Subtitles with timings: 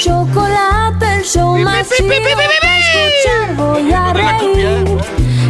[0.00, 3.56] Chocolate, el show más pi, pi, chido pi, escuchar.
[3.56, 4.86] Voy a reír.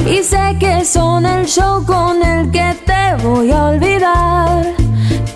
[0.07, 4.65] Y sé que son el show con el que te voy a olvidar.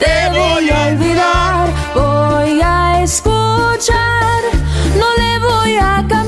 [0.00, 1.68] Te voy a olvidar.
[1.94, 4.42] Voy a escuchar.
[4.98, 6.23] No le voy a cambiar.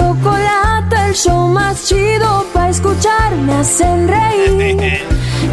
[0.00, 3.34] Chocolate, el show más chido para escuchar.
[3.36, 5.02] Me hacen reír.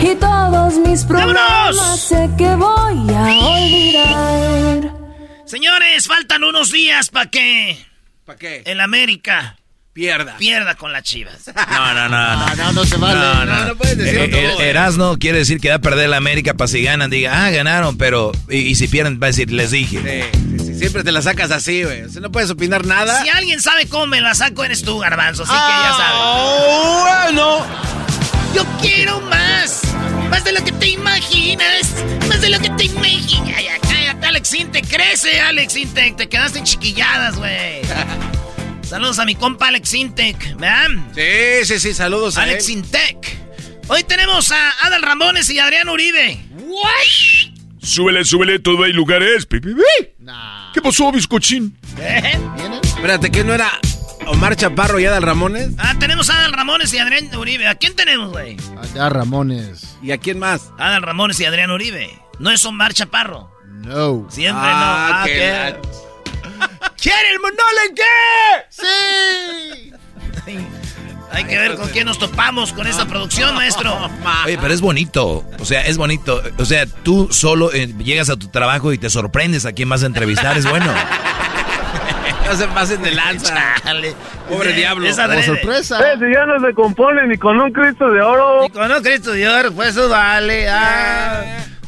[0.02, 1.44] Y todos mis problemas
[1.76, 2.00] ¡Vámonos!
[2.00, 3.24] sé que voy a
[3.60, 4.94] olvidar.
[5.46, 7.86] Señores, faltan unos días para que
[8.26, 8.62] ¿Para qué?
[8.66, 9.57] el América
[9.98, 10.38] Pierda.
[10.38, 11.34] pierda con las chivas.
[11.72, 12.56] No, no, no, no.
[12.56, 13.20] no, no se vale.
[13.20, 14.70] No, No, no puedes decir Eh, todo, eh, eh.
[14.70, 17.10] Erasno quiere decir que va a perder la América para si ganan.
[17.10, 18.32] Diga, ah, ganaron, pero.
[18.48, 20.30] Y, y si pierden, va a decir, les dije.
[20.34, 22.04] Sí, sí, sí, siempre te la sacas así, güey.
[22.04, 23.24] O sea, no puedes opinar nada.
[23.24, 25.44] Si alguien sabe cómo me la saco, eres tú, Garbanzo.
[25.44, 26.22] Así que ya sabes.
[26.22, 27.66] Ah, bueno.
[28.54, 29.82] Yo quiero más.
[30.30, 31.94] Más de lo que te imaginas.
[32.28, 33.56] Más de lo que te imaginas.
[33.82, 34.88] Cállate, Alex Intec.
[34.88, 36.16] Crece, Alex Intec.
[36.18, 37.82] Te quedaste en chiquilladas, güey.
[38.88, 40.88] Saludos a mi compa Alex Intec, ¿verdad?
[41.14, 42.70] Sí, sí, sí, saludos a Alex.
[42.70, 43.38] Intec.
[43.90, 46.40] Hoy tenemos a Adal Ramones y Adrián Uribe.
[47.82, 49.46] Súbele, súbele, todo hay lugares.
[49.46, 50.08] Pi, pi, pi.
[50.74, 51.78] ¿Qué pasó, bizcochín?
[52.00, 52.38] ¿Eh?
[52.84, 53.70] Espérate, ¿que no era
[54.28, 55.70] Omar Chaparro y Adal Ramones?
[55.78, 57.68] Ah, tenemos a Adal Ramones y Adrián Uribe.
[57.68, 58.58] ¿A quién tenemos, güey?
[58.82, 59.98] Allá Ramones.
[60.02, 60.72] ¿Y a quién más?
[60.78, 62.10] Adal Ramones y Adrián Uribe.
[62.40, 63.52] No es Omar Chaparro.
[63.70, 64.28] No.
[64.30, 65.16] Siempre Ah, no.
[65.18, 65.50] Ah, que ¿qué?
[65.50, 65.78] la-
[67.08, 68.04] ¿Quiere el monole qué?
[68.70, 69.94] Sí.
[71.32, 73.98] Hay que ver con quién nos topamos con esta producción, maestro.
[74.46, 75.46] Oye, pero es bonito.
[75.58, 76.44] O sea, es bonito.
[76.58, 80.04] O sea, tú solo eh, llegas a tu trabajo y te sorprendes a quién vas
[80.04, 80.58] a entrevistar.
[80.58, 80.92] Es bueno.
[82.46, 83.56] No se pasen de lanza.
[83.84, 84.14] Chale.
[84.50, 85.08] Pobre diablo.
[85.08, 86.00] Es Como sorpresa.
[86.20, 88.66] si ya no se compone ni con un Cristo de oro.
[88.66, 90.68] Y con un Cristo Dios, pues eso vale.
[90.70, 91.42] ah.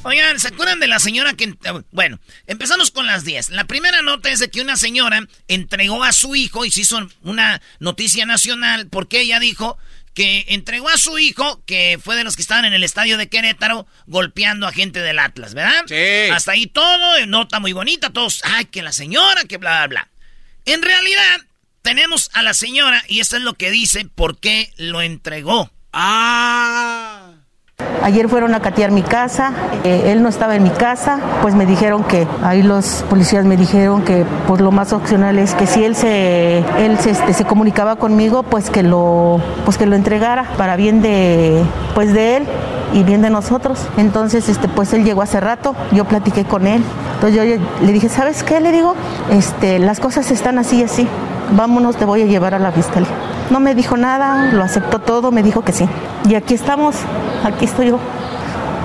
[0.03, 1.53] Oigan, ¿se acuerdan de la señora que...
[1.91, 3.49] Bueno, empezamos con las 10.
[3.49, 7.09] La primera nota es de que una señora entregó a su hijo y se hizo
[7.21, 9.77] una noticia nacional porque ella dijo
[10.13, 13.29] que entregó a su hijo, que fue de los que estaban en el estadio de
[13.29, 15.83] Querétaro, golpeando a gente del Atlas, ¿verdad?
[15.87, 16.31] Sí.
[16.31, 20.09] Hasta ahí todo, nota muy bonita, todos, ay, que la señora, que bla, bla, bla.
[20.65, 21.41] En realidad,
[21.81, 25.71] tenemos a la señora y esto es lo que dice por qué lo entregó.
[25.93, 27.28] Ah.
[28.01, 29.51] Ayer fueron a catear mi casa,
[29.83, 33.57] eh, él no estaba en mi casa, pues me dijeron que, ahí los policías me
[33.57, 37.97] dijeron que pues lo más opcional es que si él se, él este, se comunicaba
[37.97, 41.61] conmigo, pues que lo, pues que lo entregara para bien de,
[41.93, 42.47] pues de él
[42.93, 43.79] y bien de nosotros.
[43.97, 46.81] Entonces, este, pues él llegó hace rato, yo platiqué con él,
[47.15, 48.61] entonces yo le dije, ¿sabes qué?
[48.61, 48.95] Le digo,
[49.29, 51.07] este, las cosas están así y así,
[51.51, 53.09] vámonos, te voy a llevar a la fiscalía.
[53.49, 55.85] No me dijo nada, lo aceptó todo, me dijo que sí.
[56.29, 56.95] Y aquí estamos,
[57.43, 57.99] aquí estoy yo.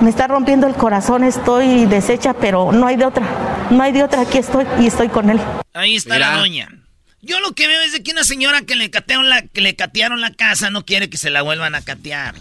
[0.00, 3.26] Me está rompiendo el corazón, estoy deshecha, pero no hay de otra.
[3.70, 5.40] No hay de otra, aquí estoy y estoy con él.
[5.72, 6.32] Ahí está Mira.
[6.32, 6.68] la doña.
[7.22, 9.74] Yo lo que veo es de que una señora que le catearon la, que le
[9.74, 12.34] catearon la casa no quiere que se la vuelvan a catear.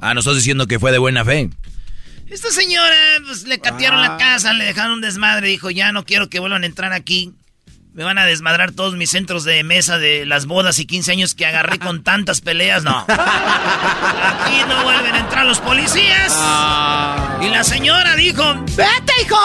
[0.00, 1.50] Ah, no estás diciendo que fue de buena fe.
[2.28, 6.28] Esta señora, pues le catearon la casa, le dejaron un desmadre, dijo, ya no quiero
[6.28, 7.34] que vuelvan a entrar aquí.
[7.96, 11.34] Me van a desmadrar todos mis centros de mesa de las bodas y 15 años
[11.34, 12.84] que agarré con tantas peleas.
[12.84, 13.06] No.
[13.08, 16.30] Aquí no vuelven a entrar los policías.
[16.36, 17.38] Ah.
[17.40, 18.42] Y la señora dijo,
[18.76, 19.40] ¡Vete, hijo!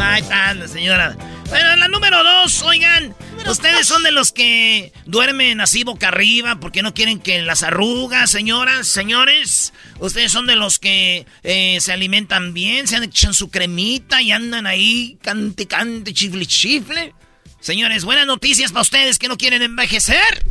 [0.00, 1.16] Ahí está la señora.
[1.48, 3.14] Bueno, la número dos, oigan,
[3.46, 8.30] Ustedes son de los que duermen así boca arriba porque no quieren que las arrugas,
[8.30, 9.74] señoras, señores.
[9.98, 14.32] Ustedes son de los que eh, se alimentan bien, se han echan su cremita y
[14.32, 17.14] andan ahí cante, cante, chifle, chifle.
[17.60, 20.46] Señores, buenas noticias para ustedes que no quieren envejecer.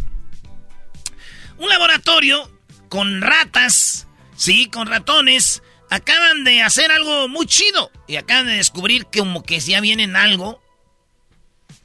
[1.57, 2.49] Un laboratorio
[2.89, 7.91] con ratas, sí, con ratones, acaban de hacer algo muy chido.
[8.07, 10.62] Y acaban de descubrir que como que ya vienen algo,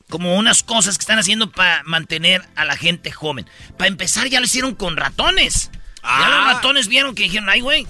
[0.09, 3.49] como unas cosas que están haciendo para mantener a la gente joven.
[3.77, 5.71] Para empezar ya lo hicieron con ratones.
[6.03, 7.87] Ya los ratones vieron que dijeron, ay, güey,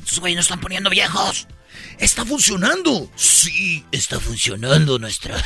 [0.00, 1.46] estos güeyes no están poniendo viejos.
[1.98, 3.10] Está funcionando.
[3.16, 5.34] Sí, está funcionando nuestro.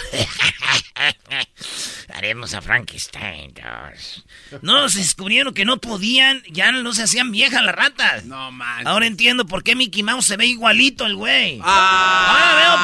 [2.15, 4.25] Haremos a Frankenstein 2.
[4.63, 8.25] No, se descubrieron que no podían, ya no se hacían viejas las ratas.
[8.25, 8.87] No man.
[8.87, 11.59] Ahora entiendo por qué Mickey Mouse se ve igualito el güey.
[11.63, 12.27] Ah.
[12.29, 12.77] Ahora veo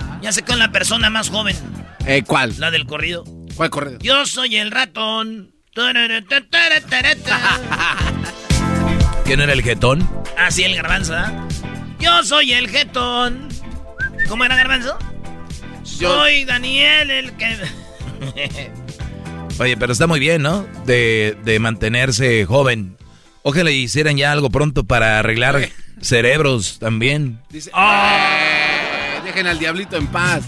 [0.00, 0.05] por.
[0.22, 1.56] Ya sé con la persona más joven.
[2.06, 2.54] Eh, ¿Cuál?
[2.58, 3.24] La del corrido.
[3.54, 3.98] ¿Cuál corrido?
[4.00, 5.52] Yo soy el ratón.
[9.24, 10.08] ¿Quién era el jetón?
[10.38, 11.46] Ah, sí, el garbanzo, ¿ah?
[12.00, 13.48] Yo soy el jetón.
[14.28, 14.96] ¿Cómo era garbanzo?
[15.82, 17.56] Soy Daniel el que...
[19.58, 20.66] Oye, pero está muy bien, ¿no?
[20.84, 22.96] De, de mantenerse joven.
[23.42, 25.68] Ojalá hicieran ya algo pronto para arreglar
[26.00, 27.40] cerebros también.
[27.50, 28.85] Dice, "Eh,
[29.36, 30.46] dejen al diablito en paz.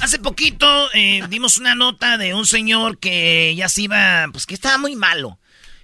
[0.00, 4.54] Hace poquito eh, dimos una nota de un señor que ya se iba, pues que
[4.54, 5.38] estaba muy malo.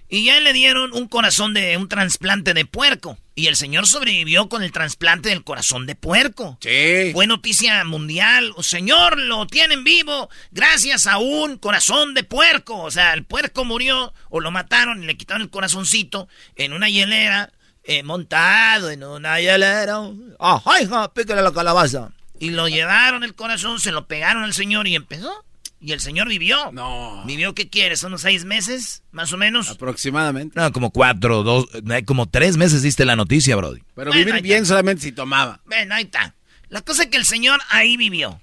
[0.09, 3.19] Y ya le dieron un corazón de un trasplante de puerco.
[3.35, 6.57] Y el señor sobrevivió con el trasplante del corazón de puerco.
[6.61, 7.11] Sí.
[7.13, 8.55] Fue noticia mundial.
[8.61, 12.81] Señor, lo tienen vivo gracias a un corazón de puerco.
[12.81, 16.89] O sea, el puerco murió o lo mataron y le quitaron el corazoncito en una
[16.89, 17.51] hielera,
[17.87, 20.01] eh, montado en una hielera.
[20.39, 21.13] ¡Ajá, hija!
[21.13, 22.11] Pícale la calabaza.
[22.37, 25.43] Y lo llevaron el corazón, se lo pegaron al señor y empezó.
[25.79, 26.71] Y el señor vivió.
[26.71, 27.23] No.
[27.25, 28.03] ¿Vivió qué quieres?
[28.03, 29.03] ¿Unos seis meses?
[29.11, 29.69] Más o menos.
[29.69, 30.59] Aproximadamente.
[30.59, 33.81] No, como cuatro, dos, eh, como tres meses diste la noticia, Brody.
[33.95, 35.61] Pero Bueno, vivir bien solamente si tomaba.
[35.65, 36.35] Ven, ahí está.
[36.69, 38.41] La cosa es que el señor ahí vivió.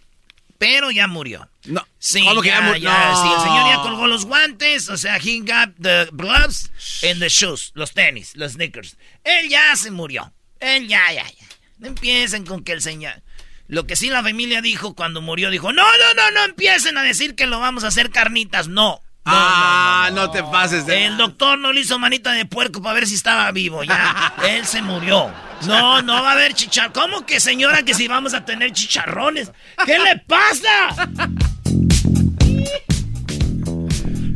[0.67, 1.49] Pero ya murió.
[1.65, 1.87] No.
[1.99, 3.23] Sí, ¿Cómo que ya, ya mu- ya, No.
[3.23, 6.71] sí, el señor ya colgó los guantes, o sea, he got the gloves
[7.09, 8.97] and the shoes, los tenis, los sneakers.
[9.25, 10.33] Él ya se murió.
[10.61, 11.47] Él ya, ya, ya.
[11.79, 13.23] No empiecen con que el señor...
[13.67, 17.03] Lo que sí la familia dijo cuando murió, dijo, no, no, no, no empiecen a
[17.03, 19.01] decir que lo vamos a hacer carnitas, no.
[19.27, 21.07] No, ah, no, te pases de.
[21.07, 24.35] El doctor no le hizo manita de puerco para ver si estaba vivo, ya.
[24.49, 25.33] Él se murió.
[25.67, 27.01] No, no va a haber chicharrones.
[27.01, 29.51] ¿Cómo que señora que si vamos a tener chicharrones?
[29.87, 31.09] ¿Qué le pasa?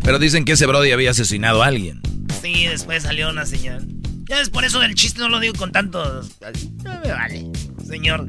[0.02, 2.00] Pero dicen que ese Brody había asesinado a alguien.
[2.40, 3.80] Sí, después salió una señora.
[4.24, 6.22] Ya es por eso del chiste no lo digo con tanto...
[6.82, 7.46] No me vale.
[7.86, 8.26] Señor,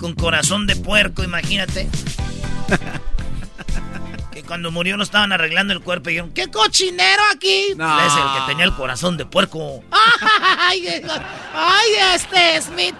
[0.00, 1.88] con corazón de puerco, imagínate.
[4.32, 7.68] que cuando murió no estaban arreglando el cuerpo y dijeron, ¡qué cochinero aquí!
[7.76, 8.00] No.
[8.00, 9.84] Es el que tenía el corazón de puerco.
[9.90, 10.86] ¡Ay,
[11.54, 12.96] ay este Smith!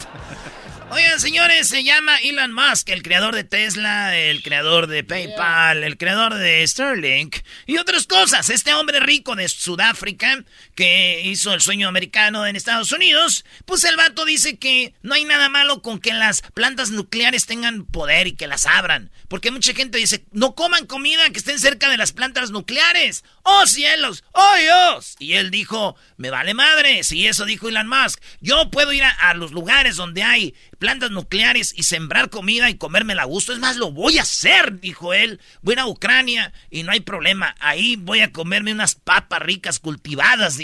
[0.94, 5.96] Oigan, señores, se llama Elon Musk, el creador de Tesla, el creador de PayPal, el
[5.96, 8.50] creador de Starlink y otras cosas.
[8.50, 13.96] Este hombre rico de Sudáfrica que hizo el sueño americano en Estados Unidos, pues el
[13.96, 18.32] vato dice que no hay nada malo con que las plantas nucleares tengan poder y
[18.32, 19.10] que las abran.
[19.28, 23.24] Porque mucha gente dice, no coman comida que estén cerca de las plantas nucleares.
[23.43, 24.24] ¡Oh cielos!
[24.32, 25.17] ¡Oh Dios!
[25.19, 27.02] Y él dijo, me vale madre.
[27.02, 31.72] Si eso dijo Elon Musk, yo puedo ir a, los lugares donde hay plantas nucleares
[31.76, 33.52] y sembrar comida y comérmela a gusto.
[33.52, 35.41] Es más, lo voy a hacer, dijo él.
[35.62, 37.55] Voy a Ucrania y no hay problema.
[37.58, 40.58] Ahí voy a comerme unas papas ricas cultivadas.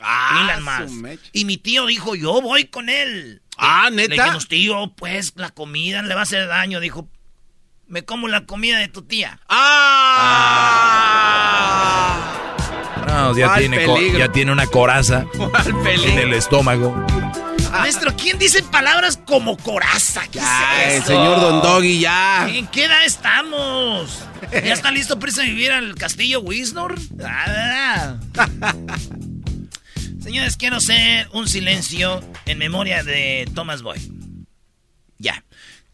[0.00, 0.84] Ah.
[1.32, 3.42] Y mi tío dijo, yo voy con él.
[3.56, 4.22] Ah, Le ¿neta?
[4.24, 6.80] dijimos, tío, pues la comida le va a hacer daño.
[6.80, 7.08] Dijo,
[7.86, 9.38] me como la comida de tu tía.
[11.12, 12.18] ¡Ah!
[13.06, 13.86] No, ya ¿Cuál tiene,
[14.44, 17.06] ya una coraza ¿Cuál en el estómago.
[17.70, 20.22] Maestro, ¿quién dice palabras como coraza?
[20.30, 21.06] ¿Qué Ya, es el eso?
[21.08, 22.48] señor Don Doggy, ya.
[22.48, 24.24] ¿En qué edad estamos?
[24.52, 26.94] ¿Ya está listo para irse a vivir al castillo Wisnor?
[27.24, 28.16] Ah,
[30.22, 33.98] Señores, quiero hacer un silencio en memoria de Thomas Boy.
[35.18, 35.44] Ya.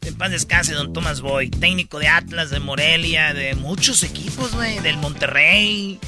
[0.02, 4.80] En paz descanse, don Thomas Boy, técnico de Atlas, de Morelia, de muchos equipos, güey,
[4.80, 5.98] del Monterrey.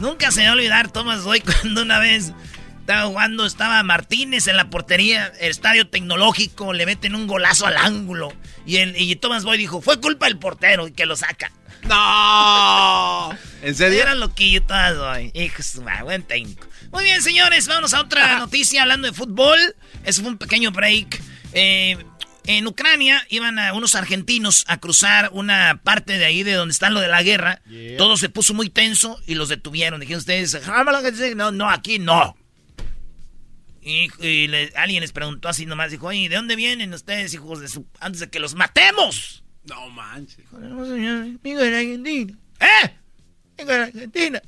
[0.00, 2.32] Nunca se me va a olvidar Thomas Boy cuando una vez
[2.80, 7.76] estaba jugando, estaba Martínez en la portería, el estadio tecnológico, le meten un golazo al
[7.76, 8.32] ángulo.
[8.66, 11.52] Y, el, y Thomas Boy dijo, fue culpa del portero y que lo saca.
[11.84, 13.30] ¡No!
[13.62, 14.02] ¿En serio?
[14.02, 15.30] Era loquillo Thomas Boy.
[15.34, 15.62] Hijo
[16.02, 16.66] buen técnico.
[16.92, 19.58] Muy bien, señores, vámonos a otra noticia hablando de fútbol.
[20.04, 21.20] Eso fue un pequeño break.
[21.52, 21.96] Eh,
[22.46, 26.90] En Ucrania iban a unos argentinos a cruzar una parte de ahí de donde está
[26.90, 27.60] lo de la guerra.
[27.98, 30.00] Todo se puso muy tenso y los detuvieron.
[30.00, 30.58] Dijeron ustedes,
[31.36, 32.36] no, no, aquí no.
[33.82, 37.60] Y, y le- alguien les preguntó así nomás, dijo, oye, ¿de dónde vienen ustedes, hijos
[37.60, 37.86] de su...
[38.00, 39.42] antes de que los matemos?
[39.64, 40.44] No manches.
[40.52, 40.84] Vengo
[41.62, 42.36] de Argentina.
[42.60, 42.90] ¿Eh?
[43.56, 44.42] Vengo de Argentina.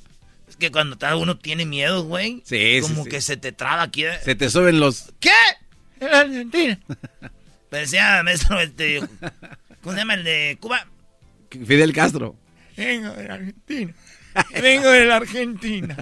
[0.53, 3.09] Es que cuando cada uno tiene miedo, güey, Sí, como sí.
[3.09, 4.05] que se te traba aquí.
[4.05, 4.19] ¿eh?
[4.23, 5.11] Se te suben los.
[5.19, 5.31] ¿Qué?
[5.99, 6.79] En Argentina.
[7.71, 8.99] Pero decía, maestro, este,
[9.81, 10.85] ¿cómo se llama el de Cuba?
[11.49, 12.35] Fidel Castro.
[12.77, 13.93] Vengo de la Argentina.
[14.61, 15.97] Vengo de la Argentina.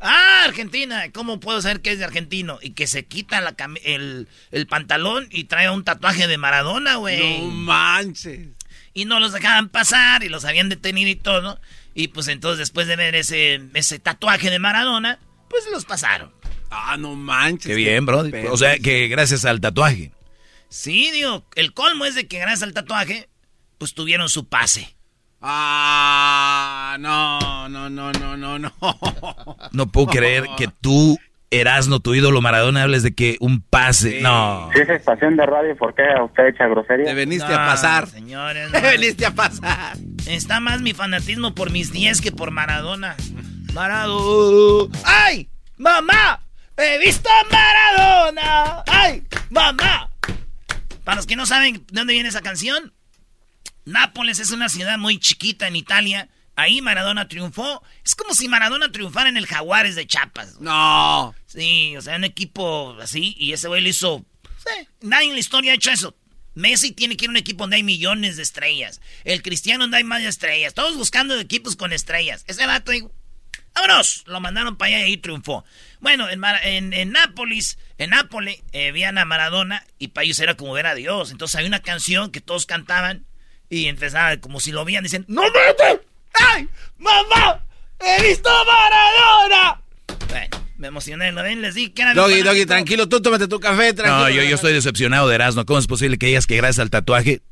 [0.00, 1.04] Ah, Argentina.
[1.12, 2.58] ¿Cómo puedo saber que es de argentino?
[2.62, 3.54] Y que se quita la
[3.84, 7.42] el, el pantalón y trae un tatuaje de Maradona, güey.
[7.42, 8.48] No manches.
[8.94, 11.60] Y no los dejaban pasar y los habían detenido y todo.
[11.94, 15.18] Y pues entonces después de ver ese, ese tatuaje de Maradona,
[15.48, 16.32] pues los pasaron.
[16.70, 17.66] Ah, no manches.
[17.66, 18.24] Qué bien, bro.
[18.50, 20.12] O sea, que gracias al tatuaje.
[20.68, 23.28] Sí, digo, el colmo es de que gracias al tatuaje,
[23.76, 24.96] pues tuvieron su pase.
[25.42, 28.72] Ah, no, no, no, no, no, no.
[29.72, 31.18] No puedo creer que tú,
[31.52, 34.20] Erasno, tu ídolo Maradona, hables de que un pase.
[34.22, 34.70] No.
[34.72, 37.04] Si es estación de radio, ¿por qué usted echa grosería?
[37.04, 38.08] Te veniste No, a pasar.
[38.08, 38.88] Señores, Te no.
[38.88, 39.96] veniste a pasar.
[40.26, 43.16] Está más mi fanatismo por mis 10 que por Maradona.
[43.74, 44.98] Maradona.
[45.04, 45.48] ¡Ay!
[45.76, 46.40] ¡Mamá!
[46.78, 48.82] ¡He visto a Maradona!
[48.86, 49.22] ¡Ay!
[49.50, 50.08] ¡Mamá!
[51.04, 52.92] Para los que no saben de dónde viene esa canción,
[53.84, 56.28] Nápoles es una ciudad muy chiquita en Italia.
[56.56, 57.82] Ahí Maradona triunfó.
[58.04, 60.60] Es como si Maradona triunfara en el Jaguares de Chiapas.
[60.60, 61.34] No.
[61.46, 63.34] Sí, o sea, un equipo así.
[63.38, 64.24] Y ese güey lo hizo.
[64.58, 66.14] Sí, nadie en la historia ha hecho eso.
[66.54, 69.00] Messi tiene que ir a un equipo donde hay millones de estrellas.
[69.24, 70.74] El Cristiano donde hay más estrellas.
[70.74, 72.44] Todos buscando equipos con estrellas.
[72.46, 73.10] Ese vato, digo,
[73.74, 74.22] vámonos.
[74.26, 75.64] Lo mandaron para allá y ahí triunfó.
[76.00, 80.38] Bueno, en, Mar- en, en Nápoles, en Nápoles, eh, veían a Maradona y para ellos
[80.40, 81.30] era como ver a Dios.
[81.30, 83.24] Entonces hay una canción que todos cantaban
[83.70, 86.02] y empezaba como si lo veían, dicen, ¡No vete!
[86.34, 86.68] ¡Ay!
[86.98, 87.64] ¡Mamá!
[88.00, 89.80] ¡He visto a Maradona!
[90.28, 91.62] Bueno, me emocioné, ¿lo ven?
[91.62, 92.42] Les di que era Doggy.
[92.42, 94.18] Doggy, tranquilo, tú tómate tu café, tranquilo.
[94.18, 95.64] No, yo, yo estoy decepcionado de Erasno.
[95.66, 97.42] ¿Cómo es posible que digas que gracias al tatuaje?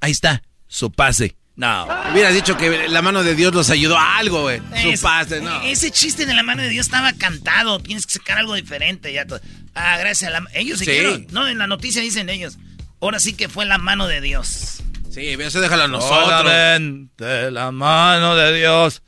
[0.00, 1.36] Ahí está, su pase.
[1.56, 1.86] No.
[2.12, 4.62] Hubieras dicho que la mano de Dios los ayudó a algo, güey.
[4.82, 5.60] Su pase, no.
[5.62, 7.78] Ese chiste de la mano de Dios estaba cantado.
[7.80, 9.12] Tienes que sacar algo diferente.
[9.12, 9.26] Ya
[9.74, 10.48] ah, gracias a la...
[10.54, 10.90] Ellos se Sí.
[10.92, 11.26] dijeron.
[11.32, 12.56] No, en la noticia dicen ellos.
[13.02, 14.82] Ahora sí que fue la mano de Dios.
[15.10, 16.24] Sí, eso déjalo a nosotros.
[16.28, 19.02] Solamente la mano de Dios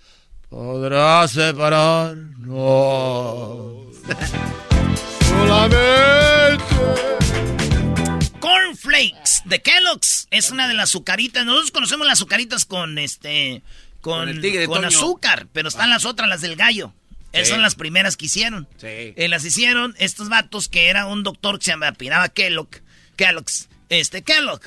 [0.48, 2.42] podrá separarnos.
[8.40, 11.44] Cornflakes de Kellogg's es una de las azucaritas.
[11.44, 13.62] Nosotros conocemos las azucaritas con este
[14.00, 16.92] con, Con tigre, azúcar, pero están las otras, las del gallo.
[17.32, 17.52] Esas Sí.
[17.54, 18.68] son las primeras que hicieron.
[18.76, 18.86] Sí.
[18.88, 22.68] Eh, las hicieron estos vatos que era un doctor que se llamaba Kellogg.
[23.16, 23.68] Kellogg's.
[23.88, 24.60] Este, Kellogg.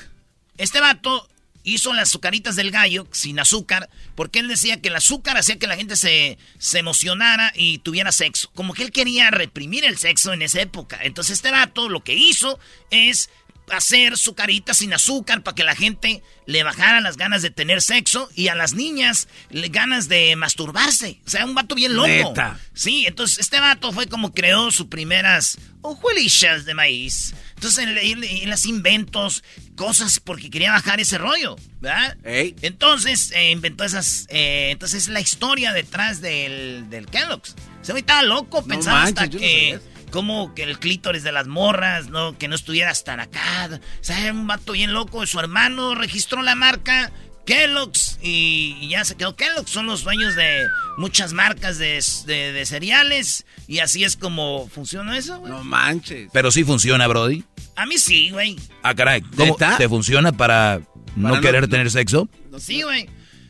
[0.58, 1.28] Este vato
[1.62, 5.66] hizo las azucaritas del gallo sin azúcar porque él decía que el azúcar hacía que
[5.66, 8.50] la gente se, se emocionara y tuviera sexo.
[8.54, 10.98] Como que él quería reprimir el sexo en esa época.
[11.02, 12.58] Entonces este vato lo que hizo
[12.90, 13.30] es
[13.70, 18.28] hacer azucaritas sin azúcar para que la gente le bajara las ganas de tener sexo
[18.34, 21.20] y a las niñas le ganas de masturbarse.
[21.26, 22.06] O sea, un vato bien loco.
[22.06, 22.60] Neta.
[22.74, 27.34] Sí, entonces este vato fue como creó sus primeras hojuelistas de maíz.
[27.56, 29.42] Entonces él, él- él hacía inventos,
[29.76, 32.16] cosas porque quería bajar ese rollo, ¿verdad?
[32.24, 32.54] Ey.
[32.62, 34.26] Entonces eh, inventó esas.
[34.30, 37.54] eh, entonces es la historia detrás del, del Kellogg's.
[37.82, 39.70] Se me estaba loco, No pensaba hasta manches, no que.
[39.70, 39.82] eso.
[40.10, 42.36] como que el clítoris de las morras, ¿no?
[42.38, 43.68] Que no estuvieras tan acá.
[44.00, 45.24] O sea, era un vato bien loco.
[45.26, 47.10] Su hermano registró la marca
[47.46, 49.70] Kellogg's y, y ya se quedó Kellogg's.
[49.70, 50.66] Son los dueños de
[50.98, 53.46] muchas marcas de, de- de cereales.
[53.68, 55.52] Y así es como funciona eso, güey.
[55.52, 56.28] No manches.
[56.32, 57.44] Pero sí funciona, Brody.
[57.76, 58.56] A mí sí, güey.
[58.82, 59.20] Ah, caray.
[59.22, 59.76] ¿Cómo ¿Neta?
[59.78, 60.80] te funciona para
[61.14, 62.28] no Para no- querer tener sexo?
[62.58, 63.08] Sí, güey.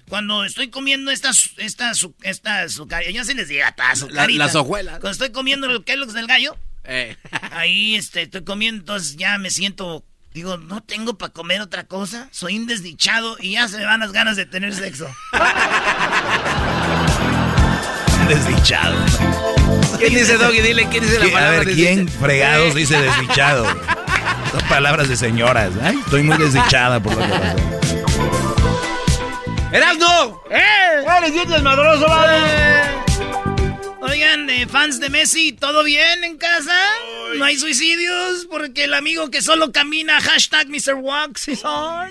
[0.09, 2.81] Cuando estoy comiendo estas, estas, estas
[3.13, 3.75] ya se les diga,
[4.11, 4.95] La- las hojuelas.
[5.01, 7.17] Cuando estoy comiendo el Kellogg's del gallo, Eh.
[7.51, 10.05] ahí este, estoy comiendo, entonces ya me siento,
[10.37, 14.01] digo, no tengo para comer otra cosa, soy un desdichado y ya se me van
[14.01, 15.09] las ganas de tener sexo.
[18.29, 18.95] Desdichado.
[19.99, 20.61] ¿Quién dice Doggy?
[20.61, 22.27] Dile, ¿quién dice la ¿Qui- A palabra ver, ¿quién desdichado?
[22.27, 23.65] fregados dice desdichado?
[24.53, 25.71] Son palabras de señoras.
[25.83, 27.57] Ay, estoy muy desdichada por lo que pasó.
[29.73, 30.43] ¡Erasno!
[30.51, 31.05] ¡Eh!
[31.19, 32.37] ¡Eres bien desmadroso, vale!
[34.09, 36.79] Oigan, eh, fans de Messi, ¿todo bien en casa?
[37.37, 38.47] ¿No hay suicidios?
[38.51, 40.95] Porque el amigo que solo camina, hashtag Mr.
[40.95, 42.11] Walks is on.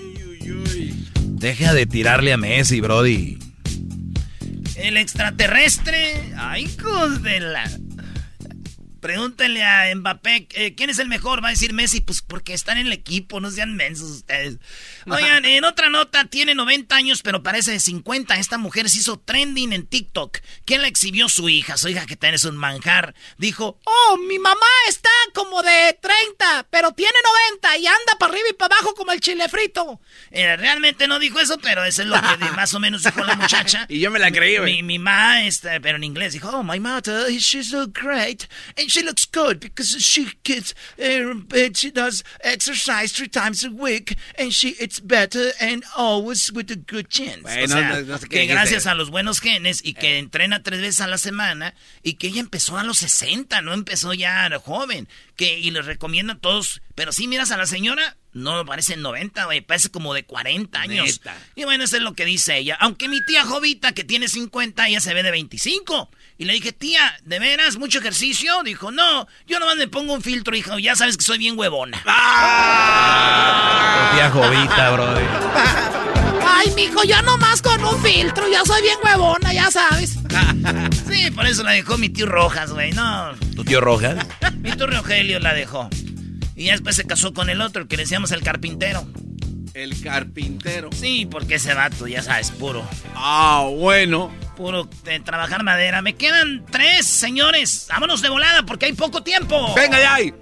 [1.38, 3.38] Deja de tirarle a Messi, Brody.
[4.76, 6.34] El extraterrestre.
[6.36, 7.70] Ay, hijos de la.
[9.06, 11.40] Pregúntenle a Mbappé, eh, ¿quién es el mejor?
[11.40, 14.58] Va a decir Messi, pues porque están en el equipo, no sean mensos ustedes.
[15.08, 18.34] Oigan, en otra nota, tiene 90 años, pero parece de 50.
[18.34, 20.38] Esta mujer se hizo trending en TikTok.
[20.64, 21.28] ¿Quién la exhibió?
[21.28, 21.76] Su hija.
[21.76, 23.14] Su hija que tenés un manjar.
[23.38, 27.16] Dijo, oh, mi mamá está como de 30, pero tiene
[27.52, 30.00] 90 y anda para arriba y para abajo como el chile frito.
[30.32, 33.36] Eh, realmente no dijo eso, pero eso es lo que más o menos dijo la
[33.36, 33.86] muchacha.
[33.88, 34.82] y yo me la creí, güey.
[34.82, 38.48] Mi, mi mamá, este, pero en inglés, dijo, oh, my mother, she's so great.
[38.76, 41.34] And she looks good because she gets, uh,
[41.74, 44.16] she does exercise three times a week.
[44.38, 47.42] And she, it's better and always with a good chance.
[47.42, 50.62] Bueno, o sea, no- no sé que gracias a los buenos genes y que entrena
[50.62, 54.48] tres veces a la semana y que ella empezó a los 60, no empezó ya
[54.64, 55.08] joven.
[55.36, 59.44] Que, y les recomiendo a todos, pero si miras a la señora, no parece 90,
[59.46, 61.06] güey, parece como de 40 años.
[61.06, 61.36] Neta.
[61.54, 62.76] Y bueno, eso es lo que dice ella.
[62.80, 66.10] Aunque mi tía Jovita, que tiene 50, ella se ve de 25.
[66.38, 68.62] Y le dije, tía, ¿de veras mucho ejercicio?
[68.62, 72.02] Dijo, no, yo nomás me pongo un filtro, hijo, ya sabes que soy bien huevona.
[72.06, 74.10] Ah.
[74.14, 75.24] Tía Jovita, brody.
[76.46, 80.18] Ay, mijo, yo nomás con un filtro, ya soy bien huevona, ya sabes.
[81.10, 83.34] sí, por eso la dejó mi tío Rojas, güey, no.
[83.54, 84.26] ¿Tu tío Rojas?
[84.58, 85.88] Mi tío Rogelio la dejó.
[86.56, 89.06] Y ya después se casó con el otro, el que le decíamos el carpintero.
[89.74, 90.88] El carpintero.
[90.90, 92.88] Sí, porque ese vato, ya sabes, puro.
[93.14, 94.34] Ah, bueno.
[94.56, 96.00] Puro de trabajar madera.
[96.00, 97.86] Me quedan tres, señores.
[97.90, 99.74] Vámonos de volada porque hay poco tiempo.
[99.74, 100.32] Venga ya ahí.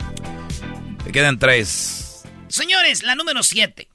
[1.03, 2.23] Te quedan tres.
[2.47, 3.89] Señores, la número siete.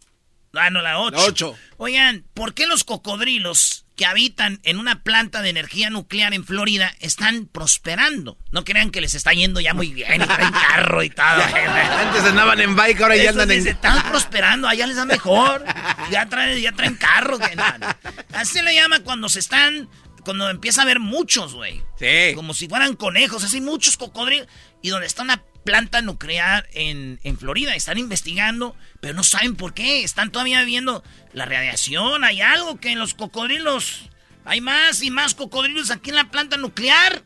[0.54, 1.16] Ah, no, la ocho.
[1.16, 1.56] La ocho.
[1.78, 6.96] Oigan, ¿por qué los cocodrilos que habitan en una planta de energía nuclear en Florida
[7.02, 8.38] están prosperando?
[8.54, 11.26] No crean que les está yendo ya muy bien y traen carro y todo.
[11.26, 13.68] Antes andaban en bike, ahora ya andan en...
[13.68, 15.66] están prosperando, allá les da mejor.
[16.12, 17.40] Ya traen, ya traen carro.
[17.40, 18.00] Que nada.
[18.32, 19.90] Así le llama cuando se están,
[20.24, 21.84] cuando empieza a haber muchos, güey.
[21.98, 22.34] Sí.
[22.36, 24.48] Como si fueran conejos, así muchos cocodrilos.
[24.82, 29.74] Y donde está una planta nuclear en, en Florida, están investigando, pero no saben por
[29.74, 30.04] qué.
[30.04, 34.10] Están todavía viendo la radiación, hay algo que en los cocodrilos,
[34.46, 37.24] hay más y más cocodrilos aquí en la planta nuclear.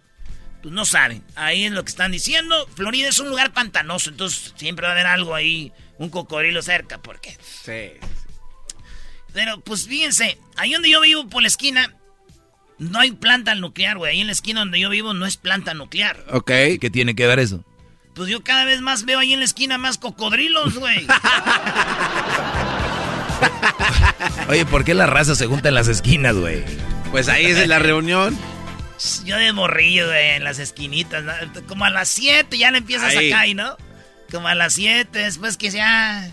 [0.61, 1.23] Pues no saben.
[1.35, 2.67] Ahí es lo que están diciendo.
[2.75, 7.01] Florida es un lugar pantanoso, entonces siempre va a haber algo ahí, un cocodrilo cerca,
[7.01, 7.37] porque.
[7.63, 7.99] Sí.
[9.33, 11.93] Pero pues fíjense, ahí donde yo vivo por la esquina,
[12.77, 14.13] no hay planta nuclear, güey.
[14.13, 16.23] Ahí en la esquina donde yo vivo no es planta nuclear.
[16.29, 16.51] Ok.
[16.79, 17.65] ¿Qué tiene que ver eso?
[18.15, 21.07] Pues yo cada vez más veo ahí en la esquina más cocodrilos, güey.
[24.49, 26.63] Oye, ¿por qué la raza se junta en las esquinas, güey?
[27.11, 28.37] Pues ahí es la reunión.
[29.25, 31.33] Yo de morrillo, güey, en las esquinitas, ¿no?
[31.67, 33.31] Como a las 7 ya le empiezas Ahí.
[33.31, 33.75] acá, ¿y no?
[34.31, 36.31] Como a las 7, después que ya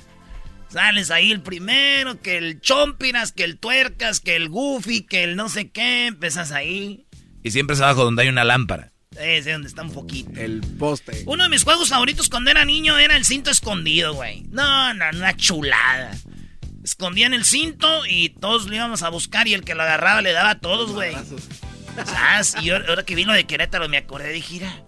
[0.69, 5.37] sales ahí el primero, que el chompiras, que el tuercas, que el goofy, que el
[5.37, 7.07] no sé qué, empiezas ahí.
[7.43, 8.93] Y siempre es abajo donde hay una lámpara.
[9.21, 10.31] Ese donde está un poquito.
[10.41, 11.23] El poste.
[11.27, 14.43] Uno de mis juegos favoritos cuando era niño era el cinto escondido, güey.
[14.51, 16.13] No, no, una chulada.
[16.83, 20.33] Escondían el cinto y todos lo íbamos a buscar y el que lo agarraba le
[20.33, 21.15] daba a todos, güey.
[22.63, 24.85] Y ahora ahora que vino de Querétaro me acordé, dije, mira.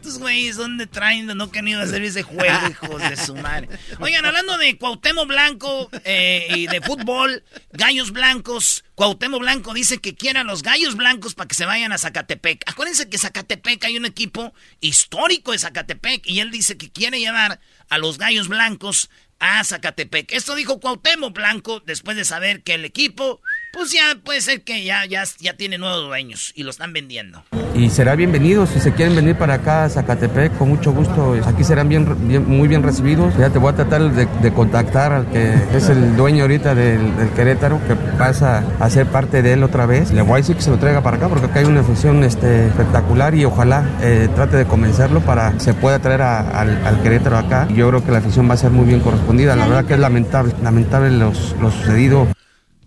[0.00, 1.26] Estos güeyes, ¿dónde traen?
[1.26, 3.68] No que han ido a hacer ese juego, hijos de su madre.
[3.98, 8.82] Oigan, hablando de Cuauhtémoc Blanco eh, y de fútbol, gallos blancos.
[8.94, 12.62] Cuauhtémoc Blanco dice que quiere a los gallos blancos para que se vayan a Zacatepec.
[12.66, 17.60] Acuérdense que Zacatepec hay un equipo histórico de Zacatepec y él dice que quiere llevar
[17.90, 20.32] a los gallos blancos a Zacatepec.
[20.32, 24.84] Esto dijo Cuauhtémoc Blanco después de saber que el equipo, pues ya puede ser que
[24.84, 27.44] ya, ya, ya tiene nuevos dueños y lo están vendiendo.
[27.74, 31.36] Y será bienvenido si se quieren venir para acá a Zacatepec, con mucho gusto.
[31.46, 33.32] Aquí serán bien, bien- muy bien recibidos.
[33.38, 37.16] Ya te voy a tratar de, de contactar al que es el dueño ahorita del,
[37.16, 40.10] del Querétaro, que pasa a ser parte de él otra vez.
[40.10, 42.24] Le voy a decir que se lo traiga para acá, porque acá hay una afición
[42.24, 46.84] este, espectacular y ojalá eh, trate de convencerlo para que se pueda traer a- al,
[46.84, 47.66] al Querétaro acá.
[47.70, 49.54] Y yo creo que la afición va a ser muy bien correspondida.
[49.56, 52.26] La verdad que es lamentable, lamentable los- lo sucedido.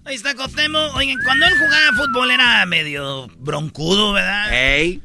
[0.06, 0.96] Ahí está Cuauhtémoc.
[0.96, 4.54] Oigan, cuando él jugaba fútbol era medio broncudo, ¿verdad?
[4.54, 5.02] Ey.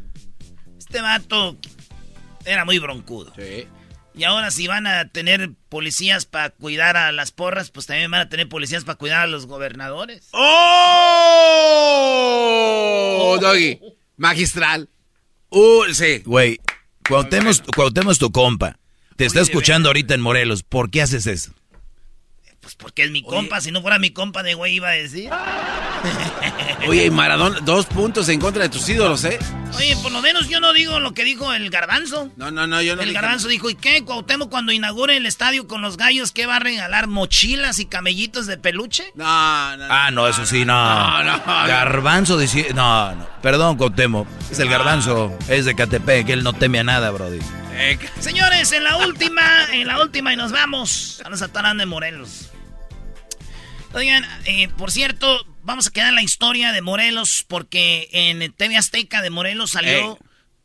[0.78, 1.56] Este vato
[2.44, 3.32] era muy broncudo.
[3.36, 3.68] Sí.
[4.14, 8.22] Y ahora si van a tener policías para cuidar a las porras, pues también van
[8.22, 10.28] a tener policías para cuidar a los gobernadores.
[10.32, 10.48] ¡Oh!
[13.40, 13.78] Doggy.
[14.16, 14.88] Magistral.
[15.50, 16.22] Uh, sí.
[16.24, 16.58] Güey,
[17.08, 18.78] Cuauhtémoc, Cuauhtémoc es tu compa.
[19.16, 20.64] Te está Oye, escuchando ahorita en Morelos.
[20.64, 21.52] ¿Por qué haces eso?
[22.68, 25.30] Pues porque es mi compa, si no fuera mi compa de güey iba a decir.
[26.86, 29.38] Oye, y Maradona, dos puntos en contra de tus ídolos, ¿eh?
[29.78, 32.30] Oye, por lo menos yo no digo lo que dijo el garbanzo.
[32.36, 34.04] No, no, no, yo no El dije- garbanzo dijo, ¿y qué?
[34.04, 37.06] Cuauhtémoc cuando inaugure el estadio con los gallos, ¿qué va a regalar?
[37.06, 39.12] ¿Mochilas y camellitos de peluche?
[39.14, 39.24] No,
[39.78, 39.84] no.
[39.88, 40.74] Ah, no, eso sí, no.
[41.24, 41.42] No, no.
[41.46, 42.66] Garbanzo decía.
[42.74, 43.26] No, no.
[43.40, 44.28] Perdón, Cuauhtémoc.
[44.50, 45.34] Es el garbanzo.
[45.48, 46.28] Es de Catepec.
[46.28, 47.38] Él no teme a nada, Brody.
[47.72, 51.86] Eh, Señores, en la última, en la última y nos vamos a los Atarán de
[51.86, 52.50] Morelos.
[53.94, 58.76] Oigan, eh, por cierto, vamos a quedar en la historia de Morelos porque en TV
[58.76, 60.18] Azteca de Morelos salió,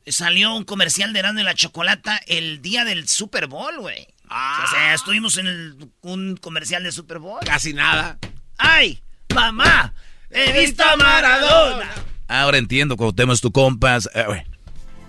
[0.08, 4.08] salió un comercial de Erasmo y la Chocolata el día del Super Bowl, güey.
[4.30, 7.40] O sea, estuvimos en el- un comercial de Super Bowl.
[7.46, 8.18] Casi nada.
[8.58, 9.02] ¡Ay,
[9.34, 9.94] mamá!
[10.30, 11.90] ¡He visto a Maradona!
[12.28, 14.10] Ahora entiendo, Cuauhtémoc es tu compas.
[14.16, 14.42] Eh, güey.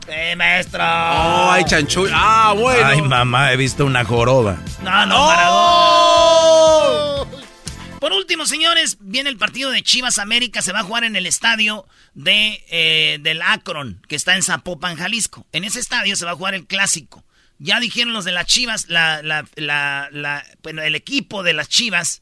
[0.09, 0.83] ¡Eh, maestro!
[0.85, 2.11] Oh, hay chanchull.
[2.12, 2.87] Ah, bueno.
[2.87, 4.59] Ay, mamá, he visto una joroba.
[4.83, 7.27] No, no, ¡Oh!
[8.05, 10.61] Por último, señores, viene el partido de Chivas América.
[10.61, 14.97] Se va a jugar en el estadio de, eh, del Akron, que está en Zapopan,
[14.97, 15.47] Jalisco.
[15.53, 17.25] En ese estadio se va a jugar el clásico.
[17.59, 21.71] Ya dijeron los de las Chivas, la, la, la, la- bueno, el equipo de las
[21.71, 22.21] Chivas,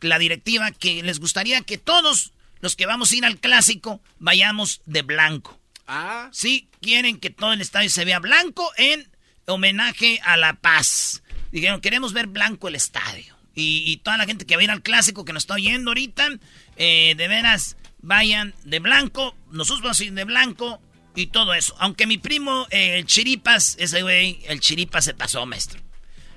[0.00, 4.80] la directiva, que les gustaría que todos los que vamos a ir al clásico vayamos
[4.86, 5.60] de blanco.
[5.86, 6.30] Ah.
[6.32, 9.06] Sí, quieren que todo el estadio se vea blanco en
[9.44, 11.22] homenaje a la paz.
[11.52, 13.38] Dijeron, queremos ver blanco el estadio.
[13.54, 15.90] Y, y toda la gente que va a ir al clásico que nos está oyendo
[15.90, 16.28] ahorita,
[16.76, 19.34] eh, de veras, vayan de blanco.
[19.50, 20.80] Nosotros vamos a ir de blanco
[21.16, 21.74] y todo eso.
[21.78, 25.80] Aunque mi primo, eh, el Chiripas, ese güey, el Chiripas se pasó, maestro.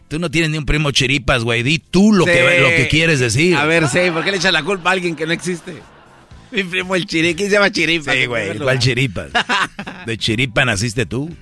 [0.09, 1.63] Tú no tienes ni un primo chiripas, güey.
[1.63, 2.31] Di tú lo, Sí.
[2.31, 3.55] que, lo que quieres decir.
[3.55, 5.81] A ver, sí, ¿por qué le echas la culpa a alguien que no existe?
[6.51, 8.13] Mi primo el Chiri, ¿quién se llama Chiripa?
[8.13, 8.59] Sí, güey.
[8.59, 9.29] ¿Cuál chiripas?
[10.05, 11.35] De chiripa naciste tú.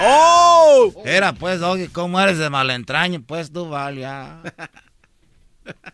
[0.00, 0.92] ¡Oh!
[1.04, 3.22] Era pues, Doggy, ¿cómo eres de malentraño?
[3.22, 4.40] Pues tú, vale, ya.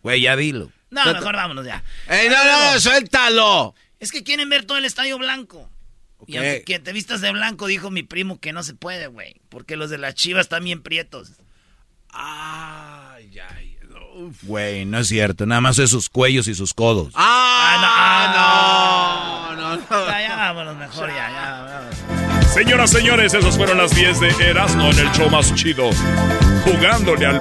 [0.03, 0.71] Güey, ya dilo.
[0.91, 1.83] No, mejor vámonos ya.
[2.09, 2.37] ¡Ey, no,
[2.73, 3.75] no, suéltalo!
[4.01, 5.69] Es que quieren ver todo el estadio blanco.
[6.27, 6.45] Y Ok.
[6.45, 9.41] aunque que te vistas de blanco, dijo mi primo que no se puede, güey.
[9.49, 11.33] Porque los de las chivas están bien prietos.
[12.11, 14.33] Ay, ay, no.
[14.43, 15.47] Güey, no es cierto.
[15.47, 17.13] Nada más es sus cuellos y sus codos.
[17.15, 20.07] Ah, no, no, no.
[20.07, 21.63] Ya, ya vámonos mejor, ya, ya.
[21.63, 22.53] vámonos.
[22.55, 25.91] Señoras, señores, esas fueron las 10 de Erasmo en el show más chido.
[26.65, 27.41] Jugándole al...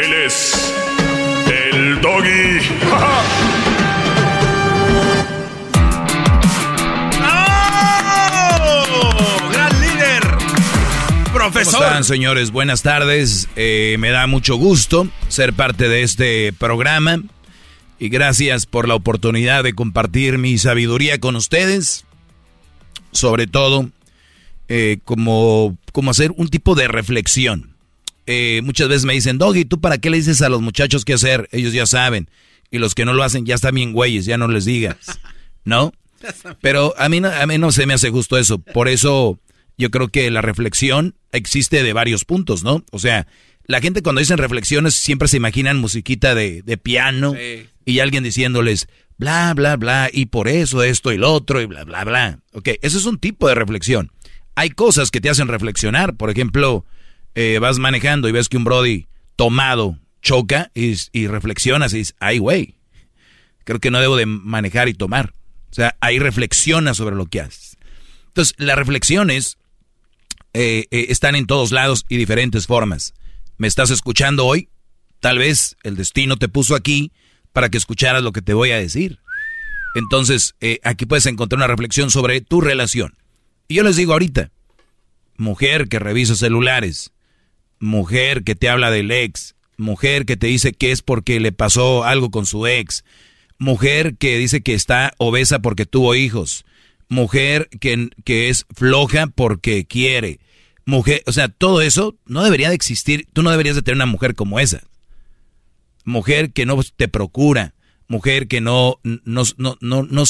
[0.00, 0.72] Él es.
[1.46, 2.58] El doggy.
[8.56, 9.50] ¡Oh!
[9.52, 10.22] ¡Gran líder!
[11.24, 11.82] ¿Cómo Profesor.
[11.82, 12.50] están, señores?
[12.50, 13.48] Buenas tardes.
[13.56, 17.22] Eh, me da mucho gusto ser parte de este programa.
[17.98, 22.04] Y gracias por la oportunidad de compartir mi sabiduría con ustedes.
[23.12, 23.88] Sobre todo,
[24.68, 27.73] eh, como, como hacer un tipo de reflexión.
[28.26, 31.14] Eh, muchas veces me dicen, Doggy, ¿tú para qué le dices a los muchachos qué
[31.14, 31.48] hacer?
[31.52, 32.30] Ellos ya saben.
[32.70, 34.96] Y los que no lo hacen ya están bien güeyes, ya no les digas.
[35.64, 35.92] ¿No?
[36.60, 38.58] Pero a mí, no, a mí no se me hace justo eso.
[38.58, 39.38] Por eso
[39.76, 42.84] yo creo que la reflexión existe de varios puntos, ¿no?
[42.92, 43.26] O sea,
[43.66, 47.66] la gente cuando dicen reflexiones siempre se imaginan musiquita de, de piano Sí.
[47.84, 51.84] y alguien diciéndoles bla, bla, bla, y por eso esto y lo otro y bla,
[51.84, 52.38] bla, bla.
[52.52, 54.10] Ok, eso es un tipo de reflexión.
[54.54, 56.16] Hay cosas que te hacen reflexionar.
[56.16, 56.84] Por ejemplo,
[57.34, 62.38] eh, vas manejando y ves que un Brody tomado choca y, reflexionas y dices, ay,
[62.38, 62.76] güey,
[63.64, 65.34] creo que no debo de manejar y tomar.
[65.70, 67.76] O sea, ahí reflexionas sobre lo que haces.
[68.28, 69.58] Entonces, las reflexiones
[70.52, 73.14] eh, eh, están en todos lados y diferentes formas.
[73.58, 74.68] ¿Me estás escuchando hoy?
[75.20, 77.12] Tal vez el destino te puso aquí
[77.52, 79.18] para que escucharas lo que te voy a decir.
[79.94, 83.16] Entonces, aquí puedes encontrar una reflexión sobre tu relación.
[83.68, 84.50] Y yo les digo ahorita,
[85.36, 87.13] mujer que revisa celulares,
[87.84, 92.04] mujer que te habla del ex, mujer que te dice que es porque le pasó
[92.04, 93.04] algo con su ex,
[93.58, 96.64] mujer que dice que está obesa porque tuvo hijos,
[97.08, 100.40] mujer que, que es floja porque quiere,
[100.86, 104.06] mujer, o sea, todo eso no debería de existir, tú no deberías de tener una
[104.06, 104.82] mujer como esa.
[106.06, 107.74] Mujer que no te procura,
[108.08, 110.24] mujer que no, no, no, no, no,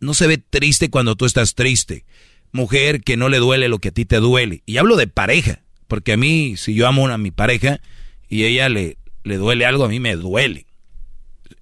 [0.00, 2.04] no se ve triste cuando tú estás triste,
[2.52, 4.62] mujer que no le duele lo que a ti te duele.
[4.66, 7.80] Y hablo de pareja, porque a mí, si yo amo a mi pareja
[8.28, 10.64] y ella le, le duele algo, a mí me duele.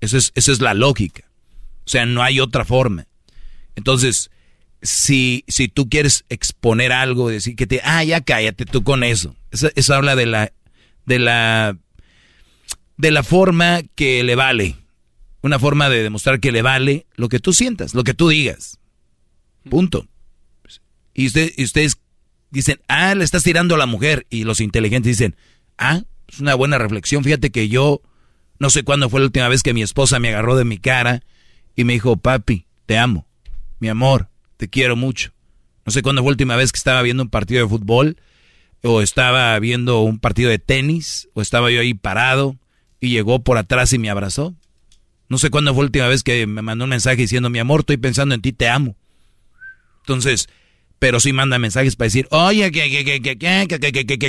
[0.00, 1.24] Esa es, esa es la lógica.
[1.86, 3.06] O sea, no hay otra forma.
[3.74, 4.30] Entonces,
[4.82, 9.34] si, si tú quieres exponer algo, decir que te, ah, ya cállate tú con eso.
[9.50, 10.52] Eso, eso habla de la,
[11.06, 11.78] de la,
[12.98, 14.76] de la forma que le vale.
[15.40, 18.78] Una forma de demostrar que le vale lo que tú sientas, lo que tú digas.
[19.70, 20.06] Punto.
[21.14, 21.96] Y, usted, y ustedes
[22.50, 24.26] dicen, ah, le estás tirando a la mujer.
[24.30, 25.36] Y los inteligentes dicen,
[25.76, 27.24] ah, es una buena reflexión.
[27.24, 28.02] Fíjate que yo,
[28.58, 31.22] no sé cuándo fue la última vez que mi esposa me agarró de mi cara
[31.76, 33.26] y me dijo, papi, te amo,
[33.78, 35.32] mi amor, te quiero mucho.
[35.86, 38.16] No sé cuándo fue la última vez que estaba viendo un partido de fútbol,
[38.82, 42.56] o estaba viendo un partido de tenis, o estaba yo ahí parado
[43.00, 44.54] y llegó por atrás y me abrazó.
[45.28, 47.80] No sé cuándo fue la última vez que me mandó un mensaje diciendo, mi amor,
[47.80, 48.96] estoy pensando en ti, te amo.
[50.00, 50.48] Entonces,
[50.98, 54.26] pero sí manda mensajes para decir, oye, que, que, que, que, que, que, que, que,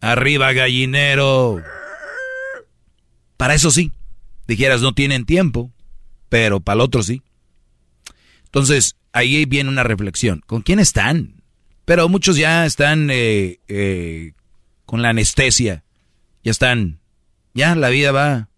[0.01, 1.63] Arriba, gallinero.
[3.37, 3.93] Para eso sí.
[4.47, 5.73] Dijeras, no tienen tiempo,
[6.29, 7.23] pero para el otro sí.
[8.45, 10.43] Entonces, ahí viene una reflexión.
[10.47, 11.43] ¿Con quién están?
[11.85, 14.33] Pero muchos ya están eh, eh,
[14.85, 15.83] con la anestesia.
[16.45, 17.01] Ya están.
[17.55, 18.49] Ya la vida va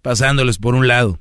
[0.00, 1.18] pasándoles por un lado.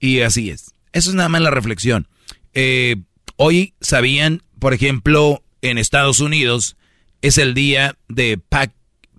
[0.00, 0.72] Y así es.
[0.92, 2.08] Eso es nada más la reflexión.
[2.54, 2.96] Eh,
[3.36, 6.76] hoy sabían, por ejemplo, en Estados Unidos
[7.22, 8.72] es el día de pack,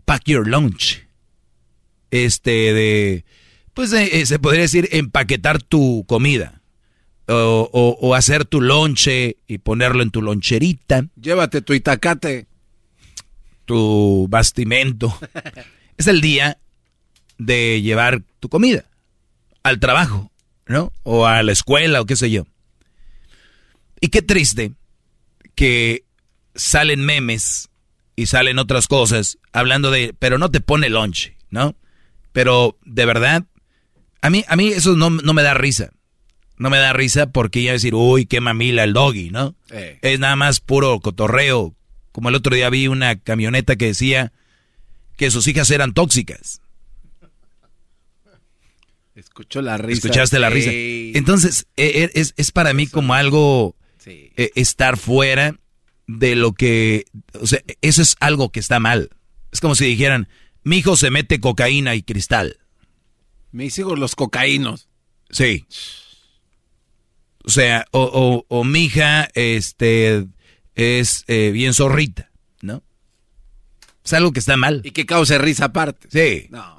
[0.06, 1.06] pack your lunch.
[2.12, 3.26] Este, de,
[3.74, 6.62] pues de, se podría decir empaquetar tu comida.
[7.28, 11.06] O, o, o, hacer tu lonche y ponerlo en tu loncherita.
[11.22, 12.48] Llévate tu itacate.
[13.66, 15.16] Tu bastimento.
[15.98, 16.58] es el día
[17.38, 18.86] de llevar tu comida
[19.64, 20.29] al trabajo,
[20.70, 20.94] ¿no?
[21.04, 22.46] O a la escuela o qué sé yo.
[24.00, 24.72] Y qué triste
[25.56, 26.06] que
[26.56, 27.70] salen memes
[28.16, 31.76] y salen otras cosas hablando de, pero no te pone lonche, ¿no?
[32.32, 33.44] Pero de verdad,
[34.22, 35.92] a mí, a mí eso no, no me da risa.
[36.58, 39.56] No me da risa porque ya decir, uy, qué mamila el doggy, ¿no?
[39.72, 39.98] Eh.
[40.02, 41.74] Es nada más puro cotorreo.
[42.12, 44.34] Como el otro día vi una camioneta que decía
[45.18, 46.62] que sus hijas eran tóxicas.
[49.20, 49.98] Escuchó la risa.
[49.98, 50.72] Escuchaste la risa.
[50.72, 54.32] Entonces, es, es, es para mí como algo sí.
[54.38, 55.60] eh, estar fuera
[56.08, 57.06] de lo que...
[57.34, 59.10] O sea, eso es algo que está mal.
[59.52, 60.30] Es como si dijeran,
[60.64, 62.58] mi hijo se mete cocaína y cristal.
[63.52, 64.88] Mis hijos los cocaínos.
[65.32, 65.66] Sí.
[67.44, 70.28] O sea, o, o, o mi hija este,
[70.76, 72.84] es eh, bien zorrita, ¿no?
[74.06, 74.82] Es algo que está mal.
[74.86, 76.08] Y que cause risa aparte.
[76.10, 76.48] Sí.
[76.52, 76.79] No.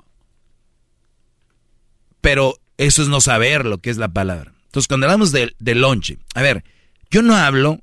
[2.20, 4.52] Pero eso es no saber lo que es la palabra.
[4.66, 6.64] Entonces, cuando hablamos de, de lonche, a ver,
[7.10, 7.80] yo no hablo,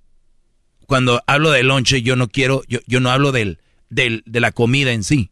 [0.85, 4.51] cuando hablo de lonche, yo no quiero, yo, yo no hablo del, del, de la
[4.51, 5.31] comida en sí.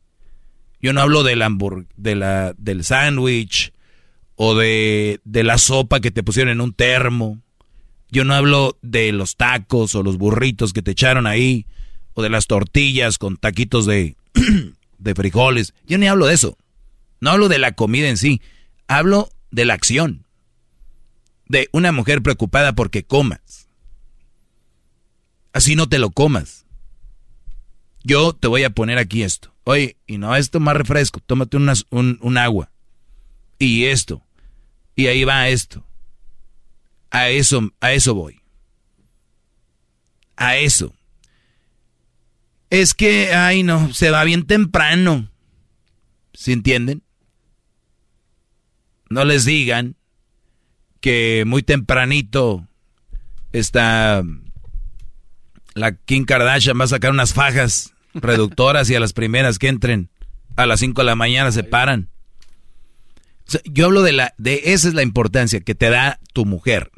[0.82, 3.74] Yo no hablo del hamburg, de la, del sándwich
[4.36, 7.41] o de, de la sopa que te pusieron en un termo.
[8.12, 11.65] Yo no hablo de los tacos o los burritos que te echaron ahí
[12.13, 14.15] o de las tortillas con taquitos de,
[14.98, 15.74] de frijoles.
[15.88, 16.58] Yo ni hablo de eso.
[17.20, 18.41] No hablo de la comida en sí.
[18.88, 20.26] Hablo de la acción.
[21.48, 23.69] De una mujer preocupada porque comas.
[25.54, 26.65] Así no te lo comas.
[28.04, 29.54] Yo te voy a poner aquí esto.
[29.63, 32.71] Oye, y no esto más refresco, tómate unas, un, un agua.
[33.58, 34.24] Y esto.
[34.95, 35.86] Y ahí va esto.
[37.10, 38.41] A eso, a eso voy.
[40.36, 40.93] A eso.
[42.69, 45.32] Es que, ay no, se va bien temprano.
[46.34, 47.05] ¿Sí entienden?
[49.10, 49.96] No les digan
[51.00, 52.68] que muy tempranito
[53.52, 54.24] está
[55.76, 60.10] la Kim Kardashian va a sacar unas fajas reductoras y a las primeras que entren
[60.56, 62.10] a las 5 de la mañana se paran.
[63.65, 66.91] Yo hablo de la de esa es la importancia que te da tu mujer.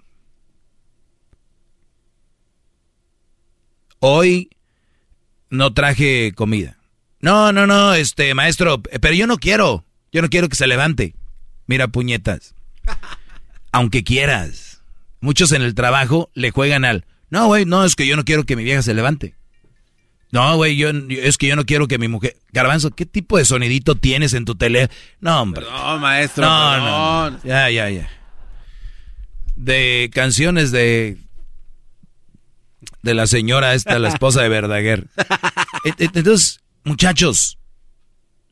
[3.99, 4.49] Hoy
[5.49, 6.77] no traje comida.
[7.19, 9.83] No, no, no, este maestro, pero yo no quiero.
[10.11, 11.15] Yo no quiero que se levante.
[11.67, 12.55] Mira, puñetas.
[13.71, 14.81] Aunque quieras.
[15.19, 18.45] Muchos en el trabajo le juegan al, no, güey, no, es que yo no quiero
[18.45, 19.35] que mi vieja se levante.
[20.31, 22.35] No, güey, yo, es que yo no quiero que mi mujer...
[22.51, 24.89] Garbanzo, ¿qué tipo de sonidito tienes en tu tele?
[25.19, 25.65] No, hombre.
[25.65, 26.85] No, maestro, no, perdón.
[26.85, 27.43] no, no.
[27.43, 28.09] Ya, ya, ya.
[29.55, 31.17] De canciones de...
[33.01, 35.07] De la señora esta, la esposa de Verdaguer.
[35.97, 37.57] Entonces, muchachos,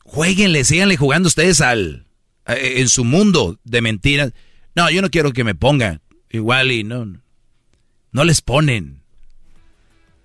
[0.03, 2.04] jueguenle, síganle jugando ustedes al...
[2.45, 4.33] En su mundo de mentiras.
[4.75, 7.21] No, yo no quiero que me ponga igual y no...
[8.11, 9.01] No les ponen.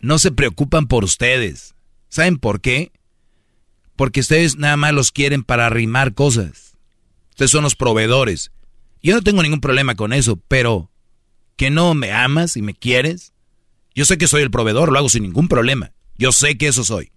[0.01, 1.75] no se preocupan por ustedes.
[2.09, 2.93] ¿Saben por qué?
[3.97, 6.77] Porque ustedes nada más los quieren para arrimar cosas.
[7.31, 8.51] Ustedes son los proveedores.
[9.03, 10.91] Yo no tengo ningún problema con eso, pero
[11.57, 13.33] que no me amas y me quieres.
[13.95, 15.93] Yo sé que soy el proveedor, lo hago sin ningún problema.
[16.17, 17.13] Yo sé que eso soy.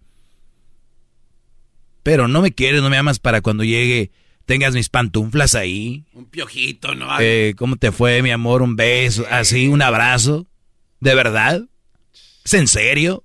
[2.04, 4.12] Pero no me quieres, no me amas para cuando llegue
[4.46, 6.06] tengas mis pantuflas ahí.
[6.14, 7.20] Un piojito, ¿no?
[7.20, 8.62] Eh, ¿Cómo te fue, mi amor?
[8.62, 10.48] Un beso, así, un abrazo.
[11.00, 11.64] ¿De verdad?
[12.44, 13.24] ¿Es en serio?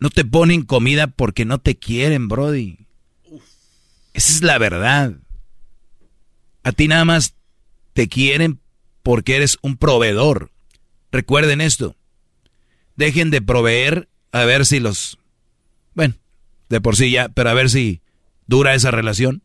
[0.00, 2.86] No te ponen comida porque no te quieren, Brody.
[4.14, 5.14] Esa es la verdad.
[6.62, 7.34] A ti nada más
[7.94, 8.60] te quieren
[9.02, 10.52] porque eres un proveedor.
[11.10, 11.96] Recuerden esto.
[12.96, 15.18] Dejen de proveer a ver si los...
[15.94, 16.14] Bueno,
[16.68, 18.02] de por sí ya, pero a ver si
[18.48, 19.42] dura esa relación.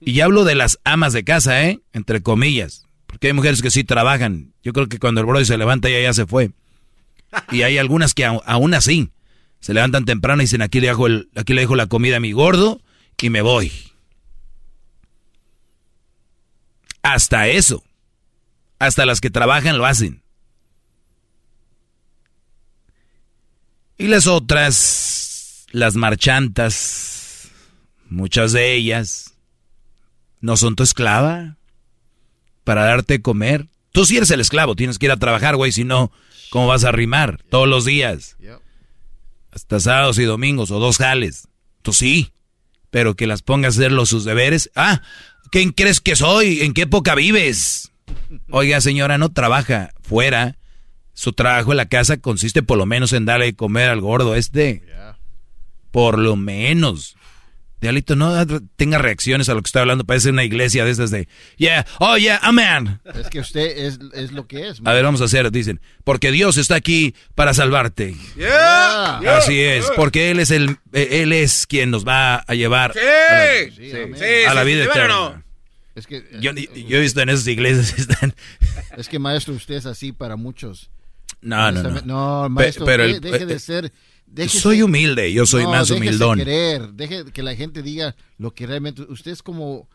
[0.00, 1.80] Y ya hablo de las amas de casa, ¿eh?
[1.92, 2.86] Entre comillas.
[3.06, 4.54] Porque hay mujeres que sí trabajan.
[4.62, 6.52] Yo creo que cuando el brody se levanta ya ya se fue.
[7.50, 9.10] Y hay algunas que aún así
[9.60, 12.20] se levantan temprano y dicen aquí le dejo, el, aquí le dejo la comida a
[12.20, 12.80] mi gordo
[13.20, 13.72] y me voy.
[17.02, 17.82] Hasta eso.
[18.78, 20.22] Hasta las que trabajan lo hacen.
[23.96, 25.17] Y las otras,
[25.70, 27.50] las marchantas,
[28.08, 29.34] muchas de ellas,
[30.40, 31.56] no son tu esclava
[32.64, 33.68] para darte comer.
[33.92, 36.12] Tú sí eres el esclavo, tienes que ir a trabajar, güey, si no,
[36.50, 37.42] ¿cómo vas a rimar?
[37.50, 38.36] Todos los días.
[39.50, 41.48] Hasta sábados y domingos, o dos jales.
[41.82, 42.32] Tú sí,
[42.90, 44.70] pero que las pongas a hacer los sus deberes.
[44.74, 45.02] Ah,
[45.50, 46.60] ¿quién crees que soy?
[46.60, 47.92] ¿En qué época vives?
[48.50, 50.58] Oiga, señora, no trabaja fuera
[51.18, 54.36] su trabajo en la casa consiste por lo menos en darle de comer al gordo
[54.36, 54.84] este.
[55.98, 57.16] Por lo menos.
[57.80, 58.32] Dialito, no
[58.76, 60.04] tenga reacciones a lo que está hablando.
[60.04, 63.00] Parece una iglesia de esas de, yeah, oh yeah, amen.
[63.16, 64.80] Es que usted es, es lo que es.
[64.84, 68.14] A ver, vamos a hacer, dicen, porque Dios está aquí para salvarte.
[68.36, 73.00] Yeah, Así es, porque Él es el, Él es quien nos va a llevar sí,
[73.00, 75.44] a la, sí, sí, a la vida eterna.
[75.96, 78.36] Es que, yo, yo, he visto en esas iglesias están...
[78.96, 80.90] Es que maestro, usted es así para muchos.
[81.40, 82.02] No, no, no.
[82.02, 83.92] No, maestro, pero el, deje de ser...
[84.30, 86.38] Déjese, soy humilde, yo soy no, más humildón.
[86.38, 89.02] Querer, deje que la gente diga lo que realmente...
[89.02, 89.88] Usted es como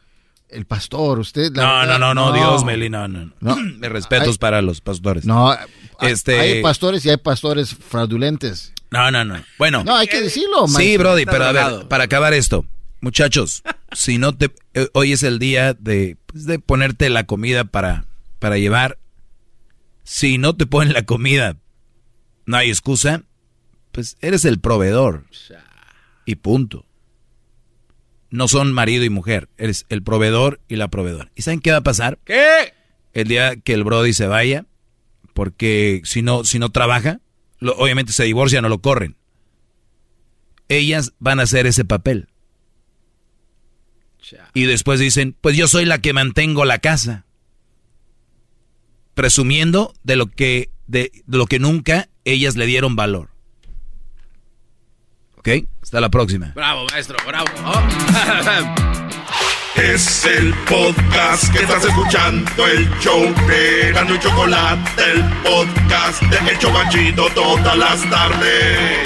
[0.50, 1.52] el pastor, usted...
[1.52, 3.32] no, verdad, no, no, no, Dios, Meli, no, no.
[3.40, 3.56] no.
[3.78, 5.26] Me respetos hay, para los pastores.
[5.26, 5.56] No,
[6.02, 6.40] este...
[6.40, 8.74] hay pastores y hay pastores fraudulentes.
[8.92, 9.44] No, no, no.
[9.58, 9.84] Bueno.
[9.84, 10.84] No, hay que decirlo, maestro.
[10.84, 12.66] Sí, Brody, pero a ver, para acabar esto.
[13.02, 14.54] Muchachos, si no te...
[14.74, 18.06] Eh, hoy es el día de, pues, de ponerte la comida para,
[18.40, 18.98] para llevar.
[20.04, 21.58] Si no te ponen la comida,
[22.46, 23.24] no hay excusa,
[23.94, 25.26] pues eres el proveedor.
[26.26, 26.86] Y punto.
[28.30, 31.32] No son marido y mujer, eres el proveedor y la proveedora.
[31.36, 32.18] ¿Y saben qué va a pasar?
[32.26, 32.74] ¿Qué?
[33.14, 34.66] El día que el Brody se vaya,
[35.36, 37.22] porque si no, si no trabaja,
[37.60, 39.16] lo, obviamente se divorcian o lo corren.
[40.68, 42.28] Ellas van a hacer ese papel.
[44.56, 47.28] Y después dicen, pues yo soy la que mantengo la casa.
[49.14, 53.33] Presumiendo de lo que, de, de lo que nunca ellas le dieron valor.
[55.46, 55.68] ¿Ok?
[55.82, 56.54] Hasta la próxima.
[56.56, 57.48] Bravo, maestro, bravo.
[59.76, 66.52] Es el podcast que estás escuchando, el show de Gano y Chocolate, el podcast de
[66.52, 69.00] El Chocachito todas las tardes.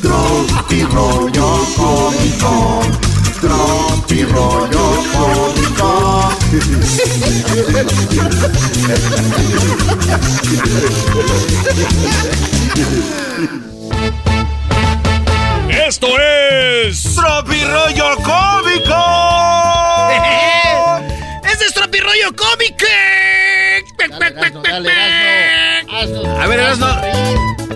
[0.00, 2.82] Tropi rollo cómico,
[3.40, 6.32] tropi rollo cómico.
[15.86, 18.96] Esto es Tropi rollo cómico.
[21.44, 22.86] Este es Tropi rollo cómico.
[26.40, 26.88] A ver, Erasno.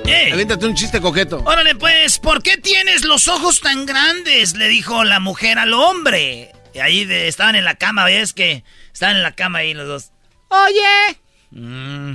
[0.06, 0.30] Eh.
[0.32, 1.40] Aviéntate un chiste coqueto.
[1.46, 4.56] Órale, pues, ¿por qué tienes los ojos tan grandes?
[4.56, 6.50] Le dijo la mujer al hombre.
[6.74, 9.86] Y ahí de, estaban en la cama, ¿ves que estaban en la cama ahí los
[9.86, 10.10] dos?
[10.48, 11.20] Oye,
[11.52, 12.14] mm.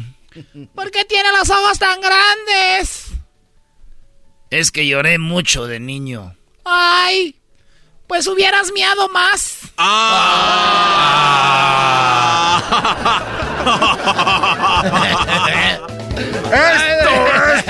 [0.75, 3.14] ¿por qué tiene los ojos tan grandes?
[4.49, 6.35] Es que lloré mucho de niño.
[6.63, 7.35] Ay,
[8.07, 9.59] pues hubieras miado más.
[9.77, 11.01] Ah.
[16.45, 17.09] Esto
[17.53, 17.65] es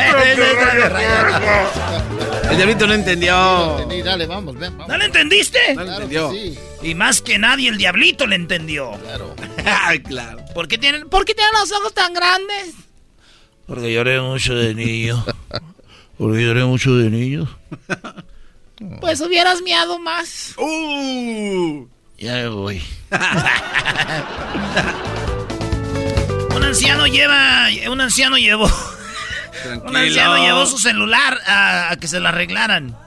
[2.52, 3.72] El diablito no entendió.
[3.80, 4.88] Entendí, dale, vamos, ven, vamos.
[4.88, 5.74] ¿No le entendiste?
[5.76, 6.32] No lo entendió.
[6.32, 6.58] Sí.
[6.84, 8.92] Y más que nadie, el diablito le entendió.
[9.02, 9.36] Claro.
[10.08, 10.46] Claro.
[10.54, 12.76] ¿Por qué tienen, ¿Por qué tiene los ojos tan grandes?
[13.66, 15.26] Porque lloré mucho de niño.
[16.18, 17.48] Porque lloré mucho de niño.
[19.00, 20.54] Pues hubieras miado más.
[20.58, 21.88] Uh.
[22.18, 22.82] Ya me voy.
[26.76, 28.66] anciano lleva, un anciano llevó,
[29.88, 32.98] un anciano llevó su celular a, a que se lo arreglaran.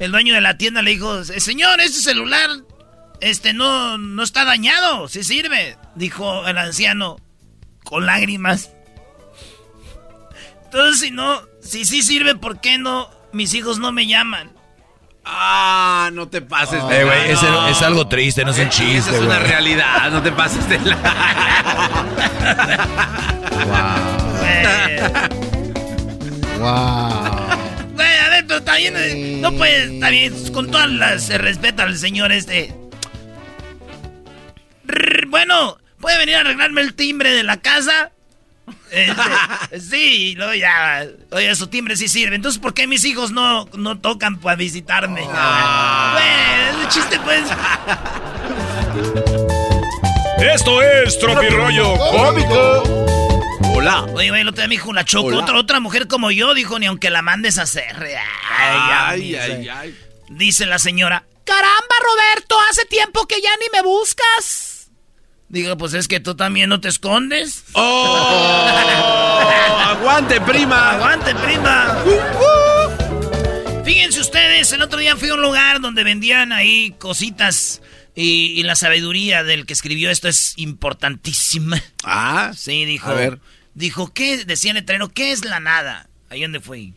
[0.00, 2.50] El dueño de la tienda le dijo, señor, este celular,
[3.20, 5.76] este no, no está dañado, sí sirve.
[5.94, 7.20] Dijo el anciano,
[7.84, 8.72] con lágrimas.
[10.64, 13.10] Entonces, si no, si sí sirve, ¿por qué no?
[13.32, 14.50] Mis hijos no me llaman.
[15.24, 18.98] Ah, no te pases de Eh, güey, es, es algo triste, no es un chiste,
[19.10, 19.48] Esa es una güey.
[19.50, 20.96] realidad, no te pases de la...
[26.58, 27.94] Wow.
[27.94, 31.84] Güey, a ver, pero también eh, no puedes, está bien, con todas las se respeta
[31.84, 32.74] al señor este.
[34.86, 38.12] Rrr, Bueno, ¿puede venir a arreglarme el timbre de la casa?
[38.90, 42.36] Este, sí, luego ya, oye, su timbre sí sirve.
[42.36, 45.22] Entonces, ¿por qué mis hijos no, no tocan para visitarme?
[45.22, 47.44] Güey, ese chiste pues...
[50.40, 52.82] Esto es Tropirollo Cómico.
[53.74, 54.04] Hola.
[54.14, 56.78] Oye, güey, el otro día me dijo la Choco, otra, otra mujer como yo, dijo,
[56.78, 57.96] ni aunque la mandes a hacer.
[57.96, 58.14] Ay,
[58.50, 59.98] Ay, ay, ay.
[60.30, 64.67] Dice la señora, Caramba, Roberto, hace tiempo que ya ni me buscas.
[65.48, 67.64] Digo, pues es que tú también no te escondes.
[67.72, 68.68] ¡Oh!
[69.86, 70.92] ¡Aguante, prima!
[70.92, 71.96] ¡Aguante, prima!
[73.84, 77.80] Fíjense ustedes, el otro día fui a un lugar donde vendían ahí cositas
[78.14, 81.82] y, y la sabiduría del que escribió esto es importantísima.
[82.04, 83.08] Ah, Sí, dijo.
[83.08, 83.38] A ver.
[83.74, 84.44] Dijo, ¿qué?
[84.44, 86.10] Decía el terreno, ¿qué es la nada?
[86.28, 86.94] Ahí donde fui.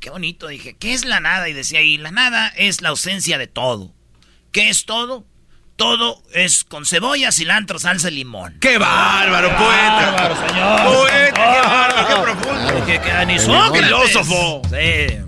[0.00, 1.48] Qué bonito, dije, ¿qué es la nada?
[1.48, 3.94] Y decía ahí, la nada es la ausencia de todo.
[4.52, 5.24] ¿Qué es todo?
[5.76, 8.56] Todo es con cebolla, cilantro, salsa y limón.
[8.60, 10.12] ¡Qué bárbaro, poeta!
[10.12, 10.82] bárbaro, señor!
[10.84, 13.24] ¡Poeta, qué bárbaro, qué profundo!
[13.26, 13.82] Ni Sócrates.
[13.84, 14.62] filósofo.
[14.70, 15.18] Sí.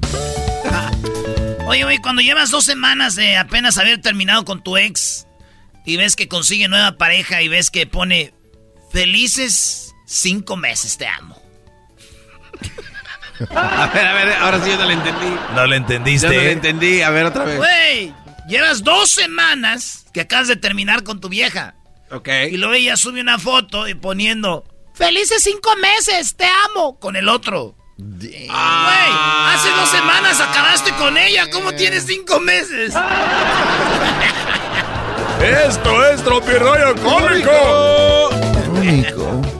[1.66, 5.26] Oye, oye, cuando llevas dos semanas de apenas haber terminado con tu ex
[5.84, 8.32] y ves que consigue nueva pareja y ves que pone
[8.92, 11.42] felices cinco meses, te amo.
[13.50, 15.26] A ver, a ver, ahora sí yo no le entendí.
[15.54, 16.26] No le Yo entendiste.
[16.28, 16.52] no le ¿eh?
[16.52, 17.02] entendí.
[17.02, 17.56] A ver, otra vez.
[17.58, 18.14] Güey,
[18.48, 21.74] llevas dos semanas que acabas de terminar con tu vieja.
[22.10, 22.28] Ok.
[22.50, 27.28] Y luego ella sube una foto y poniendo felices cinco meses, te amo, con el
[27.28, 27.76] otro.
[27.98, 32.94] Güey, hace dos semanas acabaste con ella, ¿cómo tienes cinco meses?
[35.42, 38.30] Esto es Tropirollo Cómico.
[38.66, 39.55] Cómico.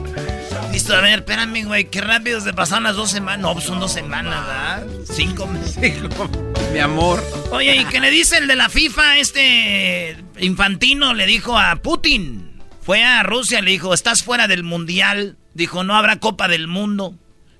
[0.89, 3.39] A ver, espérame, güey, qué rápido se pasaron las dos semanas.
[3.41, 4.87] No, pues son dos semanas, ¿verdad?
[5.11, 5.95] Cinco meses.
[6.73, 7.23] Mi amor.
[7.51, 11.13] Oye, ¿y qué le dice el de la FIFA, este infantino?
[11.13, 12.61] Le dijo a Putin.
[12.81, 15.37] Fue a Rusia, le dijo, estás fuera del mundial.
[15.53, 17.15] Dijo, no habrá Copa del Mundo.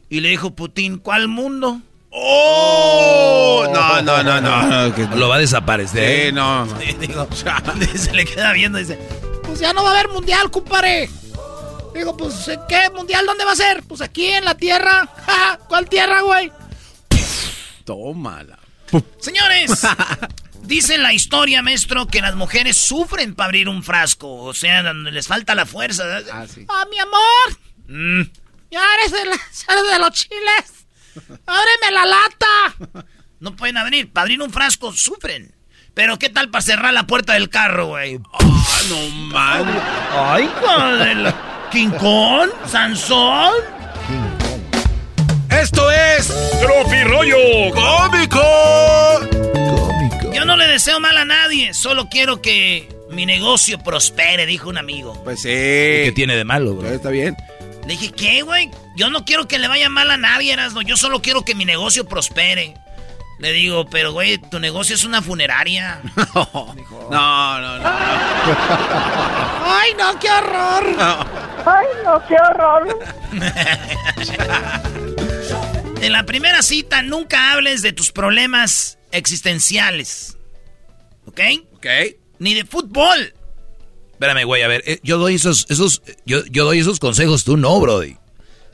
[0.09, 1.81] Y le dijo Putin, ¿cuál mundo?
[2.11, 3.67] ¡Oh!
[3.73, 4.95] No, no, no, no.
[4.95, 6.27] que- Lo va a desaparecer.
[6.27, 6.65] Sí, no.
[6.99, 7.27] Digo,
[7.95, 8.97] se le queda viendo y dice,
[9.43, 11.09] Pues ya no va a haber mundial, compadre.
[11.97, 12.89] Digo, pues, ¿eh, ¿qué?
[12.93, 13.81] ¿Mundial dónde va a ser?
[13.83, 15.09] Pues aquí en la tierra.
[15.25, 16.51] Ja, ¿Cuál tierra, güey?
[17.85, 18.59] Tómala.
[19.19, 19.81] Señores,
[20.61, 24.31] dice la historia, maestro, que las mujeres sufren para abrir un frasco.
[24.43, 26.03] O sea, donde les falta la fuerza.
[26.31, 26.65] Ah, sí.
[26.69, 27.59] Ah, mi amor.
[27.87, 28.29] Mm.
[28.71, 29.33] Ya eres de, la-
[29.73, 30.85] eres de los chiles.
[31.45, 33.05] Ábreme la lata.
[33.39, 34.11] No pueden abrir.
[34.13, 35.55] Para abrir un frasco sufren.
[35.93, 38.19] Pero ¿qué tal para cerrar la puerta del carro, güey?
[38.33, 39.83] Ah, no mames.
[40.13, 41.33] ¡Ay, joder!
[41.71, 42.49] ¿King Kong?
[42.65, 43.53] ¿Sansón?
[45.49, 47.37] Esto es Tropirollo
[47.73, 48.41] Cómico.
[49.51, 50.33] Cómico.
[50.33, 51.73] Yo no le deseo mal a nadie.
[51.73, 55.21] Solo quiero que mi negocio prospere, dijo un amigo.
[55.23, 55.49] Pues sí.
[55.49, 56.89] ¿Qué tiene de malo, bro?
[56.89, 57.35] Está bien.
[57.81, 58.69] Le dije, ¿qué, güey?
[58.95, 60.81] Yo no quiero que le vaya mal a nadie, Erasmo.
[60.81, 62.75] Yo solo quiero que mi negocio prospere.
[63.39, 66.01] Le digo, pero, güey, tu negocio es una funeraria.
[67.09, 67.77] No, no, no.
[67.79, 67.89] no.
[69.63, 70.85] Ay, no, qué horror.
[71.65, 72.99] Ay, no, qué horror.
[76.01, 80.37] En la primera cita, nunca hables de tus problemas existenciales.
[81.25, 81.39] ¿Ok?
[81.73, 81.87] Ok.
[82.39, 83.33] Ni de fútbol.
[84.11, 87.57] Espérame, güey, a ver, eh, yo doy esos, esos, yo, yo doy esos consejos, tú
[87.57, 88.17] no, brody.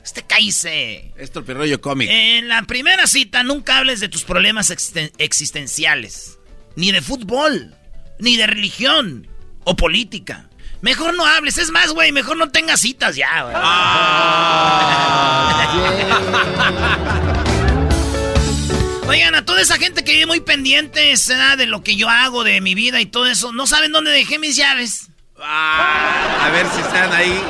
[0.04, 1.12] Este cállese.
[1.16, 2.12] Es Tropirollo Cómico.
[2.12, 6.38] En la primera cita, nunca hables de tus problemas existen- existenciales.
[6.76, 7.74] Ni de fútbol.
[8.18, 9.26] Ni de religión.
[9.64, 10.50] O política.
[10.82, 11.56] Mejor no hables.
[11.56, 13.54] Es más, güey, mejor no tengas citas ya, güey.
[19.08, 21.14] Oigan, a toda esa gente que vive muy pendiente
[21.56, 24.38] de lo que yo hago, de mi vida y todo eso, no saben dónde dejé
[24.38, 25.08] mis llaves.
[25.40, 27.40] Ah, a ver si están ahí.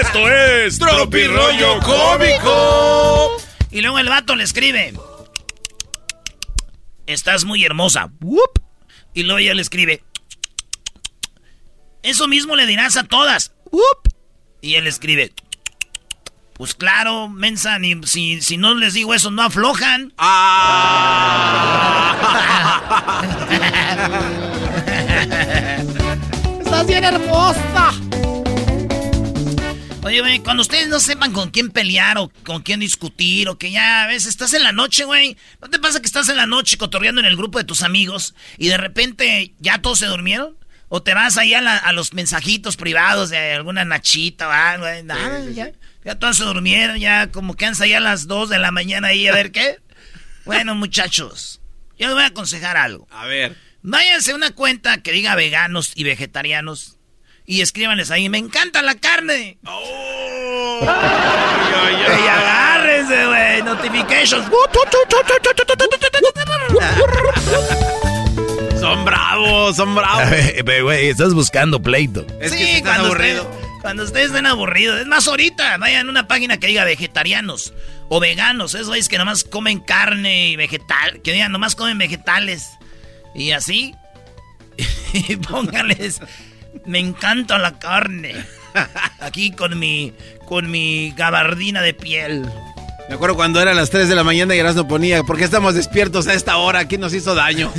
[0.00, 3.36] Esto es Tropirollo Cómico.
[3.70, 4.94] Y luego el vato le escribe.
[7.06, 8.10] Estás muy hermosa.
[8.20, 8.62] Whoop.
[9.14, 10.02] Y luego ella le escribe.
[12.02, 13.52] Eso mismo le dirás a todas.
[13.70, 14.12] Whoop.
[14.60, 15.32] Y él escribe.
[16.54, 20.14] Pues claro, mensa, ni, si, si no les digo eso, no aflojan.
[26.86, 27.92] Estás bien hermosa.
[30.04, 33.72] Oye, güey, cuando ustedes no sepan con quién pelear o con quién discutir o que
[33.72, 35.36] ya a veces estás en la noche, güey.
[35.60, 38.34] ¿No te pasa que estás en la noche cotorreando en el grupo de tus amigos
[38.56, 40.56] y de repente ya todos se durmieron?
[40.88, 44.84] ¿O te vas ahí a, la- a los mensajitos privados de alguna nachita o algo?
[44.84, 45.02] güey?
[45.02, 45.72] Nada, ya,
[46.04, 49.26] ya todos se durmieron, ya como que ahí a las 2 de la mañana ahí
[49.26, 49.78] a ver qué.
[50.44, 51.60] Bueno, muchachos,
[51.98, 53.08] yo les voy a aconsejar algo.
[53.10, 53.56] A ver.
[53.82, 56.96] Váyanse a una cuenta que diga veganos y vegetarianos
[57.44, 59.58] y escríbanles ahí, me encanta la carne.
[59.62, 59.68] Y
[62.28, 64.46] agárrense, güey, notifications.
[68.80, 70.24] Son bravos, son bravos.
[70.82, 72.26] Güey, estás buscando pleito.
[72.40, 73.46] Es Sí, que si están cuando aburridos.
[73.46, 75.00] ustedes- cuando ustedes estén aburridos.
[75.00, 77.72] Es más, ahorita vayan a una página que diga vegetarianos
[78.08, 78.74] o veganos.
[78.74, 81.20] Esos güeyes que nomás comen carne y vegetal.
[81.22, 82.70] Que digan, nomás comen vegetales.
[83.36, 83.94] Y así.
[85.12, 86.20] y pónganles.
[86.84, 88.34] Me encanta la carne.
[89.20, 90.12] Aquí con mi.
[90.46, 92.46] Con mi gabardina de piel.
[93.08, 95.74] Me acuerdo cuando eran las 3 de la mañana y Erasmo ponía, ¿por qué estamos
[95.74, 96.86] despiertos a esta hora?
[96.86, 97.72] ¿Quién nos hizo daño?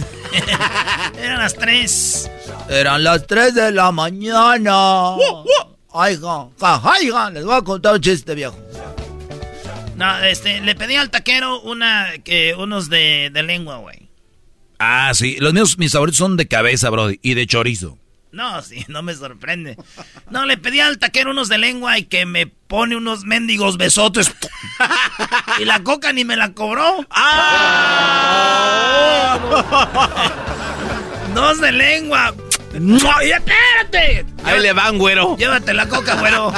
[1.22, 2.32] Eran las tres.
[2.70, 5.16] Eran las 3 de la mañana.
[5.92, 8.58] Oigan, les voy a contar un chiste, viejo.
[9.98, 14.07] No, este, le pedí al taquero una, que, unos de, de lengua, güey.
[14.80, 15.38] Ah, sí.
[15.40, 17.20] Los míos, mis favoritos son de cabeza, brody.
[17.22, 17.98] Y de chorizo.
[18.32, 19.78] No, sí, no me sorprende.
[20.30, 24.34] No, le pedí al taquero unos de lengua y que me pone unos mendigos besotes.
[25.60, 27.06] y la coca ni me la cobró.
[31.34, 32.34] Dos de lengua.
[32.80, 33.26] ¡mua!
[33.26, 34.26] ¡Y espérate!
[34.44, 35.36] Ahí le van, güero.
[35.38, 36.54] Llévate la coca, güero.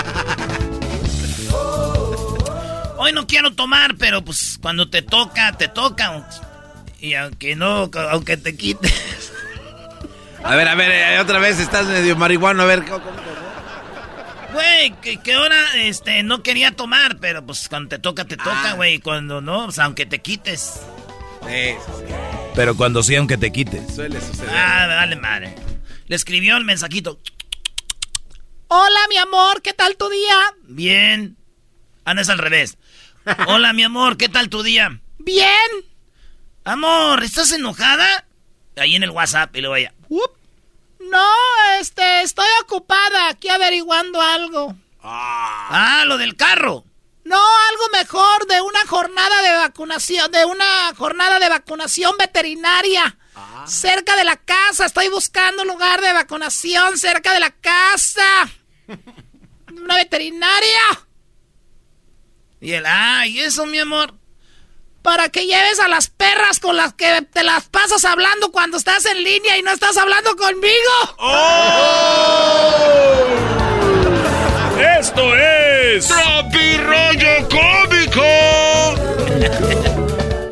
[2.97, 6.28] Hoy no quiero tomar, pero pues cuando te toca, te toca.
[7.02, 9.32] Y aunque no, aunque te quites.
[10.43, 12.64] A ver, a ver, eh, otra vez estás medio marihuano.
[12.64, 13.18] A ver, ¿cómo- cómo?
[14.54, 18.74] Güey, que, que ahora este, no quería tomar, pero pues cuando te toca, te toca,
[18.74, 18.95] güey.
[18.95, 20.82] y Cuando no, pues aunque te quites.
[21.47, 21.76] Sí,
[22.56, 23.95] Pero cuando sí, aunque te quites.
[23.95, 24.50] suele suceder.
[24.54, 25.56] Ah, dale madre.
[26.08, 27.20] Le escribió el mensajito.
[28.68, 30.36] Hola, mi amor, ¿qué tal tu día?
[30.64, 31.38] Bien.
[32.06, 32.78] Ah, no es al revés.
[33.47, 35.00] Hola, mi amor, ¿qué tal tu día?
[35.20, 35.47] Bien.
[36.70, 38.28] Amor, ¿estás enojada?
[38.78, 39.91] Ahí en el WhatsApp y luego.
[40.07, 40.38] Up.
[40.99, 41.28] No,
[41.80, 44.76] este, estoy ocupada aquí averiguando algo.
[45.01, 46.86] Ah, lo del carro.
[47.24, 47.38] No,
[47.72, 53.17] algo mejor de una jornada de vacunación, de una jornada de vacunación veterinaria.
[53.65, 58.47] Cerca de la casa, estoy buscando un lugar de vacunación cerca de la casa.
[59.72, 60.82] Una veterinaria.
[62.61, 64.18] Y él, ah, ¿y eso, mi amor?
[65.02, 69.06] Para que lleves a las perras con las que te las pasas hablando cuando estás
[69.06, 70.76] en línea y no estás hablando conmigo.
[75.00, 76.08] Esto es.
[76.08, 78.22] ¡Tropi Rollo Cómico!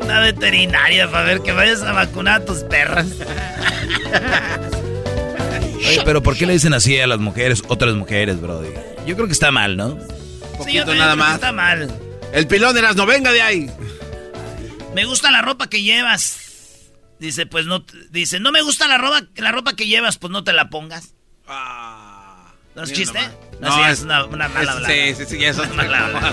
[0.02, 3.06] Una veterinaria para ver que vayas a vacunar a tus perras.
[5.76, 8.68] Oye, pero ¿por qué le dicen así a las mujeres, otras mujeres, brody?
[9.06, 9.98] Yo creo que está mal, ¿no?
[9.98, 11.34] Sí, yo Poquito también nada creo que más.
[11.34, 12.00] Está mal.
[12.32, 13.70] El pilón de no venga de ahí.
[14.94, 16.90] Me gusta la ropa que llevas.
[17.18, 17.82] Dice, pues no.
[17.82, 20.70] t- Dice, no me gusta la ropa, la ropa que llevas, pues no te la
[20.70, 21.14] pongas.
[22.74, 23.18] ¿No es chiste?
[23.18, 23.32] nomás.
[23.60, 25.82] No, No, sí, es- es una, una mala es- sí, sí, sí, eso es Una
[25.84, 26.32] mala.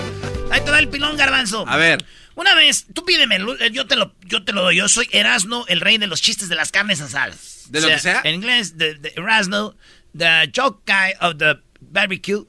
[0.50, 1.64] Ahí te va el pilón, garbanzo.
[1.68, 2.04] A ver.
[2.36, 4.76] Una vez, tú pídeme, Lu- eh, yo te lo, yo te lo doy.
[4.76, 7.64] Yo soy Erasno, el rey de los chistes de las carnes asadas.
[7.70, 8.20] ¿De lo que sea?
[8.24, 9.74] En inglés, the, the Erasno,
[10.16, 12.44] the joke guy of the barbecue.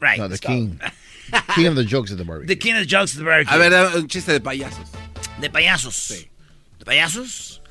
[0.00, 0.18] Right.
[0.18, 0.78] No, the king.
[1.54, 2.48] King of the jokes at the barbecue.
[2.54, 3.54] The king of the jokes of the barbecue.
[3.54, 4.88] A ver, un chiste de payasos.
[5.40, 6.08] De payasos.
[6.78, 7.62] ¿De payasos?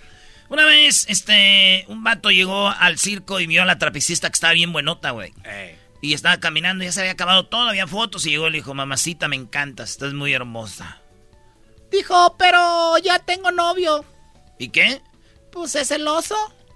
[0.49, 4.53] Una vez, este, un vato llegó al circo y vio a la trapecista que estaba
[4.53, 5.33] bien buenota, güey.
[6.01, 8.73] Y estaba caminando, ya se había acabado todo, había fotos y llegó y le dijo,
[8.73, 11.01] mamacita, me encantas, estás muy hermosa.
[11.91, 14.05] Dijo, pero ya tengo novio.
[14.57, 15.01] ¿Y qué?
[15.51, 16.35] Pues es el oso.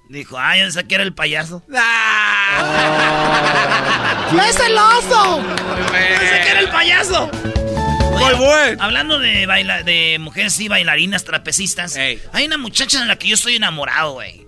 [0.09, 1.63] Dijo, ay, yo pensé que era el payaso.
[1.67, 1.77] ¡No
[4.43, 5.41] es el oso!
[5.91, 7.31] Pensé que era el payaso.
[8.21, 8.83] Muy bueno.
[8.83, 13.35] Hablando de baila de mujeres y bailarinas trapecistas, hay una muchacha en la que yo
[13.35, 14.45] estoy enamorado, güey.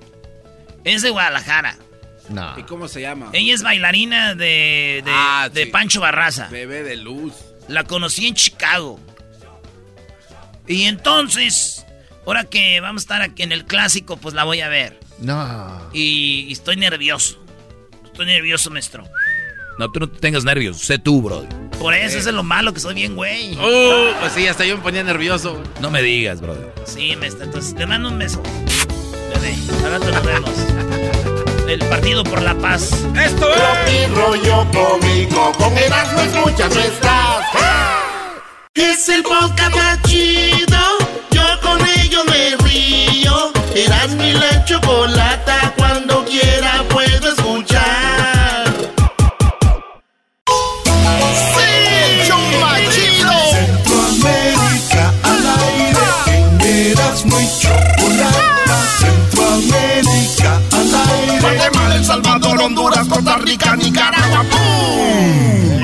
[0.84, 1.78] Es de Guadalajara.
[2.30, 2.58] No.
[2.58, 3.30] ¿Y cómo se llama?
[3.34, 5.70] Ella es bailarina de, de, Ah, de sí.
[5.72, 6.48] Pancho Barraza.
[6.50, 7.34] Bebé de luz.
[7.68, 9.00] La conocí en Chicago.
[10.68, 11.86] Y entonces,
[12.26, 15.00] ahora que vamos a estar aquí en el clásico, pues la voy a ver.
[15.20, 15.90] No.
[15.94, 17.44] Y, y estoy nervioso.
[18.06, 19.06] Estoy nervioso, maestro.
[19.80, 20.78] No, tú no te tengas nervios.
[20.78, 21.48] Sé tú, brody.
[21.80, 23.54] Por eso, eso es lo malo, que soy bien güey.
[23.54, 25.62] Uh, pues sí, hasta yo me ponía nervioso.
[25.82, 26.72] No me digas, brother.
[26.86, 28.42] Sí, me está, entonces te mando un beso.
[29.34, 30.52] Bebé, al rato nos vemos.
[31.68, 32.92] El partido por la paz.
[33.20, 33.50] Esto
[33.88, 35.52] es rollo cómico.
[35.58, 37.46] Con Erasmo escuchas no estás.
[38.76, 40.78] Es el podcast más chido.
[41.32, 43.52] Yo con ello me río.
[43.76, 45.74] Erasmo y la chocolata.
[62.64, 64.43] Honduras, Costa Rica, Nicaragua.
[64.49, 65.84] ¡Pum!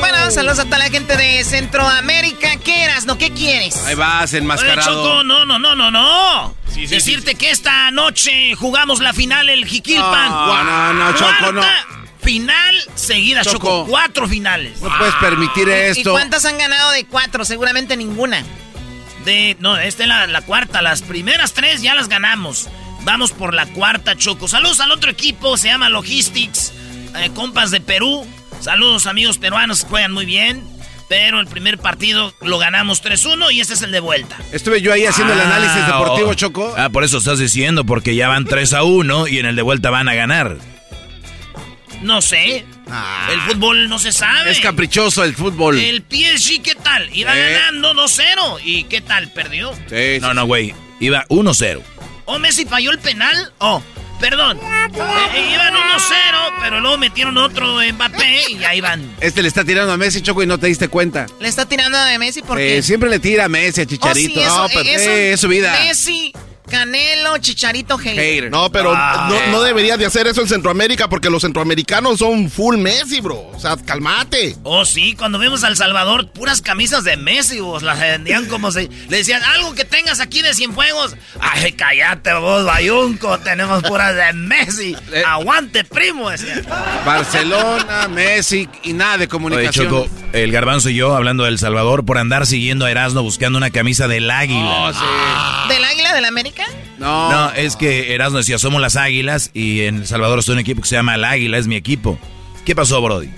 [0.00, 2.56] Bueno, saludos a toda la gente de Centroamérica.
[2.56, 3.06] ¿Qué eras?
[3.06, 3.18] ¿No?
[3.18, 3.76] ¿Qué quieres?
[3.86, 4.90] Ahí vas, Oye, enmascarado.
[4.90, 6.54] Choco, no, no, no, no, no.
[6.74, 10.30] Decirte que esta noche jugamos la final el Jiquilpan.
[10.30, 11.62] No, no, no, Choco, no.
[12.22, 13.58] Final seguida, Choco.
[13.58, 13.86] Choco.
[13.86, 14.80] Cuatro finales.
[14.80, 16.12] No puedes permitir ¿Y esto.
[16.12, 17.44] cuántas han ganado de cuatro?
[17.44, 18.42] Seguramente ninguna.
[19.24, 20.82] De, no, esta es la, la cuarta.
[20.82, 22.68] Las primeras tres ya las ganamos.
[23.02, 24.48] Vamos por la cuarta, Choco.
[24.48, 26.72] Saludos al otro equipo, se llama Logistics.
[27.16, 28.26] eh, compas de Perú.
[28.60, 30.62] Saludos, amigos peruanos, juegan muy bien.
[31.06, 34.38] Pero el primer partido lo ganamos 3-1 y este es el de vuelta.
[34.52, 36.34] Estuve yo ahí haciendo el Ah, análisis deportivo, oh.
[36.34, 36.74] Choco.
[36.78, 39.60] Ah, por eso estás diciendo, porque ya van 3 a 1 y en el de
[39.62, 40.56] vuelta van a ganar.
[42.04, 42.64] No sé.
[43.30, 44.50] El fútbol no se sabe.
[44.50, 45.78] Es caprichoso el fútbol.
[45.78, 47.08] El PSG, ¿qué tal?
[47.16, 47.54] Iba Eh.
[47.54, 48.58] ganando 2-0.
[48.62, 49.30] ¿Y qué tal?
[49.32, 49.72] ¿Perdió?
[49.88, 50.74] Sí, No, no, güey.
[51.00, 51.82] Iba 1-0.
[52.26, 53.52] ¿O Messi falló el penal?
[53.58, 53.82] Oh,
[54.20, 54.58] perdón.
[54.62, 59.16] Eh, iban 1-0, pero luego metieron otro Mbappé y ahí van.
[59.20, 61.26] Este le está tirando a Messi, Choco, y no te diste cuenta.
[61.40, 62.78] Le está tirando a Messi porque...
[62.78, 64.40] Eh, siempre le tira a Messi, a Oh, sí, Chicharito.
[64.40, 65.72] eso, no, pero eso- eh, es su vida.
[65.84, 66.32] Messi,
[66.68, 68.18] Canelo, Chicharito, hater.
[68.18, 68.50] Hater.
[68.50, 72.50] No, pero Ah, no, no deberías de hacer eso en Centroamérica porque los centroamericanos son
[72.50, 73.50] full Messi, bro.
[73.54, 74.56] O sea, cálmate.
[74.62, 78.88] Oh, sí, cuando vimos al Salvador, puras camisas de Messi, vos las vendían como si...
[79.08, 81.14] Le decían, algo que tengas aquí de Cienfuegos.
[81.38, 84.96] Ay, cállate vos, Bayunco, tenemos puras de Messi.
[85.12, 85.22] Eh.
[85.26, 86.62] Aguante, primo, decía.
[87.04, 89.88] Barcelona, Messi y nada de Oye, comunicación.
[89.88, 93.70] Choco, el garbanzo y yo hablando del Salvador por andar siguiendo a Erasmo buscando una
[93.70, 94.60] camisa del águila.
[94.62, 95.04] No, sí.
[95.68, 96.63] ¿Del Águila del América?
[96.98, 97.30] No.
[97.30, 100.60] No, es que Erasmo decía, somos las águilas y en El Salvador estoy en un
[100.60, 102.18] equipo que se llama el águila, es mi equipo.
[102.64, 103.30] ¿Qué pasó, Brody?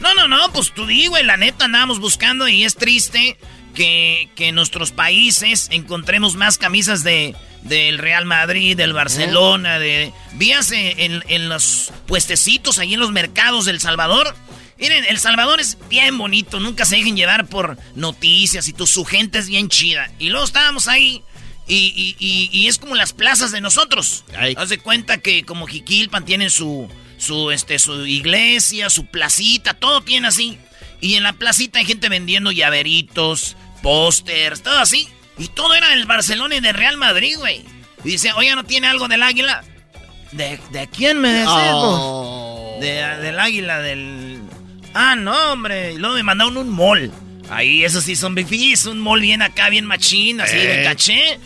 [0.00, 3.36] No, no, no, pues tú di, güey, la neta andábamos buscando y es triste
[3.74, 10.12] que, que en nuestros países encontremos más camisas de del Real Madrid, del Barcelona, de...
[10.32, 14.34] Vías en, en los puestecitos ahí en los mercados del Salvador.
[14.78, 19.04] Miren, El Salvador es bien bonito, nunca se dejen llevar por noticias y tu, su
[19.04, 20.10] gente es bien chida.
[20.18, 21.22] Y luego estábamos ahí
[21.74, 24.24] y, y- y- y es como las plazas de nosotros.
[24.56, 30.00] Haz de cuenta que como Jiquilpan tienen su, su, este, su iglesia, su placita, todo
[30.02, 30.58] tiene así.
[31.00, 35.08] Y en la placita hay gente vendiendo llaveritos, pósters, todo así.
[35.38, 37.62] Y todo era del Barcelona y del Real Madrid, güey.
[38.04, 39.64] Y dice, oye, ¿no tiene algo del águila?
[40.32, 42.78] ¿De, de quién me decís, Oh.
[42.80, 44.40] De- del águila, del...
[44.94, 45.92] Ah, no, hombre.
[45.92, 47.10] Y luego me mandaron un mall.
[47.50, 50.84] Ahí, esos sí son bifis, un mall bien acá, bien machín, así de Eh.
[50.84, 51.38] caché.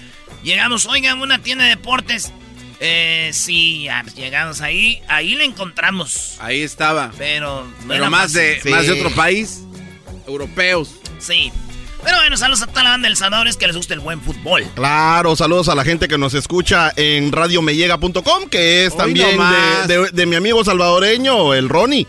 [0.46, 2.32] Llegamos, oigan, una tienda de deportes.
[2.78, 5.02] Eh, sí, llegamos ahí.
[5.08, 6.36] Ahí le encontramos.
[6.38, 7.10] Ahí estaba.
[7.18, 7.64] Pero...
[7.82, 8.68] no Pero más de, Sí.
[8.68, 9.62] más de otro país.
[10.26, 10.90] Europeos.
[11.18, 11.50] Sí.
[12.04, 14.20] Pero bueno, saludos a toda la banda del Salvador, es que les gusta el buen
[14.20, 14.64] fútbol.
[14.76, 19.36] Claro, saludos a la gente que nos escucha en radiomellega.com, que es Hoy también
[19.88, 22.06] de- de mi amigo salvadoreño, el Ronnie.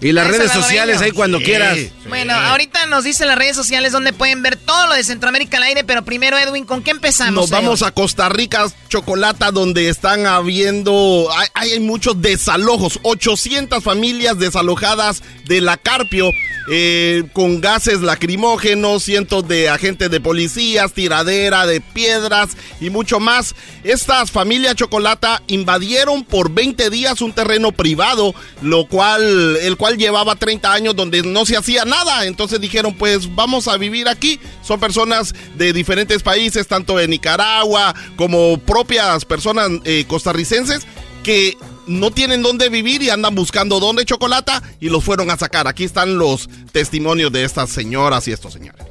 [0.00, 1.44] Y las redes sociales ahí cuando Sí.
[1.44, 1.78] quieras.
[2.08, 5.64] Bueno, ahorita nos dicen las redes sociales donde pueden ver todo lo de Centroamérica al
[5.64, 7.34] aire, pero primero, Edwin, ¿con qué empezamos?
[7.34, 14.38] Nos vamos a Costa Rica, Chocolata, donde están habiendo, hay, hay muchos desalojos, 800 familias
[14.38, 16.30] desalojadas de la Carpio,
[16.70, 23.54] eh, con gases lacrimógenos, cientos de agentes de policías, tiradera de piedras y mucho más.
[23.84, 30.36] Estas familias Chocolata invadieron por 20 días un terreno privado, lo cual, el cual llevaba
[30.36, 32.26] 30 años donde no se hacía nada.
[32.26, 34.40] Entonces dijeron, pues vamos a vivir aquí.
[34.62, 40.86] Son personas de diferentes países, tanto de Nicaragua como propias personas eh, costarricenses
[41.22, 45.66] que no tienen dónde vivir y andan buscando dónde chocolata y los fueron a sacar.
[45.66, 48.86] Aquí están los testimonios de estas señoras y estos señores.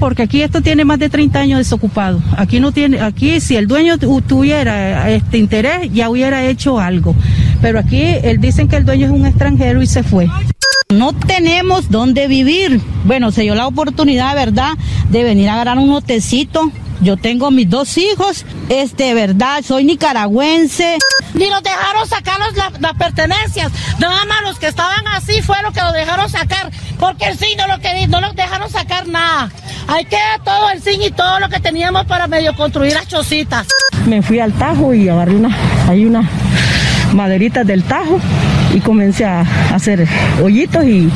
[0.00, 2.20] Porque aquí esto tiene más de 30 años desocupado.
[2.36, 7.14] Aquí no tiene, aquí si el dueño tu- tuviera este interés ya hubiera hecho algo.
[7.60, 10.26] Pero aquí él dicen que el dueño es un extranjero y se fue.
[10.92, 12.80] No tenemos dónde vivir.
[13.04, 14.70] Bueno, se dio la oportunidad, ¿verdad?,
[15.10, 16.72] de venir a agarrar un hotecito
[17.02, 20.98] Yo tengo mis dos hijos, es de verdad, soy nicaragüense.
[21.34, 23.72] Ni nos dejaron sacar los- la- las pertenencias.
[23.98, 26.70] Nada más los que estaban así fue lo que lo dejaron sacar.
[26.98, 29.50] Porque el sí no lo quería, no nos dejaron sacar nada.
[29.88, 33.66] Ahí queda todo el zinc y todo lo que teníamos para medio construir las chocitas.
[34.06, 35.56] Me fui al Tajo y agarré una,
[35.88, 36.26] hay unas
[37.14, 38.20] maderitas del Tajo
[38.74, 39.40] y comencé a
[39.74, 40.06] hacer
[40.42, 41.10] hoyitos y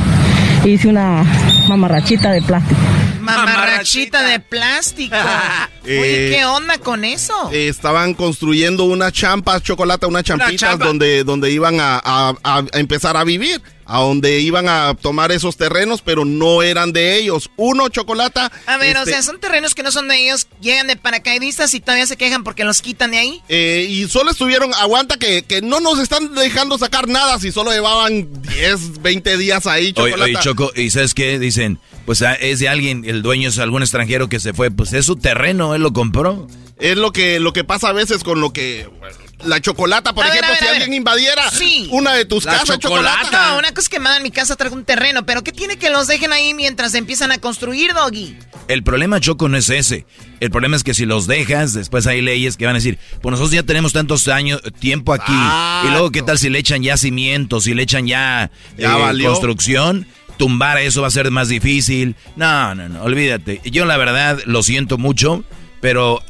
[0.64, 1.24] hice una
[1.68, 2.80] mamarrachita de plástico.
[3.24, 5.16] Mamarrachita de plástico.
[5.84, 7.50] Oye, Eh, ¿qué onda con eso?
[7.52, 10.84] Eh, estaban construyendo unas champas, chocolate, unas champitas champa.
[10.86, 15.56] donde, donde iban a, a- a empezar a vivir, a donde iban a tomar esos
[15.56, 17.50] terrenos, pero no eran de ellos.
[17.56, 18.50] Uno, chocolata.
[18.66, 21.74] A ver, o este, sea, son terrenos que no son de ellos, llegan de paracaidistas
[21.74, 23.42] y todavía se quejan porque los quitan de ahí.
[23.48, 27.70] eh, y solo estuvieron, aguanta que, que no nos están dejando sacar nada si solo
[27.72, 31.38] llevaban 10, 20 días ahí, Oye, oye, Choco, ¿y sabes qué?
[31.38, 34.92] Dicen, pues ah, es de alguien, el dueño es algún extranjero que se fue, pues
[34.92, 36.46] es su terreno, él lo compró.
[36.78, 38.88] Es lo que, lo que pasa a veces con lo que...
[38.98, 41.88] bueno, la chocolata, por A ejemplo, ver, si alguien invadiera Sí.
[41.90, 43.50] una de tus La casas, chocolata.
[43.52, 45.90] No, una cosa es que mandan mi casa traigo un terreno, pero ¿qué tiene que
[45.90, 48.36] los dejen ahí mientras empiezan a construir, Doggy?
[48.68, 50.06] El problema, Choco, no es ese.
[50.40, 53.30] El problema es que si los dejas, después hay leyes que van a decir, pues
[53.32, 55.32] nosotros ya tenemos tantos años, tiempo aquí.
[55.32, 59.00] Y luego, ¿qué tal si le echan ya cimientos, si le echan ya, Ya eh,
[59.00, 59.30] valió.
[59.30, 60.06] construcción?
[60.36, 62.16] Tumbar eso va a ser más difícil.
[62.36, 63.60] No, no, no, olvídate.
[63.64, 65.44] Yo la verdad lo siento mucho,
[65.80, 66.22] pero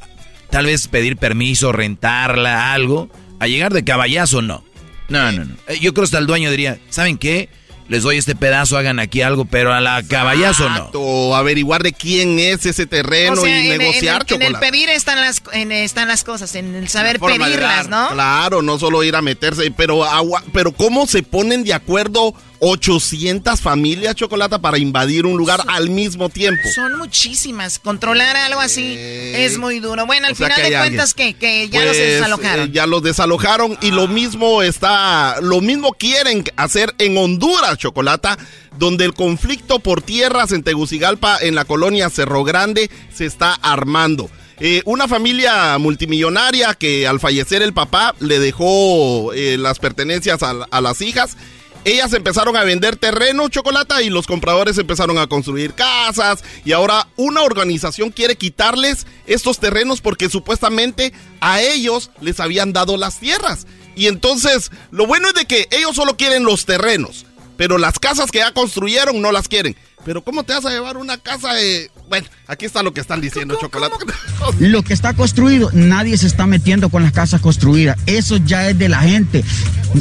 [0.54, 4.62] tal vez pedir permiso, rentarla, algo, a llegar de caballazo, no.
[5.08, 5.54] No, no, no.
[5.66, 7.48] Eh, Yo creo que hasta el dueño diría, ¿saben qué?
[7.88, 10.90] Les doy este pedazo, hagan aquí algo, pero a la caballazo no.
[10.94, 14.54] O averiguar de quién es ese terreno O sea, y en, negociar, en el, en
[14.54, 17.88] el pedir están las, en- están las cosas, en el saber pedirlas.
[17.88, 18.10] ¿no?
[18.12, 23.60] Claro, no solo ir a meterse, pero agua, pero cómo se ponen de acuerdo 800
[23.60, 26.62] familias chocolate para invadir un lugar al mismo tiempo.
[26.74, 27.78] Son muchísimas.
[27.78, 30.06] Controlar algo así es muy duro.
[30.06, 32.68] Bueno, al final de cuentas, que, que ya los Pues, desalojaron.
[32.68, 38.38] eh, ya los desalojaron y lo mismo está, lo mismo quieren hacer en Honduras, Chocolata,
[38.78, 44.30] donde el conflicto por tierras en Tegucigalpa, en la colonia Cerro Grande, se está armando.
[44.60, 50.50] Eh, una familia multimillonaria que al fallecer el papá le dejó eh, las pertenencias a,
[50.70, 51.36] a las hijas.
[51.84, 56.42] Ellas empezaron a vender terreno, chocolate, y los compradores empezaron a construir casas.
[56.64, 62.96] Y ahora una organización quiere quitarles estos terrenos porque supuestamente a ellos les habían dado
[62.96, 63.66] las tierras.
[63.96, 67.26] Y entonces, lo bueno es de que ellos solo quieren los terrenos,
[67.56, 69.76] pero las casas que ya construyeron no las quieren.
[70.04, 71.90] Pero ¿cómo te vas a llevar una casa de...
[72.08, 73.94] Bueno, aquí está lo que están diciendo, chocolate.
[74.60, 77.96] Lo que está construido, nadie se está metiendo con las casas construidas.
[78.04, 79.42] Eso ya es de la gente.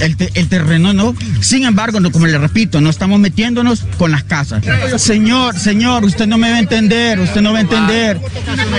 [0.01, 1.15] El, te- el terreno no.
[1.39, 4.63] Sin embargo, no, como le repito, no estamos metiéndonos con las casas.
[4.97, 8.19] Señor, señor, usted no me va a entender, usted no va a entender.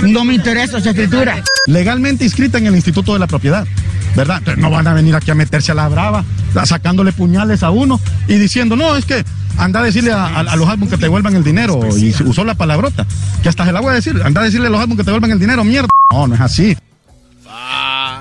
[0.02, 1.42] No me interesa esa escritura.
[1.66, 3.66] legalmente inscrita en el Instituto de la Propiedad,
[4.14, 4.38] ¿verdad?
[4.38, 6.24] Entonces no van a venir aquí a meterse a la brava,
[6.66, 7.98] sacándole puñales a uno
[8.28, 9.24] y diciendo, no, es que
[9.59, 12.44] anda a decirle a, a- a los álbumes que te devuelvan el dinero, y usó
[12.44, 13.07] la palabrota,
[13.42, 15.11] que hasta se la voy a decir, anda a decirle a los álbumes que te
[15.11, 15.88] devuelvan el dinero, mierda.
[16.12, 16.76] No, no es así.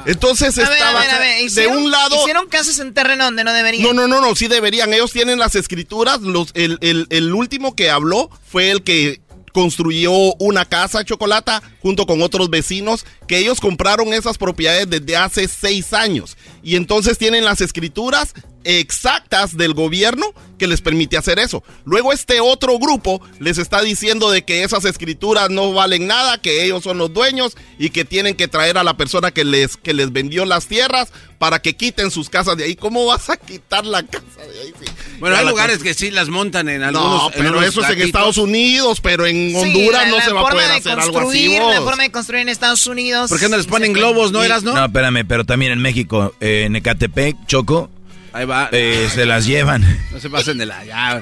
[0.05, 2.15] Entonces A ver, a estaba ver, a ver, de hicieron- un lado...
[2.21, 3.83] Hicieron casas en terreno donde no deberían.
[3.83, 4.93] No, no, no, no, sí deberían.
[4.93, 6.21] Ellos tienen las escrituras.
[6.21, 9.21] Los, el, el- el último que habló fue el que
[9.53, 15.47] construyó una casa chocolata junto con otros vecinos que ellos compraron esas propiedades desde hace
[15.47, 18.33] seis años y entonces tienen las escrituras
[18.63, 20.25] exactas del gobierno
[20.57, 21.63] que les permite hacer eso.
[21.83, 26.63] Luego este otro grupo les está diciendo de que esas escrituras no valen nada, que
[26.63, 29.93] ellos son los dueños y que tienen que traer a la persona que les, que
[29.93, 32.75] les vendió las tierras para que quiten sus casas de ahí.
[32.75, 34.73] ¿Cómo vas a quitar la casa de ahí?
[34.79, 34.85] Sí.
[35.19, 37.23] Bueno, Ya hay lugares que sí las montan en algunos.
[37.23, 38.01] No, en pero unos eso es en.
[38.01, 41.19] Estados Unidos, pero en Sí, Honduras la- no se va a poder de hacer algo
[41.29, 41.57] así.
[41.57, 43.29] La forma de construir en Estados Unidos.
[43.29, 44.73] ¿Por qué no les ponen globos, no eras, no?
[44.73, 47.89] No, espérame, pero también en México, eh, en Ecatepec, Choco,
[48.33, 48.69] Ahí va.
[48.71, 49.83] eh, se las llevan.
[50.11, 50.83] No se pasen de la.
[50.85, 51.21] Ya,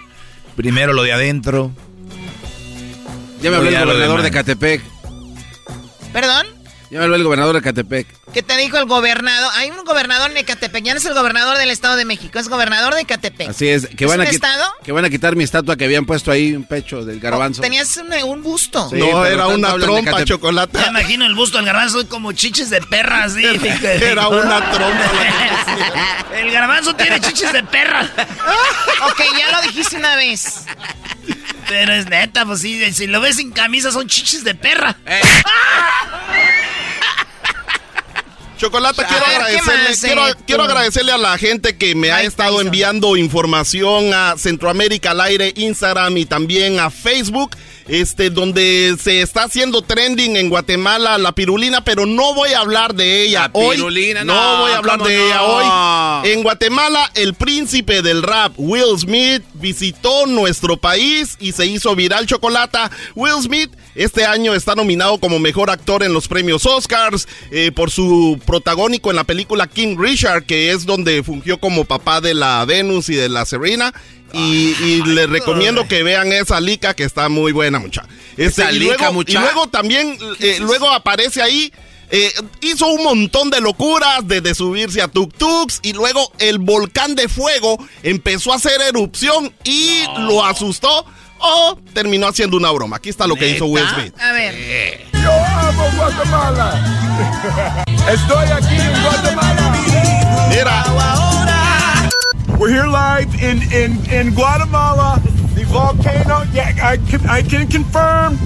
[0.55, 1.72] Primero lo de adentro.
[3.41, 4.32] ya me habló el gobernador de.
[4.32, 4.82] Catepec.
[6.14, 6.45] ¿Perdón?
[6.92, 8.06] Ya me habló el gobernador de Catepec.
[8.34, 9.50] ¿Qué te dijo el gobernador?
[9.56, 10.84] Hay un gobernador en Ecatepec.
[10.84, 13.48] Ya no es el gobernador del Estado de México, es gobernador de Ecatepec.
[13.50, 13.88] Así es.
[13.88, 14.66] Que ¿Es van, a estado?
[14.84, 17.62] que van a quitar mi estatua que habían puesto ahí, un pecho del garbanzo.
[17.62, 18.89] Tenías un, un busto.
[18.89, 20.28] Sí, no, era una de trompa, Catepec.
[20.28, 20.80] chocolate.
[20.80, 23.42] Ya imagino el busto del garbanzo como chiches de perra, así.
[23.84, 25.12] Era una trompa.
[26.36, 28.02] El garbanzo tiene chiches de perra.
[29.06, 30.66] ok, ya lo dijiste una vez.
[31.70, 34.98] Pero es neta, pues sí, si lo ves sin camisa son chiches de perra.
[38.62, 42.12] Chocolata, quiero A ver, ¿qué agradecerle, quiero, eh, quiero agradecerle a la gente que me
[42.12, 47.55] ha estado enviando información a Centroamérica al aire, Instagram y también a Facebook,
[47.88, 52.95] este, donde se está haciendo trending en Guatemala la pirulina, pero no voy a hablar
[52.95, 53.75] de ella La hoy.
[53.75, 55.25] pirulina, no, no, voy a hablar ¿cómo de no?
[55.25, 56.29] ella hoy.
[56.32, 62.25] En Guatemala, el príncipe del rap, Will Smith, visitó nuestro país y se hizo viral
[62.27, 62.91] chocolata.
[63.15, 67.91] Will Smith este año está nominado como mejor actor en los premios Oscars eh, por
[67.91, 72.63] su protagónico en la película King Richard, que es donde fungió como papá de la
[72.65, 73.93] Venus y de la Serena.
[74.34, 78.03] Y, y les recomiendo que vean esa lica que está muy buena, mucha.
[78.38, 79.32] Este, Esa y, lica, luego, mucha.
[79.32, 81.71] y luego también, eh, luego aparece ahí
[82.13, 82.29] eh,
[82.59, 87.77] hizo un montón de locuras, desde subirse a tuk-tuks y luego el volcán de fuego
[88.03, 91.05] empezó a hacer erupción y lo asustó
[91.39, 92.97] o terminó haciendo una broma.
[92.97, 94.13] Aquí está lo que hizo Will Smith.
[94.19, 95.05] A ver.
[95.13, 97.86] Yo amo Guatemala.
[98.11, 100.49] Estoy aquí en Guatemala.
[100.49, 101.30] Mira.
[102.62, 105.20] We're here live in, in, in Guatemala.
[105.55, 108.38] The volcano, yeah, I can, I can confirm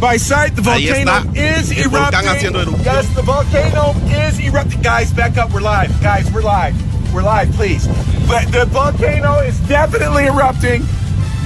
[0.00, 2.24] by sight the volcano is erupting.
[2.82, 4.80] Yes, the volcano is erupting.
[4.80, 5.52] Guys, back up.
[5.52, 5.90] We're live.
[6.02, 6.74] Guys, we're live.
[7.12, 7.86] We're live, please.
[8.26, 10.84] But the volcano is definitely erupting.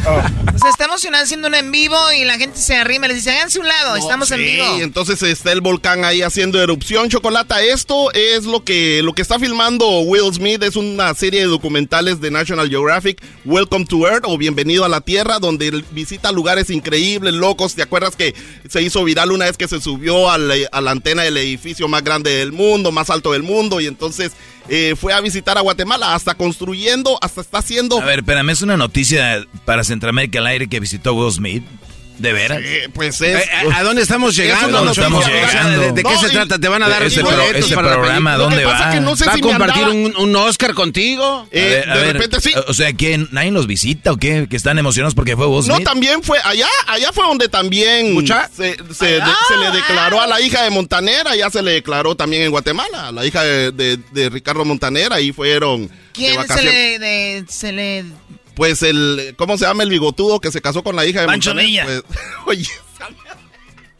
[0.04, 0.20] Oh.
[0.68, 3.60] Está emocionado haciendo un en vivo y la gente se arrima y les dice, háganse
[3.60, 4.78] un lado, estamos en Sí, vivo.
[4.80, 7.08] entonces está el volcán ahí haciendo erupción.
[7.08, 10.62] Chocolata, esto es lo que, lo que está filmando Will Smith.
[10.62, 15.00] Es una serie de documentales de National Geographic, Welcome to Earth o Bienvenido a la
[15.00, 17.74] Tierra, donde él visita lugares increíbles, locos.
[17.74, 18.34] ¿Te acuerdas que
[18.68, 22.30] se hizo viral una vez que se subió a la antena del edificio más grande
[22.34, 23.80] del mundo, más alto del mundo?
[23.80, 24.32] Y entonces
[24.68, 28.00] eh, fue a visitar a Guatemala, hasta construyendo, hasta está haciendo...
[28.00, 31.62] A ver, espérame, es una noticia para Centroamérica al aire que visitó Will Smith.
[32.18, 32.60] ¿De veras?
[32.94, 33.40] pues es...
[33.40, 34.84] Eh, ¿A, a dónde estamos llegando?
[34.84, 36.58] ¿De, de qué No, se y- trata?
[36.58, 38.36] ¿Te van a dar Ese boletos pro- ese para la programa?
[38.36, 38.90] ¿dónde va?
[38.90, 41.48] es que no sé ¿Va a si compartir un, un Oscar contigo?
[41.50, 42.52] Eh, A ver, a de ver, repente sí.
[42.68, 43.28] O sea, ¿quién?
[43.32, 44.46] ¿Nadie los visita o qué?
[44.48, 45.86] ¿Que están emocionados porque fue Will No, Smith?
[45.88, 50.40] también fue allá, allá fue donde también se, se- de- se le declaró a la
[50.40, 53.98] hija de Montanera, ya se le declaró también en Guatemala, a la hija de, de-
[54.12, 58.04] de Ricardo Montanera, ahí fueron de ¿Quién se le, de- se le...
[58.54, 61.54] Pues el, ¿cómo se llama el bigotudo que se casó con la hija de Pancho?
[61.54, 61.84] Villa.
[61.84, 62.02] Pues,
[62.46, 62.66] oye,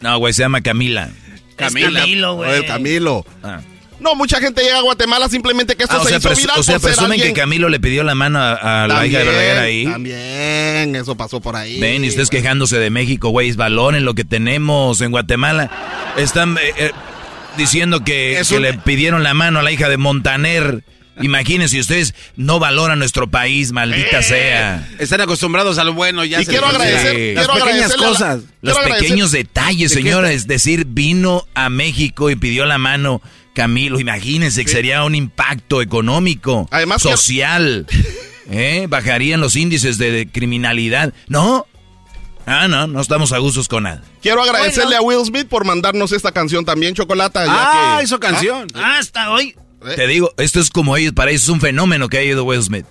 [0.01, 1.11] No, güey, se llama Camila.
[1.57, 2.01] Camila.
[2.01, 2.53] Camilo, güey.
[2.57, 3.25] El Camilo.
[3.43, 3.61] Ah.
[4.01, 6.59] No, mucha gente llega a Guatemala simplemente que esto Ah, o se sea, hizo viral
[6.59, 9.25] o sea, presumen alguien- que Camilo le pidió la mano a, a la hija de
[9.27, 9.85] Verdaguer ahí.
[9.85, 11.79] También, eso pasó por ahí.
[11.79, 15.71] Ven, y ustedes quejándose de México, güey, valoren lo que tenemos en Guatemala.
[16.17, 16.91] Están eh, eh,
[17.57, 20.83] diciendo que, Es que un- le pidieron la mano a la hija de Montaner.
[21.21, 24.89] Imagínense, ustedes no valoran nuestro país, maldita sea.
[24.99, 26.25] Están acostumbrados a lo bueno.
[26.25, 27.35] Ya Y se quiero agradecer- Sí.
[27.35, 28.37] quiero las pequeñas agradecerle a la- cosas.
[28.37, 32.65] Los Quiero agradecer- pequeños detalles, ¿De qué señora, es decir, vino a México y pidió
[32.65, 33.21] la mano
[33.55, 34.01] Camilo.
[34.01, 37.87] Imagínense que sería un impacto económico, Además social.
[38.51, 38.87] ¿eh?
[38.89, 41.13] Bajarían los índices de, de criminalidad.
[41.29, 41.67] ¿No?
[42.47, 44.03] Ah, no, no estamos a gustos con nada.
[44.23, 47.45] Quiero agradecerle a Will Smith por mandarnos esta canción también, Chocolata.
[47.45, 48.67] ya Ah, que- hizo canción.
[48.75, 49.55] Ah, hasta hoy.
[49.85, 49.95] ¿Eh?
[49.97, 52.63] Te digo, esto es como ellos, para ellos es un fenómeno que ha ido Will
[52.63, 52.87] Smith.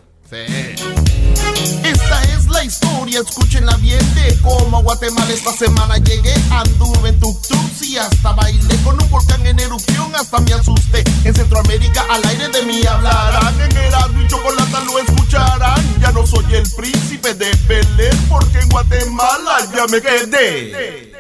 [1.84, 6.34] Esta es la historia, escúchenla bien de cómo a Guatemala esta semana llegué.
[6.52, 11.04] Anduve en tuk-tuks y hasta bailé con un volcán en erupción, hasta me asusté.
[11.24, 16.02] En Centroamérica al aire de mí hablarán, en Erasmo y Chocolata lo escucharán.
[16.02, 21.12] Ya no soy el príncipe de Belén, porque en Guatemala ya me quedé.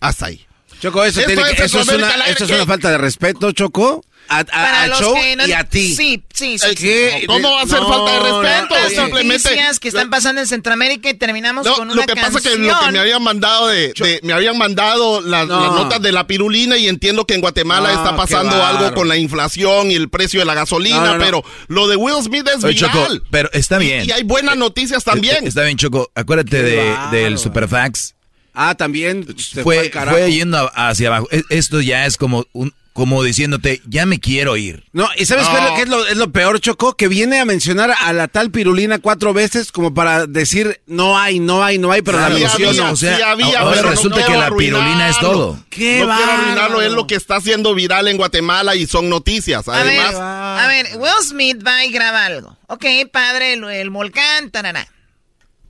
[0.00, 0.46] Hasta ahí.
[0.80, 4.04] Choco, eso, tiene que- es eso es, una, eso es una falta de respeto, Choco.
[4.26, 5.94] A, a- Para al los show que no- y a ti.
[5.94, 6.66] Sí, sí, sí.
[6.66, 6.74] Eh.
[7.20, 7.24] ¿qué?
[7.26, 8.74] ¿Cómo va a ser No, falta de respeto?
[8.82, 12.14] no, simplemente- noticias que están pasando en Centroamérica y terminamos No, con una lo que
[12.16, 12.92] pasa es que lo que canción.
[12.94, 15.60] me habían mandado de, de- me habían mandado las, No.
[15.60, 19.08] las notas de la pirulina y entiendo que en Guatemala No, está pasando algo con
[19.08, 21.24] la inflación y el precio de la gasolina, No, no, no.
[21.24, 23.22] pero lo de Will Smith es Oye, Choco, viral.
[23.30, 24.08] pero está bien.
[24.08, 25.46] Y hay buenas noticias también.
[25.46, 26.10] Está bien, Choco.
[26.14, 28.14] Acuérdate de, del Superfax.
[28.54, 29.26] Ah, también.
[29.38, 30.16] se Fue, carajo.
[30.16, 31.28] fue yendo hacia abajo.
[31.32, 34.84] E- Esto ya es como un, como diciéndote, ya me quiero ir.
[34.92, 35.50] No, ¿y sabes No.
[35.52, 36.96] qué es lo, qué es lo- es lo peor, Choco?
[36.96, 41.40] Que viene a mencionar a la tal pirulina cuatro veces como para decir no hay,
[41.40, 42.92] no hay, no hay, pero Sí la había, menciono.
[42.92, 45.58] o sea, sí había, ahora pero resulta que la pirulina es todo.
[45.70, 49.66] ¡Qué no quiero arruinarlo, es lo que está haciendo viral en Guatemala y son noticias.
[49.66, 52.56] A ver, Además, a ver, Will Smith va y graba algo.
[52.68, 54.86] Ok, padre, el, el volcán, tarará.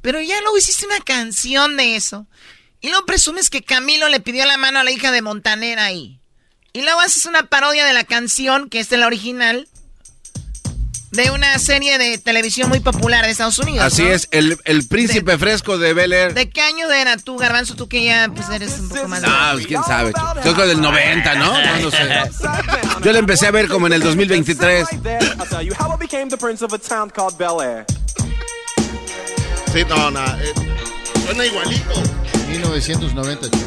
[0.02, 2.26] Pero ya luego hiciste una canción de eso.
[2.84, 6.20] Y luego presumes que Camilo le pidió la mano a la hija de Montanera ahí.
[6.74, 9.66] Y luego haces una parodia de la canción, que es la original.
[11.10, 13.86] de una serie de televisión muy popular de Estados Unidos.
[13.86, 14.10] Así ¿no?
[14.10, 16.34] es, el, el príncipe fresco de Bel Air.
[16.34, 17.74] ¿De qué año era tú, Garbanzo?
[17.74, 19.22] Tú que ya pues, eres un poco más...
[19.24, 20.12] Ah, pues quién sabe.
[20.44, 21.52] Yo creo del 90, ¿no?
[21.58, 22.06] No, no sé.
[23.02, 24.88] Yo la empecé a ver como en el 2023.
[29.72, 30.20] Sí, no, no.
[30.20, 30.52] eh,
[31.24, 32.23] suena igualito.
[32.58, 33.64] 1990, Choco.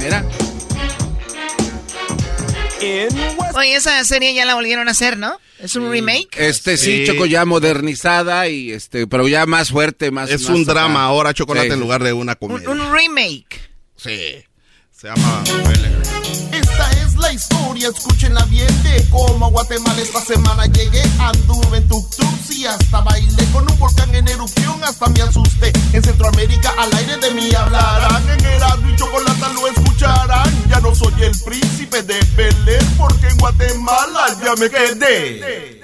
[0.00, 0.24] Mira.
[3.54, 5.38] Oye, esa serie ya la volvieron a hacer, ¿no?
[5.60, 6.30] ¿Es un remake?
[6.36, 7.04] Este sí, Sí.
[7.06, 10.30] Choco, ya modernizada y este, pero ya más fuerte, más.
[10.30, 10.72] Es más un acá.
[10.72, 12.70] drama ahora, chocolate, Sí, en lugar de una Un, comedia.
[12.70, 13.60] un remake.
[13.96, 14.44] Sí.
[14.90, 15.44] Se llama.
[17.32, 21.02] Esta historia, escúchenla bien de cómo a Guatemala esta semana llegué.
[21.18, 25.72] Anduve en tuk-tuk y hasta bailé con un volcán en erupción, hasta me asusté.
[25.94, 30.68] En Centroamérica al aire de mí hablarán, en Erasmo y Chocolata lo escucharán.
[30.68, 35.81] Ya no soy el príncipe de Bel Air, porque en Guatemala ya me quedé.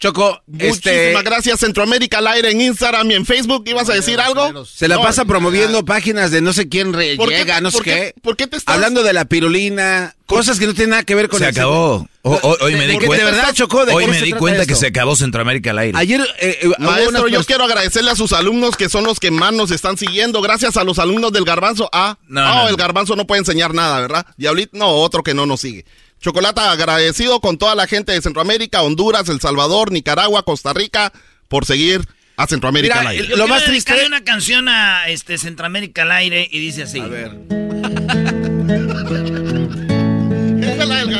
[0.00, 0.90] Choco, este.
[0.90, 3.64] Muchísimas gracias, Centroamérica al aire en Instagram y en Facebook.
[3.66, 4.64] ¿Ibas a decir algo?
[4.66, 7.70] Se la No, pasa promoviendo páginas de no sé quién re- ¿Por qué- llega, no
[7.70, 8.20] sé por qué- qué.
[8.20, 11.28] por qué te estás- Hablando de la pirulina, cosas que no tienen nada que ver
[11.28, 12.06] con Se el acabó.
[12.22, 13.16] O- o- hoy me di cuenta.
[13.26, 13.84] de verdad chocó.
[13.86, 15.98] ¿de hoy qué me se di cuenta que se acabó Centroamérica al aire.
[15.98, 19.52] Ayer, eh, eh, Maestro, yo quiero agradecerle a sus alumnos que son los que más
[19.52, 20.40] nos están siguiendo.
[20.42, 21.88] Gracias a los alumnos del Garbanzo.
[21.92, 22.76] Ah, No, no, el no.
[22.76, 24.26] Garbanzo no puede enseñar nada, ¿verdad?
[24.36, 25.84] Diablito, no, otro que no nos sigue.
[26.28, 31.12] Chocolata, agradecido con toda la gente de Centroamérica, Honduras, El Salvador, Nicaragua, Costa Rica,
[31.48, 32.08] por seguir
[32.38, 33.28] a Centroamérica Mira, al aire.
[33.28, 36.98] Yo Lo más triste- dedicarle una canción a este, Centroamérica al aire y dice así.
[36.98, 37.30] A ver.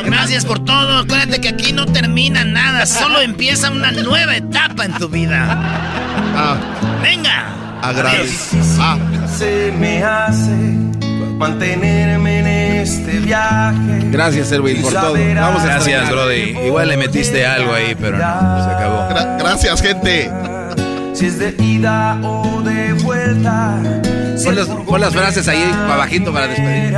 [0.06, 0.98] Gracias por todo.
[1.00, 5.46] Acuérdate que aquí no termina nada, solo empieza una nueva etapa en tu vida.
[6.34, 6.56] Ah,
[7.02, 7.78] Venga.
[7.82, 8.64] agradecido.
[8.80, 8.96] Ah,
[9.36, 10.50] Se me hace
[11.38, 12.46] mantenerme en
[12.84, 14.00] este viaje.
[14.10, 15.14] Gracias, Erwin, por todo.
[15.34, 16.10] Vamos a Gracias.
[16.10, 16.56] Brody.
[16.66, 19.08] Igual le metiste algo ahí, pero no, se acabó.
[19.08, 20.30] gra- gracias, gente.
[21.14, 23.76] Si es de ida o de vuelta.
[24.44, 26.94] Pon las, pon las frases ahí para bajito para despedir.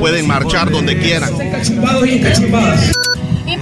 [0.00, 1.30] Pueden marchar donde quieran.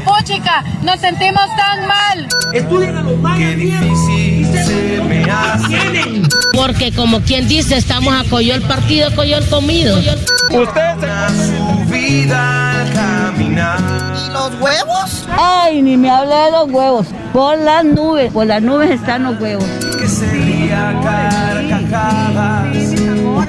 [0.01, 2.29] Y Pochica, nos sentimos tan mal.
[2.53, 6.23] Qué difícil se me hace.
[6.55, 9.99] Porque como quien dice, estamos a coyol partido, coyol comido.
[9.99, 10.97] Usted
[11.29, 13.79] su vida al caminar.
[14.15, 15.27] ¿Y los huevos?
[15.37, 17.07] Ay, ni me hable de los huevos.
[17.33, 19.65] Por las nubes, por las nubes están los huevos.
[19.99, 22.67] Que se ría carcajadas.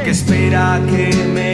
[0.04, 1.52] Que espera que me.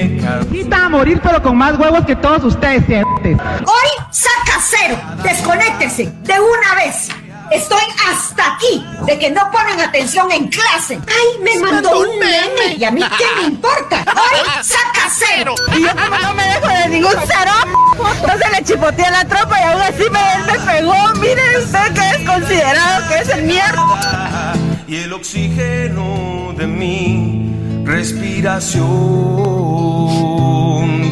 [0.59, 3.37] Está a morir, pero con más huevos que todos ustedes, cerotes.
[3.61, 4.99] Hoy saca cero.
[5.23, 7.09] Desconéctense de una vez.
[7.51, 7.81] Estoy
[8.11, 10.99] hasta aquí de que no ponen atención en clase.
[11.07, 12.75] Ay, me mandó un meme.
[12.77, 14.03] ¿Y a mí qué me importa?
[14.05, 15.55] Hoy saca cero.
[15.75, 17.51] Y yo como no me dejo de ningún cero,
[17.97, 20.95] no se le chipotea la tropa y aún así me, me pegó.
[21.19, 24.53] Mire usted que es considerado que es el mierda.
[24.87, 28.85] Y el oxígeno de mi respiración.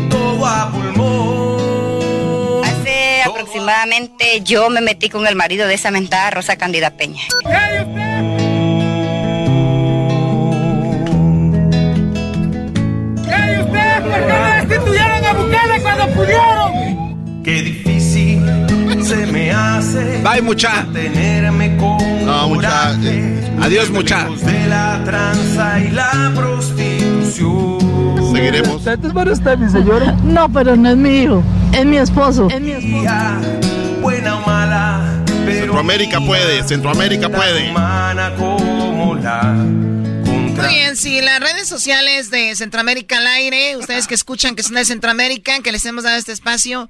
[0.09, 0.84] Todo a pulmón.
[0.84, 0.84] Hace
[4.43, 7.21] yo me metí con el marido de esa mentada Rosa Cándida Peña.
[13.27, 17.43] ¡Ey, ustedes por qué no destituyeron a Bukele cuando pudieron!
[17.43, 18.41] Qué difícil
[19.03, 20.21] se me hace.
[20.23, 20.85] Bye, mucha.
[20.91, 22.93] Tenerme con No, mucha.
[23.03, 24.25] eh, Adiós, mucha.
[24.29, 27.84] de la tranza y la prostitución.
[28.35, 28.85] Seguiremos.
[28.85, 30.11] ¿Este es para usted, mi señora?
[30.23, 31.41] No, pero no es mi hijo.
[31.73, 32.49] Es mi esposo.
[32.49, 33.09] Es mi esposo.
[34.01, 37.71] Buena o mala, pero Centroamérica puede, Centroamérica puede.
[40.51, 44.75] Muy bien, si las redes sociales de Centroamérica al aire, ustedes que escuchan que son
[44.75, 46.89] de Centroamérica, que les hemos dado este espacio,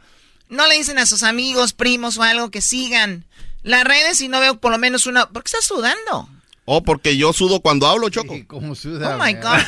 [0.49, 3.23] no le dicen a sus amigos, primos o algo que sigan
[3.61, 5.27] las redes y no veo por lo menos una...
[5.27, 6.27] ¿Por qué estás sudando?
[6.65, 8.35] Oh, porque yo sudo cuando hablo, Choco.
[8.47, 9.17] ¿Cómo Oh suda?
[9.23, 9.59] my God.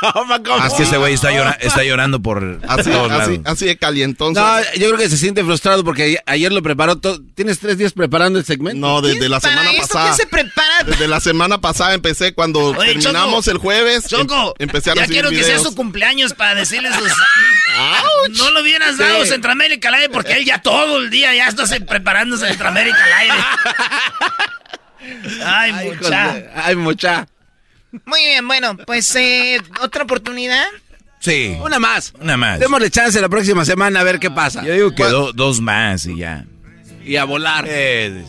[0.66, 3.22] Es que ese güey está, llora- está llorando por Así, todos lados.
[3.28, 4.32] así, así de calientón.
[4.32, 7.20] No, yo creo que se siente frustrado porque ayer, ayer lo preparó todo.
[7.34, 8.78] ¿Tienes tres días preparando el segmento?
[8.80, 10.10] No, desde la Para semana eso, pasada.
[10.10, 10.84] ¿qué se prepara?
[10.86, 14.04] Desde la semana pasada empecé cuando Oye, terminamos Choco, el jueves.
[14.04, 17.12] em- Choco, empecé a ya quiero que sea su cumpleaños para decirle sus...
[18.38, 19.30] No lo hubieras dado Sí.
[19.30, 23.12] Centroamérica al aire porque él ya todo el día ya está se- preparando Centroamérica al
[23.12, 23.34] aire.
[25.44, 26.36] Ay, mucha.
[26.54, 27.26] Ay, mucha.
[28.06, 30.64] Muy bien, bueno, pues eh, otra oportunidad.
[31.18, 31.56] Sí.
[31.62, 32.12] Una más.
[32.20, 32.58] Una más.
[32.60, 34.62] Démosle chance la próxima semana a ver qué pasa.
[34.64, 36.44] Yo digo que do- dos más y ya.
[37.04, 37.64] Y a volar.
[37.68, 38.24] Eh,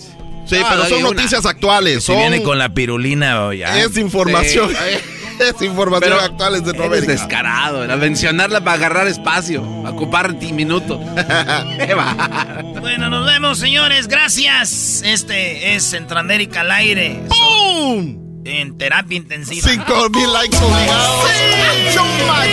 [0.47, 1.09] Sí, Ah, pero son una.
[1.15, 2.03] noticias actuales.
[2.03, 3.77] si son- viene con la pirulina o ya.
[3.79, 4.69] Es información.
[4.71, 5.35] Sí.
[5.39, 7.13] Desinformación actual en Centroamérica.
[7.13, 10.99] Es descarado, la mencionarla para agarrar espacio, ocupar minutos.
[11.77, 12.63] Qué va.
[12.79, 14.07] Bueno, nos vemos, señores.
[14.07, 15.01] Gracias.
[15.05, 17.21] Este es Centroamérica al aire.
[17.29, 18.30] ¡Pum!
[18.43, 19.67] En terapia intensiva.
[19.67, 21.27] 5 mil likes obligados.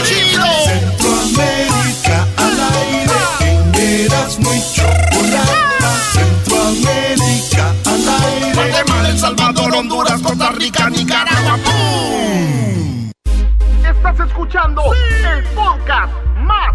[0.05, 0.15] ¡Sí!
[0.35, 0.45] ¡Show!
[0.67, 4.05] Centroamérica al aire.
[4.05, 5.91] Eras muy chocolata.
[6.13, 8.55] Centroamérica al aire.
[8.55, 11.59] Guatemala, El Salvador, Honduras, Costa Rica, Nicaragua.
[11.65, 13.11] ¡Pum!
[13.89, 16.75] Estás escuchando el podcast más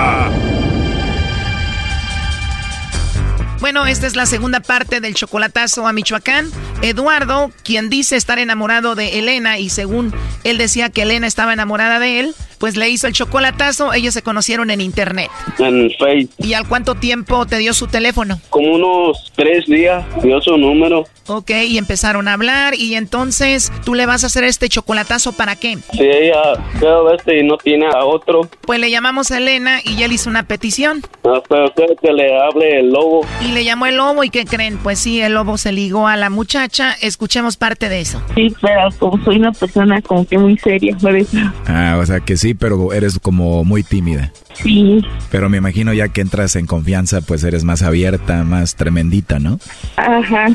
[3.71, 6.51] Bueno, esta es la segunda parte del chocolatazo a Michoacán.
[6.81, 10.13] Eduardo, quien dice estar enamorado de Elena y según
[10.43, 13.91] él decía que Elena estaba enamorada de él, pues le hizo el chocolatazo.
[13.93, 15.29] Ellos se conocieron en internet.
[15.59, 16.29] En Face.
[16.37, 18.39] ¿Y al cuánto tiempo te dio su teléfono?
[18.49, 21.05] Como unos tres días dio su número.
[21.27, 25.55] Ok, y empezaron a hablar y entonces tú le vas a hacer este chocolatazo para
[25.55, 25.77] qué?
[25.93, 26.41] Si ella
[26.79, 30.29] quedó este y no tiene a otro, Pues le llamamos a Elena y él hizo
[30.29, 31.01] una petición.
[31.23, 33.25] no, pero quiero que le hable el lobo.
[33.41, 34.77] Y le llamó el lobo y ¿qué creen?
[34.77, 36.93] Pues sí, el lobo se ligó a la muchacha.
[37.01, 38.21] Escuchemos parte de eso.
[38.35, 41.37] Sí, pero como soy una persona como que muy seria, por eso.
[41.67, 44.31] Ah, o sea que sí, pero eres como muy tímida.
[44.53, 49.39] Sí, Pero me imagino ya que entras en confianza, pues eres más abierta, más tremendita,
[49.39, 49.59] ¿no?
[49.95, 50.47] ajá,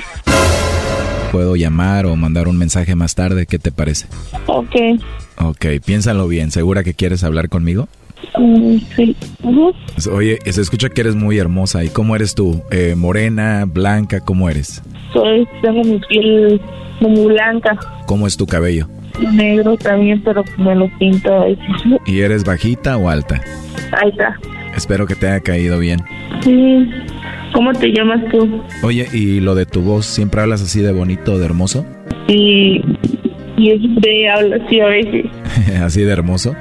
[1.33, 4.07] Puedo llamar o mandar un mensaje más tarde, ¿qué te parece?
[4.47, 4.75] ok,
[5.39, 7.89] Ok, piénsalo bien, ¿segura que quieres hablar conmigo?
[8.97, 9.17] Sí.
[10.11, 11.85] Oye, se escucha que eres muy hermosa.
[11.85, 12.63] ¿Y cómo eres tú?
[12.71, 14.21] Eh, ¿Morena, blanca?
[14.21, 14.83] ¿Cómo eres?
[15.13, 16.61] soy, tengo mi piel
[17.01, 18.87] muy blanca, ¿Cómo es tu cabello?
[19.33, 21.47] negro también, pero me lo pinto.
[22.05, 23.41] ¿Y eres bajita o alta?
[24.05, 24.39] Está.
[24.77, 26.01] Espero que te haya caído bien.
[26.43, 26.87] Sí,
[27.55, 28.61] ¿cómo te llamas tú?
[28.83, 30.05] Oye, ¿y lo de tu voz?
[30.05, 31.87] ¿Siempre hablas así de bonito, de hermoso?
[32.29, 32.83] Y
[33.57, 35.25] yo siempre hablo así a veces.
[35.83, 36.55] ¿Así de hermoso?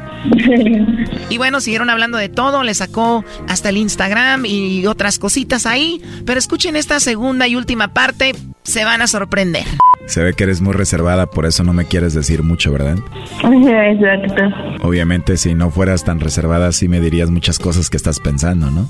[1.29, 6.01] Y bueno, siguieron hablando de todo, le sacó hasta el Instagram y otras cositas ahí.
[6.25, 9.63] Pero escuchen esta segunda y última parte, se van a sorprender.
[10.07, 12.97] Se ve que eres muy reservada, por eso no me quieres decir mucho, ¿verdad?
[13.43, 14.43] Exacto.
[14.87, 18.87] Obviamente, si no fueras tan reservada, sí me dirías muchas cosas que estás pensando, ¿no?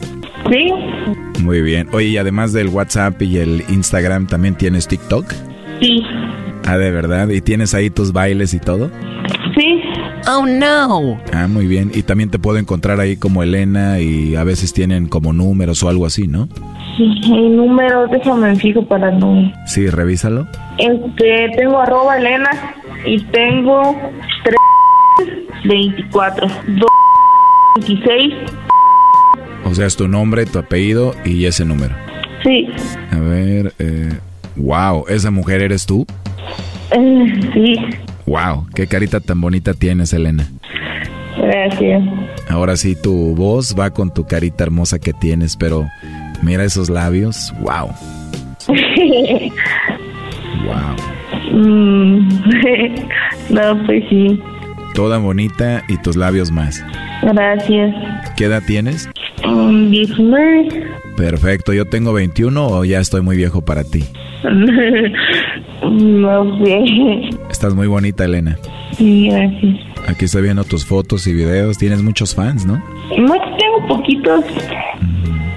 [0.52, 0.70] Sí,
[1.42, 1.88] Muy bien.
[1.94, 5.26] Oye, y además del WhatsApp y el Instagram, ¿también tienes TikTok?
[5.82, 6.02] sí,
[6.68, 7.30] Ah, ¿de verdad?
[7.30, 8.90] ¿Y tienes ahí tus bailes y todo?
[9.58, 9.82] sí.
[10.28, 11.20] Oh no.
[11.34, 11.92] Ah, muy bien.
[11.94, 15.90] Y también te puedo encontrar ahí como Elena y a veces tienen como números o
[15.90, 16.48] algo así, ¿no?
[16.98, 19.52] Sí, mi número, déjame me fijo para no.
[19.68, 20.48] Sí, revísalo.
[20.78, 22.50] Este, tengo arroba Elena
[23.06, 23.96] y tengo
[24.44, 24.56] 3
[25.66, 26.86] 24 2
[27.88, 28.34] 26
[29.66, 31.94] O sea, es tu nombre, tu apellido y ese número.
[32.44, 32.68] Sí,
[33.12, 34.14] A ver, eh,
[34.56, 36.06] wow, ¿esa mujer eres tú?
[36.92, 37.76] eh, sí,
[38.26, 40.48] Wow, qué carita tan bonita tienes, Elena.
[41.38, 42.04] gracias.
[42.50, 45.86] Ahora sí, tu voz va con tu carita hermosa que tienes, pero
[46.42, 47.90] mira esos labios, wow,
[50.66, 50.96] wow.
[51.52, 52.28] Mm,
[53.50, 54.40] no, pues sí,
[54.96, 56.82] Toda bonita y tus labios más.
[57.22, 57.94] gracias.
[58.38, 59.10] ¿Qué edad tienes?
[59.46, 60.88] Um, 19.
[61.18, 64.06] Perfecto, yo tengo 21 o ya estoy muy viejo para ti.
[65.84, 66.84] no sé.
[67.52, 68.58] Estás muy bonita, Elena.
[68.94, 69.76] Sí, gracias.
[70.08, 71.78] Aquí estoy viendo tus fotos y videos.
[71.78, 72.82] Tienes muchos fans, ¿no?
[73.18, 74.46] No tengo poquitos.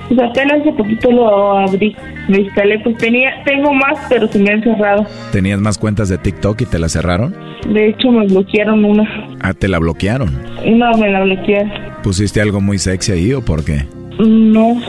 [0.08, 1.94] Pues apenas hace poquito lo abrí.
[2.28, 5.06] Me instalé, pues tenía, tengo más, pero se me han cerrado.
[5.32, 7.34] ¿Tenías más cuentas de TikTok y te la cerraron?
[7.68, 9.04] De hecho, me bloquearon una.
[9.40, 10.30] Ah, te la bloquearon.
[10.66, 11.70] No, me la bloquearon.
[12.02, 13.84] ¿Pusiste algo muy sexy ahí o por qué?
[14.18, 14.80] No,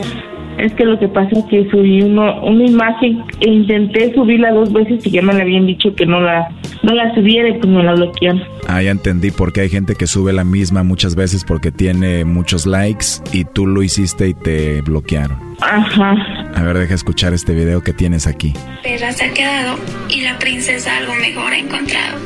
[0.60, 4.72] Es que lo que pasa es que subí uno, una imagen e intenté subirla dos
[4.72, 6.48] veces y ya me la habían dicho que no la,
[6.82, 8.42] no la subiera y pues me la bloquearon.
[8.68, 12.24] Ah, ya entendí por qué hay gente que sube la misma muchas veces porque tiene
[12.24, 15.38] muchos likes y tú lo hiciste y te bloquearon.
[15.60, 16.14] Ajá.
[16.54, 18.52] A ver, deja escuchar este video que tienes aquí.
[18.82, 19.76] Perra se ha quedado
[20.08, 22.18] y la princesa algo mejor ha encontrado.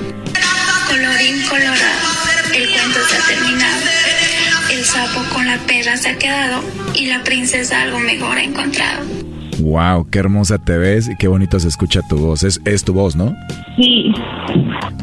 [0.88, 1.78] Colorín colorado,
[2.54, 4.03] el cuento se ha terminado.
[4.84, 6.60] El sapo con la perra se ha quedado
[6.94, 9.02] y la princesa algo mejor ha encontrado.
[9.60, 12.42] Wow, qué hermosa te ves y qué bonito se escucha tu voz.
[12.42, 13.34] Es, es tu voz, ¿no?
[13.78, 14.12] Sí.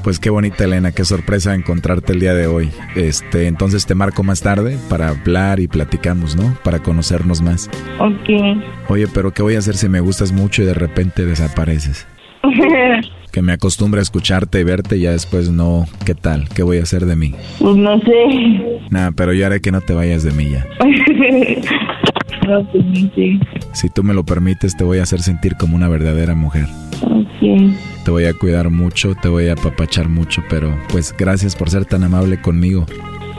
[0.03, 2.69] Pues qué bonita Elena, qué sorpresa encontrarte el día de hoy.
[2.95, 6.55] Este, entonces te marco más tarde para hablar y platicamos, ¿no?
[6.63, 7.67] Para conocernos más.
[7.97, 8.61] Ok.
[8.87, 12.05] Oye, pero ¿qué voy a hacer si me gustas mucho y de repente desapareces?
[13.31, 16.49] que me acostumbre a escucharte y verte y ya después no, ¿qué tal?
[16.49, 17.33] ¿Qué voy a hacer de mí?
[17.59, 18.79] Pues no sé.
[18.89, 20.67] Nada, pero yo haré que no te vayas de mí ya.
[22.47, 22.83] no, pues
[23.15, 23.39] sí.
[23.71, 26.67] Si tú me lo permites, te voy a hacer sentir como una verdadera mujer.
[27.03, 27.73] Ok.
[28.03, 31.85] Te voy a cuidar mucho, te voy a apapachar mucho, pero pues gracias por ser
[31.85, 32.85] tan amable conmigo.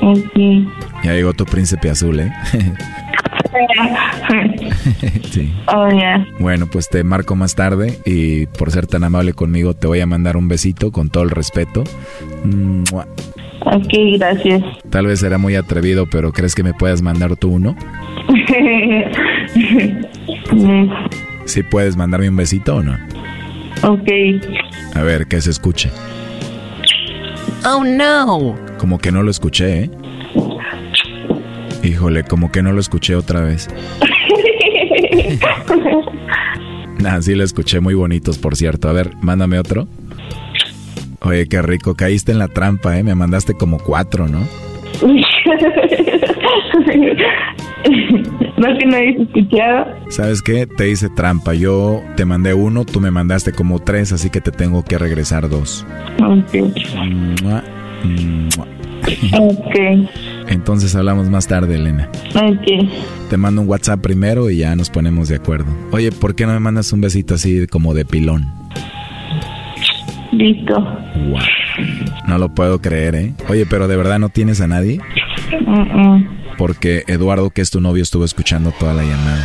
[0.01, 0.39] Ok.
[1.05, 2.33] Ya llegó tu príncipe azul, ¿eh?
[5.31, 5.53] sí.
[5.67, 6.27] Oh, yeah.
[6.39, 10.07] Bueno, pues te marco más tarde y por ser tan amable conmigo te voy a
[10.07, 11.85] mandar un besito con todo el respeto.
[12.45, 13.07] Mua.
[13.65, 14.63] Ok, gracias.
[14.91, 17.77] Tal vez será muy atrevido, pero ¿crees que me puedas mandar tú uno?
[21.45, 22.99] ¿Sí puedes mandarme un besito o no?
[23.83, 24.09] ok.
[24.95, 25.91] A ver, que se escuche.
[27.65, 28.57] Oh, no.
[28.79, 29.91] Como que no lo escuché, ¿eh?
[31.83, 33.69] Híjole, como que no lo escuché otra vez.
[36.99, 38.89] Nah, sí lo escuché, muy bonitos, por cierto.
[38.89, 39.89] A ver, mándame otro.
[41.23, 43.03] Oye, qué rico, caíste en la trampa, ¿eh?
[43.03, 44.41] Me mandaste como cuatro, ¿no?
[48.57, 49.87] no que no hayas escuchado.
[50.09, 50.67] ¿Sabes qué?
[50.67, 51.55] Te hice trampa.
[51.55, 55.49] Yo te mandé uno, tú me mandaste como tres, así que te tengo que regresar
[55.49, 55.87] dos.
[56.19, 56.55] Ok.
[57.43, 57.65] Mua,
[58.57, 58.67] mua.
[59.39, 59.77] Ok.
[60.49, 62.09] Entonces hablamos más tarde, Elena.
[62.35, 62.89] Ok.
[63.31, 65.67] Te mando un WhatsApp primero y ya nos ponemos de acuerdo.
[65.93, 68.47] Oye, ¿por qué no me mandas un besito así como de pilón?
[70.33, 70.75] Listo.
[71.29, 71.39] Wow.
[72.29, 73.35] No lo puedo creer, ¿eh?
[73.49, 74.99] Oye, pero ¿de verdad no tienes a nadie?
[75.67, 76.57] Mm-mm.
[76.57, 79.45] Porque Eduardo, que es tu novio, estuvo escuchando toda la llamada.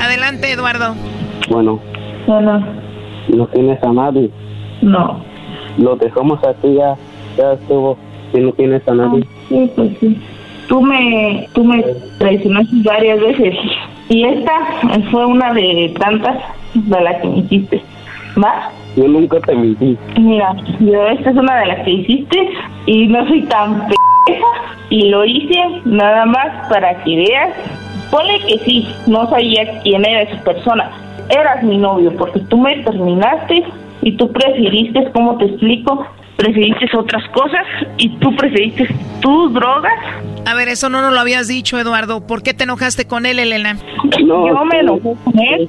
[0.00, 0.94] Adelante, Eduardo.
[1.50, 1.80] Bueno,
[2.26, 2.64] Bueno,
[3.34, 4.30] no tienes a nadie.
[4.82, 5.26] no.
[5.78, 6.96] Lo dejamos aquí ya,
[7.36, 7.96] ya estuvo.
[8.32, 9.24] Si no tienes a nadie.
[9.48, 10.18] Sí, pues sí.
[10.68, 11.82] Tú me, tú me
[12.18, 13.54] traicionaste varias veces.
[14.08, 14.52] Y esta
[15.10, 16.36] fue una de tantas
[16.74, 17.82] de las que me hiciste.
[18.42, 18.70] ¿Va?
[18.96, 19.96] Yo nunca te mentí.
[20.18, 22.50] Mira, yo esta es una de las que hiciste
[22.86, 23.94] y no soy tan p
[24.90, 27.54] y lo hice nada más para que veas.
[28.10, 30.90] Ponle que sí, no sabía quién era esa persona.
[31.28, 33.64] Eras mi novio porque tú me terminaste
[34.02, 36.06] y tú preferiste, ¿cómo te explico?
[36.38, 37.66] Preferiste otras cosas
[37.96, 38.88] y tú preferiste
[39.20, 39.92] tus drogas.
[40.46, 42.24] A ver, eso no nos lo habías dicho, Eduardo.
[42.24, 43.76] ¿Por qué te enojaste con él, Elena?
[44.24, 45.68] yo me enojé con él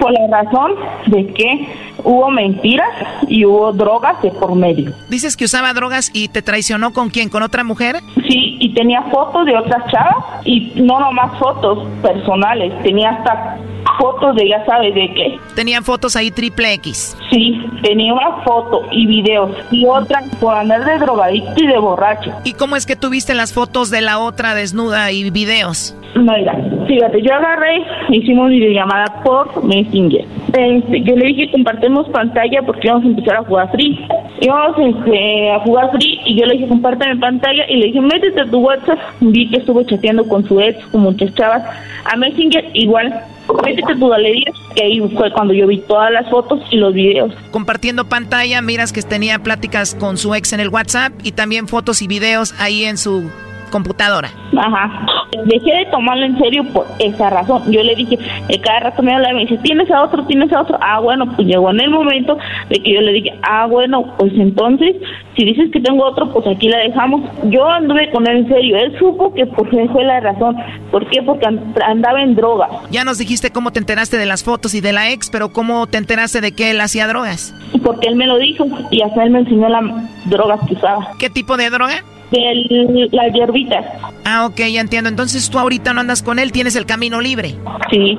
[0.00, 0.72] por la razón
[1.06, 1.68] de que
[2.02, 2.88] hubo mentiras
[3.28, 4.92] y hubo drogas de por medio.
[5.10, 7.96] Dices que usaba drogas y te traicionó con quién, con otra mujer.
[8.26, 13.58] Sí, y tenía fotos de otras chavas y no nomás fotos personales, tenía hasta
[13.98, 15.38] fotos de ya sabes de qué.
[15.54, 17.16] Tenían fotos ahí triple X.
[17.30, 22.32] Sí, tenía una foto y videos y otra por andar de drogadicto y de borracho.
[22.44, 25.94] ¿Y cómo es que tuviste las fotos de la otra desnuda y videos?
[26.14, 26.56] Mira,
[26.86, 30.24] fíjate, yo agarré, hicimos videollamada por Messenger.
[30.54, 34.00] Este, yo le dije compartimos pantalla porque vamos a empezar a jugar free.
[34.40, 38.40] Íbamos este, a jugar free y yo le dije compárteme pantalla y le dije métete
[38.40, 38.98] a tu WhatsApp.
[39.20, 41.62] Vi que estuvo chateando con su ex, con muchas chavas.
[42.04, 43.12] A Messenger igual,
[43.54, 47.32] métete tu galería que ahí fue cuando yo vi todas las fotos y los videos.
[47.50, 52.02] Compartiendo pantalla, miras que tenía pláticas con su ex en el WhatsApp y también fotos
[52.02, 53.30] y videos ahí en su
[53.66, 54.30] computadora.
[54.56, 55.06] Ajá.
[55.44, 57.70] Dejé de tomarlo en serio por esa razón.
[57.70, 58.18] Yo le dije,
[58.48, 60.24] eh, cada rato me habla y me dice, ¿tienes a otro?
[60.24, 60.78] ¿Tienes a otro?
[60.80, 62.38] Ah, bueno, pues llegó en el momento
[62.70, 64.96] de que yo le dije, ah, bueno, pues entonces,
[65.36, 67.22] si dices que tengo otro, pues aquí la dejamos.
[67.44, 68.76] Yo anduve con él en serio.
[68.76, 70.56] Él supo que pues fue la razón.
[70.90, 71.22] ¿Por qué?
[71.22, 72.70] Porque andaba en drogas.
[72.90, 75.86] Ya nos dijiste cómo te enteraste de las fotos y de la ex, pero ¿cómo
[75.86, 77.54] te enteraste de que él hacía drogas?
[77.84, 79.84] Porque él me lo dijo y hasta él me enseñó las
[80.24, 81.08] drogas que usaba.
[81.18, 82.02] ¿Qué tipo de droga?
[82.30, 83.84] De las hierbitas.
[84.24, 85.08] Ah, ok, ya entiendo.
[85.08, 87.54] Entonces tú ahorita no andas con él, tienes el camino libre.
[87.90, 88.18] Sí,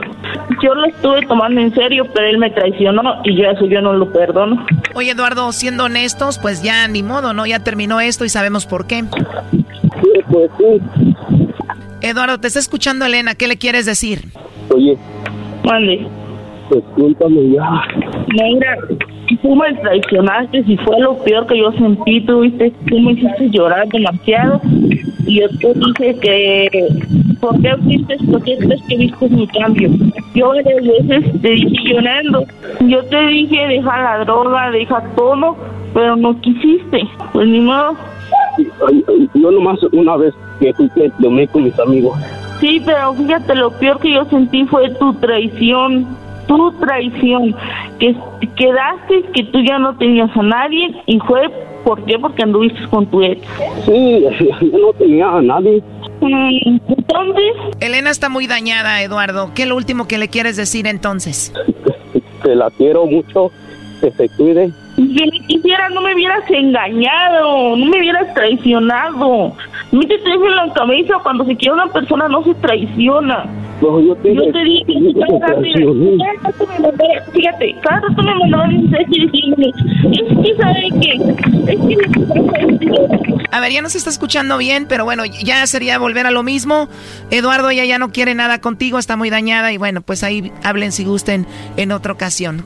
[0.64, 3.94] yo lo estuve tomando en serio, pero él me traicionó y yo eso yo no
[3.94, 4.66] lo perdono.
[4.96, 7.46] Oye, Eduardo, siendo honestos, pues ya ni modo, ¿no?
[7.46, 9.04] Ya terminó esto y sabemos por qué.
[9.52, 11.14] Sí, pues sí.
[12.02, 14.26] Eduardo, te está escuchando Elena, ¿qué le quieres decir?
[14.70, 14.98] Oye,
[15.68, 16.08] Mande.
[16.70, 17.82] Pues cuéntame ya.
[18.34, 18.78] Mira,
[19.42, 22.22] tú me traicionaste y fue lo peor que yo sentí.
[22.22, 24.62] Tú, viste, tú me hiciste llorar demasiado.
[25.26, 26.88] Y yo te dije que.
[27.40, 28.18] ¿Por qué fuiste?
[28.32, 29.90] ¿Por qué crees que viste mi cambio?
[30.34, 32.44] Yo varias veces te dije llorando.
[32.82, 35.56] Yo te dije, deja la droga, deja todo,
[35.94, 37.04] pero no quisiste.
[37.34, 37.96] Pues ni modo.
[39.36, 42.18] Yo nomás una vez que fui que tomé con mis amigos.
[42.60, 46.08] Sí, pero fíjate, lo peor que yo sentí fue tu traición,
[46.48, 47.56] tu traición,
[48.00, 48.16] que
[48.56, 51.42] quedaste que tú ya no tenías a nadie y fue,
[51.84, 52.18] ¿por qué?
[52.20, 53.42] Porque anduviste con tu ex.
[53.86, 54.26] Sí,
[54.62, 55.82] yo no tenía a nadie.
[56.22, 59.52] Mm, Entonces, Elena está muy dañada, Eduardo.
[59.54, 61.54] ¿Qué es lo último que le quieres decir entonces?
[62.44, 63.52] Que la quiero mucho,
[64.02, 64.72] que se cuide.
[64.96, 69.54] si ni quisiera no me hubieras engañado, no me hubieras traicionado.
[69.92, 73.46] Métete en la cabeza, cuando se quiere una persona no se traiciona.
[73.82, 74.86] No, yo te, Yo te dije,
[77.34, 81.12] fíjate, cada rato me mandaban mensajes diciéndome, es que sabe que,
[81.72, 81.98] es que
[83.52, 86.44] A ver, ya no se está escuchando bien, pero bueno, ya sería volver a lo
[86.44, 86.90] mismo.
[87.30, 90.92] Eduardo, ella ya no quiere nada contigo, está muy dañada y bueno, pues ahí hablen
[90.92, 91.46] si gusten
[91.78, 92.66] en otra ocasión.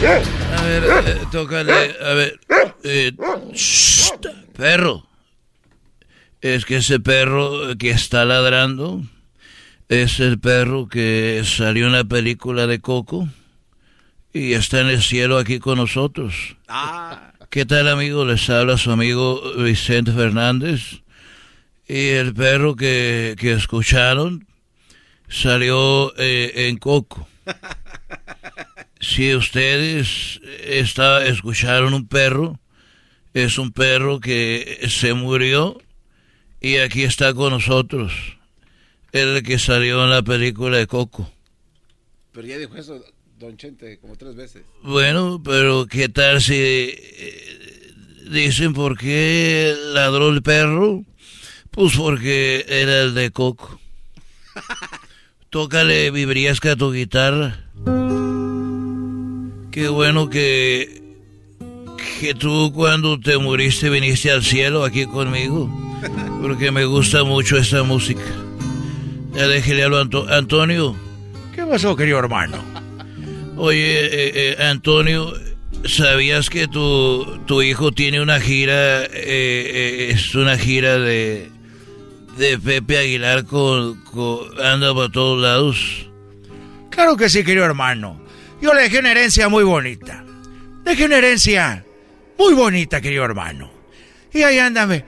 [0.00, 2.38] A ver, eh, tócale, a ver.
[2.84, 3.12] eh,
[3.52, 4.12] shh,
[4.56, 5.04] perro.
[6.40, 9.02] Es que ese perro que está ladrando
[9.88, 13.28] es el perro que salió en la película de Coco
[14.32, 16.56] y está en el cielo aquí con nosotros.
[17.50, 18.24] ¿Qué tal, amigo?
[18.24, 21.02] Les habla su amigo Vicente Fernández.
[21.88, 24.46] Y el perro que, que escucharon
[25.28, 27.26] salió eh, en Coco.
[29.00, 32.58] Si ustedes está, escucharon un perro,
[33.34, 35.80] es un perro que se murió
[36.60, 38.12] y aquí está con nosotros.
[39.12, 41.32] El que salió en la película de Coco.
[42.32, 43.02] Pero ya dijo eso
[43.38, 44.64] Don Chente como tres veces.
[44.82, 47.94] Bueno, pero ¿qué tal si eh,
[48.30, 51.04] dicen por qué ladró el perro?
[51.70, 53.80] Pues porque era el de Coco.
[55.50, 57.67] Tócale vibriasca a tu guitarra.
[59.78, 61.00] Qué bueno que
[62.18, 65.70] que tú cuando te muriste viniste al cielo aquí conmigo,
[66.42, 68.24] porque me gusta mucho esta música.
[69.36, 70.96] Ya déjele a Anto- Antonio.
[71.54, 72.56] ¿Qué pasó, querido hermano?
[73.56, 75.32] Oye, eh, eh, Antonio,
[75.84, 81.50] ¿sabías que tu, tu hijo tiene una gira, eh, eh, es una gira de,
[82.36, 86.10] de Pepe Aguilar con, con- anda por todos lados?
[86.90, 88.26] Claro que sí, querido hermano.
[88.60, 90.24] Yo le dejé una herencia muy bonita.
[90.84, 91.84] Dejé una herencia
[92.38, 93.70] muy bonita, querido hermano.
[94.32, 95.02] Y ahí anda mi,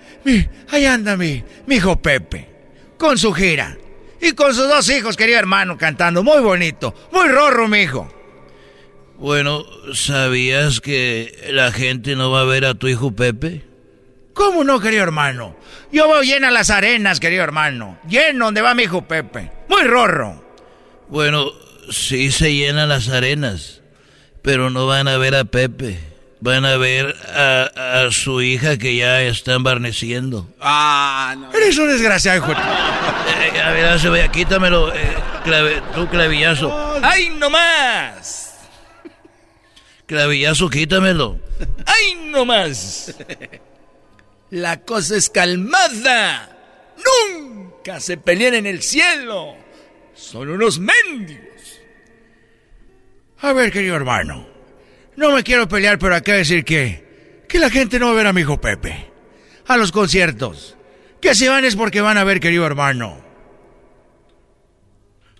[0.70, 2.48] ahí anda mi, mi hijo Pepe,
[2.96, 3.76] con su gira.
[4.20, 6.22] Y con sus dos hijos, querido hermano, cantando.
[6.22, 8.12] Muy bonito, muy rorro, mi hijo.
[9.16, 9.64] Bueno,
[9.94, 13.62] ¿sabías que la gente no va a ver a tu hijo Pepe?
[14.34, 15.56] ¿Cómo no, querido hermano?
[15.92, 17.98] Yo veo llena las arenas, querido hermano.
[18.08, 19.50] Lleno donde va mi hijo Pepe.
[19.68, 20.42] Muy rorro.
[21.08, 21.50] Bueno,
[21.90, 23.80] sí se llenan las arenas,
[24.42, 25.98] pero no van a ver a Pepe.
[26.42, 30.48] Van a ver a, a su hija que ya está embarneciendo.
[30.58, 31.52] Ah, no.
[31.52, 32.52] Eres un desgraciado, hijo.
[32.52, 36.98] Eh, a ver, se vaya, quítamelo, eh, clave- tú clavillazo.
[37.02, 38.54] ¡Ay, no más!
[40.06, 41.38] Clavillazo, quítamelo.
[41.84, 43.14] ¡Ay, no más!
[44.50, 46.56] La cosa es calmada.
[47.04, 49.54] Nunca se pelean en el cielo.
[50.14, 51.49] Son unos mendigos.
[53.42, 54.46] A ver, querido hermano.
[55.16, 57.44] No me quiero pelear, pero acá decir que...
[57.48, 59.10] Que la gente no va a ver a mi hijo Pepe.
[59.66, 60.76] A los conciertos.
[61.20, 63.18] Que si van es porque van a ver, querido hermano.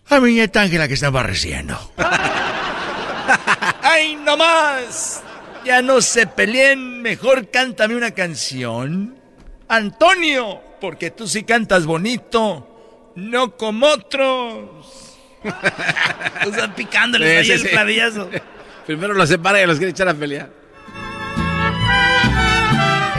[0.08, 1.78] a mi nieta Ángela que está embarreciendo.
[3.82, 5.22] ¡Ay, no más!
[5.64, 9.20] Ya no se peleen, mejor cántame una canción.
[9.68, 14.99] Antonio, porque tú sí cantas bonito, no como otros.
[16.46, 17.68] Están picándoles Sí, ahí sí, el sí.
[17.68, 18.30] clavillazo.
[18.86, 20.48] Primero los separa y los quiere echar a pelear.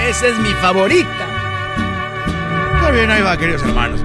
[0.09, 1.27] Esa es mi favorita.
[2.75, 4.01] Está bien, ahí va, queridos hermanos.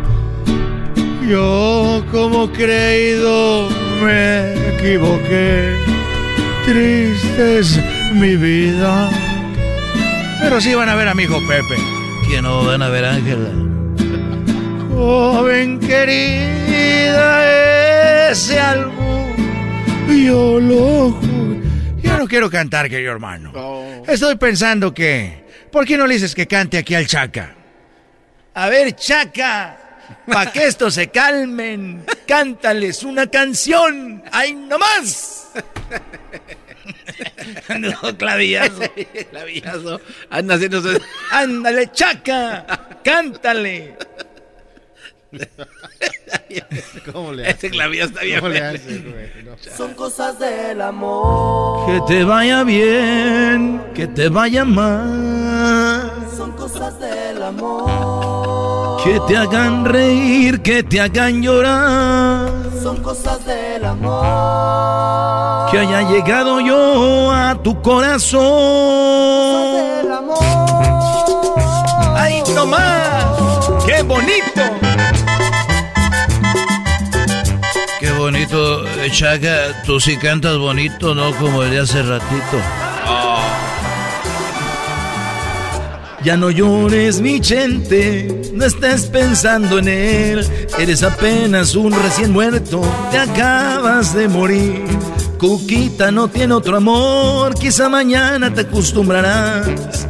[1.28, 3.68] Yo como creído
[4.02, 5.74] me equivoqué.
[6.64, 7.80] Triste es
[8.14, 9.10] mi vida.
[10.40, 11.76] Pero sí van a ver a mi hijo Pepe.
[12.30, 13.48] Que no van a ver a Ángela.
[14.94, 17.85] Joven querida, ese
[18.26, 19.36] algo
[20.08, 21.62] yo lo ju-
[22.02, 23.52] Ya no quiero cantar, querido hermano.
[24.08, 25.44] Estoy pensando que...
[25.70, 27.54] ¿Por qué no le dices que cante aquí al Chaca?
[28.54, 29.76] A ver, Chaca,
[30.26, 34.24] para que estos se calmen, cántales una canción.
[34.32, 35.50] ¡Ay, no más!
[37.78, 38.80] no, clavillazo.
[39.30, 40.00] clavillazo.
[40.30, 40.82] Anda haciendo...
[41.30, 42.66] ¡Ándale, Chaca!
[43.04, 43.94] ¡Cántale!
[47.12, 47.56] ¿Cómo le hace?
[47.56, 48.40] Ese clavillazo está bien.
[48.40, 49.44] ¿Cómo le hace, güey?
[49.44, 49.56] No.
[49.76, 51.86] Son cosas del amor.
[51.86, 56.12] Que te vaya bien, que te vaya mal.
[56.36, 59.02] Son cosas del amor.
[59.04, 62.50] Que te hagan reír, que te hagan llorar.
[62.82, 65.70] Son cosas del amor.
[65.70, 68.42] Que haya llegado yo a tu corazón.
[70.02, 70.38] Del amor.
[72.16, 73.26] ¡Ay, no más!
[73.86, 74.62] ¡Qué bonito!
[79.10, 79.82] Chaca.
[79.84, 81.34] Tú sí cantas bonito, ¿no?
[81.36, 82.60] Como el de hace ratito.
[86.26, 90.44] Ya no llores, mi gente, no estés pensando en él.
[90.76, 94.82] Eres apenas un recién muerto, te acabas de morir.
[95.38, 100.08] Cuquita no tiene otro amor, quizá mañana te acostumbrarás.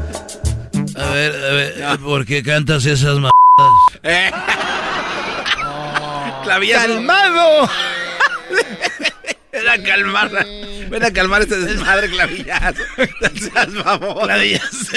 [0.96, 3.28] A ver, a ver, ¿por qué cantas esas m***?
[4.02, 4.30] Eh.
[6.72, 7.68] ¡Calmado!
[9.56, 10.46] Ven a calmar.
[10.90, 12.82] Ven a calmar este desmadre clavillazo.
[14.22, 14.92] Clavillazo,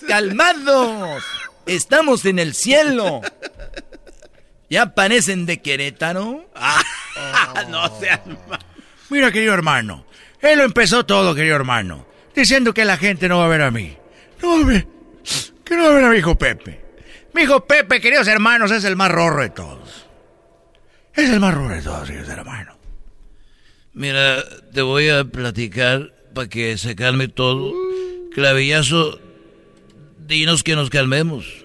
[0.06, 1.24] ¡Calmados!
[1.66, 3.22] Estamos en el cielo.
[4.70, 6.50] ¿Ya parecen de Querétaro?
[6.54, 6.82] Ah,
[7.68, 8.58] No seas mamón.
[9.10, 10.04] Mira, querido hermano,
[10.40, 13.70] él lo empezó todo, querido hermano, diciendo que la gente no va a ver a
[13.70, 13.96] mí.
[14.42, 14.86] No va a ver,
[15.64, 16.84] que no va a ver a mi hijo Pepe.
[17.32, 20.06] Mi hijo Pepe, queridos hermanos, es el más rorro de todos.
[21.14, 22.77] Es el más rorro de todos, queridos hermanos.
[23.98, 27.74] Mira, te voy a platicar para que se calme todo.
[28.32, 29.18] Clavillazo,
[30.24, 31.64] dinos que nos calmemos.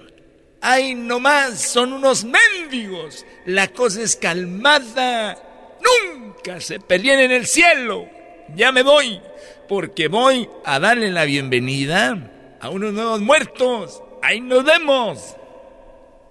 [0.60, 1.62] ¡Ay, no más!
[1.62, 3.24] ¡Son unos mendigos!
[3.46, 5.38] La cosa es calmada.
[5.80, 8.10] ¡Nunca se peleen en el cielo!
[8.56, 9.22] Ya me voy,
[9.70, 14.02] porque voy a darle la bienvenida a unos nuevos muertos.
[14.24, 15.36] ¡Ahí nos vemos!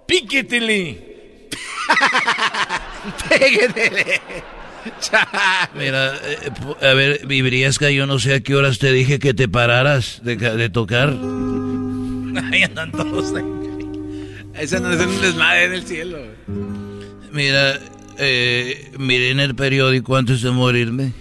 [0.05, 1.47] ¡Píquetele!
[3.29, 4.21] Péguetele.
[5.75, 6.49] Mira, eh,
[6.89, 10.37] a ver, Vibriesca, yo no sé a qué horas te dije que te pararas de,
[10.37, 11.09] ca- de tocar.
[12.51, 13.33] Ahí andan todos.
[13.35, 13.43] ahí.
[14.55, 16.17] Ese no es un desmadre en el cielo.
[17.31, 17.79] Mira,
[18.17, 21.13] eh, miré en el periódico antes de morirme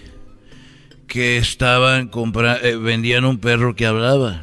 [1.06, 4.42] que estaban compra eh, vendían un perro que hablaba.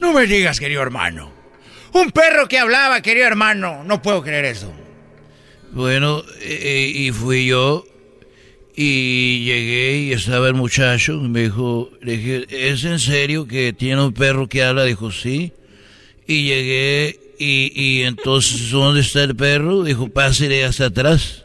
[0.00, 1.32] No me digas, querido hermano.
[1.92, 3.84] Un perro que hablaba, querido hermano.
[3.84, 4.72] No puedo creer eso.
[5.72, 7.84] Bueno, eh, y fui yo
[8.76, 11.14] y llegué y estaba el muchacho.
[11.14, 14.84] y Me dijo, le dije, ¿es en serio que tiene un perro que habla?
[14.84, 15.52] Dijo, sí.
[16.26, 19.82] Y llegué y, y entonces, ¿dónde está el perro?
[19.84, 21.44] Dijo, pásale hasta atrás.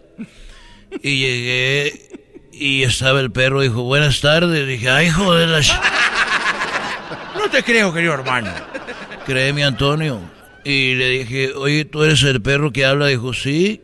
[1.04, 2.10] Y llegué
[2.52, 3.62] y estaba el perro.
[3.62, 4.68] Dijo, buenas tardes.
[4.68, 5.60] Dije, ay, joder, la...
[5.60, 5.80] ch-".
[7.38, 8.52] No te creo, querido hermano.
[9.26, 10.20] Créeme, Antonio.
[10.66, 13.08] Y le dije, oye, ¿tú eres el perro que habla?
[13.08, 13.82] Dijo, sí.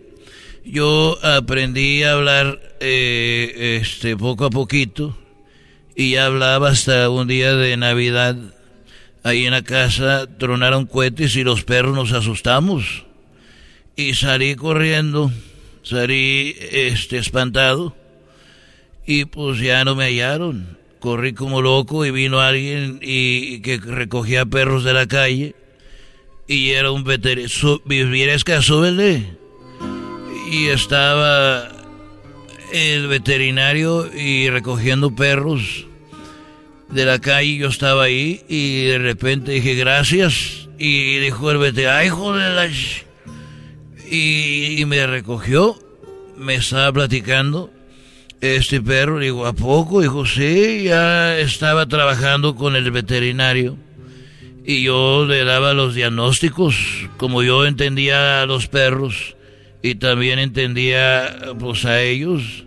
[0.66, 5.16] Yo aprendí a hablar eh, este poco a poquito
[5.96, 8.36] y ya hablaba hasta un día de Navidad.
[9.22, 13.06] Ahí en la casa tronaron cohetes y los perros nos asustamos.
[13.96, 15.32] Y salí corriendo,
[15.84, 17.96] salí este espantado
[19.06, 20.80] y pues ya no me hallaron.
[21.00, 25.54] Corrí como loco y vino alguien y que recogía perros de la calle
[26.48, 27.84] y era un veterinario.
[27.86, 29.45] Viviresca, súbele.
[30.50, 31.70] Y estaba
[32.72, 35.86] el veterinario y recogiendo perros
[36.90, 37.58] de la calle.
[37.58, 40.68] Yo estaba ahí y de repente dije gracias.
[40.78, 43.04] Y dijo el veterinario, ay, joder, la ch-".
[44.10, 45.80] y, y me recogió.
[46.38, 47.72] me estaba platicando
[48.42, 49.20] este perro.
[49.20, 50.02] Digo, ¿a poco?
[50.02, 53.78] Dijo, sí, ya estaba trabajando con el veterinario.
[54.66, 56.76] Y yo le daba los diagnósticos,
[57.18, 59.36] como yo entendía a los perros
[59.86, 62.66] y también entendía pues a ellos.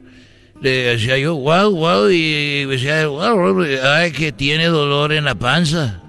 [0.62, 6.00] Le decía yo, wow, wow, y decía, wow, ay, que tiene dolor en la panza,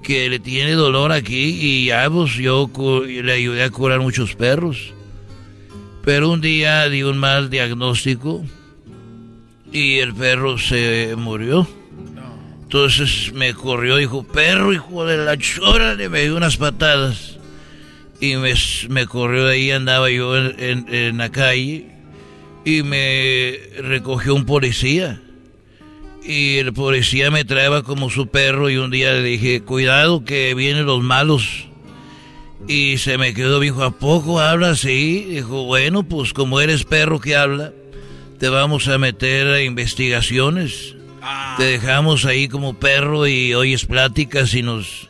[0.00, 2.70] que le tiene dolor aquí, y ya pues yo
[3.04, 4.94] le ayudé a curar muchos perros.
[6.04, 8.44] Pero un día di un mal diagnóstico
[9.72, 11.66] y el perro se murió.
[12.62, 17.37] Entonces me corrió, dijo, perro, hijo de la chora, le me dio unas patadas.
[18.20, 18.54] Y me,
[18.88, 21.86] me corrió de ahí, andaba yo en, en la calle
[22.64, 25.22] y me recogió un policía.
[26.22, 30.52] Y el policía me traía como su perro y un día le dije, cuidado que
[30.54, 31.66] vienen los malos.
[32.66, 35.24] Y se me quedó, dijo, ¿a poco habla así?
[35.30, 37.72] Dijo, bueno, pues como eres perro que habla,
[38.38, 40.94] te vamos a meter a investigaciones.
[41.56, 45.08] Te dejamos ahí como perro y oyes pláticas y nos...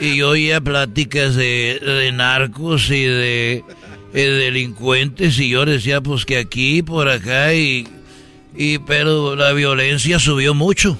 [0.00, 3.64] y yo oía pláticas de, de narcos y de
[4.14, 7.86] eh, delincuentes y yo decía pues que aquí, por acá y,
[8.54, 10.98] y pero la violencia subió mucho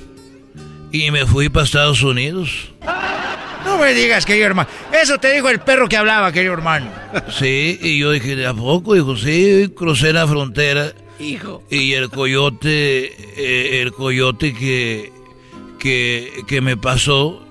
[0.93, 2.73] y me fui para Estados Unidos.
[3.65, 4.69] No me digas, querido hermano.
[4.93, 6.91] Eso te dijo el perro que hablaba, querido hermano.
[7.31, 8.95] Sí, y yo dije, ¿de a poco?
[8.95, 10.93] Dijo, sí, crucé la frontera.
[11.19, 11.63] Hijo.
[11.71, 15.13] Y el coyote, eh, el coyote que,
[15.79, 17.47] que, que me pasó,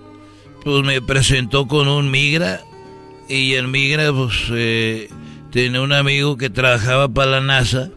[0.69, 2.61] pues me presentó con un migra.
[3.27, 5.09] Y el migra, pues, eh,
[5.51, 7.89] tenía un amigo que trabajaba para la NASA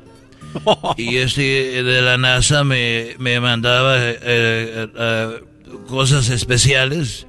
[0.97, 5.41] y ese de la NASA me, mandaba eh, eh,
[5.87, 7.27] cosas especiales.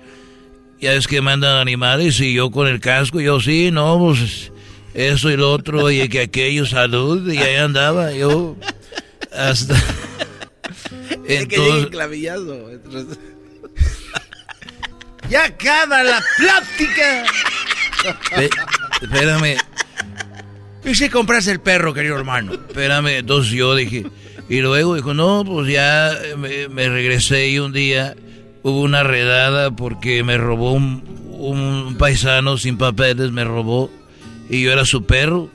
[0.81, 4.51] Ya es que mandan animales y yo con el casco, yo sí, no, pues
[4.93, 8.55] eso y lo otro, y que aquello, salud, y ahí andaba yo
[9.31, 9.75] hasta...
[11.27, 11.89] Entonces,
[15.29, 17.23] ya acaba la plática.
[19.01, 19.57] espérame,
[20.85, 22.53] ¿Y si compras el perro, querido hermano?
[22.53, 24.05] Espérame, entonces yo dije,
[24.49, 28.15] y luego dijo, no, pues ya me, regresé y un día
[28.63, 33.89] hubo una redada porque me robó un, un, paisano sin papeles, me robó
[34.49, 35.49] y yo era su perro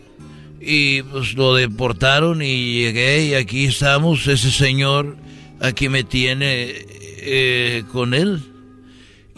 [0.61, 5.17] y pues lo deportaron y llegué y aquí estamos, ese señor
[5.61, 6.75] aquí me tiene
[7.21, 8.43] eh, con él.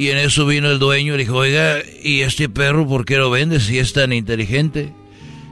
[0.01, 3.18] Y en eso vino el dueño y le dijo, oiga, ¿y este perro por qué
[3.18, 4.94] lo vende si es tan inteligente?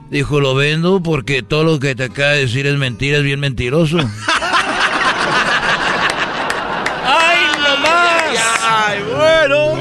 [0.09, 3.39] Dijo, lo vendo porque todo lo que te acaba de decir es mentira, es bien
[3.39, 3.99] mentiroso.
[7.05, 8.39] ¡Ay, no más!
[8.63, 9.77] ¡Ay, bueno!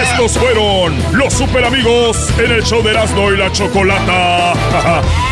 [0.00, 4.52] Estos fueron los super amigos en el show de Erasmo y la Chocolata.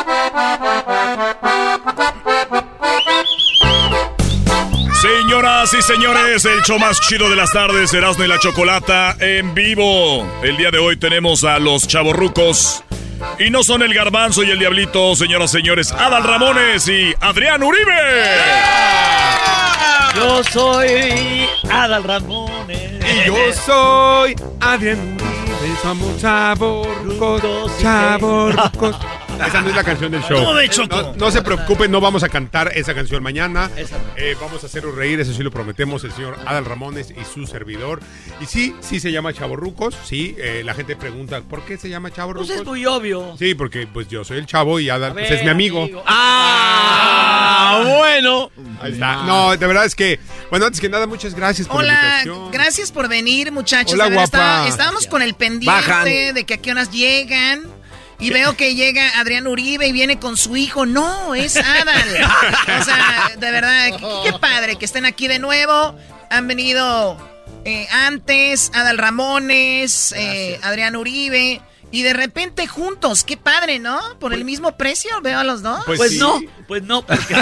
[5.41, 9.55] Señoras y señores, el show más chido de las tardes, Erasmo y la Chocolata, en
[9.55, 10.23] vivo.
[10.43, 12.83] El día de hoy tenemos a los chavorrucos.
[13.39, 17.63] Y no son el garbanzo y el diablito, señoras y señores, Adal Ramones y Adrián
[17.63, 18.23] Uribe.
[20.15, 23.03] Yo soy Adal Ramones.
[23.03, 23.35] Y yo
[23.65, 25.75] soy Adrián Uribe.
[25.81, 28.95] Somos chavorrucos, chavorrucos.
[29.47, 30.39] Esa no es la canción del show.
[30.89, 33.69] No, no se preocupen, no vamos a cantar esa canción mañana.
[34.15, 37.47] Eh, vamos a hacerlos reír, eso sí lo prometemos, el señor Adal Ramones y su
[37.47, 37.99] servidor.
[38.39, 39.95] Y sí, sí se llama Chavorrucos.
[40.05, 42.47] Sí, eh, la gente pregunta, ¿por qué se llama Chavorrucos?
[42.47, 43.35] Pues es muy obvio.
[43.37, 45.83] Sí, porque pues yo soy el chavo y Adal pues, es mi amigo.
[45.83, 46.03] amigo.
[46.05, 47.83] ¡Ah!
[47.97, 48.51] Bueno.
[48.81, 49.23] Ahí está.
[49.23, 51.93] No, de verdad es que, bueno, antes que nada, muchas gracias por la Hola,
[52.23, 52.51] invitación.
[52.51, 53.93] gracias por venir, muchachos.
[53.93, 54.67] Hola, guapa.
[54.67, 56.05] estábamos con el pendiente Bajan.
[56.05, 57.80] de que a qué horas llegan.
[58.21, 60.85] Y veo que llega Adrián Uribe y viene con su hijo.
[60.85, 62.29] No, es Adal.
[62.79, 65.95] o sea, de verdad, qué, qué padre que estén aquí de nuevo.
[66.29, 67.17] Han venido
[67.65, 71.61] eh, antes Adal Ramones, eh, Adrián Uribe.
[71.93, 73.99] Y de repente juntos, qué padre, ¿no?
[74.17, 75.83] Por el mismo precio, veo a los dos.
[75.85, 77.35] Pues, no, pues no, porque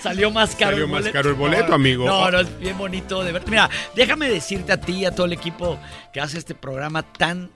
[0.00, 0.88] salió más caro el boleto.
[0.88, 1.68] Salió más caro Salió el boleto.
[1.70, 2.06] No, amigo.
[2.06, 3.50] No, no, es bien bonito de verte.
[3.50, 5.80] Mira, déjame decirte a ti y a todo el equipo
[6.12, 7.50] que hace este programa tan,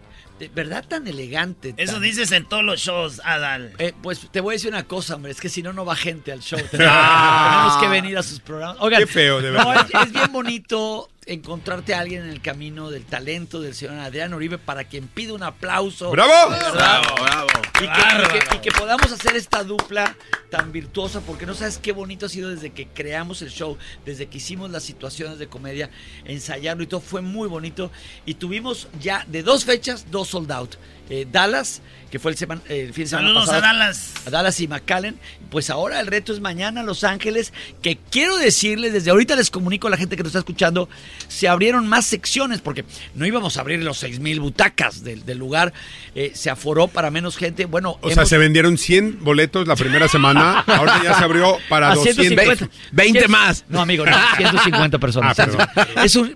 [0.49, 1.75] verdad tan elegante.
[1.77, 3.73] Eso tan- dices en todos los shows, Adal.
[3.79, 5.95] Eh, pues te voy a decir una cosa, hombre, es que si no, no va
[5.97, 6.59] gente al show.
[6.81, 7.69] Ah.
[7.71, 8.77] Tenemos, que venir a sus programas.
[8.81, 9.87] Oigan, Qué feo, de no, verdad.
[9.93, 14.35] es, es bien bonito encontrarte a alguien en el camino del talento del señor Adrián
[14.35, 16.11] Uribe para quien pide un aplauso.
[16.11, 16.33] ¡Bravo!
[16.73, 17.47] Bravo, bravo.
[17.77, 20.17] Y que, y que- y que podamos hacer esta dupla
[20.51, 24.27] tan virtuosa, porque no sabes qué bonito ha sido desde que creamos el show, desde
[24.27, 25.91] que hicimos las situaciones de comedia,
[26.25, 27.91] ensayarlo y todo, fue muy bonito.
[28.27, 30.75] Y tuvimos ya de dos fechas, dos sold out.
[31.11, 33.65] Eh, Dallas, que fue el, seman- eh, el fin de semana Saludos pasado.
[33.65, 34.13] a Dallas.
[34.27, 35.19] A Dallas y McAllen.
[35.51, 37.53] Pues ahora el reto es mañana Los Ángeles,
[37.83, 40.89] que quiero decirles, desde ahorita les comunico a la gente que nos está escuchando,
[41.29, 42.85] se abrieron más secciones, porque
[43.15, 45.75] no íbamos a abrir los seis mil butacas del, del lugar,
[46.15, 47.67] eh, se aforó para menos gente.
[47.67, 50.61] Bueno, O sea, se vendieron 100 boletos la primera semana.
[50.67, 52.27] Ahora ya se abrió para A 200.
[52.29, 52.75] 150.
[52.93, 53.65] 20 más.
[53.69, 55.39] No, amigo, no, 150 personas.
[55.39, 55.47] Ah,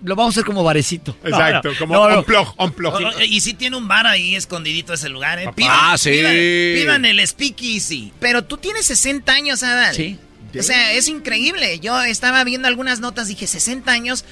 [0.03, 1.15] lo vamos a hacer como barecito.
[1.23, 2.19] Exacto, no, como no, no.
[2.19, 2.93] un plug, un plug.
[3.27, 4.35] Y sí tiene un bar ahí
[4.67, 5.49] escondidito ese lugar, ¿eh?
[5.67, 6.11] Ah, sí.
[6.11, 8.13] Pidan, pidan el speakeasy.
[8.19, 9.95] Pero tú tienes 60 años, Adal.
[9.95, 10.19] Sí.
[10.57, 11.79] O sea, es increíble.
[11.79, 14.25] Yo estaba viendo algunas notas, dije 60 años.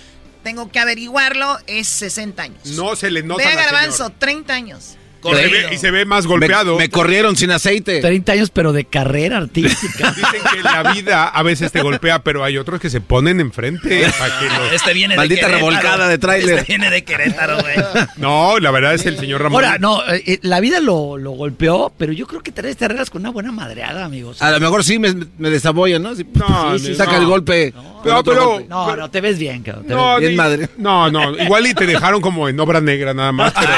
[0.43, 2.65] Tengo que averiguarlo, es 60 años.
[2.65, 4.13] No se le nota Ve a al Garbanzo, señor.
[4.19, 4.95] 30 años.
[5.23, 6.77] Y se ve- y se ve más golpeado.
[6.77, 7.99] Me corrieron sin aceite.
[8.01, 10.11] 30 años, pero de carrera artística.
[10.15, 14.07] Dicen que la vida a veces te golpea, pero hay otros que se ponen enfrente
[14.19, 15.69] para que los- Este viene Maldita de Querétaro.
[15.71, 16.59] revolcada de tráiler.
[16.59, 17.75] Este viene de Querétaro, güey.
[18.17, 19.63] No, la verdad es el señor Ramón.
[19.63, 23.09] Ahora, no, eh, eh, la vida lo, lo golpeó, pero yo creo que te arreglas
[23.09, 24.41] con una buena madreada, amigos.
[24.41, 26.15] A lo mejor sí me, me desaboyan, ¿no?
[26.15, 26.95] Sí, No, sí, no.
[26.95, 27.73] saca el golpe.
[28.03, 28.67] No, pero- golpe.
[28.69, 29.87] No, no, te ves bien, cabrón.
[29.87, 30.69] te No, ves- bien madre.
[30.77, 33.71] no, no, igual y te dejaron como en obra negra nada más, pero...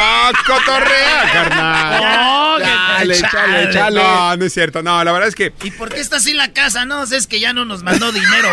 [0.00, 2.00] ¡Ah, cotorrea, carnal!
[2.00, 3.14] No, chale.
[3.20, 4.00] chale, chale.
[4.02, 4.82] No, no es cierto.
[4.82, 5.52] No, la verdad es que...
[5.64, 6.84] ¿Y por qué está así la casa?
[6.84, 8.48] No, es que ya no nos mandó dinero.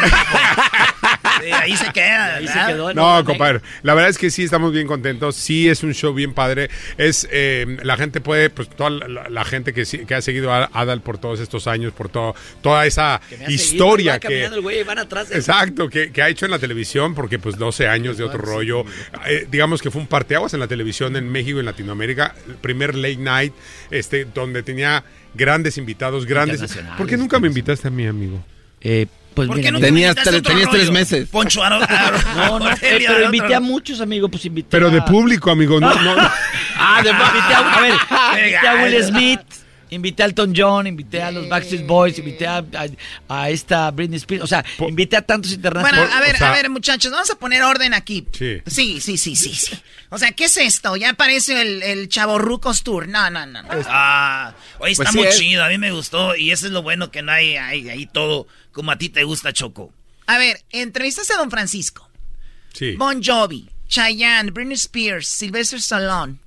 [1.44, 2.36] Sí, ahí se queda.
[2.36, 2.94] Ahí se quedó.
[2.94, 6.34] No, compadre, la verdad es que sí estamos bien contentos, sí es un show bien
[6.34, 10.22] padre, es eh, la gente puede, pues toda la, la gente que, sí- que ha
[10.22, 13.64] seguido a Adal por todos estos años, por todo, toda esa Que me ha seguido,
[13.64, 14.48] historia va que...
[14.62, 17.88] güey, van atrás de- Exacto, que, que ha hecho en la televisión, porque pues 12
[17.88, 18.86] años de otro rollo.
[19.28, 22.34] Eh, digamos que fue un parteaguas en la televisión en México y en Latinoamérica.
[22.48, 23.54] El primer late night,
[23.92, 25.04] este, donde tenía
[25.34, 26.62] grandes invitados, grandes.
[26.98, 28.44] ¿Por qué nunca me invitaste a mí, amigo?
[28.82, 29.88] Eh, pues ¿Por mira, qué no mira.
[29.88, 31.28] te Tenías tres- tenías tres meses.
[31.28, 35.02] Poncho Aro- Aro- No, no, eh, pero invité a muchos, amigo, pues invité Pero de
[35.02, 36.16] público, amigo, no, no.
[36.78, 37.94] Ah, de invité a, a ver,
[38.40, 39.04] invité a Will.
[39.04, 39.40] Smith,
[39.96, 42.88] invité a Elton John, invité a los Backstreet Boys, invité a, a-
[43.30, 46.14] a esta Britney Spears, o sea, invité a tantos Bueno, internacionales.
[46.16, 48.28] a ver, o sea- a ver, muchachos, vamos a poner orden aquí.
[48.32, 48.62] Sí.
[48.68, 49.80] Sí, sí, sí, sí, sí.
[50.10, 50.96] O sea, ¿qué es esto?
[50.96, 53.08] Ya aparece el, el Chavorrucos Tour.
[53.08, 53.64] No, no, no.
[53.64, 53.70] no.
[53.88, 55.64] Ah, oye, está Pues sí muy chido.
[55.64, 56.36] A mí me gustó.
[56.36, 59.52] Y eso es lo bueno que no hay ahí, todo como a ti te gusta,
[59.54, 59.92] Choco.
[60.28, 62.10] A ver, entrevistaste a Don Francisco.
[62.74, 62.96] Sí.
[62.98, 66.38] Bon Jovi, Chayanne, Britney Spears, Sylvester Stallone,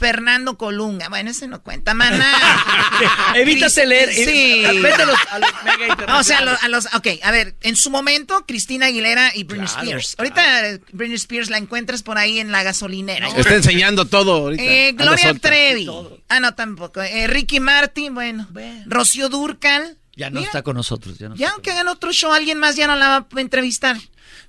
[0.00, 1.10] Fernando Colunga.
[1.10, 2.32] Bueno, ese no cuenta, maná.
[3.34, 4.10] Evítate leer.
[4.12, 4.64] Sí.
[4.64, 7.06] eh, Vete a los, a los mega No, o sea, a los, a los- ok,
[7.22, 10.14] a ver, en su momento, Cristina Aguilera y Britney Claro, Spears.
[10.18, 13.28] Ahorita eh, Britney Spears la encuentras por ahí en la gasolinera.
[13.28, 14.62] Está enseñando todo ahorita.
[14.62, 15.34] Eh, Gloria.
[15.34, 15.86] Trevi.
[16.30, 17.02] Ah, no, tampoco.
[17.02, 18.48] Eh, Ricky Martin, bueno.
[18.86, 19.98] Rocío Durcal.
[20.16, 21.18] Ya no Mira, está con nosotros.
[21.18, 23.96] Ya no Ya aunque hagan otro show, alguien más ya no la va a entrevistar.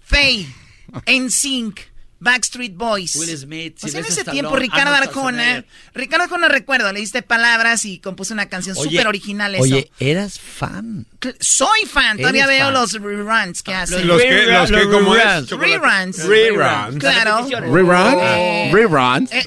[0.02, 0.48] Faye,
[1.08, 1.80] NSYNC,
[2.22, 3.16] Backstreet Boys.
[3.16, 5.66] Will Smith, O sea, en ese Stallone, tiempo Ricardo Arjona.
[5.96, 9.64] Ricardo Arjona recuerdo, le diste palabras y compuso una canción súper original eso.
[9.64, 11.08] Oye, eras fan.
[11.40, 12.74] Soy fan, todavía veo fan.
[12.76, 14.08] los reruns que hacen.
[14.08, 15.50] Los que, los que, ¿cómo es?
[15.50, 15.50] Reruns.
[15.50, 16.18] Reruns.
[16.28, 16.98] Reruns.
[17.00, 17.48] Claro.
[17.50, 18.18] Reruns.
[18.22, 19.32] Eh, Reruns.
[19.32, 19.46] eh,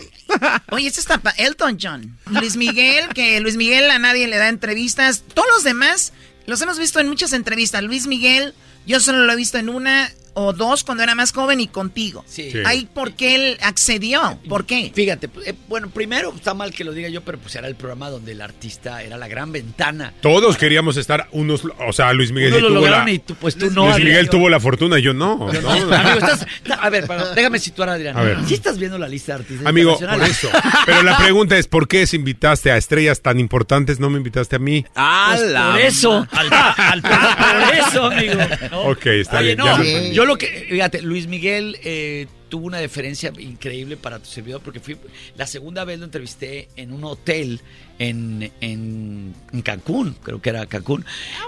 [0.70, 2.18] oye, este está pa- Elton John.
[2.30, 5.22] Luis Miguel, que Luis Miguel a nadie le da entrevistas.
[5.32, 6.12] Todos los demás
[6.46, 7.84] los hemos visto en muchas entrevistas.
[7.84, 8.52] Luis Miguel,
[8.84, 12.24] yo solo lo he visto en una o dos cuando era más joven y contigo.
[12.26, 12.52] Sí.
[12.66, 14.38] Ahí, ¿por qué él accedió?
[14.48, 14.90] ¿Por qué?
[14.94, 18.10] Fíjate, eh, bueno, primero está mal que lo diga yo, pero pues era el programa
[18.10, 20.12] donde el artista era la gran ventana.
[20.20, 23.18] Todos queríamos estar unos, o sea, Luis Miguel Uno sí lo tuvo lograron la, y
[23.20, 23.86] tú, pues tú no.
[23.90, 25.36] Luis Miguel yo- tuvo la fortuna y yo no.
[25.38, 25.70] no.
[25.70, 26.46] Amigo, estás-
[26.80, 28.16] a ver, para- déjame situar a Adrián.
[28.16, 28.38] A ver.
[28.46, 30.48] ¿Sí estás viendo la lista de artistas Amigo, por eso.
[30.86, 34.56] Pero la pregunta es, ¿por qué si invitaste a estrellas tan importantes no me invitaste
[34.56, 34.84] a mí?
[34.94, 36.26] Pues por eso.
[36.30, 38.40] por eso, amigo.
[38.70, 38.80] ¿no?
[38.90, 39.58] Ok, está Oye, bien.
[39.58, 44.18] no, ya me- yo lo que, fíjate, Luis Miguel eh, tuvo una deferencia increíble para
[44.18, 44.96] tu servidor porque fui,
[45.36, 47.60] la segunda vez lo entrevisté en un hotel
[47.98, 51.04] en, en, en Cancún, creo que era Cancún.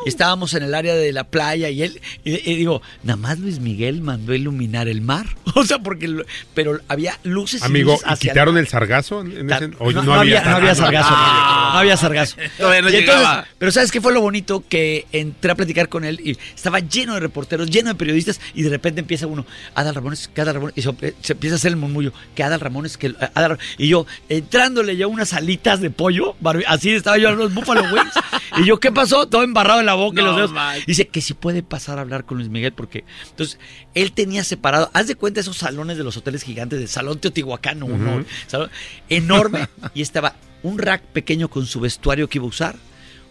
[0.06, 3.59] Estábamos en el área de la playa y él, y, y digo, nada más Luis
[3.60, 5.27] Miguel mandó a iluminar el mar.
[5.59, 8.68] O sea, porque, lo- pero había luces y Amigo, luces ¿y hacia quitaron el el
[8.68, 9.23] sargazo?
[9.23, 11.09] En ese- Ta- o no, no había, no había sargazo.
[11.12, 12.36] Ah, no había sargazo.
[12.59, 13.27] Todavía no Y entonces-
[13.59, 14.62] pero ¿sabes qué fue lo bonito?
[14.68, 18.62] Que entré a platicar con él y estaba lleno de reporteros, lleno de periodistas y
[18.64, 21.70] de repente empieza uno, Adal Ramones, que Adal Ramones, y se, se empieza a hacer
[21.70, 25.89] el murmullo, que Adal Ramones, que Adal Ra- y yo entrándole ya unas alitas de
[25.90, 26.35] pollo,
[26.66, 28.12] así estaba yo a los Buffalo Wings,
[28.58, 29.26] y yo, ¿qué pasó?
[29.26, 30.52] Todo embarrado en la boca y No, los dedos.
[30.52, 30.78] man.
[30.86, 33.58] Dice que si puede pasar a hablar con Luis Miguel porque entonces
[33.94, 37.82] él tenía separado, haz de cuenta esos salones de los hoteles gigantes de Salón Teotihuacán
[37.82, 38.24] uno, Ujú.
[38.46, 38.70] salón
[39.08, 42.76] enorme y estaba un rack pequeño con su vestuario que iba a usar,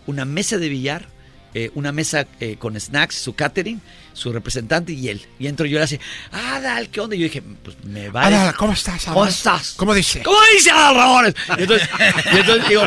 [0.07, 1.07] una mesa de billar,
[1.53, 3.82] eh, una mesa eh, con snacks, su catering,
[4.16, 5.22] su representante y él.
[5.38, 6.00] Y entro yo y le hace,
[6.32, 7.16] Adal, ¿qué onda?
[7.16, 8.26] Y yo dije, pues me va.
[8.26, 9.74] Adal, ¿cómo estás, ¿Cómo estás?
[9.78, 10.24] ¿Cómo dice?
[10.24, 11.36] ¿Cómo dice Adal Ramones?
[11.58, 11.90] Y entonces,
[12.34, 12.84] y entonces digo,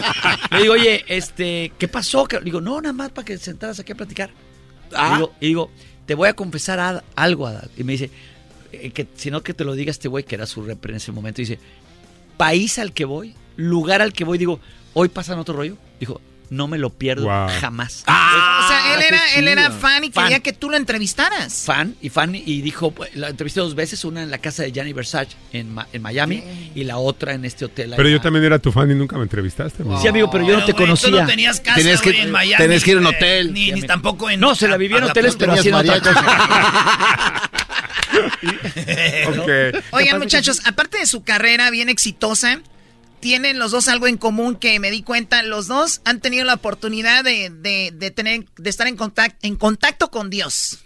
[0.50, 2.26] le digo, oye, este, ¿qué pasó?
[2.30, 4.30] Le digo, no, nada más para que te sentaras aquí a platicar.
[4.94, 5.10] Ah.
[5.12, 5.70] Y, digo, y digo,
[6.06, 7.70] te voy a confesar Ad- algo, Adal.
[7.76, 8.10] Y me dice,
[8.72, 10.94] eh, que si no que te lo diga este güey, que era su rep en
[10.94, 11.59] ese momento, dice,
[12.38, 14.60] país al que voy, lugar al que voy, digo,
[14.94, 15.76] hoy pasa en otro rollo.
[16.00, 17.48] Dijo, no me lo pierdo Wow.
[17.60, 18.02] jamás.
[18.06, 20.24] o sea, él era, él era fan y Fan.
[20.24, 21.64] quería que tú lo entrevistaras.
[21.66, 24.72] Fan y fan y dijo, pues, la entrevisté dos veces, una en la casa de
[24.72, 26.42] Gianni Versace en, en Miami
[26.74, 27.92] y la otra en este hotel.
[27.96, 29.84] Pero yo también era tu fan y nunca me entrevistaste.
[29.84, 30.00] man.
[30.00, 31.10] Sí, amigo, pero yo no te conocía.
[31.10, 32.62] Tú no tenías casa Tenías que- güey, en Miami.
[32.62, 33.52] tenías que ir a un hotel.
[33.52, 34.40] Ni, ni tampoco en...
[34.40, 37.42] No, se la vivía en hoteles, pero tenías haciendo otra cosa.
[39.90, 42.60] Oigan, muchachos, aparte de su carrera bien exitosa,
[43.20, 45.42] tienen los dos algo en común que me di cuenta.
[45.42, 49.56] Los dos han tenido la oportunidad de, de- de tener, de estar en contacto, en
[49.56, 50.78] contacto con Dios.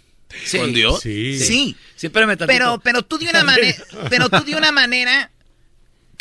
[0.44, 0.58] Sí.
[0.58, 1.00] ¿Con Dios?
[1.00, 1.38] Sí.
[1.38, 1.76] Sí.
[1.96, 2.46] Sí, espérame tantito.
[2.46, 3.76] Pero, pero tú de una manera,
[4.08, 5.30] pero tú de una manera,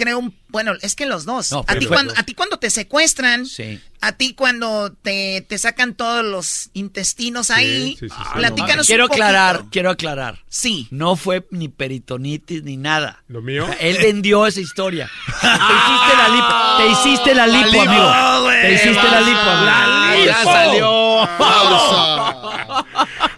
[0.04, 1.52] creo, un- bueno, es que los dos.
[1.52, 3.80] No, a, ti cuando, a ti cuando te secuestran, Sí.
[4.02, 8.24] a ti cuando te, te sacan todos los intestinos ahí, sí, sí, sí.
[8.34, 9.24] platícanos quiero un poquito.
[9.26, 10.40] aclarar, quiero aclarar.
[10.50, 10.88] Sí.
[10.92, 13.24] No fue ni peritonitis ni nada.
[13.28, 13.66] ¿Lo mío?
[13.80, 15.10] Él vendió esa historia.
[15.42, 16.78] Te hiciste la lipo.
[16.78, 18.52] Te hiciste la lipo, amigo.
[18.62, 20.26] Te hiciste la lipo, amigo.
[20.26, 21.30] Ya salió.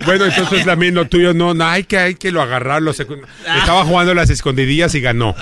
[0.05, 2.81] Bueno, entonces también lo tuyo no, no, hay que, hay que lo agarrar.
[2.81, 3.21] Lo secu-
[3.57, 5.33] Estaba jugando las escondidillas y ganó.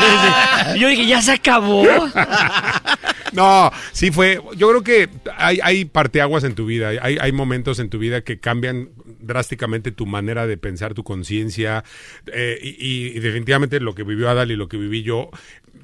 [0.78, 1.84] Yo dije, ya se acabó.
[3.32, 4.40] No, sí fue.
[4.56, 6.88] Yo creo que hay, hay parteaguas en tu vida.
[7.00, 8.88] Hay, hay momentos en tu vida que cambian
[9.20, 11.84] drásticamente tu manera de pensar, tu conciencia.
[12.32, 15.30] eh, y, y definitivamente lo que vivió Adal y lo que viví yo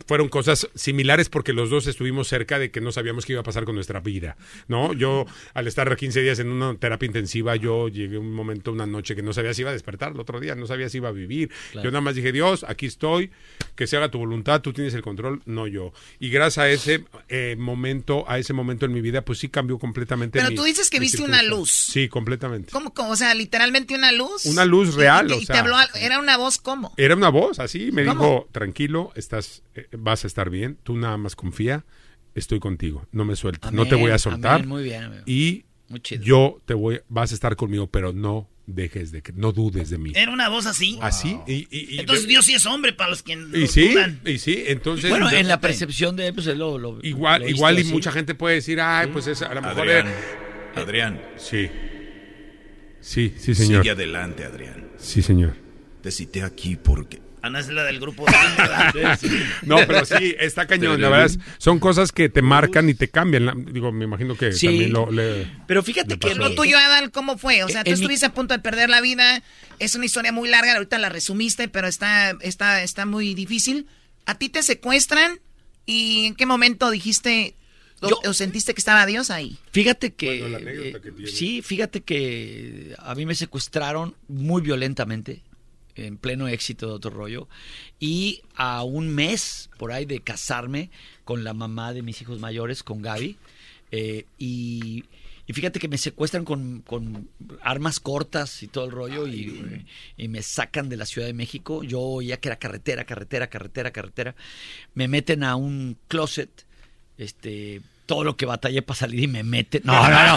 [0.07, 3.45] fueron cosas similares porque los dos estuvimos cerca de que no sabíamos qué iba a
[3.45, 4.37] pasar con nuestra vida,
[4.69, 4.93] ¿no?
[4.93, 8.87] Yo, al estar 15 días en una terapia intensiva, yo llegué a un momento, una
[8.87, 11.09] noche que no sabía si iba a despertar el otro día, no sabía si iba
[11.09, 11.51] a vivir.
[11.75, 13.31] Yo nada más dije, Dios, aquí estoy,
[13.75, 15.93] que se haga tu voluntad, tú tienes el control, no yo.
[16.21, 19.79] Y gracias a ese eh, momento, a ese momento en mi vida, pues sí cambió
[19.79, 20.39] completamente.
[20.39, 21.71] Pero mi- tú dices que viste una luz.
[21.71, 22.71] Sí, completamente.
[22.73, 23.11] ¿Cómo, cómo?
[23.11, 24.47] O sea, literalmente una luz.
[24.47, 26.93] Una luz real, Y, o y te habló, era una voz, ¿cómo?
[26.97, 28.23] Era una voz así, me ¿Cómo?
[28.23, 29.63] dijo, tranquilo, estás,
[29.99, 31.85] vas a estar bien, tú nada más confía,
[32.35, 34.57] estoy contigo, no me sueltes, no te voy a soltar.
[34.57, 35.23] amén, muy bien, amigo.
[35.27, 36.23] Y Muy chido.
[36.23, 39.99] yo te voy, vas a estar conmigo, pero no dejes de, que- no dudes de
[39.99, 40.11] mí.
[40.15, 40.99] Era una voz así.
[41.01, 44.21] Así, y, y- y- Entonces Dios sí es hombre para los que y sí, dudan.
[44.25, 45.09] y sí, entonces.
[45.09, 47.93] Bueno, en la percepción de él, pues él lo, lo- Igual, lo igual y así.
[47.93, 49.81] mucha gente puede decir, ay, pues es a lo mejor.
[49.83, 51.69] Adrián, era- Adrián, Sí.
[53.01, 53.83] Sí, sí, señor.
[53.83, 54.89] sigue adelante, Adrián.
[54.99, 55.55] Sí, señor.
[56.03, 57.21] te cité aquí porque...
[57.47, 58.27] Ana es la del grupo.
[59.63, 61.27] No, pero sí, está cañón, la verdad.
[61.27, 63.47] es- Son cosas que te marcan y te cambian.
[63.47, 64.67] la- Digo, me imagino que Sí.
[64.67, 65.11] también lo...
[65.11, 67.65] le- Pero fíjate que Lo tuyo, Adal, ¿cómo fue?
[67.65, 69.43] O sea, tú En mi- estuviste a punto de perder la vida.
[69.79, 70.75] Es una historia muy larga.
[70.75, 73.87] Ahorita la resumiste, pero está, está, está muy difícil.
[74.27, 75.41] ¿A ti te secuestran?
[75.87, 77.55] ¿Y en qué momento dijiste
[78.01, 79.57] o, o sentiste que estaba Dios ahí?
[79.71, 85.43] Fíjate que, eh, sí, fíjate que a mí me secuestraron muy violentamente,
[85.97, 87.49] en pleno éxito de otro rollo,
[87.99, 90.91] y a un mes por ahí de casarme
[91.25, 93.37] con la mamá de mis hijos mayores, con Gaby,
[93.91, 95.05] eh, y,
[95.47, 97.29] y fíjate que me secuestran con, con
[97.63, 99.85] armas cortas y todo el rollo y,
[100.17, 101.85] y me sacan de la Ciudad de México.
[101.85, 104.35] Yo oía que era carretera, carretera, carretera, carretera.
[104.95, 106.67] Me meten a un closet,
[107.17, 109.83] este, todo lo que batallé para salir y me meten.
[109.85, 110.37] No, no,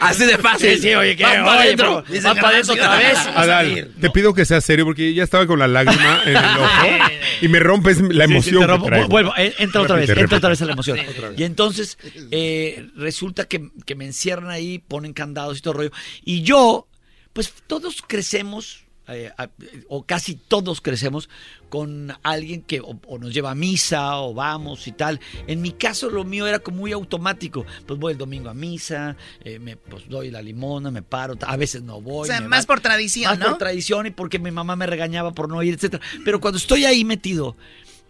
[0.00, 0.76] Así de fácil.
[0.76, 1.24] Sí, sí, oye, ¿qué?
[1.24, 2.04] Van pa' Oye, adentro.
[2.22, 3.18] van para adentro otra vez.
[3.34, 6.86] Adal, te pido que seas serio porque ya estaba con la lágrima en el ojo
[7.42, 8.82] y me rompes la Sí, sí, emoción.
[8.82, 9.04] que.
[9.04, 10.98] Vuelvo, eh, entra otra vez, entra otra vez a la emoción.
[11.36, 11.98] Y entonces
[12.30, 15.92] eh, resulta que, que me encierran ahí, ponen candados y todo el rollo.
[16.24, 16.86] Y yo,
[17.32, 19.50] pues todos crecemos, eh, a-
[19.88, 21.28] o casi todos crecemos,
[21.68, 25.20] con alguien que o, o nos lleva a misa o vamos y tal.
[25.46, 27.66] En mi caso lo mío era como muy automático.
[27.86, 31.56] Pues voy el domingo a misa, eh, me pues doy la limona, me paro, a
[31.56, 32.22] veces no voy.
[32.22, 33.48] O sea, más va- por tradición, más ¿no?
[33.50, 36.02] por tradición y porque mi mamá me regañaba por no ir, etcétera.
[36.24, 37.56] Pero cuando estoy ahí metido,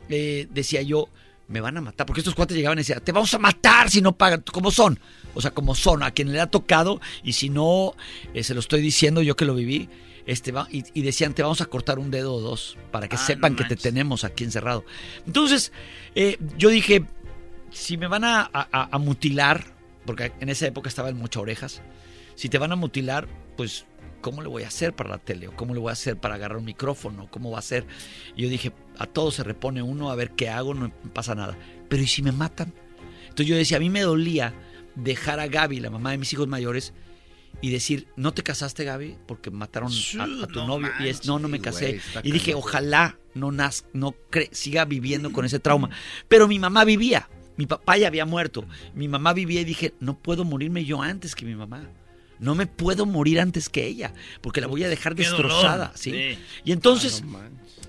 [0.08, 1.08] eh, decía yo,
[1.48, 2.06] me van a matar.
[2.06, 4.42] Porque estos cuates llegaban y decían, te vamos a matar si no pagan.
[4.52, 4.98] como son?
[5.34, 7.00] O sea, como son, a quien le ha tocado.
[7.22, 7.94] Y si no,
[8.32, 9.88] eh, se lo estoy diciendo yo que lo viví.
[10.26, 13.16] Este, va, y, y decían, te vamos a cortar un dedo o dos para que
[13.16, 14.84] Ah, sepan no que te tenemos aquí encerrado.
[15.26, 15.70] Entonces,
[16.14, 17.04] eh, yo dije,
[17.70, 19.64] si me van a, a- a mutilar,
[20.06, 21.82] porque en esa época estaba en muchas orejas,
[22.36, 23.84] si te van a mutilar, pues,
[24.22, 25.48] ¿cómo le voy a hacer para la tele?
[25.48, 27.28] ¿O cómo le voy a hacer para agarrar un micrófono?
[27.30, 27.86] ¿Cómo va a ser?
[28.34, 31.56] Y yo dije, a todo se repone uno, a ver qué hago, no pasa nada.
[31.90, 32.72] Pero ¿y si me matan?
[33.24, 34.54] Entonces yo decía, a mí me dolía
[34.94, 36.92] dejar a Gaby, la mamá de mis hijos mayores,
[37.60, 39.16] y decir, ¿no te casaste, Gaby?
[39.26, 39.90] Porque mataron
[40.20, 40.90] a, a tu novio.
[41.00, 42.00] y es, no, no me casé.
[42.22, 45.90] y dije, ojalá no, naz, no cre- siga viviendo con ese trauma.
[46.28, 47.28] Pero mi mamá vivía.
[47.56, 48.64] Mi papá ya había muerto.
[48.94, 51.88] Mi mamá vivía y dije, no puedo morirme yo antes que mi mamá.
[52.40, 55.92] No me puedo morir antes que ella, porque la voy a dejar Qué destrozada.
[55.94, 56.10] ¿sí?
[56.10, 56.38] Sí.
[56.64, 57.22] Y entonces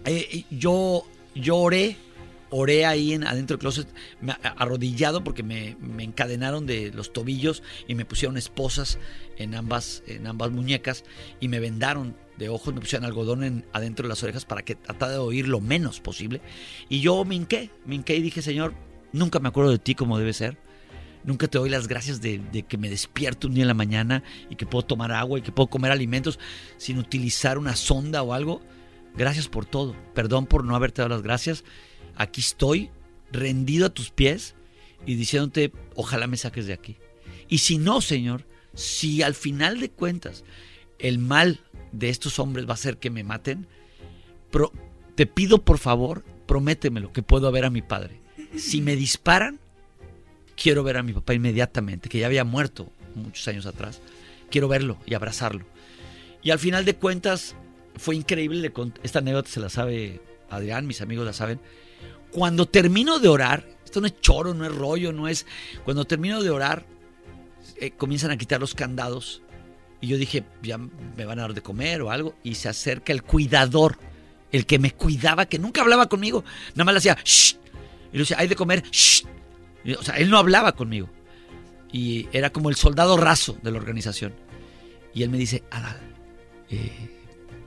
[0.05, 1.97] eh, yo, yo oré,
[2.57, 3.87] oré ahí en, adentro del closet,
[4.21, 8.97] me- arrodillado porque me, me encadenaron de los tobillos y me pusieron esposas
[9.37, 11.03] en ambas, en ambas muñecas
[11.41, 14.75] y me vendaron de ojos, me pusieron algodón en, adentro de las orejas para que
[14.75, 16.39] tratara de oír lo menos posible.
[16.87, 18.73] Y yo me hinqué, me hinqué y dije, Señor,
[19.11, 20.57] nunca me acuerdo de ti como debe ser.
[21.25, 24.23] Nunca te doy las gracias de, de que me despierto un día en la mañana
[24.49, 26.39] y que puedo tomar agua y que puedo comer alimentos
[26.77, 28.61] sin utilizar una sonda o algo.
[29.17, 29.95] Gracias por todo.
[30.13, 31.63] Perdón por no haberte dado las gracias.
[32.15, 32.89] Aquí estoy,
[33.31, 34.55] rendido a tus pies
[35.05, 36.97] y diciéndote, ojalá me saques de aquí.
[37.47, 40.43] Y si no, Señor, si al final de cuentas
[40.99, 41.59] el mal
[41.91, 43.67] de estos hombres va a ser que me maten,
[44.51, 44.71] pro-
[45.15, 48.19] te pido por favor, prométemelo que puedo ver a mi padre.
[48.57, 49.59] Si me disparan,
[50.55, 54.01] quiero ver a mi papá inmediatamente, que ya había muerto muchos años atrás.
[54.49, 55.65] Quiero verlo y abrazarlo.
[56.41, 57.55] Y al final de cuentas,
[57.97, 58.71] fue increíble.
[59.03, 61.59] Esta anécdota se la sabe Adrián, mis amigos la saben.
[62.35, 65.45] Cuando termino de orar, esto no es choro, no es rollo, no es.
[65.85, 66.85] Cuando termino de orar,
[67.79, 69.41] eh, comienzan a quitar los candados.
[70.01, 72.35] Y yo dije, ya me van a dar de comer o algo.
[72.43, 73.97] Y se acerca el cuidador,
[74.51, 76.43] el que me cuidaba, que nunca hablaba conmigo.
[76.73, 77.55] Nada más le hacía, "Shh".
[78.11, 79.23] Y le decía, hay de comer, "Shh".
[79.85, 81.09] Y, O sea, él no hablaba conmigo.
[81.89, 84.33] Y era como el soldado raso de la organización.
[85.13, 86.01] Y él me dice, Adal,
[86.69, 86.91] eh,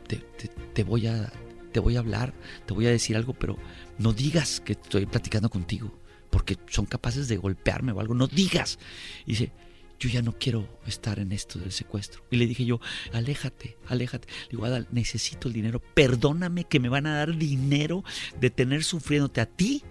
[0.07, 1.33] te, te- te voy a,
[1.73, 2.35] te voy a hablar,
[2.67, 3.57] te voy a decir algo, pero
[3.99, 5.99] no digas que estoy platicando contigo,
[6.31, 8.15] porque son capaces de golpearme o algo.
[8.15, 8.79] No digas.
[9.27, 9.53] Y dice,
[9.99, 12.23] yo ya no quiero estar en esto del secuestro.
[12.31, 12.81] Y le dije yo,
[13.13, 14.29] aléjate, aléjate.
[14.45, 15.81] Le digo, Adal, necesito el dinero.
[15.95, 18.05] Perdóname que me van a dar dinero
[18.41, 19.83] de tener sufriéndote a ti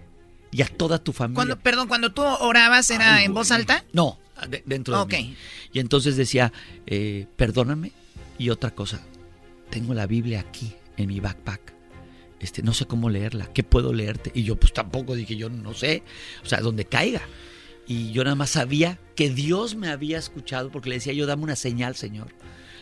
[0.50, 1.34] y a toda tu familia.
[1.36, 3.84] Cuando, perdón, cuando tú orabas, ¿era Ay, en voz alta?
[3.92, 4.18] No,
[4.48, 5.12] de- dentro de Ok.
[5.12, 5.36] mí.
[5.74, 6.52] Y entonces decía,
[6.86, 7.92] eh, perdóname.
[8.38, 9.02] Y otra cosa,
[9.68, 11.74] tengo la Biblia aquí, en mi backpack.
[12.40, 14.30] Este, no sé cómo leerla, ¿qué puedo leerte?
[14.34, 16.02] Y yo pues tampoco dije, yo no sé,
[16.44, 17.22] o sea, donde caiga.
[17.86, 21.44] Y yo nada más sabía que Dios me había escuchado porque le decía yo, dame
[21.44, 22.28] una señal, Señor.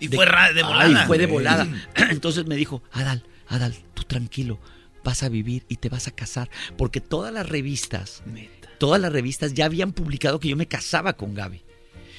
[0.01, 1.01] Y fue de volada.
[1.01, 1.67] Ay, fue de volada.
[2.11, 4.59] Entonces me dijo, Adal, Adal, tú tranquilo,
[5.05, 6.51] vas a vivir y te vas a casar.
[6.77, 8.23] Porque todas las revistas,
[8.79, 11.63] todas las revistas ya habían publicado que yo me casaba con Gaby.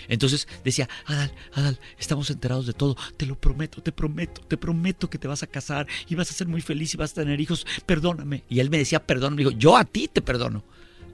[0.08, 2.96] Entonces decía, Adal, Adal, estamos enterados de todo.
[3.18, 6.34] Te lo prometo, te prometo, te prometo que te vas a casar y vas a
[6.34, 7.66] ser muy feliz y vas a tener hijos.
[7.86, 8.44] Perdóname.
[8.50, 9.44] Y él me decía, perdóname.
[9.44, 10.64] Me dijo, yo a ti te perdono.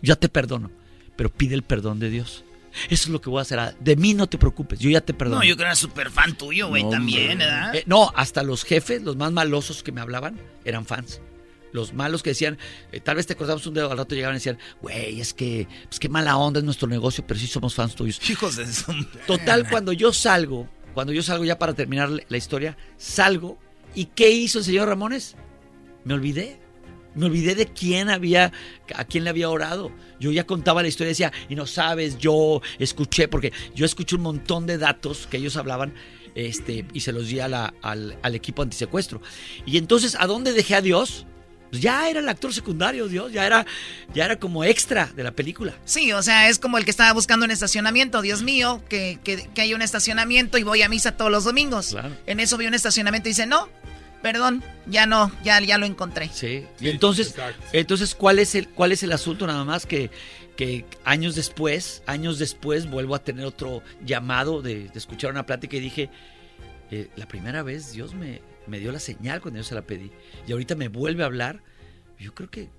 [0.01, 0.71] Ya te perdono.
[1.15, 2.43] Pero pide el perdón de Dios.
[2.89, 3.75] Eso es lo que voy a hacer.
[3.79, 4.79] De mí no te preocupes.
[4.79, 5.41] Yo ya te perdono.
[5.41, 7.37] No, yo que era súper fan tuyo, güey, No, también.
[7.37, 7.75] ¿verdad?
[7.75, 11.21] Eh, no, hasta los jefes, los más malosos que me hablaban, eran fans.
[11.73, 12.57] Los malos que decían,
[12.93, 15.67] eh, tal vez te cortamos un dedo, al rato llegaban y decían, güey, es que,
[15.89, 18.21] pues qué mala onda es nuestro negocio, pero sí somos fans tuyos.
[18.29, 18.93] Hijos de su...
[19.27, 23.57] Total, cuando yo salgo, cuando yo salgo ya para terminar la- la historia, salgo,
[23.95, 25.35] ¿y qué hizo el señor Ramones?
[26.05, 26.61] Me olvidé.
[27.15, 28.51] Me olvidé de quién había,
[28.95, 29.91] a quién le había orado.
[30.19, 34.23] Yo ya contaba la historia, decía, y no sabes, yo escuché, porque yo escuché un
[34.23, 35.93] montón de datos que ellos hablaban,
[36.33, 39.21] este, y se los di a la- al, al equipo antisecuestro.
[39.65, 41.27] Y entonces, ¿a dónde dejé a Dios?
[41.73, 43.65] Pues ya era el actor secundario, Dios, ya era,
[44.13, 45.73] ya era como extra de la película.
[45.85, 48.21] Sí, o sea, es como el que estaba buscando un estacionamiento.
[48.21, 51.87] Dios mío, que, que, que hay un estacionamiento y voy a misa todos los domingos.
[51.87, 52.15] Claro.
[52.27, 53.69] En eso vi un estacionamiento y dice, no,
[54.21, 56.29] perdón, ya no, ya, ya lo encontré.
[56.31, 56.63] Sí.
[56.79, 57.33] Y entonces,
[57.71, 60.11] entonces ¿cuál es el cuál es el asunto nada más que
[60.55, 65.75] que años después, años después vuelvo a tener otro llamado de, de escuchar una plática
[65.77, 66.11] y dije,
[66.91, 70.11] eh, la primera vez Dios me, me dio la señal cuando yo se la pedí
[70.47, 71.59] y ahorita me vuelve a hablar.
[72.19, 72.69] Yo creo que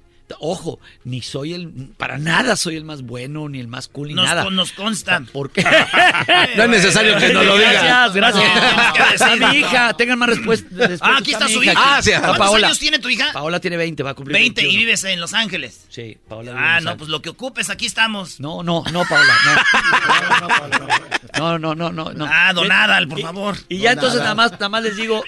[0.40, 4.14] Ojo, ni soy el, para nada soy el más bueno, ni el más cool, ni
[4.14, 4.48] Nos, nada.
[4.50, 5.22] nos consta.
[5.32, 5.62] ¿Por qué?
[6.56, 7.72] No es necesario que nos lo diga.
[7.72, 9.38] Gracias, gracias.
[9.38, 10.66] No, a mi hija, tengan más respuesta.
[11.02, 11.74] Ah, aquí está su hija.
[11.76, 12.10] Ah, sí.
[12.10, 12.68] ¿Cuántos Paola.
[12.68, 13.32] años tiene tu hija?
[13.34, 14.80] Paola tiene 20, va a cumplir 20 y 21.
[14.86, 15.84] vives en Los Ángeles.
[15.90, 16.52] Sí, Paola.
[16.52, 18.40] vive en Ah, Los no, pues lo que ocupes, aquí estamos.
[18.40, 20.48] No, no, no, Paola, no.
[21.38, 22.26] No, no, no, no, no.
[22.30, 23.56] Ah, don Adal, por favor.
[23.68, 24.36] Y ya Don entonces Adal.
[24.36, 25.22] nada más, nada más les digo,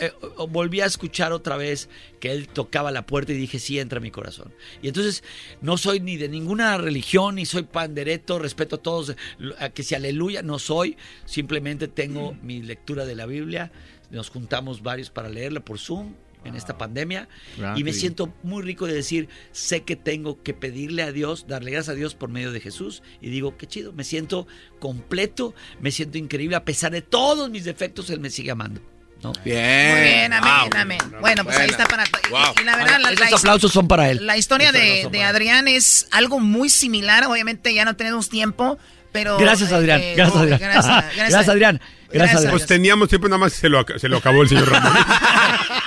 [0.00, 0.12] eh,
[0.48, 1.88] volví a escuchar otra vez
[2.20, 4.52] que él tocaba la puerta y dije, sí, entra a mi corazón.
[4.82, 5.22] Y entonces
[5.60, 9.14] no soy ni de ninguna religión, ni soy pandereto, respeto a todos,
[9.58, 13.72] a que si aleluya, no soy, simplemente tengo mi lectura de la Biblia,
[14.10, 16.14] nos juntamos varios para leerla por Zoom
[16.44, 17.28] en esta pandemia
[17.60, 21.46] Ah, y me siento muy rico de decir, sé que tengo que pedirle a Dios,
[21.48, 24.46] darle gracias a Dios por medio de Jesús y digo, qué chido, me siento
[24.78, 28.80] completo, me siento increíble, a pesar de todos mis defectos, Él me sigue amando.
[29.22, 29.32] ¿No?
[29.44, 29.92] Bien.
[29.92, 30.80] Muy bien, amén, Wow.
[30.80, 30.98] amén.
[31.20, 32.04] Bueno, pues ahí está para...
[32.30, 32.54] Wow.
[32.60, 34.26] Y, la verdad, la, Esos la- aplausos son para él.
[34.26, 35.22] La historia de, de.
[35.24, 37.24] Adrián es algo muy similar.
[37.26, 38.78] Obviamente ya no tenemos tiempo,
[39.12, 39.38] pero...
[39.38, 40.00] Gracias, Adrián.
[40.00, 40.58] eh, gracias, Adrián.
[40.60, 41.80] Gracias, Gracias, Adrián.
[42.12, 42.50] Gracias, Adrián.
[42.52, 44.92] Pues teníamos tiempo, nada más se lo, se lo acabó el señor Ramón.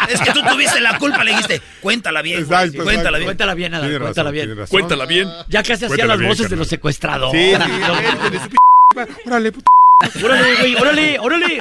[0.10, 2.44] Es que tú tuviste la culpa, le dijiste, cuéntala bien.
[2.44, 3.26] güey, cuéntala bien.
[3.28, 4.56] Cuéntala bien, Adán, cuéntala bien.
[4.68, 5.30] Cuéntala bien.
[5.50, 7.60] Ya casi hacía las voces de los secuestradores.
[7.60, 8.50] Sí, sí,
[9.28, 9.68] Órale, puta.
[10.24, 11.60] Órale, güey, órale, órale.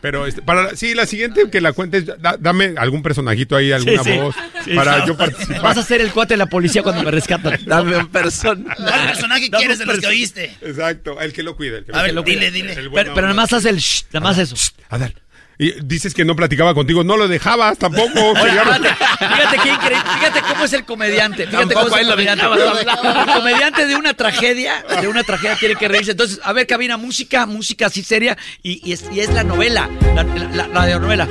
[0.00, 3.70] Pero este, para la- sí, la siguiente que la cuentes, da- dame algún personajito ahí,
[3.70, 4.18] alguna Sí, sí.
[4.18, 4.34] voz
[4.64, 5.06] Sí, para sí.
[5.06, 5.62] yo participar.
[5.62, 7.58] Vas a ser el cuate de la policía cuando me rescatan.
[7.64, 8.74] Dame un persona.
[8.74, 10.56] ¿Cuál personaje Dame quieres un de los que perso- oíste?
[10.62, 11.78] Exacto, el que lo cuida.
[11.78, 12.72] El que A lo ver, dile, dile.
[12.72, 14.56] El Pero, pero nada más haz el shh, nada más eso.
[14.88, 15.14] Adal.
[15.58, 18.34] Y dices que no platicaba contigo, no lo dejabas tampoco.
[18.36, 18.88] Fíjate,
[19.18, 21.46] fíjate qué increíble, fíjate cómo es el comediante.
[21.46, 22.44] Fíjate Tampoco cómo es el comediante.
[22.44, 26.10] El comediante de una tragedia, de una tragedia tiene que reírse.
[26.10, 29.88] Entonces, a ver, cabina, música, música así seria y, y es, y es la novela,
[30.14, 31.26] la, la, la radionovela.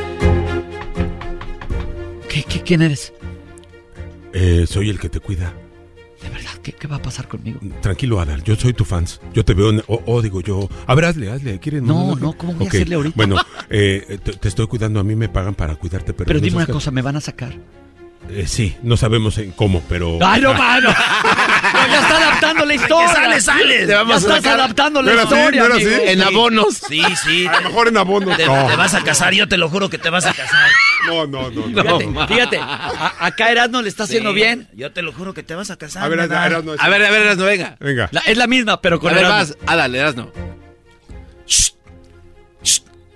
[2.30, 3.14] ¿Qué, qué, quién eres?
[4.34, 5.54] Eh, soy el que te cuida.
[6.66, 7.60] ¿Qué, qué va a pasar conmigo?
[7.82, 9.22] Tranquilo, Adal, yo soy tu fans.
[9.34, 10.68] Yo te veo, en- o digo yo.
[10.88, 11.60] A ver, hazle, hazle.
[11.60, 11.84] ¿Quieres?
[11.84, 13.16] No, no, ¿cómo voy a hacerle ahorita?
[13.16, 13.36] Bueno,
[13.70, 16.26] eh, te, te estoy cuidando, a mí me pagan para cuidarte, pero.
[16.28, 17.56] Pero no dime una cosa, ¿me van a sacar?
[18.28, 20.18] Eh, sí, no sabemos en cómo, pero.
[20.22, 20.90] ¡Ay, no, mano!
[20.90, 23.08] No, ya está adaptando la historia.
[23.14, 23.86] sale, sale.
[23.86, 25.34] Te vamos Ya a estás sacar adaptando la ¿No era así?
[25.36, 25.92] historia, ¿No era amigo.
[25.92, 26.02] así?
[26.10, 26.78] en abonos.
[26.90, 27.48] Sí, sí.
[27.48, 28.36] A lo mejor en abono.
[28.36, 28.68] Te, no.
[28.68, 30.70] te vas a casar, yo te lo juro que te vas a casar.
[31.08, 31.68] No, no, no.
[31.68, 31.82] no.
[31.84, 32.28] Fíjate, ma.
[32.28, 34.68] fíjate, a- acá Erasmo le está haciendo Sí, bien.
[34.74, 36.04] Yo te lo juro que te vas a casar.
[36.04, 36.20] A ver.
[36.20, 37.78] Erasmo, A ver, a ver, Erasno, venga.
[37.80, 38.10] Venga.
[38.12, 39.30] La- es la misma, pero con Erasmo.
[39.30, 39.58] vas.
[39.68, 40.32] Ah, dale, Erasno.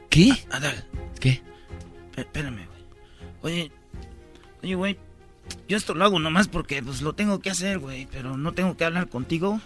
[0.09, 0.31] ¿Qué?
[0.51, 0.85] Adal,
[1.19, 1.41] ¿Qué?
[2.11, 2.67] espé- espérame,
[3.41, 3.53] güey.
[3.53, 3.71] Oye,
[4.63, 4.97] oye, güey.
[5.67, 8.07] Yo esto lo hago nomás porque pues lo tengo que hacer, güey.
[8.11, 9.59] Pero no tengo que hablar contigo.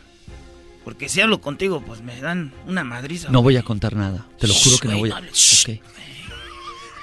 [0.84, 3.30] Porque si hablo contigo, pues me dan una madriza.
[3.30, 3.56] No güey.
[3.56, 4.26] voy a contar nada.
[4.40, 5.14] Te lo juro que no Shh, voy a.
[5.14, 5.64] no hables.
[5.68, 5.80] Ok.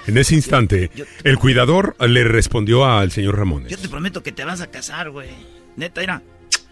[0.07, 0.89] En ese instante,
[1.23, 3.67] el cuidador le respondió al señor Ramón.
[3.67, 5.29] Yo te prometo que te vas a casar, güey.
[5.75, 6.23] Neta, era.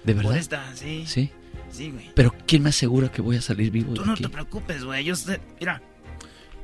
[0.04, 0.38] ¿De Por verdad?
[0.40, 1.04] esta, sí.
[1.06, 1.30] Sí.
[1.72, 2.10] Sí, güey.
[2.16, 4.24] Pero ¿quién me asegura que voy a salir vivo Tú de no aquí?
[4.24, 5.04] te preocupes, güey.
[5.06, 5.40] Yo sé.
[5.60, 5.80] Mira.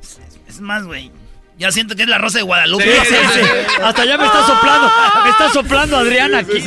[0.02, 0.18] Es,
[0.48, 1.12] es más, güey.
[1.58, 2.84] Ya siento que es la rosa de Guadalupe.
[2.84, 3.40] Sí, sí, sí.
[3.82, 4.92] Hasta ya me está soplando.
[5.24, 6.62] Me está soplando Adriana aquí.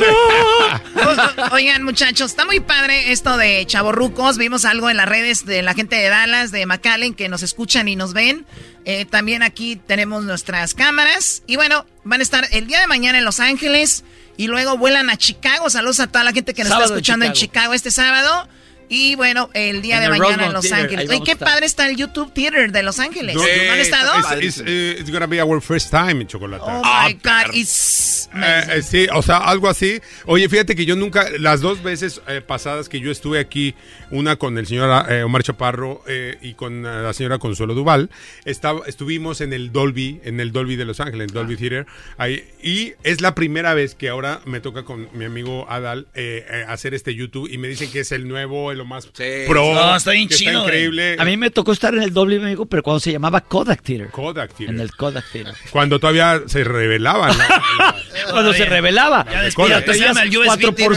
[1.52, 4.36] Oigan, muchachos, está muy padre esto de chavorrucos.
[4.36, 7.86] Vimos algo en las redes de la gente de Dallas, de McAllen, que nos escuchan
[7.86, 8.46] y nos ven.
[8.84, 11.44] Eh, también aquí tenemos nuestras cámaras.
[11.46, 14.02] Y bueno, van a estar el día de mañana en Los Ángeles
[14.36, 15.70] y luego vuelan a Chicago.
[15.70, 17.50] Saludos a toda la gente que nos Sábado está escuchando en Chicago.
[17.50, 18.48] Chicago este sábado.
[18.92, 21.10] Y bueno, el día En de el mañana Rosemont en Los Theater, Ángeles.
[21.10, 23.36] Oye, qué padre está el YouTube Theater de Los Ángeles.
[23.36, 24.18] No, ¿No han eh, estado?
[24.40, 26.60] It's, it's, eh, it's gonna be our first time en chocolate.
[26.66, 30.00] Oh my God, it's Eh, eh, sí, o sea, algo así.
[30.26, 33.74] Oye, fíjate que yo nunca, las dos veces eh, pasadas que yo estuve aquí,
[34.10, 38.10] una con el señor eh, Omar Chaparro eh, y con eh, la señora Consuelo Duval,
[38.44, 41.86] estaba, estuvimos en el Dolby, en el Dolby de Los Ángeles, el Dolby Theater,
[42.18, 46.46] ahí, y es la primera vez que ahora me toca con mi amigo Adal eh,
[46.48, 49.06] eh, hacer este YouTube y me dicen que es el nuevo, lo más
[49.46, 51.16] pro, No, está bien está chido, increíble.
[51.18, 54.08] A mí me tocó estar en el doble, amigo, pero cuando se llamaba Kodak Theater.
[54.10, 54.74] Kodak Theater.
[54.74, 55.54] En el Kodak Theater.
[55.70, 57.36] Cuando todavía se revelaban.
[58.30, 59.26] Cuando se revelaba.
[59.30, 59.84] Ya después Kodak.
[59.84, 60.76] te llamas el USB 4 por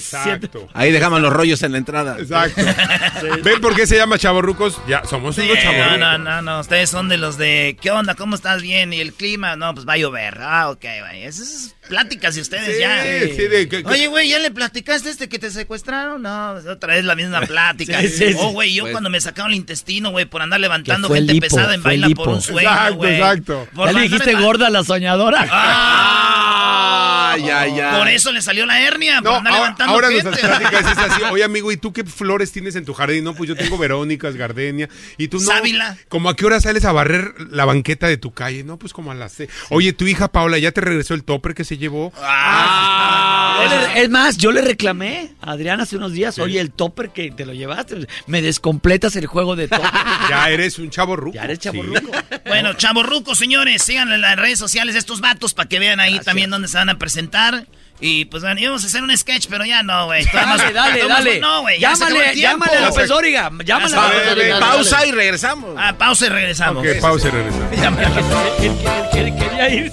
[0.00, 0.68] 6 Exacto.
[0.74, 2.16] Ahí dejamos los rollos en la entrada.
[2.18, 2.62] Exacto.
[3.42, 4.80] ¿Ven por qué se llama chavorrucos?
[4.86, 5.98] Ya, somos unos Sí, no, chavorrucos.
[5.98, 8.14] no, no, no, ustedes son de los de, ¿qué onda?
[8.14, 8.62] ¿Cómo estás?
[8.62, 9.56] Bien, ¿y el clima?
[9.56, 10.38] No, pues va a llover.
[10.40, 11.24] Ah, ok, güey.
[11.24, 13.02] Esas es pláticas de ustedes Sí, ya.
[13.02, 16.22] sí, de que- Oye, güey, ¿ya le platicaste este que te secuestraron?
[16.22, 18.00] No, otra vez la misma plática.
[18.02, 18.34] Sí.
[18.38, 21.44] Oh, güey, yo Pues- cuando me sacaron el intestino, güey, por andar levantando gente lipo,
[21.46, 23.68] pesada en baila por un sueño, Exacto, exacto.
[23.74, 25.46] Por ¿Ya le dijiste gorda a la soñadora?
[25.50, 27.98] Ah, ya, ya.
[27.98, 30.24] Por eso le salió la hernia, por No, andar ahora, levantando ahora gente.
[30.24, 31.22] nuestras pláticas es así.
[31.32, 33.24] Oye, amigo, ¿y tú qué flores tienes en tu jardín?
[33.24, 34.88] No, pues yo tengo verónicas, gardenia.
[35.18, 35.42] ¿Y tú no?
[35.46, 35.96] Sábila.
[36.08, 38.62] ¿Cómo a qué hora sales a barrer la banqueta de tu calle?
[38.64, 39.50] No, pues como a las seis.
[39.70, 42.12] Oye, tu hija Paula, ¿ya te regresó el topper que se llevó?
[43.94, 47.30] Le- es más, yo le reclamé a Adrián hace unos días, oye, el topper que
[47.30, 49.90] te lo llevaste, me descompletas el juego de topper.
[50.28, 51.34] Ya eres un chavo ruco.
[51.34, 52.00] Ya eres chavorruco.
[52.46, 56.18] Bueno, chavorrucos, señores, síganle en las redes sociales de estos vatos para que vean ahí
[56.20, 57.66] también dónde se van a presentar.
[58.00, 60.24] Y pues bueno, íbamos a hacer un sketch, pero ya no, güey.
[60.32, 61.40] Dale, dale, dale.
[61.40, 61.78] No, güey.
[61.80, 62.34] Llámale,
[62.76, 63.50] a López Dóriga.
[63.64, 64.58] Llámale a López Dóriga.
[64.60, 65.74] Pausa y regresamos.
[65.78, 66.84] Ah, pausa y regresamos.
[66.84, 68.04] Ok, pausa y regresamos.
[69.14, 69.92] Él- quería ir.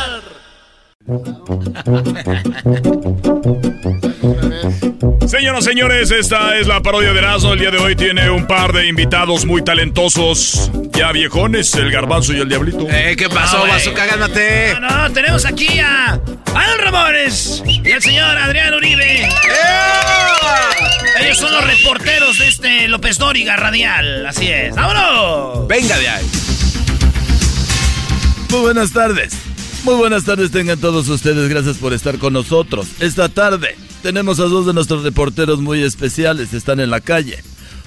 [5.27, 7.53] Señoras, señores, esta es la parodia de Erasmo.
[7.53, 12.33] El día de hoy tiene un par de invitados muy talentosos, ya viejones, el garbanzo
[12.33, 12.87] y el diablito.
[12.89, 13.65] Eh, ¿qué pasó.
[13.65, 14.05] Bazooka?
[14.05, 14.75] Gánate.
[14.79, 16.19] No, no, tenemos aquí a
[16.53, 19.27] Adán Ramones y el señor Adrián Uribe.
[21.19, 24.27] Ellos son los reporteros de este López Dóriga Radial.
[24.27, 24.75] Así es.
[24.75, 25.67] ¡Vámonos!
[25.67, 26.25] Venga de ahí.
[28.49, 29.50] Muy buenas tardes.
[29.83, 31.49] Muy buenas tardes tengan todos ustedes.
[31.49, 32.87] Gracias por estar con nosotros.
[32.99, 36.53] Esta tarde tenemos a dos de nuestros reporteros muy especiales.
[36.53, 37.43] Están en la calle.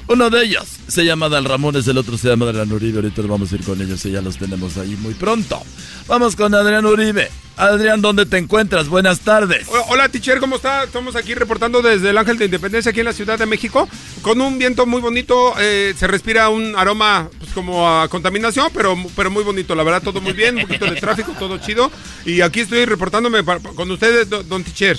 [0.07, 2.97] Uno de ellos se llama Dal Ramones, el otro se llama Adrián Uribe.
[2.99, 5.63] Ahorita vamos a ir con ellos y ya los tenemos ahí muy pronto.
[6.07, 7.31] Vamos con Adrián Uribe.
[7.57, 8.89] Adrián, ¿dónde te encuentras?
[8.89, 9.67] Buenas tardes.
[9.89, 10.85] Hola, teacher, ¿cómo está?
[10.85, 13.89] Estamos aquí reportando desde el Ángel de Independencia, aquí en la Ciudad de México,
[14.23, 15.55] con un viento muy bonito.
[15.59, 19.75] eh, se respira un aroma pues, como a contaminación, pero, pero muy bonito.
[19.75, 21.91] La verdad, todo muy bien, un poquito de tráfico, todo chido.
[22.27, 24.99] Y aquí estoy reportándome pa- con ustedes, do- don teacher.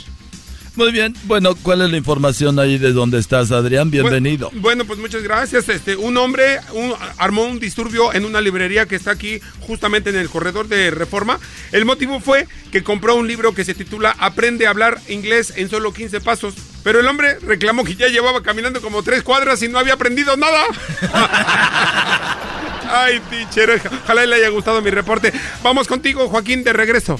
[0.75, 1.15] Muy bien.
[1.23, 3.89] Bueno, ¿cuál es la información ahí de dónde estás, Adrián?
[3.91, 4.49] Bienvenido.
[4.49, 5.69] Bueno, bueno, pues muchas gracias.
[5.69, 10.17] Este, un hombre un- armó un disturbio en una librería que está aquí justamente en
[10.17, 11.39] el corredor de Reforma.
[11.71, 15.69] El motivo fue que compró un libro que se titula Aprende a hablar inglés en
[15.69, 16.55] solo 15 pasos.
[16.83, 20.35] Pero el hombre reclamó que ya llevaba caminando como tres cuadras y no había aprendido
[20.35, 20.61] nada.
[22.91, 25.31] Ay, teacher, ojalá le haya gustado mi reporte.
[25.63, 27.19] Vamos contigo, Joaquín, de regreso.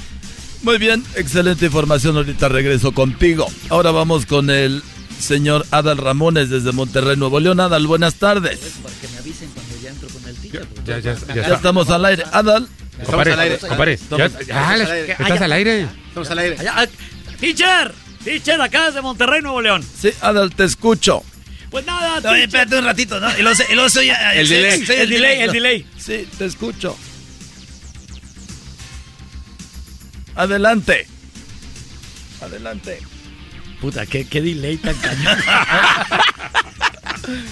[0.66, 2.18] Muy bien, excelente información.
[2.18, 3.46] Ahorita regreso contigo.
[3.70, 4.82] Ahora vamos con el
[5.20, 7.60] señor Adal Ramones desde Monterrey, Nuevo León.
[7.60, 8.60] Adal, buenas tardes.
[8.82, 10.68] Para que me avisen cuando ya entro con el teacher.
[10.84, 12.24] Ya, ya, Ya, estamos al aire.
[12.32, 12.68] Adal.
[13.00, 13.56] Estamos al aire.
[13.56, 13.72] Estás
[15.42, 15.88] al aire.
[16.08, 16.58] Estamos al aire.
[16.68, 16.88] Ah,
[17.40, 17.94] teacher,
[18.24, 19.86] teacher, acá desde Monterrey, Nuevo León.
[19.96, 21.22] Sí, Adal, te escucho.
[21.70, 22.40] Pues nada, Oye, teacher.
[22.40, 23.30] espérate un ratito, ¿no?
[23.30, 24.84] El delay.
[24.98, 25.86] el delay, el delay.
[25.96, 26.98] Sí, te escucho.
[30.36, 31.08] Adelante.
[32.42, 33.00] Adelante.
[33.82, 35.38] Puta, qué, qué delay tan cañón.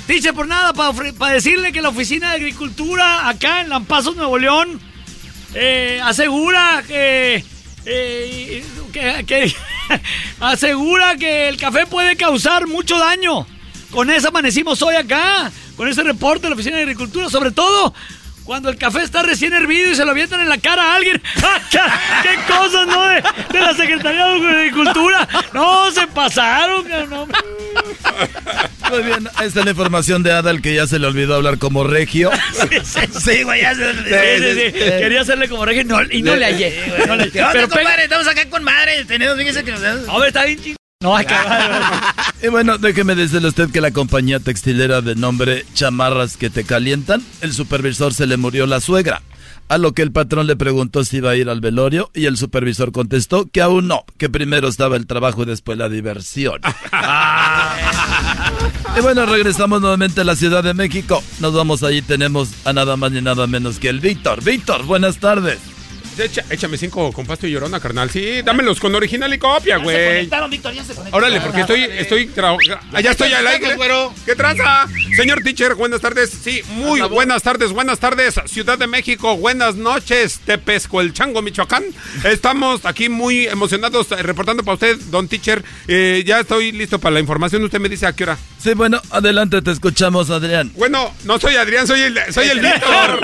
[0.08, 4.80] Dice por nada, para decirle que la Oficina de Agricultura acá en Lampazos, Nuevo León,
[5.56, 7.44] eh, asegura que,
[7.86, 9.56] eh, que, que-
[10.40, 13.48] asegura que el café puede causar mucho daño.
[13.92, 17.94] Con eso amanecimos hoy acá, con ese reporte de la Oficina de Agricultura, sobre todo
[18.44, 21.22] cuando el café está recién hervido y se lo avientan en la cara a alguien.
[21.72, 23.04] ¡Qué cosas, no!
[23.08, 25.28] De, de la Secretaría de Agricultura.
[25.54, 27.32] No, se pasaron, cabrón.
[28.90, 31.84] Muy bien, esta es la información de Adal que ya se le olvidó hablar como
[31.84, 32.32] regio.
[33.24, 33.94] Sí, güey, ya se...
[33.94, 34.80] Sí, sí, sí.
[34.80, 36.94] Quería hacerle como reggae y no, y no le hallé.
[37.08, 38.04] No le- ¿Qué onda, Pero compadre?
[38.04, 39.06] Estamos acá con madre.
[39.06, 39.82] Tenemos, fíjese que nos...
[39.84, 41.34] A ver, está bien ching- No, hay que
[42.44, 46.66] Y bueno, déjeme decirle a usted que la compañía textilera de nombre Chamarras que te
[46.66, 49.22] calientan, el supervisor se le murió la suegra.
[49.70, 52.36] A lo que el patrón le preguntó si iba a ir al velorio y el
[52.36, 56.60] supervisor contestó que aún no, que primero estaba el trabajo y después la diversión.
[58.98, 61.24] y bueno, regresamos nuevamente a la Ciudad de México.
[61.40, 64.44] Nos vamos allí, tenemos a nada más ni nada menos que el Víctor.
[64.44, 65.60] Víctor, buenas tardes.
[66.18, 68.10] Echa- échame cinco con pasto y llorona, carnal.
[68.10, 69.96] Sí, dámelos con original y copia, güey.
[70.08, 71.24] conectaron, Víctor, ya se conectaron.
[71.28, 72.58] Órale, porque estoy, estoy, tra-
[72.94, 73.76] allá estoy al aire.
[74.26, 74.88] ¿Qué tranza?
[75.16, 76.30] Señor teacher, buenas tardes.
[76.30, 78.36] Sí, muy buenas tardes, buenas tardes.
[78.46, 80.40] Ciudad de México, buenas noches.
[80.46, 81.84] Tepesco, el Chango, Michoacán.
[82.24, 85.64] Estamos aquí muy emocionados eh, reportando para usted, don teacher.
[85.88, 87.64] Eh, ya estoy listo para la información.
[87.64, 88.38] Usted me dice a qué hora.
[88.62, 90.72] Sí, bueno, adelante, te escuchamos, Adrián.
[90.76, 93.20] Bueno, no soy Adrián, soy el, soy el Víctor.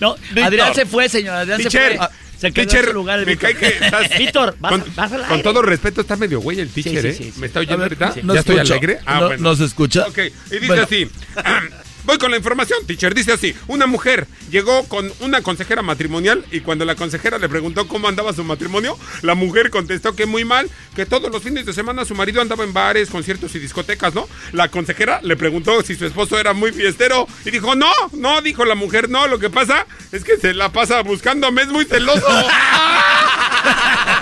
[0.00, 1.36] no, Adrián se fue, señor.
[1.36, 2.08] Adrián Teacher, se fue.
[2.40, 3.18] Se quedó teacher, en su lugar.
[3.20, 3.52] el me Víctor.
[3.52, 6.70] cae que estás- Víctor, vas, con, vas al con todo respeto, está medio güey el
[6.70, 7.12] teacher, sí, ¿eh?
[7.12, 7.40] sí, sí.
[7.40, 8.32] ¿Me está oyendo ver, ahorita?
[8.34, 8.98] ¿Ya estoy alegre?
[9.06, 9.42] Ah, No- bueno.
[9.42, 10.06] ¿nos escucha?
[10.06, 10.82] Ok, y dice Bueno.
[10.84, 11.10] así.
[12.10, 13.14] Voy con la información, teacher.
[13.14, 17.86] Dice así: Una mujer llegó con una consejera matrimonial y cuando la consejera le preguntó
[17.86, 21.72] cómo andaba su matrimonio, la mujer contestó que muy mal, que todos los fines de
[21.72, 24.28] semana su marido andaba en bares, conciertos y discotecas, ¿no?
[24.50, 28.64] La consejera le preguntó si su esposo era muy fiestero y dijo: No, no, dijo
[28.64, 29.28] la mujer, no.
[29.28, 32.26] Lo que pasa es que se la pasa buscándome, es muy celoso.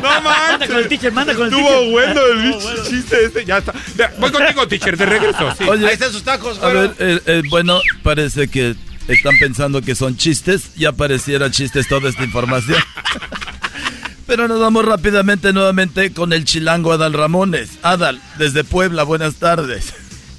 [0.00, 1.90] No Manda con el teacher, manda con el Estuvo teacher.
[1.90, 3.74] bueno el bicho chiste este, ya está.
[3.96, 5.54] Ya, voy contigo, teacher, de regreso.
[5.58, 5.64] Sí.
[5.64, 8.74] Oye, sus tacos, A ver, eh, eh, bueno, parece que
[9.08, 10.74] están pensando que son chistes.
[10.76, 12.78] Ya pareciera chistes toda esta información.
[14.26, 17.78] Pero nos vamos rápidamente nuevamente con el chilango Adal Ramones.
[17.82, 19.92] Adal, desde Puebla, buenas tardes.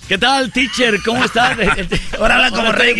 [0.08, 1.02] ¿Qué tal, teacher?
[1.04, 1.58] ¿Cómo estás?
[2.20, 2.96] Ahora habla como rey.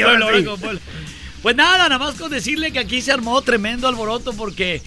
[1.42, 4.82] Pues nada, nada más con decirle que aquí se armó tremendo alboroto porque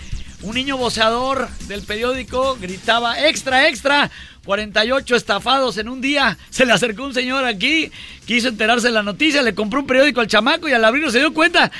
[0.44, 4.10] un niño voceador del periódico gritaba extra, extra,
[4.44, 6.36] 48 estafados en un día.
[6.50, 7.90] Se le acercó un señor aquí,
[8.26, 11.18] quiso enterarse de la noticia, le compró un periódico al chamaco y al abrirlo se
[11.20, 11.70] dio cuenta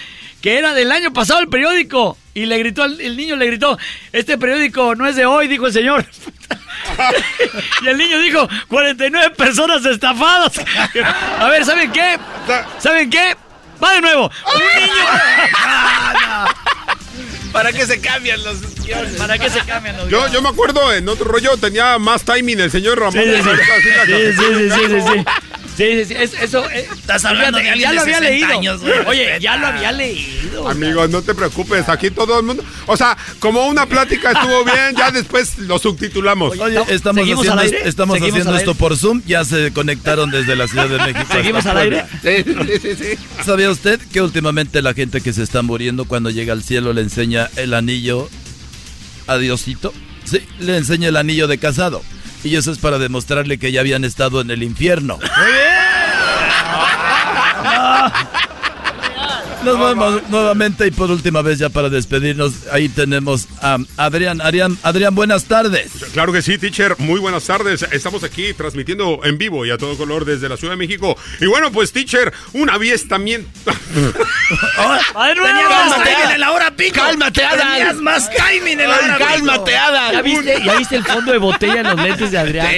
[0.41, 2.17] que era del año pasado el periódico.
[2.33, 3.79] Y le gritó, al- el niño le gritó,
[4.13, 6.05] este periódico no es de hoy, dijo el señor.
[7.83, 10.53] y el niño dijo, 49 personas estafadas.
[11.39, 12.19] A ver, ¿saben qué?
[12.79, 13.37] ¿Saben qué?
[13.83, 14.31] Va de nuevo.
[14.55, 14.95] Un niño...
[17.55, 19.13] ¿Para qué se cambian los guiones?
[19.13, 22.59] ¿Para qué se cambian los Yo, yo me acuerdo en otro rollo tenía más timing
[22.59, 23.23] el señor Ramón.
[23.23, 24.33] Sí, sí, sí.
[24.37, 25.25] Sí, sí, sí,
[25.77, 26.05] sí, sí, sí.
[26.05, 26.71] Sí, sí, sí, es- eso...
[26.71, 28.59] eh, Estás hablando de alguien ya lo de había 60 leído.
[28.59, 29.39] años, güey, Oye, respeta.
[29.39, 30.69] ya lo había leído.
[30.69, 32.65] Amigo, no te preocupes, aquí todo el mundo.
[32.87, 36.59] O sea, como una plática estuvo bien, ya después lo subtitulamos.
[36.59, 37.89] Oye, estamos ¿Seguimos haciendo, al aire?
[37.89, 38.79] estamos ¿Seguimos haciendo al esto aire?
[38.79, 39.23] por Zoom.
[39.27, 41.27] Ya se conectaron desde la Ciudad de México.
[41.33, 42.05] ¿Seguimos al aire?
[42.23, 42.65] Puebla.
[43.45, 47.03] ¿Sabía usted que últimamente la gente que se está muriendo cuando llega al cielo le
[47.03, 48.29] enseña el anillo
[49.27, 49.93] a Diosito?
[50.25, 52.03] Sí, le enseña el anillo de casado.
[52.45, 55.19] Y eso es para demostrarle que ya habían estado en el infierno.
[59.65, 62.67] Nos vemos nuevamente y por última vez ya para despedirnos.
[62.71, 64.43] Ahí tenemos a Adrián.
[64.43, 65.91] Adrián, Adrián, buenas tardes.
[66.13, 66.97] Claro que sí, teacher.
[66.99, 67.83] Muy buenas tardes.
[67.91, 71.17] Estamos aquí transmitiendo en vivo y a todo color desde la Ciudad de México.
[71.41, 73.49] Y bueno, pues, teacher, un aviestamiento.
[75.17, 75.49] ¡Va de nuevo!
[75.49, 76.95] Tenías más timing en la hora pico.
[76.97, 77.41] Cálmate.
[77.41, 79.29] Tenías más timing en la hora pico.
[79.31, 79.73] cálmate.
[80.13, 82.69] ¿Ya viste, ¿Ya viste el fondo de botella en los lentes de Adrián?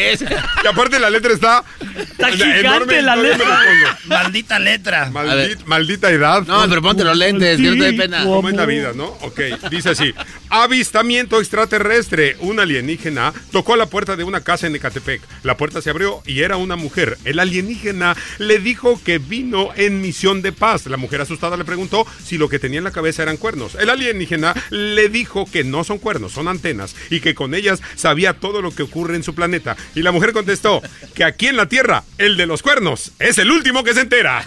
[0.63, 1.65] Y aparte la letra está.
[1.97, 3.61] Está gigante la letra.
[4.05, 5.11] Maldita letra.
[5.11, 6.43] Maldita, maldita edad.
[6.47, 8.23] No, pero ponte los lentes, que no te dé pena.
[8.23, 9.07] ¿Cómo es la vida, no?
[9.23, 9.41] Ok,
[9.71, 10.13] dice así.
[10.51, 12.37] Avistamiento extraterrestre.
[12.41, 15.23] Un alienígena tocó a la puerta de una casa en Ecatepec.
[15.43, 17.17] La puerta se abrió y era una mujer.
[17.25, 20.85] El alienígena le dijo que vino en misión de paz.
[20.85, 23.75] La mujer asustada le preguntó si lo que tenía en la cabeza eran cuernos.
[23.77, 28.35] El alienígena le dijo que no son cuernos, son antenas y que con ellas sabía
[28.35, 29.79] todo lo que ocurre en su planeta.
[29.95, 30.83] Y la mujer contestó
[31.15, 34.45] que aquí en la Tierra, el de los cuernos es el último que se entera.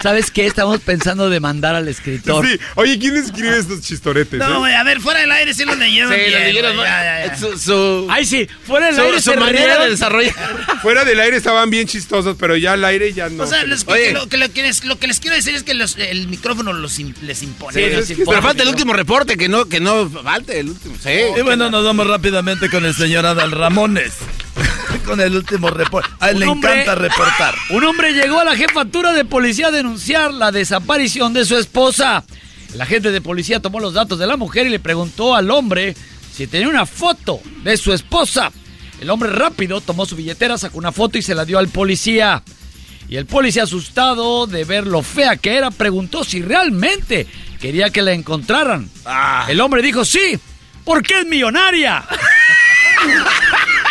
[0.00, 0.46] ¿Sabes qué?
[0.46, 2.46] Estamos pensando de mandar al escritor.
[2.46, 2.56] Sí.
[2.76, 4.38] Oye, ¿quién escribe estos chistoretes?
[4.38, 4.58] No, eh?
[4.58, 7.02] güey, a ver, fuera del aire sí lo leyeron Sí, bien, lo leyeron, güey, ya,
[7.02, 7.36] ya, ya.
[7.36, 10.34] Su, su, Ay, sí, fuera del su- aire su se manera de desarrollar.
[10.82, 13.42] Fuera del aire estaban bien chistosos, pero ya al aire ya no.
[13.42, 15.74] O sea, que lo, que lo que les, lo que les quiero decir es que
[15.74, 17.74] los- el micrófono los les impone.
[17.74, 18.26] Sí, impone.
[18.26, 20.94] Pero falta el último reporte, que no, que no falte el último.
[21.02, 21.10] Sí.
[21.36, 24.12] Y bueno, nos vamos rápidamente con el señor Adal Ramones.
[25.08, 26.08] Con el último reporte.
[26.20, 27.54] A él Un le hombre- encanta reportar.
[27.70, 32.24] Un hombre llegó a la jefatura de policía a denunciar la desaparición de su esposa.
[32.74, 35.96] El agente de policía tomó los datos de la mujer y le preguntó al hombre
[36.34, 38.52] si tenía una foto de su esposa.
[39.00, 42.42] El hombre rápido tomó su billetera, sacó una foto y se la dio al policía.
[43.08, 47.26] Y el policía asustado de ver lo fea que era, preguntó si realmente
[47.58, 48.90] quería que la encontraran.
[49.48, 50.38] El hombre dijo sí,
[50.84, 52.04] porque es millonaria.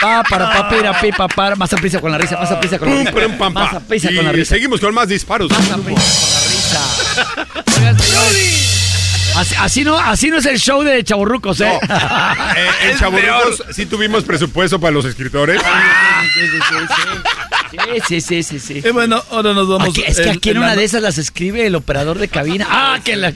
[0.01, 1.55] Pa, para, pa, pira, pi, pa, para.
[1.55, 3.11] Más aprisa con la risa, más aprisa con la risa.
[3.11, 3.77] pum, pam, Más pa.
[3.77, 4.55] aprisa Y con la risa.
[4.55, 5.49] seguimos con más disparos.
[5.51, 7.75] Más aprisa con la risa.
[7.77, 8.63] Oigan, señores.
[9.35, 11.69] Así, así no, así no es el show de Chaburrucos, ¿eh?
[11.69, 15.61] Eh, en Chaburrucos sí tuvimos presupuesto para los escritores.
[17.71, 18.81] Sí, sí, sí, sí, sí.
[18.87, 19.89] Y bueno, ahora nos vamos.
[19.89, 22.17] Aquí- es que en- aquí en en una la- de esas las escribe el operador
[22.17, 22.65] de cabina.
[22.79, 23.31] Ah, que la...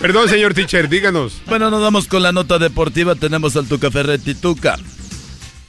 [0.00, 1.34] Perdón, señor teacher, díganos.
[1.46, 3.14] Bueno, nos vamos con la nota deportiva.
[3.14, 4.34] Tenemos al Tuca Ferretti.
[4.34, 4.76] Tuca.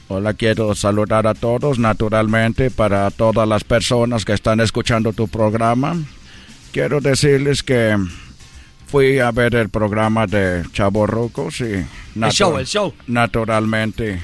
[0.10, 5.98] Hola, quiero saludar a todos, naturalmente, para todas las personas que están escuchando tu programa.
[6.72, 7.98] Quiero decirles que
[8.88, 11.86] fui a ver el programa de Chavo Rucos y...
[12.16, 12.94] El show, el show.
[13.08, 14.20] Naturalmente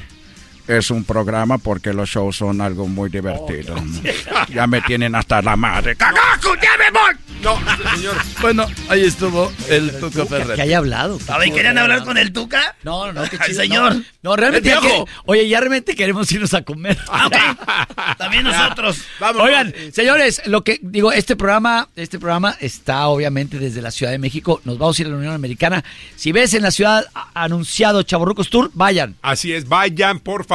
[0.68, 3.76] es un programa porque los shows son algo muy divertido.
[4.54, 5.96] ya me tienen hasta la madre.
[5.96, 7.14] ¡Cagaco, ya me voy!
[7.42, 7.58] No,
[7.96, 8.16] señor.
[8.40, 10.56] Bueno, ahí estuvo el Tuca Ferretti.
[10.56, 11.20] Que haya hablado.
[11.40, 12.78] Ver, ¿querían hablar con el Tuca?
[12.84, 13.96] No, no, no, qué Ay, señor.
[13.96, 14.70] No, No, realmente.
[14.70, 15.04] El ya piojo.
[15.06, 16.98] que- oye, ya realmente queremos irnos a comer.
[18.18, 19.02] También nosotros.
[19.42, 24.20] Oigan, señores, lo que digo, este programa, este programa está obviamente desde la Ciudad de
[24.20, 24.62] México.
[24.64, 25.84] Nos vamos a ir a la Unión Americana.
[26.16, 29.18] Si ves en la ciudad anunciado Chaborrucos Tour, vayan.
[29.22, 30.53] Así es, vayan, por favor.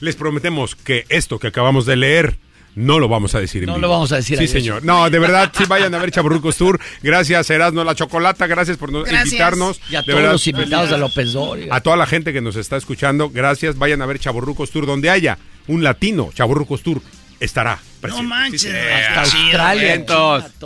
[0.00, 2.36] Les prometemos que esto que acabamos de leer
[2.76, 3.82] no lo vamos a decir en No vivo.
[3.88, 4.84] lo vamos a decir Sí, señor.
[4.84, 6.78] No, de verdad, sí vayan a ver Chaburrucos Tour.
[7.02, 8.46] Gracias, Erasmo La Chocolata.
[8.46, 9.26] Gracias por no- Gracias.
[9.26, 9.80] invitarnos.
[9.90, 11.74] Y a De todos verdad, los invitados de López Dóriga.
[11.74, 13.76] A toda la gente que nos está escuchando, gracias.
[13.76, 14.86] Vayan a ver Chaburrucos Tour.
[14.86, 15.36] Donde haya
[15.66, 17.02] un latino, Chaburrucos Tour
[17.40, 18.26] estará No presente.
[18.28, 18.62] manches.
[18.62, 19.36] Sí, Hasta sí.
[19.42, 20.04] Australia.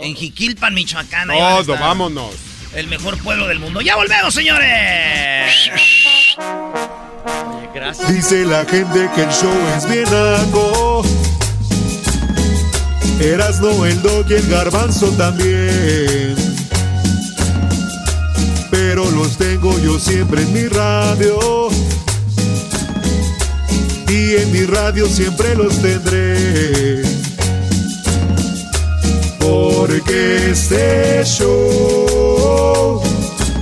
[0.03, 1.27] En Jiquilpan, Michoacán.
[1.29, 2.35] Todo, vámonos.
[2.75, 3.81] El mejor pueblo del mundo.
[3.81, 5.71] ¡Ya volvemos, señores!
[7.73, 8.11] Gracias.
[8.11, 11.03] Dice la gente que el show es bien algo.
[13.19, 16.35] Erasno, el dog y el garbanzo también.
[18.71, 21.69] Pero los tengo yo siempre en mi radio.
[24.07, 27.03] Y en mi radio siempre los tendré.
[29.39, 33.01] Porque este show,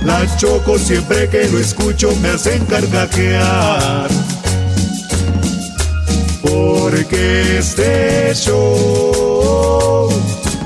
[0.04, 4.08] la choco siempre que lo escucho me hacen carcajear.
[6.42, 10.08] Porque este show,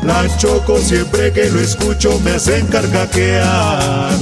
[0.05, 4.13] la choco siempre que lo escucho me hacen carcajear.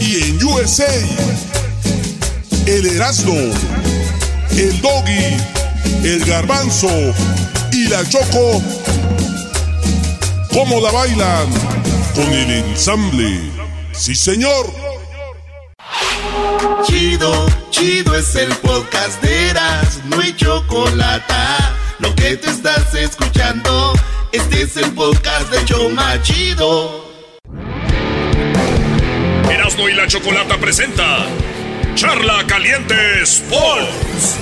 [0.00, 0.86] Y en USA,
[2.66, 3.34] el Erasmo,
[4.52, 5.36] el Doggy,
[6.04, 6.88] el Garbanzo
[7.72, 8.62] y la Choco,
[10.52, 11.95] ¿cómo la bailan?
[12.16, 13.40] Con el ensamble.
[13.92, 14.72] Sí, señor.
[16.86, 21.34] Chido, chido es el podcast de Eras, no hay chocolate.
[21.98, 23.92] Lo que te estás escuchando,
[24.32, 27.04] este es el podcast de Choma Chido.
[29.50, 31.26] Erasmo y la Chocolata presenta
[31.96, 32.94] Charla Caliente
[33.24, 34.38] Sports.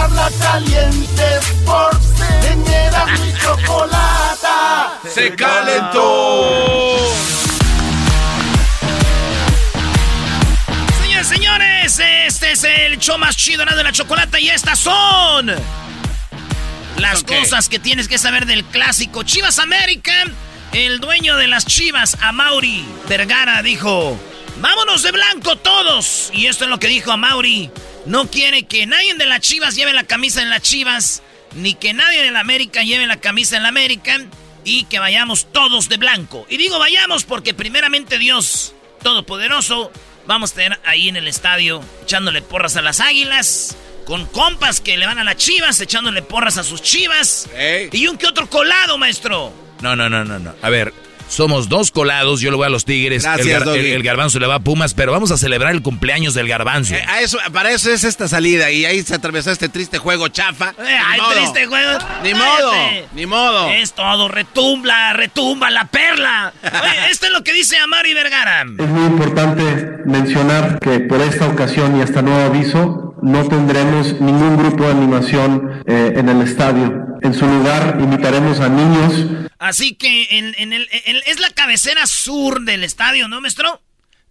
[0.00, 2.06] Charla caliente Sports,
[2.50, 4.98] en Eras mi chocolata.
[5.12, 6.96] Se calentó.
[11.02, 15.54] Señores, señores, este es el show más chido de la chocolata y estas son
[16.96, 20.14] las cosas que tienes que saber del clásico Chivas América.
[20.72, 24.18] El dueño de las Chivas, Amauri Vergara, dijo:
[24.60, 26.30] Vámonos de blanco todos.
[26.34, 27.70] Y esto es lo que dijo Amauri.
[28.06, 31.22] No quiere que nadie de las Chivas lleve la camisa en las Chivas,
[31.54, 34.20] ni que nadie de la América lleve la camisa en la América,
[34.64, 36.46] y que vayamos todos de blanco.
[36.48, 39.90] Y digo vayamos porque primeramente Dios Todopoderoso
[40.26, 43.76] vamos a tener ahí en el estadio echándole porras a las águilas.
[44.04, 47.48] Con compas que le van a las chivas, echándole porras a sus chivas.
[47.92, 49.52] Y un que otro colado, maestro.
[49.82, 50.54] No, no, no, no, no.
[50.62, 50.92] A ver,
[51.30, 52.40] somos dos colados.
[52.40, 53.22] Yo le voy a los Tigres.
[53.22, 53.78] Gracias, el, gar- Doggy.
[53.78, 56.94] el- el garbanzo le va a Pumas, pero vamos a celebrar el cumpleaños del garbanzo.
[56.94, 60.28] Eh, a eso, para eso es esta salida y ahí se atravesó este triste juego
[60.28, 60.74] chafa.
[60.78, 61.98] Eh, ay, triste juego.
[62.24, 62.34] Ni Cállate.
[62.34, 62.72] modo,
[63.14, 63.68] ni modo.
[63.70, 66.52] Es todo, retumba, retumba la perla.
[66.62, 68.62] Oye, esto es lo que dice Amari Vergara.
[68.62, 69.62] Es muy importante
[70.04, 75.82] mencionar que por esta ocasión y hasta nuevo aviso no tendremos ningún grupo de animación
[75.86, 77.06] eh, en el estadio.
[77.22, 79.26] En su lugar invitaremos a niños
[79.58, 83.82] Así que en, en el, en- es la cabecera sur del estadio, ¿no, maestro?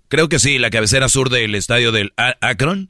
[0.08, 2.90] Creo que sí, la cabecera sur del estadio del A- Akron.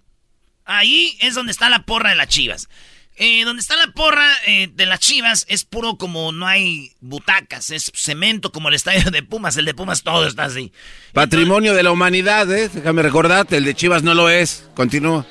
[0.64, 2.70] Ahí es donde está la porra de las chivas.
[3.18, 7.70] Eh, donde está la porra eh, de las chivas es puro como no hay butacas,
[7.72, 9.58] es cemento como el estadio de Pumas.
[9.58, 10.72] El de Pumas todo está así.
[11.12, 12.70] Patrimonio de la humanidad, ¿eh?
[12.74, 14.70] Déjame recordarte, el de Chivas no lo es.
[14.76, 15.26] Continúa.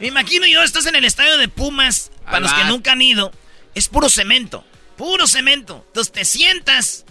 [0.00, 3.32] Me imagino yo, estás en el estadio de Pumas, para los que nunca han ido,
[3.74, 4.64] es puro cemento,
[4.96, 5.84] puro cemento.
[5.88, 7.04] Entonces te sientas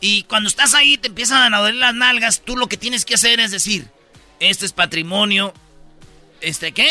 [0.00, 3.14] y cuando estás ahí te empiezan a doler las nalgas, tú lo que tienes que
[3.14, 3.86] hacer es decir,
[4.40, 5.54] este es patrimonio
[6.42, 6.90] ¿Este qué?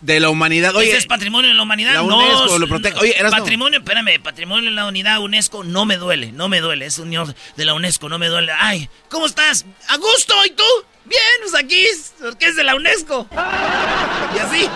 [0.00, 0.74] de la humanidad.
[0.74, 1.94] Oye, ¿Ese es patrimonio de la humanidad?
[1.94, 2.18] la no.
[2.18, 2.98] UNESCO lo protege.
[2.98, 6.86] Oye, patrimonio, espérame, patrimonio de la unidad UNESCO no me duele, no me duele.
[6.86, 8.52] Es unión de la UNESCO, no me duele.
[8.58, 9.64] Ay, ¿cómo estás?
[9.88, 10.34] ¿A gusto?
[10.44, 10.64] ¿Y tú?
[11.04, 11.84] Bien, pues aquí,
[12.20, 13.26] porque es de la UNESCO.
[13.32, 14.68] Y así.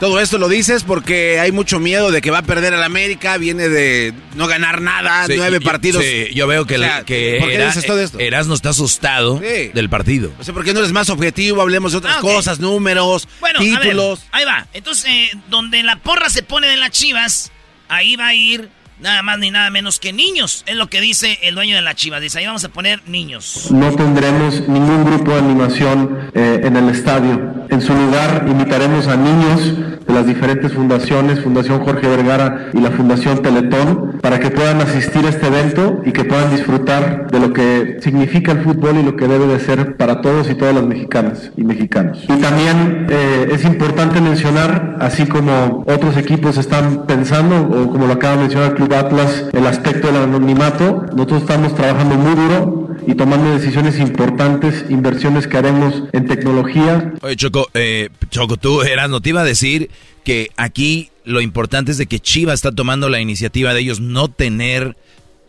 [0.00, 3.38] Todo esto lo dices porque hay mucho miedo de que va a perder el América,
[3.38, 6.04] viene de no ganar nada, Sí, nueve yo- partidos.
[6.04, 8.18] sí, yo veo que, O sea, que ¿por qué Era- dices todo esto?
[8.18, 9.68] Erasmo está asustado Sí.
[9.72, 10.32] del partido.
[10.38, 11.62] O sea, ¿por qué no eres más objetivo?
[11.62, 14.20] Hablemos de otras Ah, cosas, números, Bueno, títulos.
[14.32, 14.66] a ver, ahí va.
[14.74, 17.50] Entonces, eh, donde la porra se pone de las chivas,
[17.88, 18.68] ahí va a ir
[19.00, 20.64] nada más ni nada menos que niños.
[20.66, 22.20] Es lo que dice el dueño de las chivas.
[22.20, 23.70] Dice, ahí vamos a poner niños.
[23.70, 27.66] No tendremos ningún grupo de animación eh, en el estadio.
[27.68, 29.74] En su lugar, invitaremos a niños
[30.06, 35.26] de las diferentes fundaciones, Fundación Jorge Vergara y la Fundación Teletón, para que puedan asistir
[35.26, 39.16] a este evento y que puedan disfrutar de lo que significa el fútbol y lo
[39.16, 42.24] que debe de ser para todos y todas las mexicanas y mexicanos.
[42.24, 48.12] Y también eh, es importante mencionar, así como otros equipos están pensando, o como lo
[48.12, 52.88] acaba de mencionar el Club Atlas, el aspecto del anonimato, nosotros estamos trabajando muy duro
[53.06, 59.20] y tomando decisiones importantes, inversiones que haremos en tecnología, Oye, Choco, eh, Choco, tú, Erasmo,
[59.20, 59.90] te iba a decir
[60.24, 64.28] que aquí lo importante es de que Chivas está tomando la iniciativa de ellos no
[64.28, 64.96] tener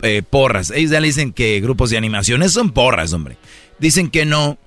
[0.01, 0.71] eh, porras.
[0.71, 3.37] Ellos ya le dicen que grupos de animaciones son porras, hombre.
[3.79, 4.57] Dicen que no,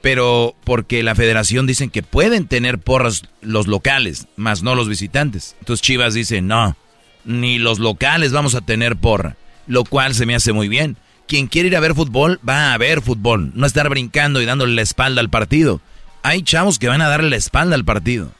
[0.00, 5.54] pero porque la federación dicen que pueden tener porras los locales, más no los visitantes.
[5.60, 6.76] Entonces Chivas dice, no,
[7.24, 9.36] ni los locales vamos a tener porra,
[9.66, 10.96] lo cual se me hace muy bien.
[11.28, 14.74] Quien quiere ir a ver fútbol, va a ver fútbol, no estar brincando y dándole
[14.74, 15.80] la espalda al partido.
[16.22, 18.32] Hay chavos que van a darle la espalda al partido.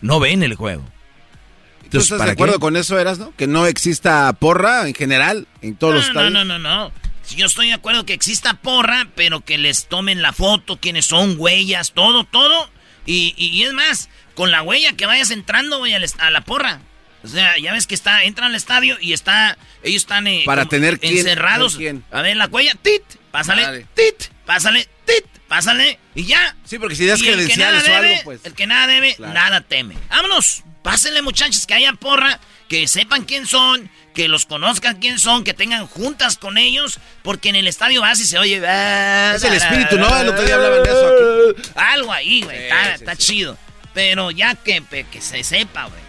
[0.00, 0.82] No ven el juego.
[0.82, 2.60] ¿Tú Entonces, estás ¿para de acuerdo qué?
[2.60, 3.32] con eso, Eras, no?
[3.36, 6.46] Que no exista porra en general en todos los No, no, estadios.
[6.46, 6.92] no, no, no.
[7.22, 11.06] Si Yo estoy de acuerdo que exista porra, pero que les tomen la foto, quiénes
[11.06, 12.68] son, huellas, todo, todo.
[13.06, 16.40] Y, y- y es más, con la huella que vayas entrando, al est- a la
[16.42, 16.80] porra.
[17.24, 20.66] O sea, ya ves que está, entran al estadio y está, ellos están eh, Para
[20.66, 21.76] tener quién- encerrados.
[21.76, 22.04] quién.
[22.10, 23.86] A ver, la huella, tit, pásale, Dale.
[23.94, 26.54] tit, pásale, tit, pásale, y ya.
[26.64, 28.40] Sí, porque si das que credenciales o algo, pues.
[28.44, 29.32] El que nada debe, Claro.
[29.32, 29.96] nada teme.
[30.10, 32.38] Vámonos, pásenle muchachos que haya porra,
[32.68, 37.48] que sepan quién son, que los conozcan quién son, que tengan juntas con ellos, porque
[37.48, 38.56] en el estadio vas y se oye...
[38.58, 40.14] Es el espíritu, ¿no?
[40.20, 41.70] El otro día hablaban de eso aquí.
[41.74, 43.58] Algo ahí, güey, está, sí, está chido.
[43.94, 46.00] Pero ya que, que se sepa, güey,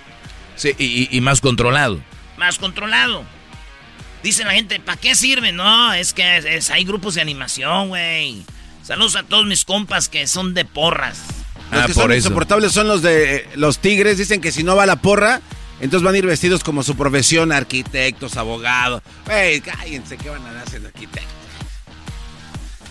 [0.56, 2.02] Sí, y, más controlado.
[2.38, 3.24] más controlado.
[4.24, 5.52] Dice la gente, ¿para qué sirve?
[5.52, 8.44] No, es que es- es- hay grupos de animación, güey.
[8.84, 11.20] Saludos a todos mis compas que son de porras.
[11.72, 12.28] Los Ah, que por son eso.
[12.28, 14.18] insoportables son los de eh, los tigres.
[14.18, 15.42] Dicen que si no va la porra,
[15.80, 19.02] entonces van a ir vestidos como su profesión, arquitectos, abogados.
[19.26, 21.34] Güey, cállense, ¿qué van a hacer arquitectos?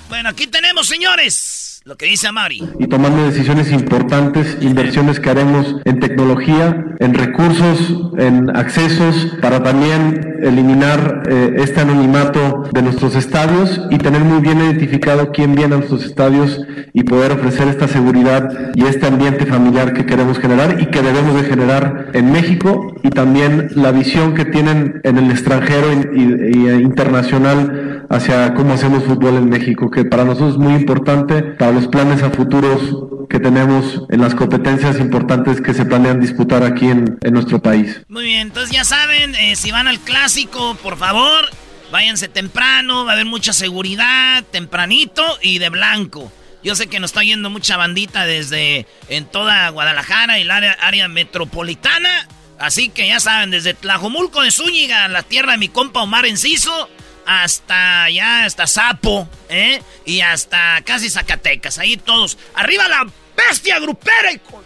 [0.09, 2.63] Bueno, aquí tenemos, señores, lo que dice Amari.
[2.79, 10.39] y tomando decisiones importantes, inversiones que haremos en tecnología, en recursos, en accesos, para también
[10.43, 15.79] eliminar eh, este anonimato de nuestros estadios y tener muy bien identificado quién viene a
[15.79, 16.59] nuestros estadios
[16.95, 21.35] y poder ofrecer esta seguridad y este ambiente familiar que queremos generar y que debemos
[21.35, 26.69] de generar en México y también la visión que tienen en el extranjero y, y-
[26.69, 31.73] y, internacional hacia cómo hacemos fútbol en México, que para nosotros es muy importante para
[31.75, 32.81] los planes a futuros
[33.29, 38.01] que tenemos en las competencias importantes que se planean disputar aquí en, en nuestro país.
[38.09, 41.51] Muy bien, entonces ya saben, eh, si van al clásico, por favor,
[41.91, 46.33] váyanse temprano, va a haber mucha seguridad, tempranito y de blanco.
[46.63, 50.73] Yo sé que nos está yendo mucha bandita desde en toda Guadalajara y el área,
[50.73, 52.27] área metropolitana.
[52.59, 56.89] Así que ya saben, desde Tlajomulco de Zúñiga, la tierra de mi compa Omar Enciso,
[57.27, 59.83] hasta ya, hasta Sapo, ¿eh?
[60.05, 62.39] Y hasta casi Zacatecas, ahí todos.
[62.55, 63.07] ¡Arriba la
[63.37, 64.33] bestia grupera!
[64.33, 64.63] hijo!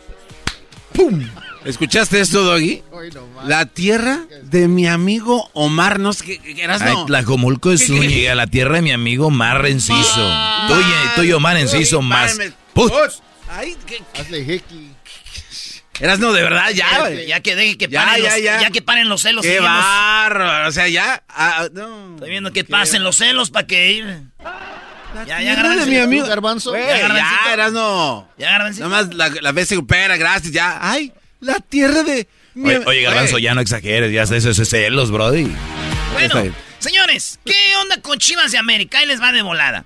[0.93, 1.28] ¡Pum!
[1.64, 2.82] ¿Escuchaste esto, Doggy?
[3.44, 7.05] La tierra de mi amigo Omar, no sé qué, qué eras, no.
[7.06, 7.86] Tlajomulco es.
[7.86, 10.32] Zúñiga, la tierra de mi amigo Mar Enciso.
[10.68, 12.32] Tú y, tú y Omar Enciso más.
[12.36, 12.55] Párame.
[12.72, 12.93] Put.
[13.51, 14.90] Ay, ¿qué- Hazle jequi.
[16.01, 17.27] Eras no, de verdad, ya, Ya, güey.
[17.27, 18.61] ya que deje que Ya, paren ya, los, ya.
[18.62, 19.43] ya que paren los celos.
[19.45, 20.69] Qué bárbaro.
[20.69, 21.23] O sea, ya.
[21.29, 22.15] ah, no.
[22.15, 24.20] Estoy viendo que pasen los celos para que ir.
[25.27, 26.03] Ya, ya, Tierra de mi Garbanzo.
[26.05, 26.27] amigo.
[26.27, 26.73] Garbanzo.
[26.77, 27.51] Ya, ya, Garbancito.
[27.53, 28.29] eras no.
[28.39, 28.89] Ya, Garbancito.
[28.89, 30.79] Nada más la, la vez supera, gracias, ya.
[30.81, 32.29] Ay, la tierra de.
[32.55, 35.51] mi Oye, Garbanzo, ya no exageres, ya haces esos celos, brody.
[36.12, 38.99] Bueno, señores, ¿qué onda con Chivas de América?
[38.99, 39.85] Ahí les va de volada.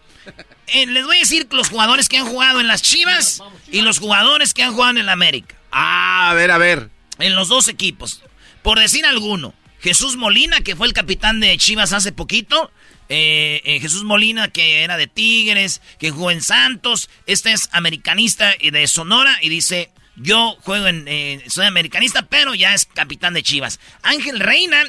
[0.66, 3.98] Eh, les voy a decir los jugadores que han jugado en las Chivas y los
[3.98, 5.54] jugadores que han jugado en el América.
[5.72, 6.90] Ah, a ver, a ver.
[7.18, 8.22] En los dos equipos.
[8.62, 12.70] Por decir alguno, Jesús Molina, que fue el capitán de Chivas hace poquito,
[13.08, 17.10] eh, eh, Jesús Molina, que era de Tigres, que jugó en Santos.
[17.26, 22.74] Este es americanista de Sonora y dice, yo juego en, eh, soy americanista, pero ya
[22.74, 23.80] es capitán de Chivas.
[24.02, 24.84] Ángel Reina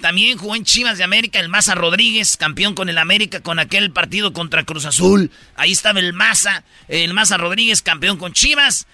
[0.00, 3.90] también jugó en Chivas de América, el Maza Rodríguez, campeón con el América con aquel
[3.90, 5.30] partido contra Cruz Azul.
[5.56, 8.86] Ahí estaba el Maza, el Maza Rodríguez, campeón con Chivas.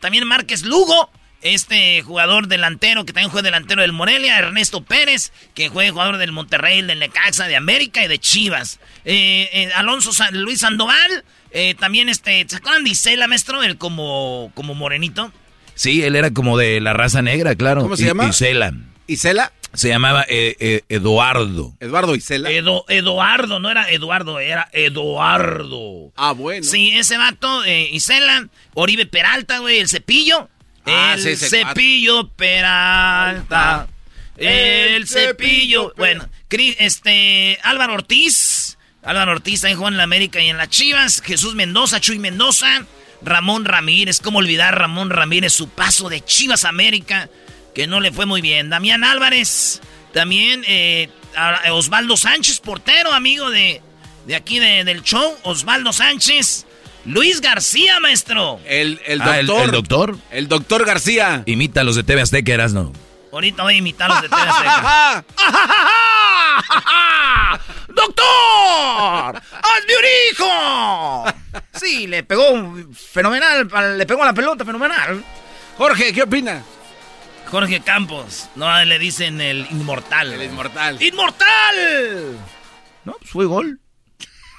[0.00, 1.10] también Márquez Lugo,
[1.42, 6.32] este jugador delantero que también juega delantero del Morelia, Ernesto Pérez, que juega jugador del
[6.32, 8.80] Monterrey, del Necaxa, de América y de Chivas.
[9.04, 13.62] Eh, eh, Alonso Luis Sandoval, eh, también este, ¿se acuerdan de Isela, maestro?
[13.62, 15.32] El como, como morenito.
[15.74, 17.82] Sí, él era como de la raza negra, claro.
[17.82, 18.28] ¿Cómo se llama?
[18.28, 18.72] Isela.
[19.06, 19.52] ¿Isela?
[19.76, 21.74] Se llamaba Eduardo.
[21.80, 22.50] Eduardo Isela.
[22.50, 26.12] Eduardo, no era Eduardo, era Eduardo.
[26.16, 26.64] Ah, bueno.
[26.64, 30.48] Sí, ese vato, Isela, Oribe Peralta, güey, el cepillo.
[30.86, 33.88] Ah, el cepillo Peralta.
[34.36, 35.92] El cepillo.
[35.96, 37.58] Bueno, este.
[37.62, 38.78] Álvaro Ortiz.
[39.02, 41.22] Álvaro Ortiz ahí jugó en la América y en las Chivas.
[41.22, 42.86] Jesús Mendoza, Chuy Mendoza.
[43.22, 44.20] Ramón Ramírez.
[44.20, 47.30] ¿Cómo olvidar Ramón Ramírez su paso de Chivas América?
[47.76, 48.70] Que no le fue muy bien.
[48.70, 49.82] Damián Álvarez.
[50.14, 51.10] También eh,
[51.70, 53.82] Osvaldo Sánchez, portero, amigo de,
[54.26, 55.36] de aquí del show.
[55.42, 56.64] Osvaldo Sánchez.
[57.04, 58.58] Luis García, maestro.
[58.64, 59.64] El, el ah, doctor.
[59.64, 60.16] el, doctor?
[60.30, 61.42] El doctor García.
[61.44, 62.94] Imita a los de TV Azteca, eras, ¿no?
[63.30, 65.24] Ahorita voy a imitar a los de TV Azteca.
[67.88, 69.36] ¡Doctor!
[69.36, 71.24] ¡Hazme un hijo!
[71.74, 72.74] Sí, le pegó
[73.12, 75.22] fenomenal, le pegó a la pelota fenomenal.
[75.76, 76.62] Jorge, ¿qué opina?
[77.50, 78.48] Jorge Campos.
[78.56, 80.32] No, le dicen el inmortal.
[80.32, 81.02] El inmortal.
[81.02, 82.38] ¡Inmortal!
[83.04, 83.80] No, pues fue gol.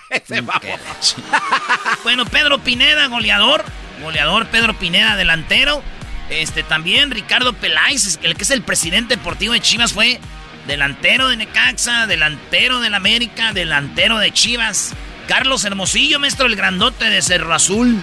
[2.04, 3.64] bueno, Pedro Pineda, goleador.
[4.02, 5.84] Goleador Pedro Pineda, delantero.
[6.30, 10.20] Este también Ricardo Peláez, el que es el presidente deportivo de Chivas, fue
[10.68, 14.94] delantero de Necaxa, delantero del América, delantero de Chivas.
[15.28, 18.02] Carlos Hermosillo, maestro, el grandote de Cerro Azul.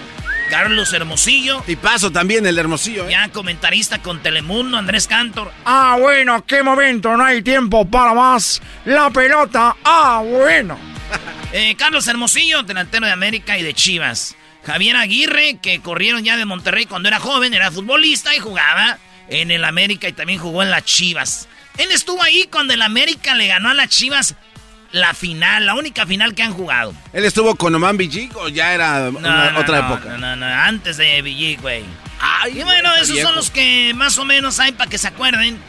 [0.49, 1.63] Carlos Hermosillo.
[1.67, 3.07] Y paso también el Hermosillo.
[3.07, 3.11] ¿eh?
[3.11, 5.51] Ya comentarista con Telemundo, Andrés Cantor.
[5.65, 8.61] Ah, bueno, qué momento, no hay tiempo para más.
[8.85, 10.77] La pelota, ah, bueno.
[11.57, 14.35] Eh, Carlos Hermosillo, delantero de América y de Chivas.
[14.65, 18.97] Javier Aguirre, que corrieron ya de Monterrey cuando era joven, era futbolista y jugaba
[19.29, 21.47] en el América y también jugó en las Chivas.
[21.77, 24.35] Él estuvo ahí cuando el América le ganó a las Chivas
[24.95, 26.93] la final, la única final que han jugado.
[27.11, 29.09] ¿Él estuvo con Oman Villig o ya era
[29.57, 30.17] otra época?
[30.17, 31.83] No, no, no, antes de Villig, güey.
[32.53, 35.59] y bueno, esos son los que más o menos hay para que se acuerden.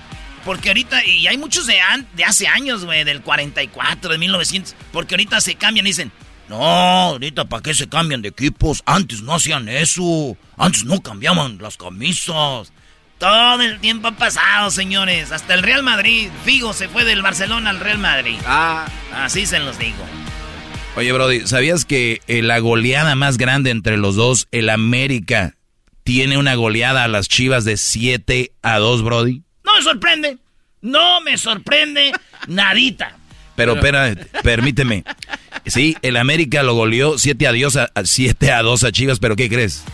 [0.45, 1.81] Porque ahorita, y hay muchos de,
[2.15, 4.77] de hace años, güey, del 44, de 1900.
[4.93, 6.13] Porque ahorita se cambian y dicen,
[6.49, 8.81] no, ahorita para qué se cambian de equipos.
[8.87, 10.37] Antes no hacían eso.
[10.57, 12.73] Antes no cambiaban las camisas.
[13.19, 15.33] Todo el tiempo ha pasado, señores.
[15.33, 16.29] Hasta el Real Madrid.
[16.45, 18.39] Figo se fue del Barcelona al Real Madrid.
[18.47, 18.87] Ah.
[19.13, 20.05] Así se los digo.
[20.97, 25.55] Oye, Brody, ¿sabías que eh, la goleada más grande entre los dos, el América,
[26.05, 29.43] tiene una goleada a las Chivas de 7 a 2, Brody?
[29.65, 30.39] No me sorprende.
[30.81, 32.13] No me sorprende
[32.49, 33.17] nadita.
[33.57, 35.05] Pero, espera, permíteme.
[35.65, 39.35] Sí, el América lo goleó 7 a, Dios a, 7 a 2 a Chivas, pero
[39.37, 39.85] ¿qué crees?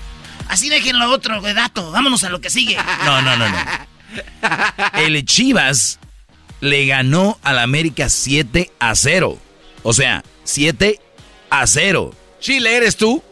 [0.48, 1.90] Así déjenlo otro dato.
[1.90, 2.77] Vámonos a lo que sigue.
[3.05, 3.56] No, no, no, no.
[4.94, 5.98] El Chivas
[6.60, 9.39] le ganó al América 7 a 0.
[9.82, 11.01] O sea, 7
[11.51, 12.14] a 0.
[12.40, 13.23] Chile, ¿eres tú?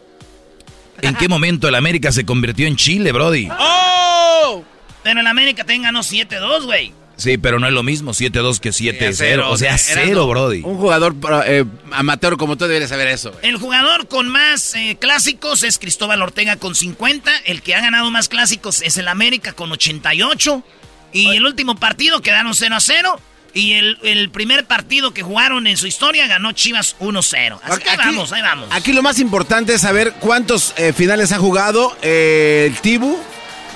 [1.03, 3.49] ¿En qué momento el América se convirtió en Chile, Brody?
[3.59, 4.65] ¡Oh!
[5.03, 6.93] Pero el América te ganó 7-2, güey.
[7.21, 9.45] Sí, pero no es lo mismo 7-2 que 7-0.
[9.47, 10.63] O sea, 0, Brody.
[10.65, 11.15] Un jugador
[11.45, 13.33] eh, amateur como tú deberías saber eso.
[13.43, 17.31] El jugador con más eh, clásicos es Cristóbal Ortega con 50.
[17.45, 20.65] El que ha ganado más clásicos es el América con 88.
[21.13, 23.19] Y el último partido quedaron 0-0.
[23.53, 27.59] Y el, primer partido que jugaron en su historia ganó Chivas 1-0.
[27.63, 28.69] Así que ahí vamos, ahí vamos.
[28.71, 33.19] Aquí lo más importante es saber cuántos eh, finales ha jugado el Tibu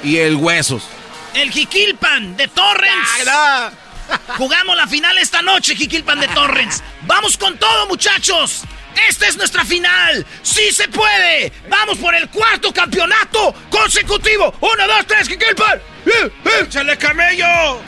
[0.02, 0.84] y el Huesos.
[1.34, 3.08] El Jiquilpan de Torrens.
[4.38, 6.82] Jugamos la final esta noche, Jiquilpan de Torrens.
[7.02, 8.62] Vamos con todo, muchachos.
[9.08, 10.24] Esta es nuestra final.
[10.42, 11.52] ¡Sí se puede!
[11.68, 14.54] ¡Vamos por el cuarto campeonato consecutivo!
[14.60, 15.78] ¡Uno, dos, tres, Jiquilpan!
[16.06, 16.10] ¡Eh,
[16.44, 16.50] eh!
[16.62, 17.82] ¡Échale camello!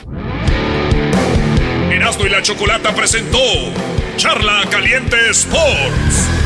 [1.91, 3.39] Erasmo y la Chocolata presentó
[4.17, 6.46] Charla Caliente Sports.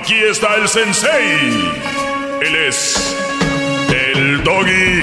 [0.00, 1.50] Aquí está el sensei.
[2.40, 3.16] Él es
[3.92, 5.02] el doggy.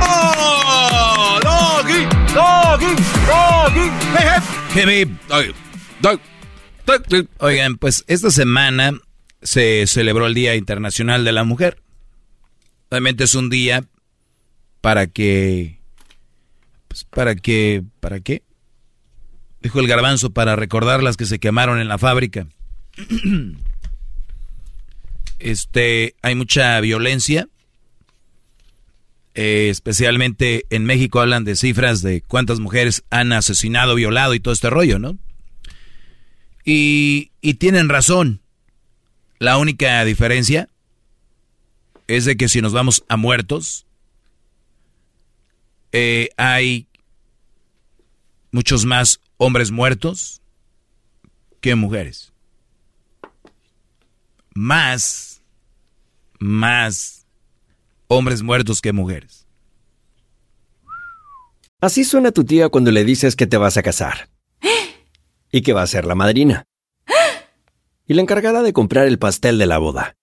[0.00, 1.38] ¡Oh!
[1.42, 2.06] ¡Doggy!
[2.32, 2.94] ¡Doggy!
[6.86, 7.28] ¡Doggy!
[7.38, 8.98] Oigan, pues esta semana
[9.42, 11.82] se celebró el Día Internacional de la Mujer.
[12.88, 13.84] Obviamente es un día
[14.80, 15.80] para que...
[16.88, 17.82] Pues para que...
[18.00, 18.42] ¿Para qué?
[19.64, 22.46] Dijo el garbanzo, para recordar las que se quemaron en la fábrica.
[25.40, 27.48] Este, hay mucha violencia.
[29.34, 34.54] Eh, especialmente en México hablan de cifras de cuántas mujeres han asesinado, violado y todo
[34.54, 35.18] este rollo, ¿no?
[36.64, 38.40] Y, y tienen razón.
[39.38, 40.70] La única diferencia
[42.06, 43.86] es de que si nos vamos a muertos,
[45.92, 46.86] eh, hay
[48.50, 50.42] muchos más hombres muertos
[51.60, 52.32] que mujeres.
[54.54, 55.42] Más,
[56.38, 57.26] más
[58.08, 59.46] hombres muertos que mujeres.
[61.80, 64.28] Así suena tu tía cuando le dices que te vas a casar.
[65.50, 66.64] Y que va a ser la madrina.
[68.06, 70.16] Y la encargada de comprar el pastel de la boda.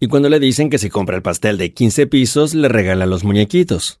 [0.00, 3.24] Y cuando le dicen que si compra el pastel de 15 pisos, le regalan los
[3.24, 4.00] muñequitos.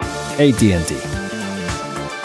[0.33, 1.21] ATT.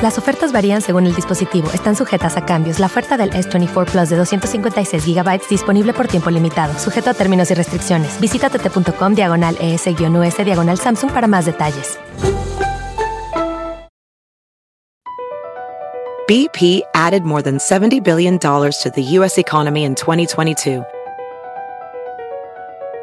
[0.03, 1.71] Las ofertas varían según el dispositivo.
[1.73, 2.79] Están sujetas a cambios.
[2.79, 7.51] La oferta del S24 Plus de 256 GB disponible por tiempo limitado, sujeto a términos
[7.51, 8.21] y restricciones.
[8.21, 11.99] Visita tt.com diagonal ES-US diagonal Samsung para más detalles.
[16.29, 19.39] BP added more than $70 billion to the U.S.
[19.39, 20.85] economy in 2022.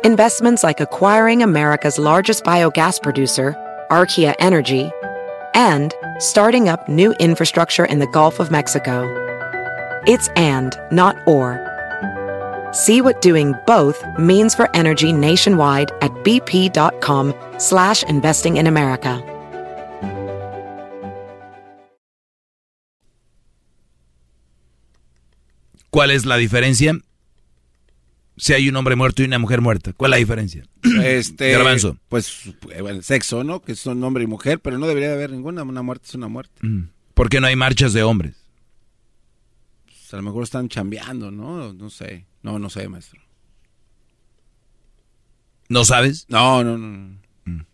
[0.03, 3.55] Investments like acquiring America's largest biogas producer,
[3.89, 4.91] Archaea Energy,
[5.53, 9.03] and starting up new infrastructure in the Gulf of Mexico.
[10.05, 11.59] It's and, not or.
[12.71, 19.21] See what doing both means for energy nationwide at bp.com slash investing in America.
[25.93, 26.95] ¿Cuál es la diferencia?
[28.43, 29.93] Si hay un hombre muerto y una mujer muerta.
[29.93, 30.65] ¿Cuál es la diferencia?
[31.01, 31.97] Este, Garbanzo.
[32.09, 33.61] Pues eh, el sexo, ¿no?
[33.61, 35.63] Que son hombre y mujer, pero no debería haber ninguna.
[35.63, 36.53] Una muerte es una muerte.
[36.59, 36.89] Mm.
[37.13, 38.35] ¿Por qué no hay marchas de hombres?
[39.85, 41.71] Pues a lo mejor están chambeando, ¿no?
[41.71, 42.25] No sé.
[42.41, 43.21] No, no sé, maestro.
[45.69, 46.25] ¿No sabes?
[46.27, 47.17] No, no, no.
[47.45, 47.65] Mm.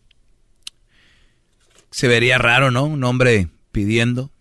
[1.90, 2.84] Se vería raro, ¿no?
[2.84, 4.32] Un hombre pidiendo.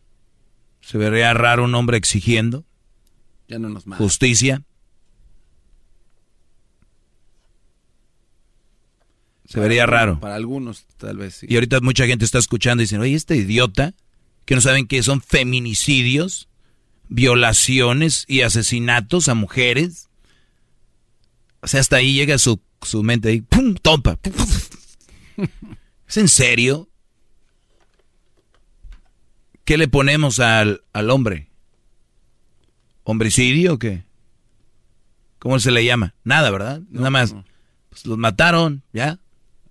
[0.82, 2.66] Se vería raro un hombre exigiendo.
[3.48, 3.96] Ya no nos mata.
[3.96, 4.62] Justicia.
[9.48, 10.20] Se vería raro.
[10.20, 11.46] Para algunos, tal vez sí.
[11.48, 13.94] Y ahorita mucha gente está escuchando y dicen, oye, este idiota,
[14.44, 16.50] que no saben que son feminicidios,
[17.08, 20.10] violaciones y asesinatos a mujeres.
[21.62, 23.74] O sea, hasta ahí llega su, su mente ahí, ¡pum!
[23.74, 24.18] ¡Tompa!
[26.06, 26.90] ¿Es en serio?
[29.64, 31.48] ¿Qué le ponemos al, al hombre?
[33.02, 34.04] ¿Homicidio o qué?
[35.38, 36.14] ¿Cómo se le llama?
[36.22, 36.82] Nada, ¿verdad?
[36.90, 37.34] Nada más.
[37.88, 39.18] Pues los mataron, ¿ya?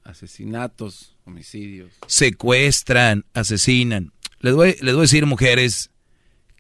[0.08, 1.92] Asesinatos, homicidios.
[2.08, 4.14] secuestran, asesinan.
[4.40, 5.92] Les voy, les voy a decir, mujeres,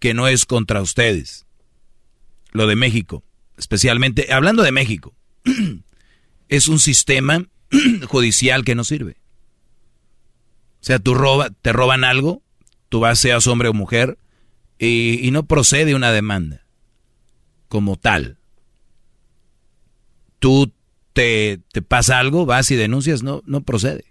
[0.01, 1.45] que no es contra ustedes.
[2.51, 3.24] Lo de México,
[3.58, 5.16] especialmente, hablando de México,
[6.50, 7.48] es un sistema
[8.08, 9.16] judicial que no sirve.
[10.82, 12.43] O sea, tú roba, te roban algo,
[12.90, 14.17] tú vas, seas hombre o mujer,
[14.77, 16.66] y, y no procede una demanda
[17.69, 18.40] como tal.
[20.40, 20.74] Tú
[21.18, 24.06] te, pasa algo, vas y denuncias, no, no procede.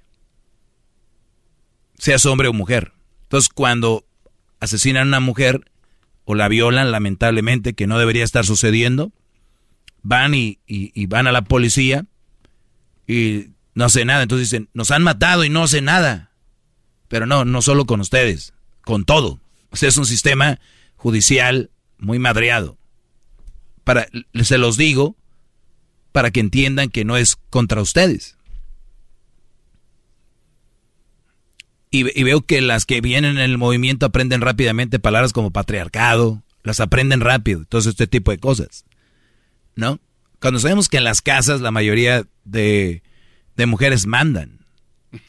[1.97, 2.95] Seas hombre o mujer.
[3.23, 4.05] Entonces, cuando
[4.59, 5.71] asesinan a una mujer
[6.25, 9.13] o la violan, lamentablemente, que no debería estar sucediendo,
[10.03, 10.59] van y
[11.07, 12.07] van a la policía
[13.07, 14.23] y no hace nada.
[14.23, 16.33] Entonces dicen, nos han matado y no hace nada.
[17.07, 18.53] Pero no, no solo con ustedes,
[18.83, 19.41] con todo.
[19.71, 20.59] O sea, es un sistema
[20.97, 22.79] judicial muy madreado.
[23.85, 24.09] Para,
[24.43, 25.17] se los digo
[26.17, 28.39] para que entiendan que no es contra ustedes.
[31.91, 36.43] y, y veo que las que vienen en el movimiento aprenden rápidamente palabras como patriarcado,
[36.63, 38.87] las aprenden rápido, todo este tipo de cosas.
[39.75, 40.01] ¿No?
[40.41, 43.03] Cuando sabemos que en las casas la mayoría de,
[43.57, 44.65] de mujeres mandan.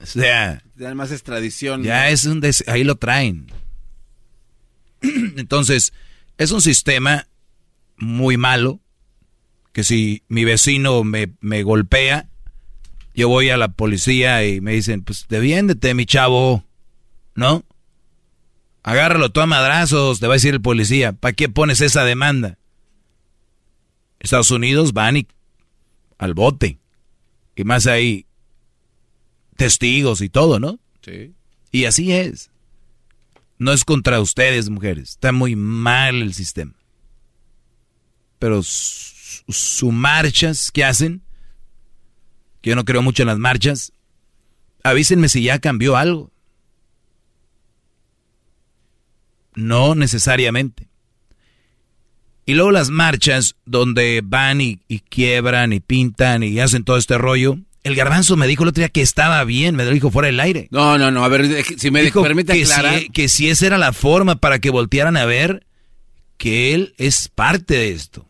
[0.00, 1.82] o sea, Además es tradición.
[1.82, 2.08] ya ¿no?
[2.08, 3.46] es un des- ahí lo traen.
[5.02, 5.92] Entonces,
[6.38, 7.28] es un sistema
[7.98, 8.80] muy malo
[9.72, 12.28] que si mi vecino me, me golpea,
[13.14, 16.64] yo voy a la policía y me dicen, pues defiéndete, mi chavo,
[17.34, 17.64] ¿no?
[18.82, 22.58] Agárralo tú a madrazos, te va a decir el policía, ¿para qué pones esa demanda?
[24.20, 25.28] Estados Unidos van y
[26.16, 26.78] al bote.
[27.56, 28.26] Y más ahí,
[29.56, 30.78] testigos y todo, ¿no?
[31.02, 31.34] Sí.
[31.72, 32.50] Y así es.
[33.58, 35.10] No es contra ustedes, mujeres.
[35.10, 36.74] Está muy mal el sistema.
[38.38, 38.62] Pero
[39.48, 41.22] sus su marchas que hacen,
[42.60, 43.92] que yo no creo mucho en las marchas,
[44.82, 46.30] avísenme si ya cambió algo.
[49.54, 50.88] No necesariamente.
[52.46, 57.18] Y luego las marchas donde van y, y quiebran y pintan y hacen todo este
[57.18, 57.58] rollo.
[57.82, 60.40] El garbanzo me dijo el otro día que estaba bien, me lo dijo fuera del
[60.40, 60.68] aire.
[60.70, 63.00] No, no, no, a ver, si me Dijo permite que aclarar.
[63.00, 65.66] Si, que si esa era la forma para que voltearan a ver
[66.36, 68.27] que él es parte de esto.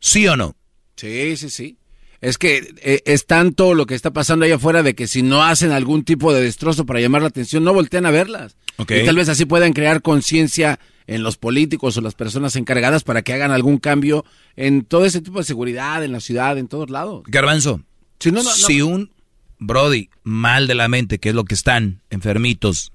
[0.00, 0.56] ¿Sí o no?
[0.96, 1.76] Sí, sí, sí.
[2.20, 5.42] Es que eh, es tanto lo que está pasando allá afuera de que si no
[5.42, 8.56] hacen algún tipo de destrozo para llamar la atención, no voltean a verlas.
[8.76, 8.90] Ok.
[8.90, 13.22] Y tal vez así puedan crear conciencia en los políticos o las personas encargadas para
[13.22, 14.24] que hagan algún cambio
[14.56, 17.22] en todo ese tipo de seguridad, en la ciudad, en todos lados.
[17.26, 17.82] Garbanzo,
[18.18, 18.54] Si no, no, no.
[18.54, 19.10] si un
[19.58, 22.92] Brody mal de la mente, que es lo que están, enfermitos,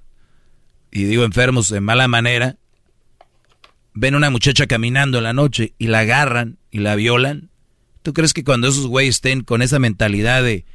[0.91, 2.57] y digo enfermos de mala manera,
[3.95, 7.49] ven una muchacha caminando en la noche y la agarran y la violan,
[8.03, 10.65] ¿tú crees que cuando esos güeyes estén con esa mentalidad de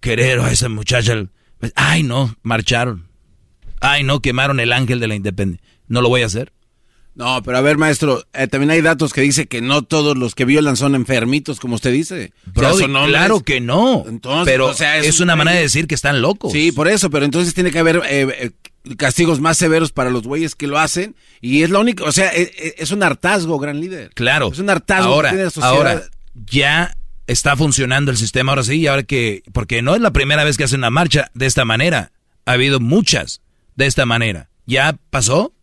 [0.00, 1.24] querer a esa muchacha,
[1.58, 3.08] pues, ay no, marcharon,
[3.80, 6.52] ay no, quemaron el ángel de la independencia, no lo voy a hacer?
[7.14, 10.34] No, pero a ver, maestro, eh, también hay datos que dice que no todos los
[10.34, 12.32] que violan son enfermitos, como usted dice.
[12.56, 13.16] O sea, Brody, son hombres.
[13.16, 16.20] claro que no, Entonces, pero o sea, es, un- una manera de decir que están
[16.20, 16.50] locos.
[16.50, 18.50] Sí, por eso, pero entonces tiene que haber eh, eh,
[18.96, 22.28] castigos más severos para los güeyes que lo hacen y es la única, o sea,
[22.34, 24.10] eh, eh, es, un hartazgo, gran líder.
[24.14, 24.50] Claro.
[24.52, 25.76] Es un hartazgo ahora, que tiene la sociedad.
[25.76, 26.02] ahora
[26.46, 26.96] ya
[27.26, 30.56] está funcionando el sistema ahora sí, y ahora que porque no es la primera vez
[30.56, 32.12] que hacen una marcha de esta manera.
[32.46, 33.40] Ha habido muchas
[33.76, 34.50] de esta manera.
[34.66, 35.54] ¿Ya pasó?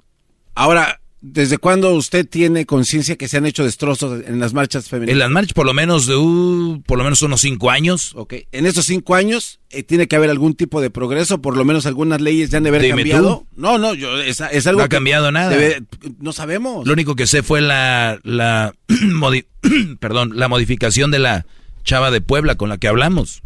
[0.55, 5.13] Ahora, ¿desde cuándo usted tiene conciencia que se han hecho destrozos en las marchas femeninas?
[5.13, 8.11] En las marchas por lo menos de uh, por lo menos unos cinco años.
[8.15, 11.63] Ok, en estos cinco años eh, tiene que haber algún tipo de progreso, por lo
[11.65, 13.37] menos algunas leyes ya han de haber Dime cambiado.
[13.39, 13.47] tú.
[13.61, 15.51] No, no, yo, es, es algo No ha que cambiado nada.
[15.55, 15.85] debe-
[16.19, 16.85] no sabemos.
[16.87, 19.45] Lo único que sé fue la la modi-
[19.99, 21.45] perdón, la modificación de la
[21.83, 23.41] chava de Puebla con la que hablamos.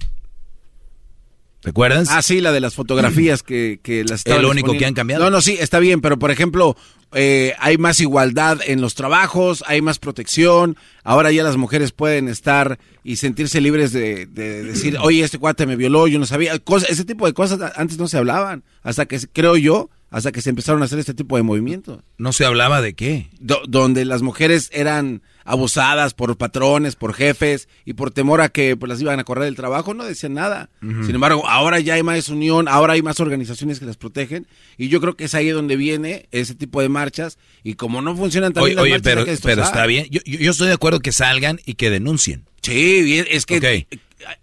[1.65, 2.07] ¿Recuerdas?
[2.11, 5.23] Ah, sí, la de las fotografías que, que las estaban El único que han cambiado.
[5.23, 6.77] No, no, sí, está bien, pero por ejemplo,
[7.13, 12.27] eh, hay más igualdad en los trabajos, hay más protección, ahora ya las mujeres pueden
[12.27, 16.57] estar y sentirse libres de, de decir, oye, este cuate me violó, yo no sabía,
[16.59, 20.41] Cosa- ese tipo de cosas antes no se hablaban, hasta que, creo yo, hasta que
[20.41, 21.99] se empezaron a hacer este tipo de movimientos.
[22.17, 23.29] No se hablaba de qué.
[23.39, 28.75] Do- donde las mujeres eran abusadas por patrones, por jefes y por temor a que
[28.75, 30.69] pues, las iban a correr del trabajo, no decían nada.
[30.81, 34.87] Sin embargo, ahora ya hay más unión, ahora hay más organizaciones que las protegen y
[34.87, 38.53] yo creo que es ahí donde viene ese tipo de marchas y como no funcionan
[38.53, 40.07] tan bien las oye, marchas, pero, hay que pero está bien.
[40.09, 42.45] Yo, yo- estoy de acuerdo que salgan y que denuncien.
[42.61, 43.87] Sí, es que...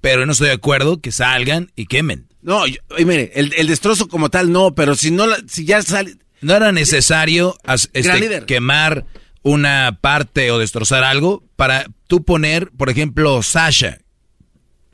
[0.00, 2.26] Pero no estoy de acuerdo que salgan y quemen.
[2.43, 6.17] No, yo- mire, el, el destrozo como tal no, pero si no, si ya sale...
[6.41, 7.57] No era necesario
[7.93, 9.07] este, quemar
[9.43, 13.99] una parte o destrozar algo para tú poner, por ejemplo, Sasha,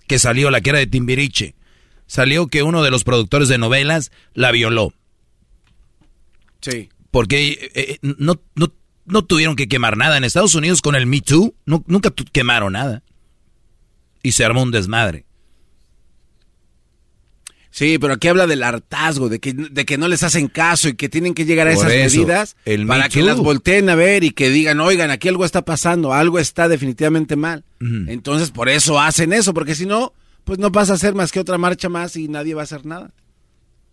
[0.07, 1.55] que salió, la que era de Timbiriche,
[2.07, 4.93] salió que uno de los productores de novelas la violó.
[6.61, 6.91] Sí.
[7.11, 8.73] Porque eh, eh, no, no,
[9.07, 10.17] no tuvieron que quemar nada.
[10.19, 13.03] En Estados Unidos con el Me Too nu- nunca quemaron nada.
[14.23, 15.25] Y se armó un desmadre.
[17.79, 20.95] Sí, pero aquí habla del hartazgo, de que, de que no les hacen caso y
[20.95, 23.95] que tienen que llegar a Por esas eso, medidas el para que las volteen a
[23.95, 27.63] ver y que digan, oigan, aquí algo está pasando, algo está definitivamente mal.
[27.79, 31.39] Entonces, por eso hacen eso, porque si no, pues no pasa a ser más que
[31.39, 33.13] otra marcha más y nadie va a hacer nada.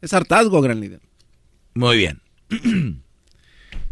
[0.01, 1.01] Es hartazgo, gran líder.
[1.75, 2.21] Muy bien.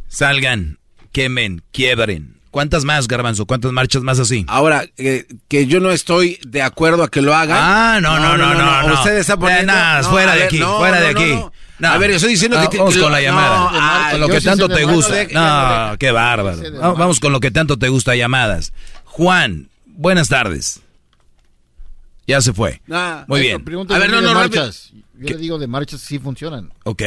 [0.07, 0.79] Salgan,
[1.11, 2.39] quemen, quiebren.
[2.53, 3.47] ¿Cuántas más, Garbanzo?
[3.47, 4.45] ¿Cuántas marchas más así?
[4.47, 7.57] Ahora, eh, que yo no estoy de acuerdo a que lo hagan.
[7.59, 8.87] Ah, no, no, no, no.
[8.87, 9.73] no, Usted está Eh, poniendo...
[9.73, 11.31] nada, no, fuera de ver, aquí, no, fuera de no, aquí.
[11.33, 11.51] no.
[11.79, 11.87] No.
[11.87, 12.77] A ver, yo estoy diciendo Ah, que...
[12.77, 13.57] Vamos que con lo- la llamada.
[13.57, 15.15] no, ah, con lo que sí tanto te gusta.
[15.15, 16.61] de- No, qué bárbaro.
[16.79, 18.71] Va- Vamos con lo que tanto te gusta, llamadas.
[19.05, 20.79] Juan, buenas tardes.
[22.27, 22.81] Ya se fue.
[22.91, 23.65] Ah, Muy bien.
[23.89, 24.91] A ver, no, no, marchas.
[25.17, 26.71] Yo le digo de marchas que sí funcionan.
[26.83, 27.01] Ok.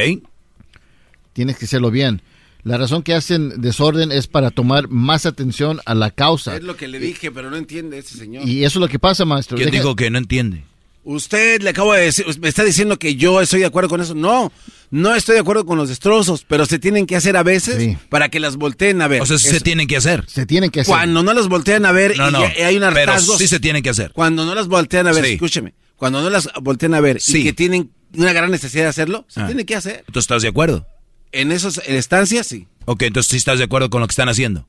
[1.31, 2.21] Tienes que hacerlo bien.
[2.67, 6.55] La razón que hacen desorden es para tomar más atención a la causa.
[6.57, 8.47] Es lo que le dije, pero no entiende ese señor.
[8.47, 9.55] Y eso es lo que pasa, maestro.
[9.57, 10.63] ¿Quién Deja- dijo que no entiende?
[11.03, 14.13] Usted le acabo de decir, me está diciendo que yo estoy de acuerdo con eso.
[14.13, 14.51] No,
[14.91, 18.27] no estoy de acuerdo con los destrozos, pero se tienen que hacer a veces para
[18.27, 19.21] que las volteen a ver.
[19.21, 20.25] O sea, sí se tienen que hacer.
[20.27, 22.39] Se tienen que Cuando no las voltean a ver No, y no.
[22.39, 23.37] hay un Pero hartazgo.
[23.37, 24.11] sí se tienen que hacer.
[24.11, 25.31] Cuando no las voltean a ver, Sí.
[25.33, 25.73] escúcheme.
[25.95, 27.37] Cuando no las voltean a ver Sí.
[27.39, 29.45] y que tienen una gran necesidad de hacerlo, se Ah.
[29.45, 30.03] tiene que hacer.
[30.11, 30.85] ¿Tú estás de acuerdo?
[31.31, 32.67] En esas estancias, sí.
[32.85, 34.67] Ok, entonces sí estás de acuerdo con lo que están haciendo.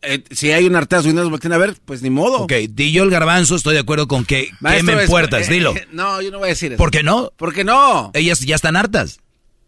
[0.00, 2.38] Eh, si hay un hartazgo y no voltean a ver, pues ni modo.
[2.42, 5.52] Ok, di yo el garbanzo, estoy de acuerdo con que Maestro, quemen es- puertas, eh,
[5.52, 5.74] dilo.
[5.76, 6.78] eh, no, yo no voy a decir eso.
[6.78, 7.32] ¿Por qué no?
[7.36, 8.10] ¿Por qué no?
[8.14, 9.18] Ellas ya están hartas.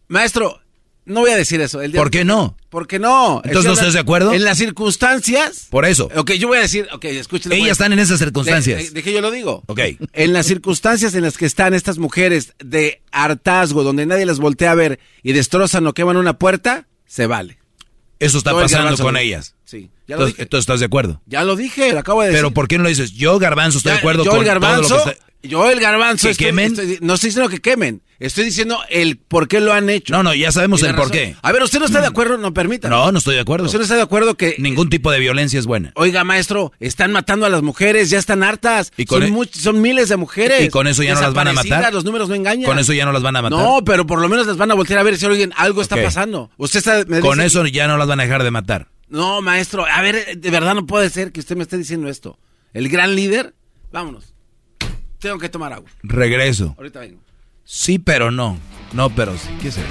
[0.08, 0.60] Maestro,
[1.04, 1.80] no voy a decir eso.
[1.82, 2.56] El día- ¿Por qué no?
[2.68, 3.40] ¿Por qué no?
[3.44, 4.32] Entonces, ¿no estás de acuerdo?
[4.32, 5.66] En las circunstancias.
[5.70, 6.08] Por eso.
[6.16, 7.56] Ok, yo voy a decir, ok, escúchale.
[7.56, 8.78] Ellas a- están en esas circunstancias.
[8.78, 9.62] De, de- de que yo lo digo.
[9.66, 9.80] Ok.
[10.12, 14.72] En las circunstancias en las que están estas mujeres de hartazgo, donde nadie las voltea
[14.72, 17.58] a ver y destrozan o queman una puerta, se vale.
[18.18, 19.54] Eso está pasando con ellas.
[19.64, 20.42] Sí, ya lo Entonces, dije.
[20.42, 21.22] entonces, ¿estás de acuerdo?
[21.26, 22.38] Ya lo dije, lo acabo de decir.
[22.42, 23.12] Pero ¿por qué no lo dices?
[23.12, 25.26] Yo, garbanzo, estoy de acuerdo yo con el garbanzo, todo lo que está...
[25.42, 26.26] Yo el garbanzo.
[26.26, 26.72] ¿Que estoy- quemen?
[26.72, 28.02] estoy- no estoy diciendo que quemen.
[28.20, 30.12] Estoy diciendo el por qué lo han hecho.
[30.12, 31.34] No, no, ya sabemos el por qué.
[31.40, 32.36] A ver, ¿usted no está de acuerdo?
[32.36, 32.94] No, permítame.
[32.94, 33.64] No, no estoy de acuerdo.
[33.64, 34.56] ¿Usted no está de acuerdo que...
[34.58, 35.90] Ningún tipo de violencia es buena.
[35.94, 38.92] Oiga, maestro, están matando a las mujeres, ya están hartas.
[38.98, 40.60] Y con son, e- much- son miles de mujeres.
[40.66, 41.92] Y con eso ya no las van a matar.
[41.94, 42.66] Los números no engañan.
[42.66, 43.58] Con eso ya no las van a matar.
[43.58, 45.96] No, pero por lo menos las van a voltear a ver si oigan, algo está
[45.96, 46.50] pasando.
[46.58, 47.04] Usted está...
[47.08, 48.88] me Con dice- eso ya no las van a dejar de matar.
[49.08, 52.38] No, maestro, a ver, de verdad no puede ser que usted me esté diciendo esto.
[52.74, 53.54] El gran líder,
[53.90, 54.34] vámonos.
[55.18, 55.90] Tengo que tomar agua.
[56.02, 56.74] Regreso.
[56.76, 57.20] Ahorita vengo.
[57.64, 58.58] Sí, pero no.
[58.92, 59.48] No, pero sí.
[59.60, 59.86] ¿Qué es eso?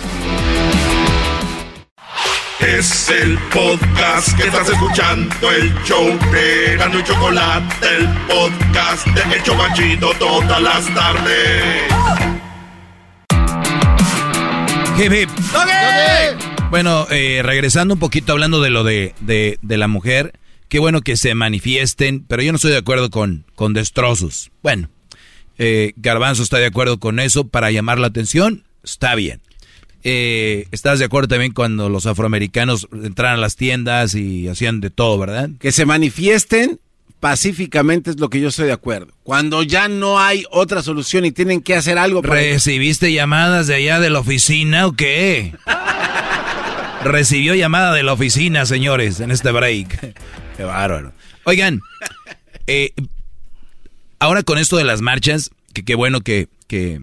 [2.59, 9.35] Es el podcast que estás escuchando, el show de Gano y Chocolate, el podcast de
[9.35, 11.83] El Chocachito todas las tardes.
[14.97, 15.29] Hip, hip.
[16.69, 20.33] Bueno, eh, regresando un poquito hablando de lo de, de, de la mujer,
[20.67, 24.51] qué bueno que se manifiesten, pero yo no estoy de acuerdo con, con destrozos.
[24.61, 24.89] Bueno,
[25.59, 29.41] eh, Garbanzo está de acuerdo con eso para llamar la atención, está bien.
[30.03, 34.89] Eh, ¿Estás de acuerdo también cuando los afroamericanos entraron a las tiendas y hacían de
[34.89, 35.49] todo, verdad?
[35.59, 36.79] Que se manifiesten
[37.19, 39.13] pacíficamente es lo que yo estoy de acuerdo.
[39.23, 42.35] Cuando ya no hay otra solución y tienen que hacer algo para...
[42.35, 45.53] ¿Recibiste llamadas de allá de la oficina o qué?
[47.03, 50.15] Recibió llamada de la oficina, señores, en este break.
[50.57, 51.13] Qué bárbaro.
[51.45, 51.81] Oigan,
[52.67, 52.91] eh,
[54.19, 57.01] ahora con esto de las marchas, que qué bueno que, que,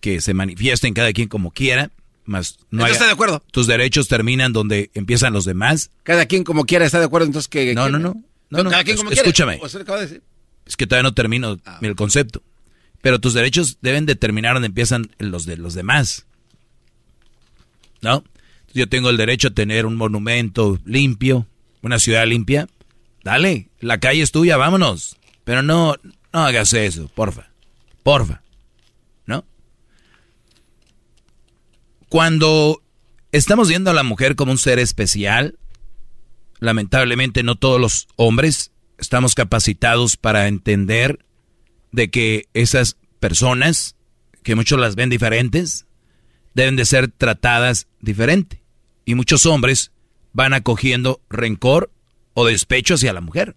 [0.00, 1.90] que se manifiesten cada quien como quiera,
[2.24, 3.42] más no estoy de acuerdo.
[3.50, 5.90] Tus derechos terminan donde empiezan los demás.
[6.02, 7.74] Cada quien como quiera está de acuerdo, entonces que...
[7.74, 8.22] No, no, no.
[8.50, 9.54] No, no, Cada quien como escúchame.
[9.54, 9.66] quiera.
[9.66, 10.22] Usted acaba de decir.
[10.66, 12.42] Es que todavía no termino el concepto.
[13.00, 16.26] Pero tus derechos deben determinar donde empiezan los de los demás.
[18.00, 18.24] ¿No?
[18.74, 21.46] Yo tengo el derecho a tener un monumento limpio,
[21.82, 22.68] una ciudad limpia.
[23.24, 25.16] Dale, la calle es tuya, vámonos.
[25.44, 25.96] Pero no,
[26.32, 27.50] no hagas eso, porfa.
[28.02, 28.42] Porfa.
[29.26, 29.44] ¿No?
[32.08, 32.82] Cuando
[33.32, 35.58] estamos viendo a la mujer como un ser especial,
[36.60, 41.24] lamentablemente no todos los hombres estamos capacitados para entender
[41.92, 43.96] de que esas personas,
[44.42, 45.86] que muchos las ven diferentes,
[46.54, 48.62] deben de ser tratadas diferente.
[49.04, 49.92] Y muchos hombres
[50.32, 51.90] van acogiendo rencor
[52.34, 53.56] o despecho hacia la mujer.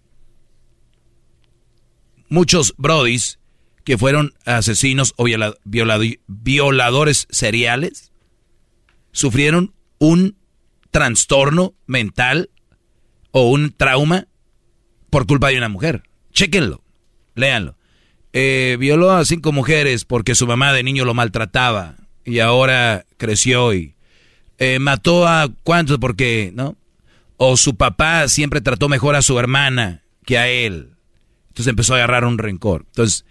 [2.32, 3.38] Muchos brodis
[3.84, 8.10] que fueron asesinos o viola- violado- violadores seriales
[9.12, 10.38] sufrieron un
[10.90, 12.48] trastorno mental
[13.32, 14.28] o un trauma
[15.10, 16.04] por culpa de una mujer.
[16.32, 16.82] Chéquenlo,
[17.34, 17.76] léanlo.
[18.32, 23.74] Eh, violó a cinco mujeres porque su mamá de niño lo maltrataba y ahora creció
[23.74, 23.94] y
[24.56, 26.78] eh, mató a cuántos porque, ¿no?
[27.36, 30.91] O su papá siempre trató mejor a su hermana que a él.
[31.52, 32.86] Entonces empezó a agarrar un rencor.
[32.86, 33.26] Entonces,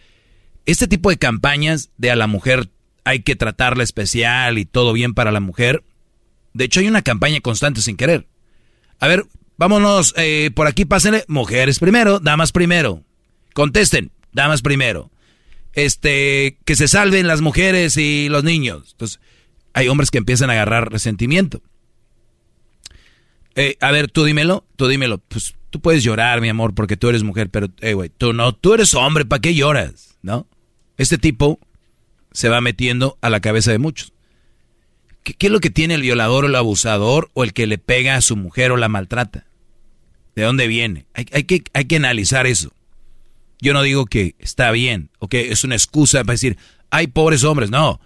[0.67, 2.69] este tipo de campañas de a la mujer
[3.03, 5.83] hay que tratarla especial y todo bien para la mujer.
[6.53, 8.27] De hecho, hay una campaña constante sin querer.
[8.99, 9.25] A ver,
[9.57, 11.25] vámonos eh, por aquí, pásenle.
[11.27, 13.03] Mujeres primero, damas primero.
[13.55, 15.09] Contesten, damas primero.
[15.73, 18.89] Este, que se salven las mujeres y los niños.
[18.91, 19.19] Entonces,
[19.73, 21.63] hay hombres que empiezan a agarrar resentimiento.
[23.55, 25.17] Eh, a ver, tú dímelo, tú dímelo.
[25.17, 28.53] Pues tú puedes llorar, mi amor, porque tú eres mujer, pero, eh, güey, tú no,
[28.53, 30.17] tú eres hombre, ¿para qué lloras?
[30.21, 30.45] ¿No?
[30.97, 31.59] Este tipo
[32.31, 34.13] se va metiendo a la cabeza de muchos.
[35.23, 38.15] ¿Qué, es lo que tiene el violador o el abusador o el que le pega
[38.15, 39.47] a su mujer o la maltrata?
[40.35, 41.05] ¿De dónde viene?
[41.13, 42.73] Hay, hay que, hay que analizar eso.
[43.59, 46.57] Yo no digo que está bien o que es una excusa para decir,
[46.89, 47.69] hay pobres hombres.
[47.69, 48.01] No.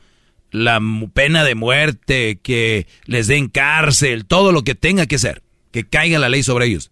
[0.52, 0.80] la
[1.14, 6.19] pena de muerte, que les den cárcel, todo lo que tenga que ser, que caiga
[6.19, 6.92] la ley sobre ellos.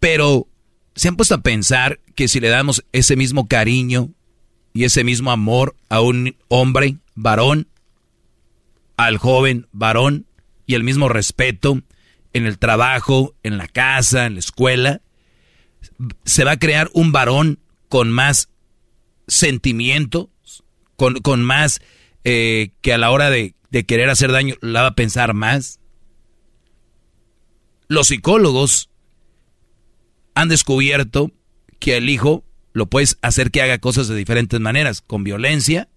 [0.00, 0.48] Pero
[0.94, 4.10] se han puesto a pensar que si le damos ese mismo cariño
[4.72, 7.68] y ese mismo amor a un hombre, varón,
[8.96, 10.26] al joven, varón,
[10.66, 11.80] y el mismo respeto
[12.32, 15.00] en el trabajo, en la casa, en la escuela,
[16.24, 18.50] se va a crear un varón con más
[19.26, 20.28] sentimientos,
[20.96, 21.80] con, con más
[22.24, 25.80] eh, que a la hora de, de querer hacer daño la va a pensar más.
[27.88, 28.87] Los psicólogos
[30.38, 31.32] han descubierto
[31.80, 35.88] que el hijo lo puedes hacer que haga cosas de diferentes maneras, con violencia,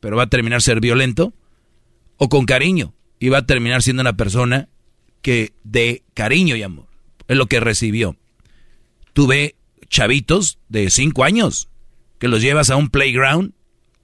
[0.00, 1.34] pero va a terminar ser violento,
[2.16, 4.70] o con cariño, y va a terminar siendo una persona
[5.20, 6.86] que de cariño y amor,
[7.28, 8.16] es lo que recibió.
[9.12, 9.56] Tuve
[9.90, 11.68] chavitos de 5 años
[12.18, 13.52] que los llevas a un playground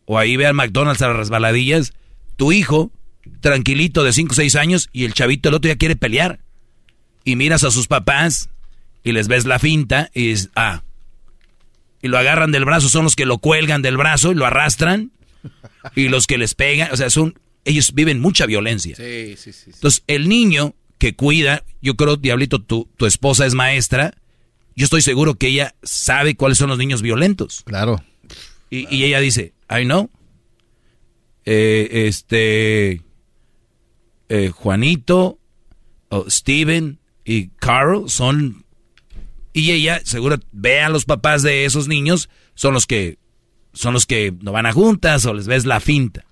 [0.04, 1.94] o ahí ve al McDonald's a las resbaladillas,
[2.36, 2.92] tu hijo,
[3.40, 6.40] tranquilito de 5 o 6 años, y el chavito el otro ya quiere pelear.
[7.24, 8.50] Y miras a sus papás
[9.02, 10.82] y les ves la finta y dices, ah.
[12.00, 15.12] Y lo agarran del brazo, son los que lo cuelgan del brazo y lo arrastran.
[15.96, 18.96] Y los que les pegan, o sea, son, ellos viven mucha violencia.
[18.96, 19.70] Sí, sí, sí.
[19.72, 24.14] Entonces, el niño que cuida, yo creo, Diablito, tu, tu esposa es maestra,
[24.76, 27.62] yo estoy seguro que ella sabe cuáles son los niños violentos.
[27.64, 28.02] Claro.
[28.70, 30.10] Y, y ella dice, I know.
[31.44, 33.02] Eh, este,
[34.28, 35.38] eh, Juanito,
[36.28, 38.61] Steven y Carl son...
[39.52, 43.18] Y ella seguro ve a los papás de esos niños, son los que
[43.74, 46.26] son los que no van a juntas o les ves la finta.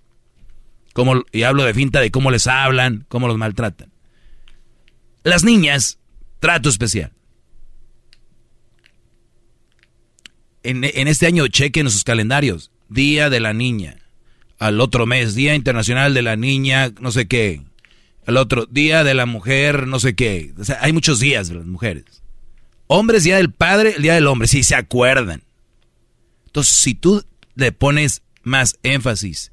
[0.93, 3.93] Como, y hablo de finta de cómo les hablan, cómo los maltratan.
[5.23, 5.99] Las niñas,
[6.39, 7.13] trato especial.
[10.63, 12.71] En, en este año chequen sus calendarios.
[12.89, 13.97] Día de la niña.
[14.59, 17.63] Al otro mes, Día Internacional de la Niña, no sé qué.
[18.27, 20.53] Al otro, Día de la Mujer, no sé qué.
[20.59, 22.23] O sea, hay muchos días de las mujeres.
[22.93, 25.43] Hombres, Día del Padre, el Día del Hombre, si se acuerdan.
[26.47, 29.53] Entonces, si tú le pones más énfasis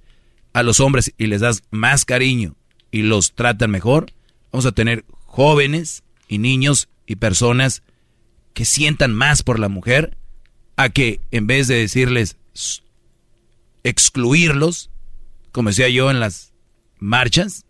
[0.54, 2.56] a los hombres y les das más cariño
[2.90, 4.12] y los tratan mejor,
[4.52, 7.84] vamos a tener jóvenes y niños y personas
[8.56, 10.18] que sientan más por la mujer
[10.76, 12.82] a que en vez de decirles "S-
[13.84, 14.90] excluirlos,
[15.52, 16.54] como decía yo en las
[16.98, 17.66] marchas,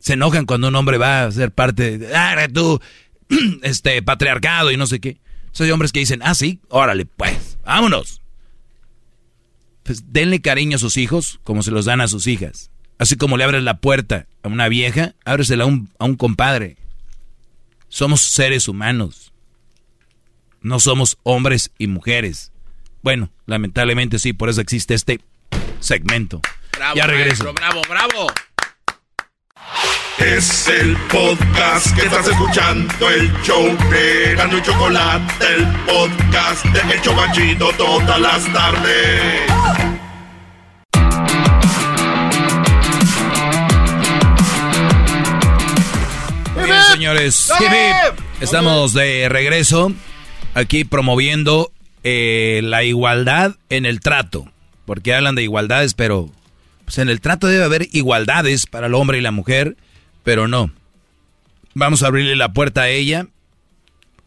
[0.00, 2.80] se enojan cuando un hombre va a ser parte de ah, tú,
[3.62, 5.18] este patriarcado y no sé qué.
[5.60, 8.22] Hay hombres que dicen, ah, sí, órale, pues, vámonos.
[9.82, 12.70] Pues denle cariño a sus hijos como se los dan a sus hijas.
[12.98, 16.76] Así como le abres la puerta a una vieja, ábresela a un, a un compadre.
[17.88, 19.32] Somos seres humanos.
[20.60, 22.52] No somos hombres y mujeres.
[23.02, 25.20] Bueno, lamentablemente sí, por eso existe este
[25.80, 26.40] segmento.
[26.72, 27.44] Bravo, ya regreso.
[27.44, 28.26] maestro, bravo, bravo.
[30.18, 36.94] Es el podcast que estás escuchando, el show de Gano y Chocolate, el podcast de
[36.94, 39.50] El Chobachito todas las tardes.
[46.56, 47.52] Muy bien, señores.
[48.40, 49.92] Estamos de regreso
[50.54, 51.70] aquí promoviendo
[52.02, 54.50] eh, la igualdad en el trato.
[54.84, 56.30] Porque hablan de igualdades, pero
[56.84, 59.76] pues en el trato debe haber igualdades para el hombre y la mujer,
[60.28, 60.70] pero no.
[61.72, 63.28] Vamos a abrirle la puerta a ella.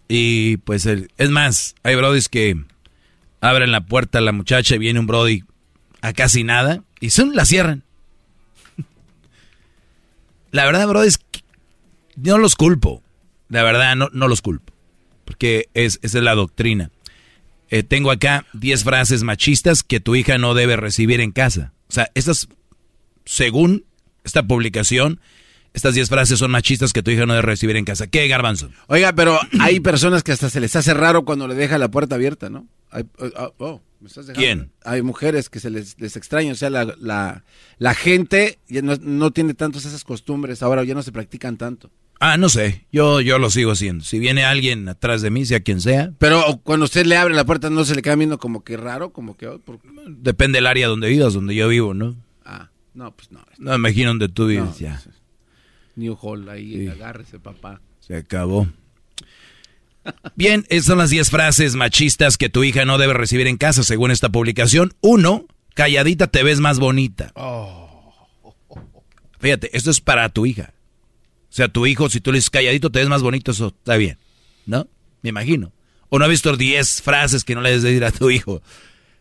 [0.08, 2.60] Y pues es más, hay brodis que
[3.40, 5.44] abren la puerta a la muchacha y viene un brody
[6.02, 7.84] a casi nada y son la cierran.
[10.52, 11.20] La verdad, brodis,
[12.16, 13.04] no los culpo.
[13.48, 14.74] La verdad, no, no los culpo.
[15.24, 16.90] Porque es, esa es la doctrina.
[17.70, 21.74] Eh, tengo acá 10 frases machistas que tu hija no debe recibir en casa.
[21.90, 22.50] O sea, estas,
[23.24, 23.86] según
[24.24, 25.22] esta publicación,
[25.74, 28.08] estas 10 frases son machistas que tu hija no debe recibir en casa.
[28.08, 28.70] ¿Qué, Garbanzo?
[28.88, 32.16] Oiga, pero hay personas que hasta se les hace raro cuando le deja la puerta
[32.16, 32.68] abierta, ¿no?
[32.90, 33.06] Hay-
[33.38, 34.46] oh, oh, ¿me estás dejando?
[34.46, 34.72] ¿Quién?
[34.84, 37.44] Hay mujeres que se les, les extraña, o sea, la, la,
[37.78, 41.90] la gente ya no, no tiene tantas esas costumbres, ahora ya no se practican tanto.
[42.24, 42.86] Ah, no sé.
[42.92, 44.04] Yo, yo lo sigo haciendo.
[44.04, 47.46] Si viene alguien atrás de mí, sea quien sea, Pero cuando usted le abre la
[47.46, 49.12] puerta, ¿no se le queda viendo como que raro?
[49.12, 49.48] Como que...
[49.48, 52.16] oh, por- depende del área donde vivas, donde yo vivo, ¿no?
[52.46, 53.40] Ah, no, pues no.
[53.58, 55.02] No me imagino donde tú vives, No, ya.
[55.96, 57.82] New Hall, ahí, agárrese, papá.
[58.00, 58.68] Se acabó.
[60.36, 63.84] Bien, esas son las 10 frases machistas que tu hija no debe recibir en casa,
[63.84, 64.94] según esta publicación.
[65.02, 67.34] Uno, calladita te ves más bonita.
[69.40, 70.74] Fíjate, esto es para tu hija.
[71.50, 73.98] O sea, tu hijo, si tú le dices calladito te ves más bonito, eso está
[73.98, 74.18] bien.
[74.66, 74.88] ¿No?
[75.22, 75.74] Me imagino.
[76.10, 78.54] O no has visto 10 frases que no le debes decir a tu hijo.
[78.54, 78.62] O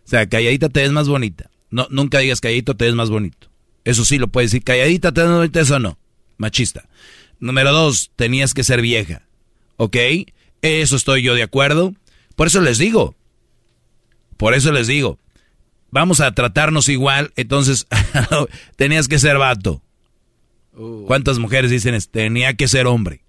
[0.05, 1.51] sea, calladita te ves más bonita.
[1.71, 3.49] No, nunca digas calladito te ves más bonito.
[3.85, 4.65] Eso sí lo puedes decir.
[4.65, 5.99] Calladita te ves más bonito, eso no.
[6.41, 6.89] Machista.
[7.39, 9.23] Número dos, tenías que ser vieja.
[9.77, 9.97] ¿Ok?
[10.63, 11.95] Eso estoy yo de acuerdo.
[12.35, 13.15] Por eso les digo.
[14.39, 15.19] Por eso les digo.
[15.91, 17.31] Vamos a tratarnos igual.
[17.37, 17.87] Entonces,
[18.77, 19.83] tenías que ser vato.
[20.73, 21.05] Uh.
[21.07, 23.23] ¿Cuántas mujeres dicen es, tenía que ser hombre?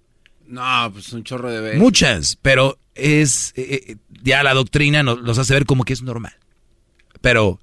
[0.46, 1.80] No, pues un chorro de veces.
[1.80, 6.02] Muchas, pero es eh, eh, ya la doctrina nos los hace ver como que es
[6.02, 6.34] normal.
[7.20, 7.60] Pero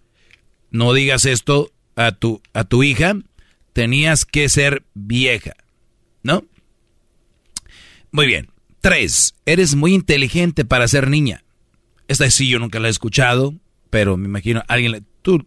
[0.69, 3.15] no digas esto a tu a tu hija,
[3.73, 5.53] tenías que ser vieja,
[6.23, 6.43] ¿no?
[8.11, 8.49] Muy bien.
[8.81, 11.43] Tres, eres muy inteligente para ser niña.
[12.07, 13.53] Esta sí yo nunca la he escuchado,
[13.89, 15.45] pero me imagino alguien tú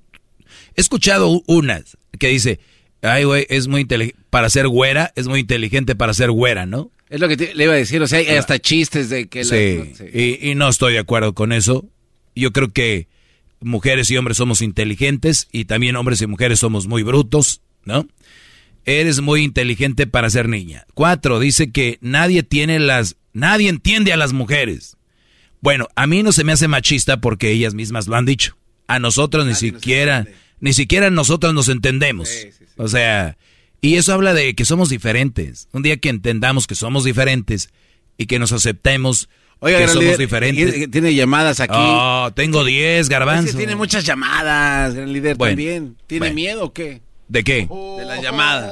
[0.76, 2.60] he escuchado unas que dice,
[3.00, 6.90] "Ay, güey, es muy inteligente para ser güera, es muy inteligente para ser güera, ¿no?"
[7.08, 9.44] Es lo que te- le iba a decir, o sea, hay hasta chistes de que...
[9.44, 10.04] la- Sí, sí.
[10.40, 11.86] Y, y no estoy de acuerdo con eso.
[12.34, 13.06] Yo creo que
[13.60, 18.06] mujeres y hombres somos inteligentes y también hombres y mujeres somos muy brutos, ¿no?
[18.84, 20.86] Eres muy inteligente para ser niña.
[20.94, 24.96] Cuatro, dice que nadie tiene las, nadie entiende a las mujeres.
[25.60, 28.56] Bueno, a mí no se me hace machista porque ellas mismas lo han dicho.
[28.88, 30.26] A nosotros ni siquiera,
[30.58, 32.28] ni siquiera nosotros nos entendemos.
[32.76, 33.36] O sea,
[33.80, 35.68] y eso habla de que somos diferentes.
[35.72, 37.70] Un día que entendamos que somos diferentes
[38.18, 39.28] y que nos aceptemos
[39.60, 40.90] Oiga, que somos líder, diferentes.
[40.90, 41.74] Tiene llamadas aquí.
[41.76, 43.52] Oh, tengo 10, Es garbanzo.
[43.52, 45.96] que tiene muchas llamadas, gran líder, Bueno, también.
[46.08, 46.34] ¿Tiene bueno.
[46.34, 47.00] miedo o qué?
[47.32, 47.66] ¿De qué?
[47.98, 48.70] De las llamadas.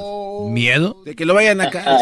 [0.49, 0.95] ¿Miedo?
[1.03, 1.97] De que lo vayan acá.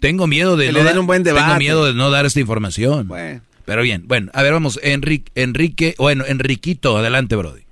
[0.00, 1.58] Tengo miedo de Que no le den dar- un buen Tengo debate.
[1.58, 3.08] miedo de no dar esta información.
[3.08, 3.40] Bueno.
[3.64, 7.62] Pero bien, bueno, a ver, vamos, Enrique, Enrique, bueno, Enriquito, adelante, Brody.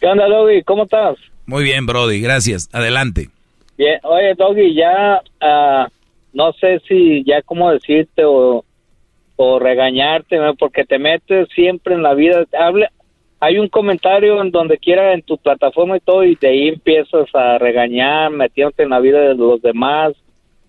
[0.00, 0.62] ¿Qué onda, Doggy?
[0.64, 1.16] ¿Cómo estás?
[1.46, 2.68] Muy bien, Brody, gracias.
[2.72, 3.28] Adelante.
[3.76, 4.00] Bien.
[4.02, 5.88] Oye, Doggy, ya ah,
[6.32, 8.64] no sé si ya cómo decirte o,
[9.36, 10.54] o regañarte, ¿no?
[10.56, 12.44] porque te metes siempre en la vida.
[12.58, 12.90] Habla,
[13.40, 17.32] hay un comentario en donde quiera en tu plataforma y todo, y de ahí empiezas
[17.34, 20.12] a regañar, metiéndote en la vida de los demás.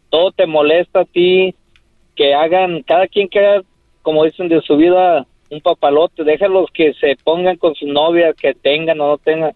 [0.10, 1.56] Todo te molesta a ti,
[2.16, 3.64] que hagan, cada quien que haga,
[4.02, 6.24] como dicen, de su vida un papalote.
[6.24, 9.54] Déjalos que se pongan con su novia, que tengan o no tengan.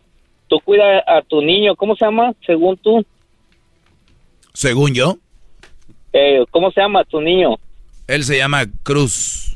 [0.48, 2.34] Tú cuida a tu niño, ¿cómo se llama?
[2.46, 3.04] Según tú.
[4.54, 5.18] Según yo,
[6.16, 7.56] Eh, ¿Cómo se llama tu niño?
[8.08, 9.56] él se llama Cruz.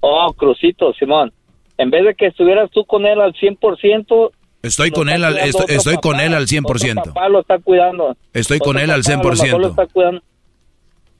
[0.00, 1.32] Oh, Crucito, Simón.
[1.78, 5.66] En vez de que estuvieras tú con él al 100%, Estoy con él al, estoy,
[5.68, 7.04] estoy con papá, él al otro 100%.
[7.04, 8.16] papá lo está cuidando.
[8.32, 9.70] Estoy con él al papá a lo 100%.
[9.70, 10.22] está cuidando.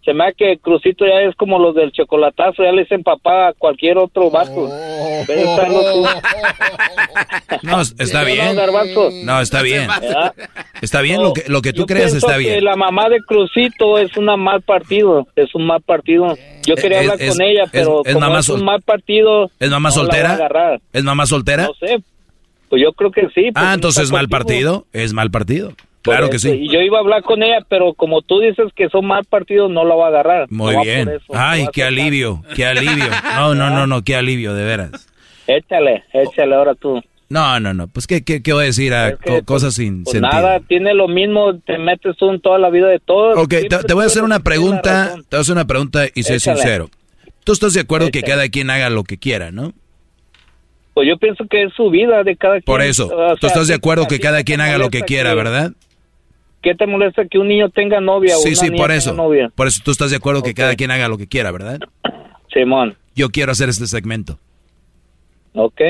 [0.04, 3.48] Se me da que Crucito ya es como los del chocolatazo, ya le dicen papá
[3.48, 4.30] a cualquier otro
[5.28, 6.06] estarlo tú.
[7.62, 8.56] No, está bien.
[9.24, 9.86] No, está bien.
[10.00, 10.34] ¿Verdad?
[10.80, 12.64] Está bien, lo que, lo que tú Yo creas está que bien.
[12.64, 16.36] la mamá de Crucito es una mal partido, es un mal partido.
[16.64, 18.82] Yo quería Es- hablar es- con ella, pero es como mamá es sol- un mal
[18.82, 20.78] partido, ¿Es mamá no soltera?
[20.92, 21.64] ¿Es mamá soltera?
[21.66, 21.98] No sé.
[22.68, 23.48] Pues yo creo que sí.
[23.54, 24.86] ah, pues, entonces es mal partido.
[24.92, 25.72] Es mal partido.
[26.08, 26.50] Por Claro que sí.
[26.50, 29.70] Y yo iba a hablar con ella, pero como tú dices que son mal partidos,
[29.70, 30.46] no la va a agarrar.
[30.50, 31.04] Muy No bien.
[31.04, 33.04] por eso, Ay, no qué alivio, qué alivio.
[33.36, 35.08] No, no, no, no, qué alivio, de veras.
[35.46, 37.00] Échale, échale ahora tú.
[37.30, 37.88] No, no, no.
[37.88, 38.94] Pues, ¿qué, qué, qué voy a decir?
[38.94, 40.32] a co- cosas sin Pues sentido.
[40.32, 43.36] nada, tiene lo mismo, te metes tú en toda la vida de todos.
[43.36, 45.14] Ok, te, te voy a hacer una pregunta.
[45.14, 46.56] Te voy a hacer una pregunta y sé Échale.
[46.58, 46.90] sincero.
[47.44, 48.32] Tú estás de acuerdo que Échale.
[48.34, 49.72] cada quien haga lo que quiera, ¿no?
[50.94, 52.64] Pues yo pienso que es su vida de cada quien.
[52.64, 53.06] Por eso.
[53.06, 55.36] O Tú sea, estás de ¿a acuerdo que cada quien haga lo que quiera, que-
[55.36, 55.72] ¿verdad?
[56.62, 59.14] ¿Qué te molesta que un niño tenga novia o una sí, niña por tenga eso.
[59.14, 59.50] novia?
[59.54, 61.78] Por eso tú estás de acuerdo que cada quien haga lo que quiera, ¿verdad?
[62.52, 62.96] Simón.
[63.14, 64.38] Yo quiero hacer este segmento.
[65.54, 65.80] Ok.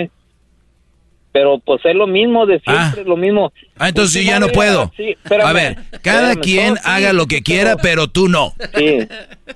[1.31, 3.53] Pero pues es lo mismo de siempre, lo mismo.
[3.77, 4.91] Ah, entonces Pues, yo ya no puedo.
[4.97, 8.29] sí, espérame, A ver, cada espérame, quien no, sí, haga lo que quiera, pero tú
[8.29, 8.55] no.
[8.77, 8.99] Sí.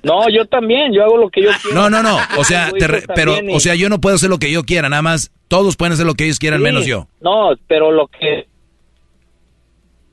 [0.02, 1.74] No, yo también, yo hago lo que yo quiero.
[1.80, 2.18] No, no, no.
[2.38, 4.64] O sea, te re- pero, y- o sea, yo no puedo hacer lo que yo
[4.64, 5.32] quiera, nada más.
[5.48, 7.08] Todos pueden hacer lo que ellos quieran, menos yo.
[7.20, 8.46] No, pero lo que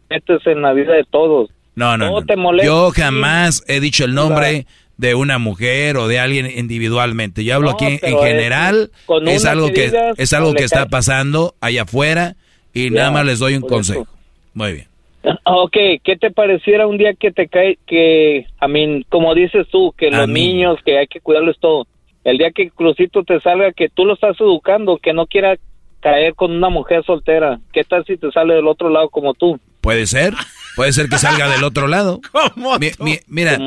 [0.10, 1.50] metes en la vida de todos.
[1.76, 2.08] No, no.
[2.10, 2.58] Todo no.
[2.60, 4.66] te Yo jamás he dicho el nombre
[4.98, 7.44] de una mujer o de alguien individualmente.
[7.44, 8.92] Yo hablo No, aquí en es- general.
[9.06, 12.36] con Es una algo que digas, es algo no que está pasando allá afuera
[12.74, 14.02] y Ya, nada más les doy un consejo.
[14.02, 14.12] eso.
[14.54, 14.88] Muy bien.
[15.46, 15.74] Ok,
[16.04, 20.08] ¿qué te pareciera un día que te cae, que, a mí, como dices tú, que
[20.08, 20.48] A los mí.
[20.54, 21.88] niños, que hay que cuidarlos todo,
[22.24, 25.58] el día que Crucito te salga, que tú lo estás educando, que no quiera
[26.02, 29.60] caer con una mujer soltera, ¿qué tal si te sale del otro lado como tú?
[29.82, 30.34] Puede ser.
[30.76, 32.22] Puede ser que salga del otro lado.
[32.80, 33.58] Mi- mi- mira,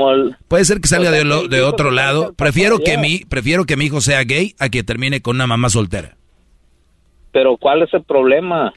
[0.48, 2.32] puede ser que salga de, lo- de otro lado.
[2.34, 5.68] Prefiero que mi prefiero que mi hijo sea gay a que termine con una mamá
[5.68, 6.16] soltera.
[7.32, 8.72] Pero ¿cuál es el problema?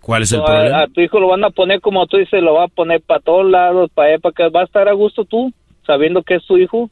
[0.00, 0.82] ¿Cuál es el a, problema?
[0.82, 3.20] a tu hijo lo van a poner como tú dices, lo va a poner para
[3.20, 5.52] todos lados, para allá, para que va a estar a gusto tú,
[5.86, 6.90] sabiendo que es tu hijo.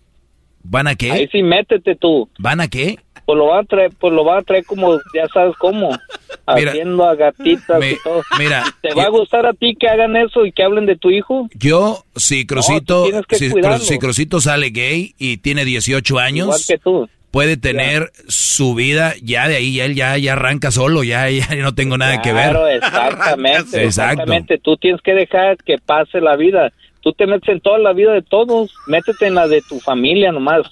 [0.62, 1.28] ¿Van a Ahí qué?
[1.30, 2.28] sí métete tú.
[2.38, 2.98] ¿Van a qué?
[3.26, 5.90] Pues lo va a traer, pues lo va a traer como, ya sabes cómo.
[6.54, 8.22] Mira, haciendo a gatitas mi- y todo.
[8.38, 11.10] mira, ¿Te va a gustar a ti que hagan eso y que hablen de tu
[11.10, 11.48] hijo?
[11.54, 16.78] Yo, si tienes que si, si Crucito sale gay y tiene 18 años, Igual que
[16.78, 17.08] tú.
[17.30, 21.54] puede tener su vida, ya de ahí, ya él ya, ya arranca solo, ya, ya
[21.56, 22.50] no tengo nada que ver.
[22.50, 23.84] Claro, exactamente.
[23.86, 24.58] Exactamente.
[24.58, 26.72] Tú tienes que dejar que pase la vida.
[27.04, 28.74] Tú te metes en toda la vida de todos.
[28.88, 30.62] Métete en la de tu familia nomás.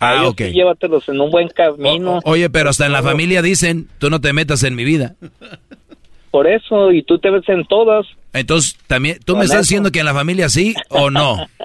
[0.00, 0.38] Ah, Ellos ok.
[0.46, 2.18] sí llévatelos en un buen camino.
[2.24, 5.14] Oye, pero hasta en la familia dicen, tú no te metas en mi vida.
[6.30, 8.06] Por eso, y tú te metes en todas.
[8.32, 9.64] Entonces, también, ¿tú me estás eso.
[9.68, 11.46] diciendo que en la familia sí o no?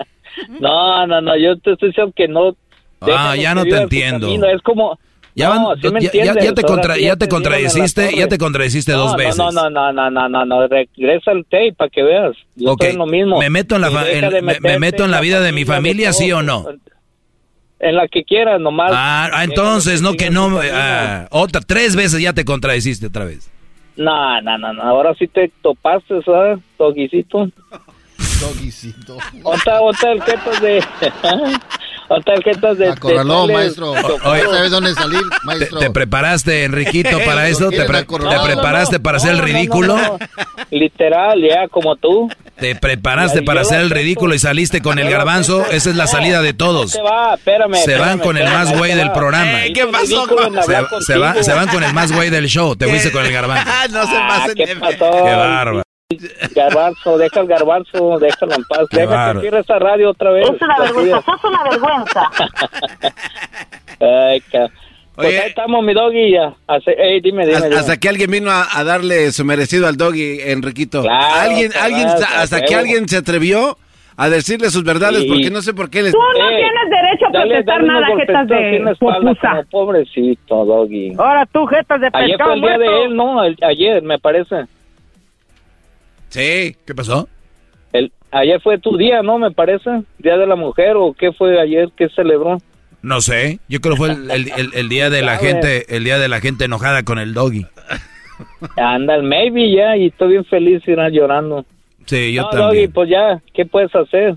[0.60, 2.56] No, no, no, yo te estoy diciendo que no.
[3.02, 4.28] Ah, ya no te entiendo.
[4.28, 4.48] camino.
[4.48, 5.00] Es como.
[5.38, 8.38] Ya, no, van- sí me ya- ya- te contra- sí ya te contradeciste, ya te
[8.40, 9.38] contradeciste No, dos no, veces.
[9.38, 12.36] No, no, no, no, no, no, no, regresa el tape para que veas.
[12.56, 13.38] Yo Ok, estoy en lo mismo.
[13.40, 16.42] ¿Me meto en la, en- me- meto en la vida de mi familia, sí o
[16.42, 16.66] no?
[17.80, 18.92] En la que quieras, nomás.
[18.92, 23.52] Ah, ah, entonces, no, que no, ah, otra, tres veces ya te contradeciste otra vez.
[23.96, 26.58] No, no, no, no, ahora sí te topaste, ¿sabes?
[26.78, 27.48] Toguicito.
[28.40, 29.18] Toguicito.
[29.44, 30.20] Otra, otra el
[30.62, 30.84] de...
[32.10, 32.90] otra el jetas de...
[32.90, 33.92] Acorraló, de- maestro.
[33.92, 34.44] Oye.
[34.44, 35.80] ¿No sabes dónde salir, ¿Te, maestro?
[35.80, 37.70] te preparaste, Enriquito, para eso?
[37.70, 38.40] ¿Te, pre- acorralar.
[38.40, 39.98] te preparaste para hacer el No, no, no, ridículo?
[39.98, 40.18] no.
[40.72, 42.30] Literal, ya, como tú.
[42.60, 45.66] ¿Te preparaste para hacer el ridículo y saliste con el garbanzo?
[45.70, 46.92] Esa es la No, salida de todos.
[46.92, 47.76] Se va, espérame.
[47.76, 49.66] Se van espérame, con el más güey te del programa.
[49.66, 49.74] En
[50.58, 52.76] hablar Se, se va- se van con el más güey del show.
[52.76, 53.70] Te fuiste con el garbanzo.
[53.92, 54.98] no se Ah, pasen ¿qué de pasó?
[54.98, 55.84] Qué bárbaro.
[56.56, 58.86] Garbanzo, deja el garbanzo, déjalo en paz.
[58.90, 59.40] Qué Deja bárbaro.
[59.42, 60.50] que cierre esa radio otra vez.
[60.50, 62.32] Es una Lo vergüenza, sos una vergüenza.
[64.30, 64.70] Ay, ca-
[65.16, 65.40] Pues Oye.
[65.40, 66.32] ahí estamos, mi doggy.
[66.32, 66.54] Ya.
[66.68, 67.80] Hace- ey, dime, dime, Hasta, dime.
[67.82, 71.02] hasta que alguien vino a, a darle su merecido al doggy, Enriquito.
[71.02, 73.78] Claro, alguien, claro, alguien, claro, hasta que alguien se atrevió
[74.16, 75.28] a decirle sus verdades, Sí.
[75.28, 76.14] porque no sé por qué les...
[76.14, 81.14] Tú no Ey, tienes derecho a Dale, protestar dale nada, jetas de espalda, pobrecito, doggy.
[81.18, 82.92] Ahora tú, jetas de Ayer pescado fue el día muerto.
[83.00, 83.44] de él, ¿no?
[83.44, 84.66] El- ayer, me parece.
[86.30, 86.76] Sí.
[86.86, 87.28] ¿Qué pasó?
[87.94, 89.38] El, ayer fue tu día, ¿no?
[89.40, 89.90] Me parece.
[90.20, 91.90] Día de la mujer, ¿o qué fue ayer?
[91.96, 92.58] ¿Qué celebró?
[93.02, 93.60] No sé.
[93.70, 96.28] Yo creo que fue el, el- el- el día de la gente, el día de
[96.28, 97.66] la gente enojada con el doggy.
[98.76, 101.66] Anda, el maybe ya, y estoy bien feliz ir llorando.
[102.06, 102.70] Sí, yo no, también.
[102.70, 104.36] Doggy, pues ya, ¿qué puedes hacer?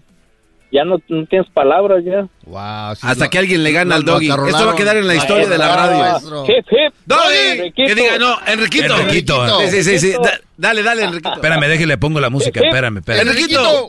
[0.72, 2.26] Ya no, no tienes palabras ya.
[2.50, 4.28] Wow, sí, Hasta lo- que alguien le gana lo- al doggy.
[4.28, 5.98] Esto va a quedar en la historia de la radio.
[5.98, 6.44] Maestro.
[6.44, 6.94] Hip, hip.
[7.06, 7.72] ¡Doggy!
[7.76, 8.96] Que diga, no, Enriquito.
[8.98, 9.60] Enriquito.
[9.60, 10.12] Sí, sí, sí, sí.
[10.22, 11.32] Da- dale, dale, Enriquito.
[11.34, 12.60] Espérame, déjale, pongo la música.
[12.60, 13.28] Espérame, espérame.
[13.28, 13.88] Enriquito.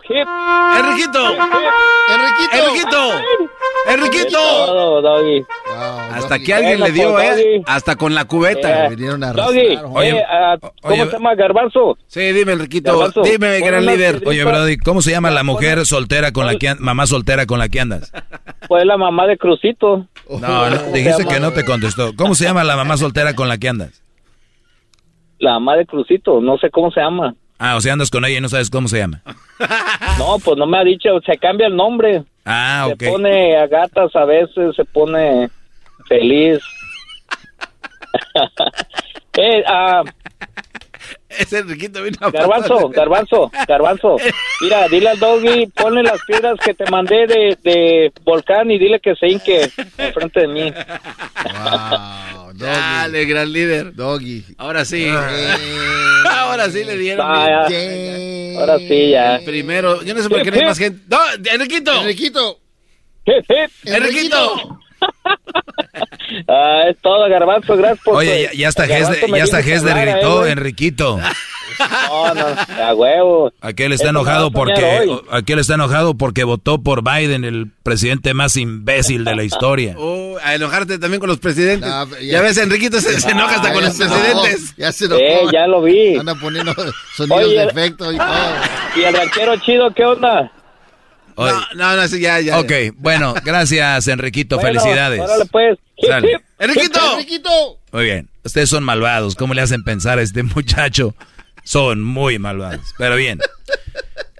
[0.77, 1.35] Enriquito.
[2.07, 3.11] Enriquito.
[3.88, 5.01] Enriquito.
[5.01, 5.43] Doggy.
[6.14, 7.61] Hasta que alguien le dio, ¿eh?
[7.65, 8.85] Hasta con la cubeta.
[8.85, 9.85] Eh, Vinieron a Doggy, arrastrar.
[9.91, 11.35] Oye, eh, ah, ¿cómo se llama?
[11.35, 11.98] Garbanzo.
[12.07, 13.11] Sí, dime, Enriquito.
[13.23, 14.22] Dime, gran líder.
[14.25, 17.69] Oye, Brody, ¿cómo se llama la mujer soltera con la que mamá soltera con la
[17.69, 18.11] que andas?
[18.67, 20.07] Fue la mamá de Crucito.
[20.30, 20.39] No,
[20.69, 21.33] no, ¿Cómo dijiste se llama?
[21.33, 22.15] que no te contestó.
[22.15, 24.03] ¿Cómo se llama la mamá soltera con la que andas?
[25.39, 27.35] La mamá de Crucito, no sé cómo se llama.
[27.57, 29.21] Ah, o sea, andas con ella y no sabes cómo se llama.
[30.17, 32.23] No, pues no me ha dicho, se cambia el nombre.
[32.45, 32.99] Ah, ok.
[32.99, 35.49] Se pone a gatas a veces, se pone
[36.07, 36.59] feliz.
[39.38, 40.03] eh, ah,
[41.40, 44.18] Ese Enriquito vino a garbanzo, garbanzo, garbanzo.
[44.61, 49.00] Mira, dile al doggy, ponle las piedras que te mandé de, de volcán y dile
[49.00, 50.72] que se hinque enfrente de mí.
[50.72, 52.64] Wow, doggy.
[52.64, 53.95] Dale, gran líder.
[53.95, 54.43] Doggy.
[54.58, 55.06] Ahora sí.
[55.08, 55.56] Eh,
[56.30, 57.26] Ahora sí le dieron.
[57.30, 58.60] Ah, yeah.
[58.60, 59.40] Ahora sí, ya.
[59.45, 61.01] Primero, yo no sé por qué no hay más gente.
[61.08, 61.18] ¡No!
[61.51, 62.01] ¡Enriquito!
[62.01, 62.60] Enriquito.
[63.85, 64.80] ¡Enriquito!
[66.48, 70.51] Ah, es todo, garbanzo, gracias por Oye, ya, ya hasta hablara, gritó, eh.
[70.51, 71.19] Enriquito.
[72.10, 72.45] No, no,
[72.84, 73.51] a huevo.
[73.61, 79.24] Aquel está enojado porque aquel está enojado porque votó por Biden, el presidente más imbécil
[79.26, 79.95] de la historia.
[80.03, 81.88] Oh, a enojarte también con los presidentes.
[81.90, 84.76] No, ya, ya- ves, Enriquito se, se enoja hasta Ah, con los presidentes.
[84.77, 85.22] Ya se enojó.
[85.22, 86.16] Eh, ya lo vi.
[86.18, 86.74] Anda poniendo
[87.16, 87.58] sonidos Oye.
[87.60, 88.27] de efecto y todo.
[88.95, 90.51] ¿Y el ranchero chido qué onda?
[91.35, 92.60] Oye, No, no, no, sí, ya, ya.
[92.60, 95.19] ok, bueno, gracias Enriquito, Bueno, felicidades.
[95.22, 95.77] Órale, pues.
[95.98, 96.32] Hip, Sale.
[96.34, 96.42] hip.
[96.60, 97.00] ¡Enriquito!
[97.14, 97.50] Enriquito.
[97.92, 101.16] Muy bien, ustedes son malvados, ¿cómo le hacen pensar a este muchacho?
[101.64, 103.40] Son muy malvados, pero bien.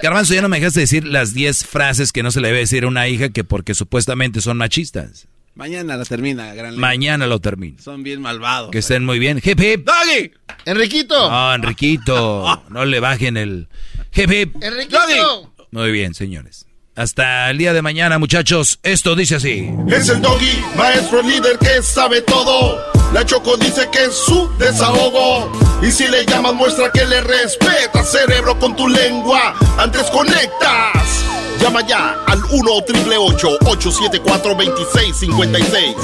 [0.02, 2.84] Garbanzo, ya no me dejaste decir las 10 frases que no se le debe decir
[2.84, 5.28] a una hija que porque supuestamente son machistas.
[5.54, 6.78] Mañana la termina, gran.
[6.78, 7.78] Mañana lo termino.
[7.80, 8.72] Son bien malvados.
[8.72, 9.40] Que estén muy bien.
[9.44, 9.86] Hip hip.
[9.86, 10.32] ¡Doggy!
[10.66, 11.30] Enriquito.
[11.30, 13.68] No, Enriquito, no le bajen el
[14.16, 14.56] hip hip.
[14.64, 15.54] Enriquito.
[15.72, 16.66] Muy bien, señores.
[17.02, 18.78] Hasta el día de mañana, muchachos.
[18.84, 19.74] Esto dice así.
[19.88, 22.80] Es el doggy, maestro líder que sabe todo.
[23.12, 25.52] La Choco dice que es su desahogo.
[25.82, 29.56] Y si le llamas, muestra que le respeta, cerebro, con tu lengua.
[29.80, 31.26] Antes conectas.
[31.60, 35.96] Llama ya al 1 triple 874 2656.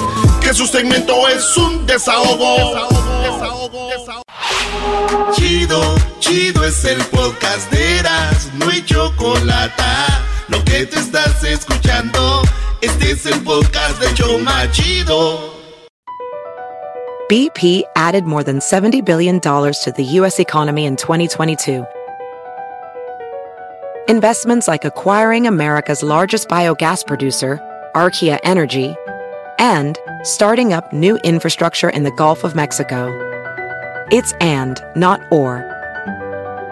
[0.42, 2.56] Que su segmento es un desahogo.
[2.58, 5.34] Desahogo, desahogo, desahogo.
[5.35, 9.84] Chido, chido es el podcast de Eras, no hay chocolate.
[10.50, 12.42] Lo que te estás escuchando,
[12.82, 15.53] este es el podcast de Choma Chido.
[17.30, 20.40] BP added more than $70 billion to the U.S.
[20.40, 21.85] economy in 2022.
[24.08, 27.59] Investments like acquiring America's largest biogas producer,
[27.93, 28.95] Archaea Energy,
[29.59, 33.11] and starting up new infrastructure in the Gulf of Mexico.
[34.11, 35.76] It's and, not or.